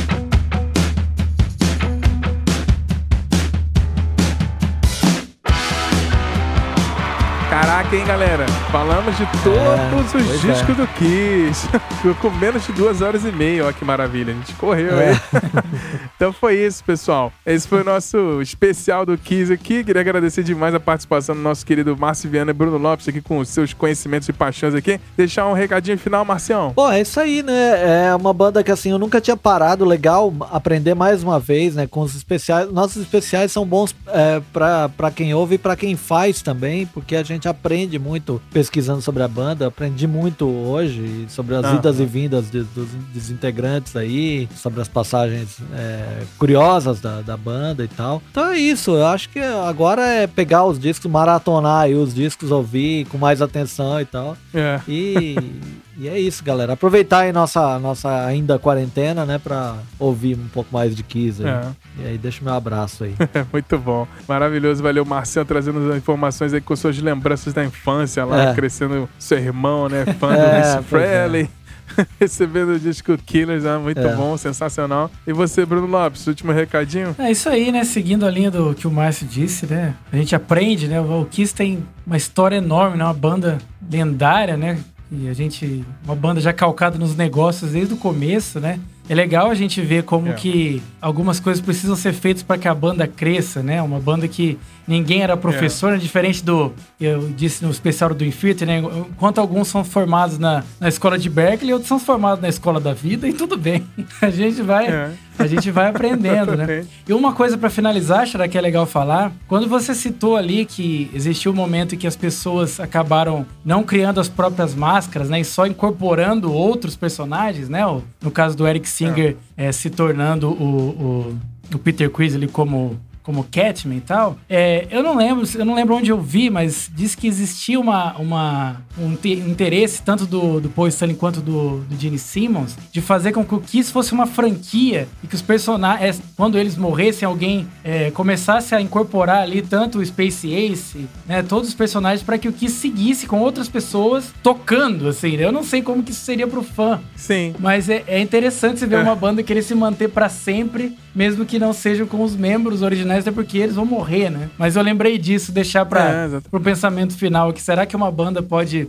Caraca, 7.54 7.94
hein, 7.94 8.04
galera? 8.04 8.44
Falamos 8.72 9.16
de 9.16 9.24
todos 9.44 10.06
os 10.06 10.26
pois 10.26 10.40
discos 10.40 10.76
do 10.76 10.88
Kiss. 10.88 11.68
Ficou 12.02 12.14
com 12.28 12.30
menos 12.36 12.66
de 12.66 12.72
duas 12.72 13.00
horas 13.00 13.24
e 13.24 13.30
meia. 13.30 13.62
Olha 13.66 13.72
que 13.72 13.84
maravilha. 13.84 14.32
A 14.32 14.36
gente 14.36 14.54
correu, 14.54 14.98
É. 14.98 15.12
hein? 15.12 15.20
então 16.16 16.32
foi 16.32 16.56
isso, 16.56 16.82
pessoal. 16.82 17.32
Esse 17.46 17.68
foi 17.68 17.82
o 17.82 17.84
nosso 17.84 18.42
especial 18.42 19.06
do 19.06 19.16
Kiss 19.16 19.52
aqui. 19.52 19.84
Queria 19.84 20.00
agradecer 20.00 20.42
demais 20.42 20.74
a 20.74 20.80
participação 20.80 21.32
do 21.32 21.40
nosso 21.42 21.64
querido 21.64 21.96
Márcio 21.96 22.28
Viana 22.28 22.50
e 22.50 22.54
Bruno 22.54 22.76
Lopes 22.76 23.06
aqui 23.06 23.20
com 23.22 23.38
os 23.38 23.48
seus 23.50 23.72
conhecimentos 23.72 24.28
e 24.28 24.32
paixões 24.32 24.74
aqui. 24.74 25.00
Deixar 25.16 25.46
um 25.46 25.52
recadinho 25.52 25.96
final, 25.96 26.24
Marcião. 26.24 26.72
Pô, 26.74 26.90
é 26.90 27.02
isso 27.02 27.20
aí, 27.20 27.40
né? 27.40 28.08
É 28.08 28.14
uma 28.16 28.34
banda 28.34 28.64
que 28.64 28.72
assim, 28.72 28.90
eu 28.90 28.98
nunca 28.98 29.20
tinha 29.20 29.36
parado, 29.36 29.84
legal 29.84 30.34
aprender 30.50 30.94
mais 30.94 31.22
uma 31.22 31.38
vez, 31.38 31.76
né? 31.76 31.86
Com 31.86 32.00
os 32.00 32.16
especiais. 32.16 32.68
Nossos 32.72 33.00
especiais 33.00 33.52
são 33.52 33.64
bons 33.64 33.94
é, 34.08 34.42
pra 34.52 35.10
quem 35.12 35.32
ouve 35.34 35.54
e 35.54 35.58
pra 35.58 35.76
quem 35.76 35.94
faz 35.94 36.42
também, 36.42 36.84
porque 36.86 37.14
a 37.14 37.22
gente 37.22 37.43
aprende 37.48 37.98
muito 37.98 38.40
pesquisando 38.52 39.00
sobre 39.02 39.22
a 39.22 39.28
banda. 39.28 39.66
Aprendi 39.66 40.06
muito 40.06 40.46
hoje 40.46 41.26
sobre 41.28 41.54
as 41.54 41.64
Aham. 41.64 41.76
idas 41.76 42.00
e 42.00 42.04
vindas 42.04 42.50
de- 42.50 42.62
dos, 42.64 42.88
dos 43.12 43.30
integrantes 43.30 43.94
aí, 43.96 44.48
sobre 44.56 44.80
as 44.80 44.88
passagens 44.88 45.58
é, 45.74 46.22
curiosas 46.38 47.00
da, 47.00 47.20
da 47.20 47.36
banda 47.36 47.84
e 47.84 47.88
tal. 47.88 48.22
Então 48.30 48.46
é 48.50 48.58
isso, 48.58 48.92
eu 48.92 49.06
acho 49.06 49.28
que 49.28 49.38
agora 49.38 50.02
é 50.06 50.26
pegar 50.26 50.64
os 50.64 50.78
discos, 50.78 51.10
maratonar 51.10 51.82
aí 51.82 51.94
os 51.94 52.14
discos, 52.14 52.50
ouvir 52.50 53.06
com 53.06 53.18
mais 53.18 53.40
atenção 53.42 54.00
e 54.00 54.04
tal. 54.04 54.36
É. 54.52 54.80
E, 54.88 55.36
e 55.98 56.08
é 56.08 56.18
isso, 56.18 56.42
galera. 56.44 56.72
Aproveitar 56.74 57.20
aí 57.20 57.32
nossa, 57.32 57.78
nossa 57.78 58.24
ainda 58.26 58.58
quarentena, 58.58 59.24
né, 59.24 59.38
pra 59.38 59.76
ouvir 59.98 60.36
um 60.36 60.48
pouco 60.48 60.68
mais 60.72 60.94
de 60.94 61.02
Kiss 61.02 61.42
aí. 61.42 61.48
É. 61.48 61.62
E 62.02 62.06
aí, 62.08 62.18
deixa 62.18 62.40
o 62.40 62.44
meu 62.44 62.54
abraço 62.54 63.04
aí. 63.04 63.14
É 63.34 63.44
muito 63.52 63.78
bom. 63.78 64.06
Maravilhoso. 64.28 64.82
Valeu, 64.82 65.04
Marcelo, 65.04 65.46
trazendo 65.46 65.90
as 65.90 65.96
informações 65.96 66.52
aí 66.54 66.60
com 66.60 66.74
suas 66.76 66.98
lembranças 66.98 67.52
da 67.52 67.64
infância 67.64 68.24
lá, 68.24 68.50
É. 68.50 68.54
crescendo 68.54 69.08
seu 69.18 69.38
irmão, 69.38 69.88
né? 69.88 70.04
Fã 70.18 70.28
do 70.34 70.40
É, 70.40 70.56
Vince 70.60 70.84
pois 70.88 71.02
é. 71.02 71.06
Frehley. 71.06 71.50
Recebendo 72.18 72.70
o 72.72 72.78
disco 72.80 73.16
Killers, 73.18 73.64
né? 73.64 73.76
muito 73.76 74.00
É. 74.00 74.16
bom, 74.16 74.36
sensacional. 74.38 75.10
E 75.26 75.32
você, 75.34 75.66
Bruno 75.66 75.86
Lopes, 75.86 76.26
último 76.26 76.50
recadinho? 76.50 77.14
É 77.18 77.30
isso 77.30 77.48
aí, 77.48 77.70
né? 77.70 77.84
Seguindo 77.84 78.24
a 78.24 78.30
linha 78.30 78.50
do 78.50 78.74
que 78.74 78.86
o 78.86 78.90
Márcio 78.90 79.26
disse, 79.26 79.66
né? 79.66 79.94
A 80.10 80.16
gente 80.16 80.34
aprende, 80.34 80.88
né? 80.88 80.98
O 81.00 81.26
Kiss 81.30 81.54
tem 81.54 81.84
uma 82.06 82.16
história 82.16 82.56
enorme, 82.56 82.96
né? 82.96 83.04
Uma 83.04 83.12
banda 83.14 83.58
lendária, 83.90 84.56
né? 84.56 84.78
E 85.12 85.28
a 85.28 85.32
gente. 85.32 85.84
Uma 86.04 86.16
banda 86.16 86.40
já 86.40 86.52
calcada 86.52 86.98
nos 86.98 87.14
negócios 87.16 87.72
desde 87.72 87.94
o 87.94 87.96
começo, 87.96 88.58
né? 88.58 88.80
É 89.08 89.14
legal 89.14 89.50
a 89.50 89.54
gente 89.54 89.80
ver 89.82 90.02
como 90.04 90.28
É. 90.28 90.32
que 90.32 90.82
algumas 91.00 91.38
coisas 91.38 91.62
precisam 91.64 91.94
ser 91.94 92.12
feitas 92.14 92.42
para 92.42 92.56
que 92.58 92.66
a 92.66 92.74
banda 92.74 93.06
cresça, 93.06 93.62
né? 93.62 93.82
Uma 93.82 94.00
banda 94.00 94.26
que 94.26 94.58
ninguém 94.86 95.22
era 95.22 95.36
professor, 95.36 95.92
né? 95.92 95.98
diferente 95.98 96.44
do. 96.44 96.72
Eu 97.00 97.28
disse 97.30 97.64
no 97.64 97.70
especial 97.70 98.12
do 98.14 98.24
Infinity, 98.24 98.64
né? 98.66 98.78
Enquanto 98.78 99.38
alguns 99.38 99.68
são 99.68 99.84
formados 99.84 100.38
na, 100.38 100.62
na 100.80 100.88
escola 100.88 101.18
de 101.18 101.28
Berkeley, 101.28 101.72
outros 101.72 101.88
são 101.88 101.98
formados 101.98 102.40
na 102.40 102.48
escola 102.48 102.80
da 102.80 102.92
vida, 102.92 103.28
e 103.28 103.32
tudo 103.32 103.56
bem. 103.56 103.84
A 104.20 104.30
gente 104.30 104.62
vai, 104.62 104.86
É. 104.86 105.10
a 105.38 105.46
gente 105.46 105.70
vai 105.70 105.88
aprendendo, 105.88 106.56
né? 106.56 106.86
E 107.08 107.12
uma 107.12 107.32
coisa 107.32 107.58
pra 107.58 107.68
finalizar, 107.68 108.26
será 108.26 108.46
que 108.48 108.56
é 108.56 108.60
legal 108.60 108.86
falar? 108.86 109.32
Quando 109.48 109.68
você 109.68 109.94
citou 109.94 110.36
ali 110.36 110.64
que 110.64 111.10
existiu 111.12 111.52
um 111.52 111.54
momento 111.54 111.94
em 111.94 111.98
que 111.98 112.06
as 112.06 112.16
pessoas 112.16 112.78
acabaram 112.80 113.44
não 113.64 113.82
criando 113.82 114.20
as 114.20 114.28
próprias 114.28 114.74
máscaras, 114.74 115.28
né? 115.28 115.40
E 115.40 115.44
só 115.44 115.66
incorporando 115.66 116.52
outros 116.52 116.96
personagens, 116.96 117.68
né? 117.68 117.80
No 118.22 118.30
caso 118.30 118.56
do 118.56 118.66
Eric 118.66 118.88
Singer 118.88 119.36
eh, 119.56 119.72
se 119.72 119.90
tornando 119.90 120.48
o, 120.50 121.36
o, 121.72 121.74
o 121.74 121.78
Peter 121.78 122.10
ali 122.34 122.46
como 122.46 122.98
como 123.24 123.42
Catman 123.50 123.96
e 123.96 124.00
tal, 124.02 124.36
é, 124.48 124.86
eu 124.90 125.02
não 125.02 125.16
lembro, 125.16 125.48
eu 125.56 125.64
não 125.64 125.74
lembro 125.74 125.96
onde 125.96 126.10
eu 126.10 126.20
vi, 126.20 126.50
mas 126.50 126.90
diz 126.94 127.14
que 127.14 127.26
existia 127.26 127.80
uma, 127.80 128.12
uma, 128.18 128.76
um 128.98 129.16
te- 129.16 129.32
interesse 129.32 130.02
tanto 130.02 130.26
do, 130.26 130.60
do 130.60 130.68
Paul 130.68 130.86
Stanley 130.88 131.16
quanto 131.16 131.40
do, 131.40 131.78
do 131.88 131.96
Gene 131.98 132.18
Simmons 132.18 132.76
de 132.92 133.00
fazer 133.00 133.32
com 133.32 133.42
que 133.42 133.54
o 133.54 133.60
Kiss 133.60 133.90
fosse 133.90 134.12
uma 134.12 134.26
franquia 134.26 135.08
e 135.22 135.26
que 135.26 135.34
os 135.34 135.40
personagens, 135.42 136.20
quando 136.36 136.58
eles 136.58 136.76
morressem, 136.76 137.26
alguém 137.26 137.66
é, 137.82 138.10
começasse 138.10 138.74
a 138.74 138.80
incorporar 138.80 139.38
ali 139.42 139.62
tanto 139.62 140.00
o 140.00 140.04
Space 140.06 140.52
Ace, 140.54 141.06
né, 141.26 141.42
todos 141.42 141.70
os 141.70 141.74
personagens 141.74 142.22
para 142.22 142.36
que 142.36 142.46
o 142.48 142.52
Kiss 142.52 142.76
seguisse 142.76 143.26
com 143.26 143.40
outras 143.40 143.68
pessoas 143.68 144.32
tocando, 144.42 145.08
assim. 145.08 145.36
né? 145.38 145.44
Eu 145.46 145.52
não 145.52 145.62
sei 145.64 145.80
como 145.80 146.02
que 146.02 146.10
isso 146.12 146.24
seria 146.24 146.46
pro 146.46 146.62
fã, 146.62 147.00
Sim. 147.16 147.54
mas 147.58 147.88
é, 147.88 148.04
é 148.06 148.20
interessante 148.20 148.78
você 148.78 148.86
ver 148.86 148.96
É. 148.96 149.02
uma 149.02 149.16
banda 149.16 149.42
querer 149.42 149.62
se 149.62 149.74
manter 149.74 150.08
pra 150.10 150.28
sempre, 150.28 150.94
mesmo 151.14 151.44
que 151.46 151.58
não 151.58 151.72
sejam 151.72 152.06
com 152.06 152.22
os 152.22 152.34
membros 152.34 152.82
originais, 152.82 153.20
até 153.20 153.30
porque 153.30 153.58
eles 153.58 153.74
vão 153.76 153.84
morrer, 153.86 154.30
né? 154.30 154.50
Mas 154.58 154.76
eu 154.76 154.82
lembrei 154.82 155.16
disso, 155.18 155.52
deixar 155.52 155.82
É, 155.82 155.84
para 155.84 156.24
exato. 156.24 156.50
pro 156.50 156.60
pensamento 156.60 157.16
final 157.16 157.50
aqui. 157.50 157.62
Será 157.62 157.86
que 157.86 157.94
uma 157.96 158.10
banda 158.10 158.42
pode 158.42 158.88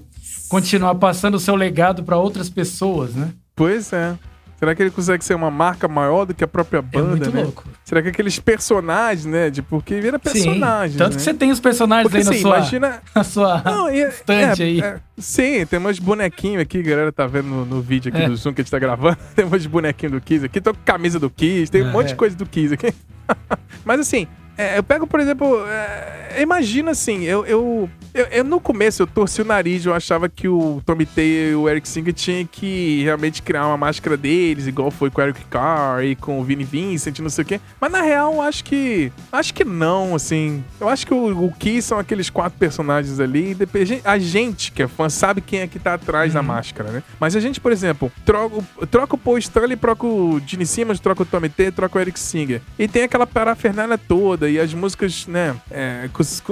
continuar 0.50 0.96
passando 0.96 1.36
o 1.36 1.40
seu 1.40 1.56
legado 1.56 2.04
pra 2.04 2.18
outras 2.18 2.50
pessoas, 2.50 3.14
né? 3.14 3.30
Pois 3.56 3.92
é. 3.94 4.16
Será 4.66 4.74
que 4.76 4.82
ele 4.82 4.90
consegue 4.90 5.24
ser 5.24 5.36
uma 5.36 5.52
marca 5.52 5.88
maior 5.88 6.26
do 6.26 6.34
que 6.34 6.44
a 6.44 6.48
própria 6.48 6.80
É 6.80 6.82
banda, 6.82 7.08
muito 7.10 7.32
né? 7.32 7.44
louco. 7.44 7.64
Será 7.84 8.02
que 8.02 8.08
aqueles 8.10 8.40
personagens, 8.40 9.24
né? 9.24 9.52
De, 9.52 9.62
porque 9.62 10.02
vira 10.02 10.18
personagem. 10.18 10.94
Sim. 10.94 10.98
Tanto 10.98 11.12
né? 11.12 11.16
que 11.18 11.22
você 11.22 11.34
tem 11.36 11.52
os 11.52 11.60
personagens 11.60 12.04
Porque 12.12 12.18
aí 12.18 12.24
na 12.24 12.32
assim, 12.32 12.42
sua, 12.42 12.58
imagina. 12.58 13.02
na 13.16 13.24
sua 13.24 13.62
Não, 13.64 13.92
e, 13.92 14.00
estante 14.02 14.64
é, 14.64 14.66
aí. 14.66 14.82
é, 14.82 15.00
sim, 15.20 15.66
tem 15.68 15.78
umas 15.78 16.00
bonequinhos 16.00 16.64
aqui, 16.64 16.82
galera 16.82 17.12
tá 17.12 17.28
vendo 17.28 17.48
no, 17.48 17.64
no 17.66 17.80
vídeo 17.82 18.12
aqui 18.12 18.24
É. 18.24 18.28
do 18.28 18.36
Zoom 18.36 18.54
que 18.54 18.62
a 18.62 18.64
gente 18.64 18.72
tá 18.72 18.80
gravando. 18.80 19.18
Tem 19.36 19.46
uns 19.46 19.68
bonequinhos 19.68 20.14
do 20.14 20.20
Kiss 20.22 20.44
aqui, 20.44 20.60
tô 20.60 20.74
com 20.74 20.80
camisa 20.84 21.20
do 21.20 21.30
Kiss, 21.30 21.72
tem 21.72 21.84
um 21.84 21.90
É. 21.90 21.92
monte 21.92 22.08
de 22.08 22.16
coisa 22.16 22.36
do 22.36 22.46
Kiss 22.48 22.74
aqui. 22.74 22.92
Mas 23.86 24.00
assim, 24.00 24.28
é, 24.58 24.78
eu 24.78 24.84
pego, 24.84 25.06
por 25.08 25.20
exemplo, 25.20 25.66
é, 25.68 26.42
imagina 26.42 26.92
assim, 26.92 27.24
eu, 27.24 27.46
eu, 27.46 27.90
eu, 28.14 28.26
eu 28.26 28.44
no 28.44 28.60
começo 28.60 29.02
eu 29.04 29.08
torci 29.08 29.42
o 29.42 29.46
nariz, 29.46 29.86
eu 29.86 29.94
achava 29.94 30.28
que 30.30 30.48
o 30.48 30.82
Tommy 30.86 31.06
Tay 31.06 31.52
e 31.52 31.56
o 31.56 31.70
Eric 31.70 31.88
Singer 31.88 32.14
tinham 32.14 32.46
que 32.50 33.04
realmente 33.04 33.42
criar 33.42 33.68
uma 33.68 33.78
máscara 33.78 34.16
deles, 34.18 34.68
igual 34.68 34.90
foi 34.92 35.10
com 35.10 35.22
o 35.22 35.24
Eric 35.24 35.44
Carr 35.46 36.04
e 36.04 36.16
com 36.16 36.40
o 36.40 36.44
Vinnie 36.44 36.66
Vincent, 36.66 37.20
não 37.20 37.30
sei 37.30 37.44
o 37.44 37.48
quê. 37.48 37.60
Mas 37.80 37.92
na 37.92 38.02
real, 38.02 38.34
eu 38.36 38.42
acho 38.42 38.64
que. 38.64 39.12
Acho 39.32 39.54
que 39.54 39.64
não, 39.64 40.16
assim. 40.16 40.64
Eu 40.80 40.90
acho 40.90 41.06
que 41.06 41.14
o, 41.14 41.46
o 41.46 41.52
Kiss 41.54 41.88
são 41.88 42.00
aqueles 42.00 42.30
quatro 42.30 42.58
personagens 42.58 43.20
ali. 43.20 43.52
e 43.52 43.56
depois 43.56 43.90
a 44.04 44.18
gente- 44.18 44.72
que 44.72 44.84
é 44.84 44.88
fã 44.88 45.10
sabe 45.10 45.42
quem 45.42 45.60
é 45.62 45.68
que 45.68 45.80
tá 45.80 45.94
atrás 45.96 46.34
da 46.34 46.42
máscara, 46.44 46.92
né? 46.92 47.04
Mas 47.20 47.36
a 47.36 47.40
gente, 47.40 47.60
por 47.60 47.72
exemplo, 47.72 48.12
troca, 48.26 48.56
o- 48.78 48.88
troca 48.88 49.16
o 49.16 49.18
Paul 49.18 49.38
Stanley, 49.38 49.76
troca 49.78 50.06
o 50.06 50.42
Gene 50.46 50.66
Simmons, 50.66 51.00
troca 51.00 51.24
o 51.24 51.26
Tommy 51.26 51.50
T, 51.50 51.72
troca 51.72 51.98
o 51.98 52.02
Eric 52.02 52.20
Singer. 52.20 52.62
E 52.80 52.88
tem 52.88 53.04
aquela 53.04 53.28
parafernália 53.28 53.98
toda 53.98 54.45
e 54.50 54.60
as 54.60 54.74
músicas, 54.74 55.28
né? 55.28 55.56
é, 55.72 56.10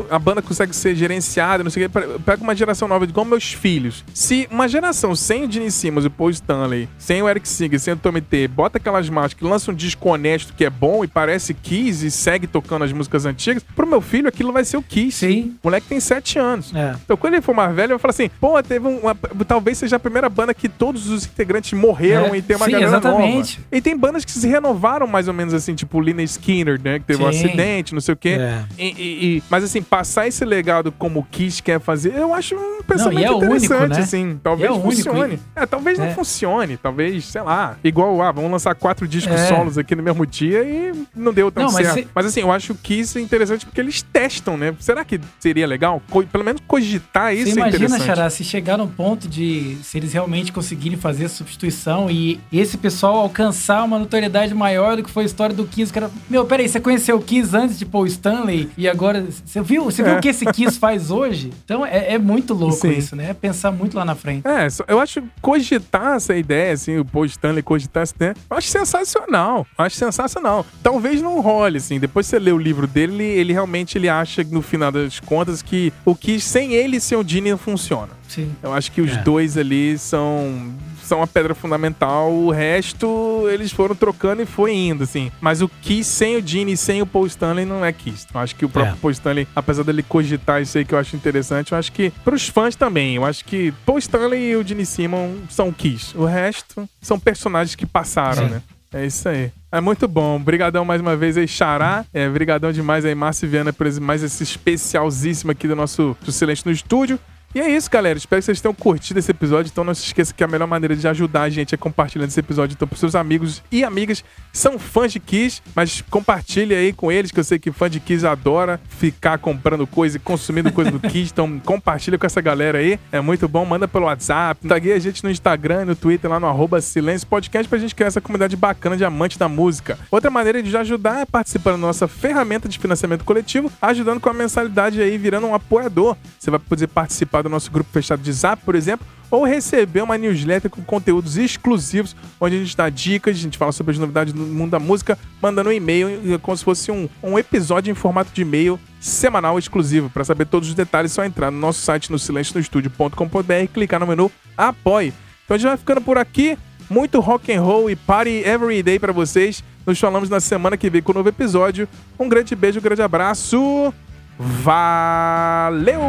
a 0.09 0.19
banda 0.19 0.41
consegue 0.41 0.75
ser 0.75 0.95
gerenciada, 0.95 1.63
não 1.63 1.71
sei 1.71 1.85
o 1.85 1.89
quê. 1.89 1.99
Pega 2.25 2.43
uma 2.43 2.55
geração 2.55 2.87
nova, 2.87 3.05
igual 3.05 3.25
meus 3.25 3.53
filhos. 3.53 4.03
Se 4.13 4.47
uma 4.51 4.67
geração 4.67 5.15
sem 5.15 5.45
o 5.45 5.51
Gene 5.51 5.71
Simmons 5.71 6.05
e 6.05 6.07
o 6.07 6.11
Paul 6.11 6.29
Stanley, 6.29 6.87
sem 6.97 7.21
o 7.21 7.29
Eric 7.29 7.47
Singer, 7.47 7.79
sem 7.79 7.93
o 7.93 7.97
Tommy 7.97 8.21
T, 8.21 8.47
bota 8.47 8.77
aquelas 8.77 9.09
máscaras, 9.09 9.49
lança 9.49 9.71
um 9.71 9.73
disco 9.73 10.09
honesto 10.09 10.53
que 10.53 10.65
é 10.65 10.69
bom 10.69 11.03
e 11.03 11.07
parece 11.07 11.53
Kiss 11.53 12.05
e 12.05 12.11
segue 12.11 12.47
tocando 12.47 12.83
as 12.83 12.91
músicas 12.91 13.25
antigas, 13.25 13.63
pro 13.75 13.87
meu 13.87 14.01
filho 14.01 14.27
aquilo 14.27 14.51
vai 14.51 14.63
ser 14.65 14.77
o 14.77 14.81
Kiss. 14.81 15.19
Sim. 15.19 15.55
O 15.61 15.67
moleque 15.67 15.87
tem 15.87 15.99
7 15.99 16.39
anos. 16.39 16.73
É. 16.75 16.95
Então, 17.03 17.17
quando 17.17 17.33
ele 17.33 17.41
for 17.41 17.55
mais 17.55 17.73
velho, 17.75 17.91
eu 17.91 17.97
vou 17.97 17.99
falar 17.99 18.11
assim: 18.11 18.29
pô, 18.39 18.61
teve 18.63 18.87
um, 18.87 18.97
uma. 18.99 19.15
Talvez 19.47 19.77
seja 19.77 19.95
a 19.95 19.99
primeira 19.99 20.29
banda 20.29 20.53
que 20.53 20.67
todos 20.69 21.09
os 21.09 21.25
integrantes 21.25 21.73
morreram 21.73 22.33
É, 22.33 22.37
e 22.37 22.41
tem 22.41 22.55
uma 22.55 22.65
sim, 22.65 22.71
galera 22.71 22.89
exatamente. 22.97 23.57
nova. 23.57 23.67
E 23.71 23.81
tem 23.81 23.95
bandas 23.97 24.25
que 24.25 24.31
se 24.31 24.47
renovaram 24.47 25.07
mais 25.07 25.27
ou 25.27 25.33
menos 25.33 25.53
assim, 25.53 25.75
tipo 25.75 25.97
o 25.97 26.01
Lina 26.01 26.23
Skinner, 26.23 26.79
né? 26.81 26.99
Que 26.99 27.05
teve 27.05 27.23
um 27.23 27.31
Sim. 27.33 27.47
Não 27.91 28.01
sei 28.01 28.13
o 28.13 28.17
quê. 28.17 28.37
É. 28.39 28.63
E- 28.77 28.83
e- 28.97 29.37
e- 29.37 29.43
mas 29.49 29.63
assim, 29.63 29.81
passar 29.81 30.27
esse 30.27 30.45
legado 30.45 30.91
como 30.91 31.21
o 31.21 31.23
Kiss 31.23 31.61
quer 31.61 31.79
fazer, 31.79 32.13
eu 32.15 32.33
acho 32.33 32.55
um 32.55 32.81
pensamento 32.83 33.19
e 33.21 33.23
é 33.25 33.31
único, 33.31 33.45
interessante, 33.55 33.97
né? 33.97 33.99
assim. 34.03 34.39
Talvez 34.43 34.69
E 34.69 34.73
é 34.73 34.75
único, 34.75 34.91
funcione. 34.95 35.35
e- 35.35 35.39
É, 35.61 35.65
talvez 35.65 35.99
não 35.99 36.05
É. 36.05 36.13
funcione. 36.13 36.77
Talvez, 36.77 37.25
sei 37.25 37.41
lá, 37.41 37.77
igual, 37.83 38.21
ah, 38.21 38.31
vamos 38.31 38.51
lançar 38.51 38.73
quatro 38.75 39.07
discos 39.07 39.39
É. 39.39 39.47
solos 39.47 39.77
aqui 39.77 39.95
no 39.95 40.03
mesmo 40.03 40.25
dia 40.25 40.63
e 40.63 40.91
não 41.15 41.33
deu 41.33 41.51
tão 41.51 41.65
Não, 41.65 41.71
mas 41.71 41.85
certo. 41.87 41.99
se- 41.99 42.07
Mas 42.15 42.25
assim, 42.25 42.39
eu 42.41 42.51
acho 42.51 42.63
acho 42.63 42.71
o 42.73 42.75
Kiss 42.77 43.19
interessante 43.19 43.65
porque 43.65 43.81
eles 43.81 44.01
testam, 44.01 44.55
né? 44.55 44.73
Será 44.79 45.03
que 45.03 45.19
seria 45.39 45.67
legal? 45.67 46.01
Co 46.09 46.23
pelo 46.23 46.45
menos 46.45 46.61
cogitar 46.65 47.33
isso 47.33 47.45
Você 47.45 47.49
é 47.49 47.53
imagina, 47.55 47.85
interessante. 47.87 48.05
Xará, 48.05 48.29
se 48.29 48.41
chegar 48.43 48.77
num 48.77 48.87
ponto 48.87 49.27
de 49.27 49.75
se 49.83 49.97
eles 49.97 50.13
realmente 50.13 50.53
conseguirem 50.53 50.97
fazer 50.97 51.25
a 51.25 51.29
substituição 51.29 52.09
e 52.09 52.39
esse 52.53 52.77
pessoal 52.77 53.17
alcançar 53.17 53.83
uma 53.83 53.99
notoriedade 53.99 54.53
maior 54.53 54.95
do 54.95 55.03
que 55.03 55.09
foi 55.11 55.23
a 55.23 55.25
história 55.25 55.53
do 55.53 55.65
Kiss, 55.65 55.91
cara. 55.91 56.09
Meu, 56.29 56.45
peraí, 56.45 56.69
você 56.69 56.79
conheceu 56.79 57.17
o 57.17 57.21
Kiss 57.21 57.53
antes 57.55 57.72
de 57.77 57.85
Paul 57.85 58.05
Stanley 58.07 58.69
e 58.77 58.87
agora. 58.87 59.25
Você 59.45 59.61
viu? 59.61 59.85
Você 59.85 60.03
viu 60.03 60.13
É. 60.13 60.17
o 60.17 60.21
que 60.21 60.29
esse 60.29 60.45
Kiss 60.45 60.77
faz 60.79 61.09
hoje? 61.11 61.51
Então 61.65 61.85
é, 61.85 62.13
é 62.13 62.17
muito 62.17 62.53
louco 62.53 62.75
Sim. 62.75 62.91
isso, 62.91 63.15
né? 63.15 63.29
É 63.29 63.33
pensar 63.33 63.71
muito 63.71 63.95
lá 63.97 64.05
na 64.05 64.15
frente. 64.15 64.47
É, 64.47 64.67
eu 64.87 64.99
acho 64.99 65.21
cogitar 65.41 66.15
essa 66.15 66.35
ideia, 66.35 66.73
assim, 66.73 66.97
o 66.97 67.05
Paul 67.05 67.25
Stanley 67.25 67.61
cogitar 67.63 68.03
essa 68.03 68.15
ideia, 68.15 68.35
eu 68.49 68.57
acho 68.57 68.67
sensacional. 68.67 69.65
Eu 69.77 69.85
acho 69.85 69.95
sensacional. 69.95 70.65
Talvez 70.81 71.21
não 71.21 71.39
role, 71.41 71.77
assim, 71.77 71.99
depois 71.99 72.25
você 72.27 72.39
lê 72.39 72.51
o 72.51 72.57
livro 72.57 72.87
dele, 72.87 73.23
ele, 73.23 73.53
realmente 73.53 73.97
ele 73.97 74.09
acha, 74.09 74.43
no 74.43 74.61
final 74.61 74.91
das 74.91 75.19
contas, 75.19 75.61
que 75.61 75.91
o 76.05 76.15
que 76.15 76.39
sem 76.39 76.73
ele 76.73 76.99
ser 76.99 77.15
o 77.15 77.27
Gene 77.27 77.51
não 77.51 77.57
funciona. 77.57 78.09
Sim. 78.27 78.51
Eu 78.63 78.73
acho 78.73 78.91
que 78.91 79.01
os 79.01 79.11
É. 79.11 79.17
dois 79.17 79.57
ali 79.57 79.97
são 79.97 80.71
são 81.05 81.21
a 81.21 81.27
pedra 81.27 81.53
fundamental, 81.53 82.31
o 82.31 82.51
resto 82.51 83.47
eles 83.49 83.71
foram 83.71 83.95
trocando 83.95 84.41
e 84.41 84.45
foi 84.45 84.73
indo, 84.73 85.03
assim. 85.03 85.31
Mas 85.41 85.61
o 85.61 85.69
Kiss 85.69 86.09
sem 86.09 86.35
o 86.37 86.45
Gene 86.45 86.73
e 86.73 86.77
sem 86.77 87.01
o 87.01 87.05
Paul 87.05 87.25
Stanley 87.27 87.65
não 87.65 87.83
é 87.83 87.91
Kiss. 87.91 88.27
Eu 88.33 88.39
acho 88.39 88.55
que 88.55 88.65
o 88.65 88.69
próprio 88.69 88.93
É. 88.95 88.97
Paul 89.01 89.11
Stanley, 89.11 89.47
apesar 89.55 89.83
dele 89.83 90.03
cogitar 90.03 90.61
isso 90.61 90.77
aí 90.77 90.85
que 90.85 90.93
eu 90.93 90.99
acho 90.99 91.15
interessante, 91.15 91.71
eu 91.71 91.77
acho 91.77 91.91
que 91.91 92.11
pros 92.23 92.47
fãs 92.47 92.75
também, 92.75 93.15
eu 93.15 93.25
acho 93.25 93.43
que 93.45 93.71
Paul 93.85 93.97
Stanley 93.99 94.51
e 94.51 94.55
o 94.55 94.63
Gene 94.65 94.85
Simon 94.85 95.35
são 95.49 95.71
Kiss. 95.71 96.17
O 96.17 96.25
resto 96.25 96.87
são 97.01 97.19
personagens 97.19 97.75
que 97.75 97.85
passaram, 97.85 98.47
Sim. 98.47 98.53
né? 98.55 98.61
É 98.95 99.07
isso 99.07 99.27
aí. 99.27 99.51
É 99.71 99.81
muito 99.81 100.07
bom. 100.07 100.35
Obrigadão 100.35 100.85
mais 100.85 101.01
uma 101.01 101.15
vez 101.17 101.35
aí, 101.35 101.47
Xará. 101.47 102.05
É, 102.13 102.29
brigadão 102.29 102.71
demais 102.71 103.03
aí, 103.03 103.15
Márcio 103.15 103.49
Viana, 103.49 103.73
por 103.73 103.91
mais 103.99 104.21
esse 104.21 104.43
especialzíssimo 104.43 105.51
aqui 105.51 105.67
do 105.67 105.75
nosso 105.75 106.15
do 106.23 106.31
Silêncio 106.31 106.65
no 106.67 106.71
Estúdio. 106.71 107.19
E 107.55 107.61
é 107.61 107.69
isso, 107.69 107.87
galera. 107.87 108.17
Espero 108.17 108.41
que 108.41 108.45
vocês 108.45 108.59
tenham 108.59 108.73
curtido 108.73 109.19
esse 109.19 109.29
episódio. 109.29 109.69
Então 109.71 109.83
não 109.83 109.93
se 109.93 110.03
esqueça 110.03 110.33
que 110.33 110.43
a 110.43 110.47
melhor 110.47 110.67
maneira 110.67 110.95
de 110.95 111.07
ajudar 111.07 111.43
a 111.43 111.49
gente 111.51 111.75
é 111.75 111.77
compartilhando 111.77 112.29
esse 112.29 112.39
episódio 112.39 112.73
então, 112.73 112.87
pros 112.87 112.99
seus 112.99 113.13
amigos 113.13 113.61
e 113.71 113.83
amigas 113.83 114.21
que 114.21 114.57
são 114.57 114.79
fãs 114.79 115.13
de 115.13 115.19
Kiss, 115.19 115.61
mas 115.75 116.01
compartilhe 116.09 116.73
aí 116.73 116.91
com 116.91 117.11
eles, 117.11 117.31
que 117.31 117.39
eu 117.39 117.43
sei 117.43 117.59
que 117.59 117.71
fã 117.71 117.87
de 117.87 117.99
Kiss 117.99 118.25
adora 118.25 118.81
ficar 118.87 119.37
comprando 119.37 119.85
coisa 119.85 120.17
e 120.17 120.19
consumindo 120.19 120.71
coisa 120.71 120.89
do 120.89 120.99
Kiss. 121.07 121.31
Então 121.31 121.59
compartilha 121.59 122.17
com 122.17 122.25
essa 122.25 122.41
galera 122.41 122.79
aí. 122.79 122.99
É 123.11 123.21
muito 123.21 123.47
bom. 123.47 123.63
Manda 123.65 123.87
pelo 123.87 124.05
WhatsApp. 124.05 124.67
Tague 124.67 124.91
a 124.91 124.97
gente 124.97 125.23
no 125.23 125.29
Instagram 125.29 125.83
e 125.83 125.85
no 125.85 125.95
Twitter 125.95 126.29
lá 126.31 126.39
no 126.39 126.47
arroba 126.47 126.81
Silêncio 126.81 127.27
Podcast 127.27 127.69
pra 127.69 127.77
gente 127.77 127.93
criar 127.93 128.07
essa 128.07 128.19
comunidade 128.19 128.55
bacana 128.55 128.97
de 128.97 129.05
amantes 129.05 129.37
da 129.37 129.47
música. 129.47 129.99
Outra 130.09 130.31
maneira 130.31 130.63
de 130.63 130.75
ajudar 130.75 131.21
é 131.21 131.25
participando 131.25 131.75
da 131.75 131.87
nossa 131.87 132.07
ferramenta 132.07 132.67
de 132.67 132.79
financiamento 132.79 133.23
coletivo, 133.23 133.71
ajudando 133.79 134.19
com 134.19 134.29
a 134.29 134.33
mensalidade 134.33 134.99
aí, 134.99 135.19
virando 135.19 135.45
um 135.45 135.53
apoiador. 135.53 136.17
Você 136.39 136.49
vai 136.49 136.59
poder 136.59 136.87
participar 136.87 137.42
do 137.43 137.49
nosso 137.49 137.69
grupo 137.71 137.89
fechado 137.91 138.21
de 138.21 138.31
Zap, 138.31 138.63
por 138.63 138.75
exemplo, 138.75 139.05
ou 139.29 139.43
receber 139.43 140.01
uma 140.01 140.17
newsletter 140.17 140.69
com 140.69 140.83
conteúdos 140.83 141.37
exclusivos, 141.37 142.15
onde 142.39 142.55
a 142.55 142.59
gente 142.59 142.77
dá 142.77 142.87
dicas, 142.89 143.35
a 143.35 143.39
gente 143.39 143.57
fala 143.57 143.71
sobre 143.71 143.91
as 143.91 143.97
novidades 143.97 144.31
do 144.31 144.41
mundo 144.41 144.71
da 144.71 144.79
música, 144.79 145.17
mandando 145.41 145.69
um 145.69 145.73
e-mail, 145.73 146.39
como 146.39 146.55
se 146.55 146.63
fosse 146.63 146.91
um, 146.91 147.09
um 147.21 147.37
episódio 147.37 147.91
em 147.91 147.95
formato 147.95 148.31
de 148.33 148.43
e-mail 148.43 148.79
semanal 148.99 149.57
exclusivo. 149.57 150.09
Para 150.09 150.23
saber 150.23 150.45
todos 150.45 150.69
os 150.69 150.75
detalhes, 150.75 151.11
é 151.11 151.15
só 151.15 151.25
entrar 151.25 151.49
no 151.49 151.57
nosso 151.59 151.81
site 151.81 152.11
no 152.11 152.19
silencionostudio.com.br 152.19 153.71
clicar 153.73 153.99
no 153.99 154.07
menu 154.07 154.31
Apoie. 154.57 155.13
Então 155.45 155.55
a 155.55 155.57
gente 155.57 155.67
vai 155.67 155.77
ficando 155.77 156.01
por 156.01 156.17
aqui. 156.17 156.57
Muito 156.89 157.19
rock 157.19 157.51
and 157.51 157.61
roll 157.61 157.89
e 157.89 157.95
party 157.95 158.43
every 158.45 158.83
day 158.83 158.99
para 158.99 159.11
vocês. 159.11 159.63
Nos 159.85 159.99
falamos 159.99 160.29
na 160.29 160.39
semana 160.39 160.77
que 160.77 160.89
vem 160.89 161.01
com 161.01 161.11
um 161.11 161.15
novo 161.15 161.29
episódio. 161.29 161.87
Um 162.19 162.29
grande 162.29 162.55
beijo, 162.55 162.79
um 162.79 162.83
grande 162.83 163.01
abraço. 163.01 163.91
Valeu! 164.37 166.01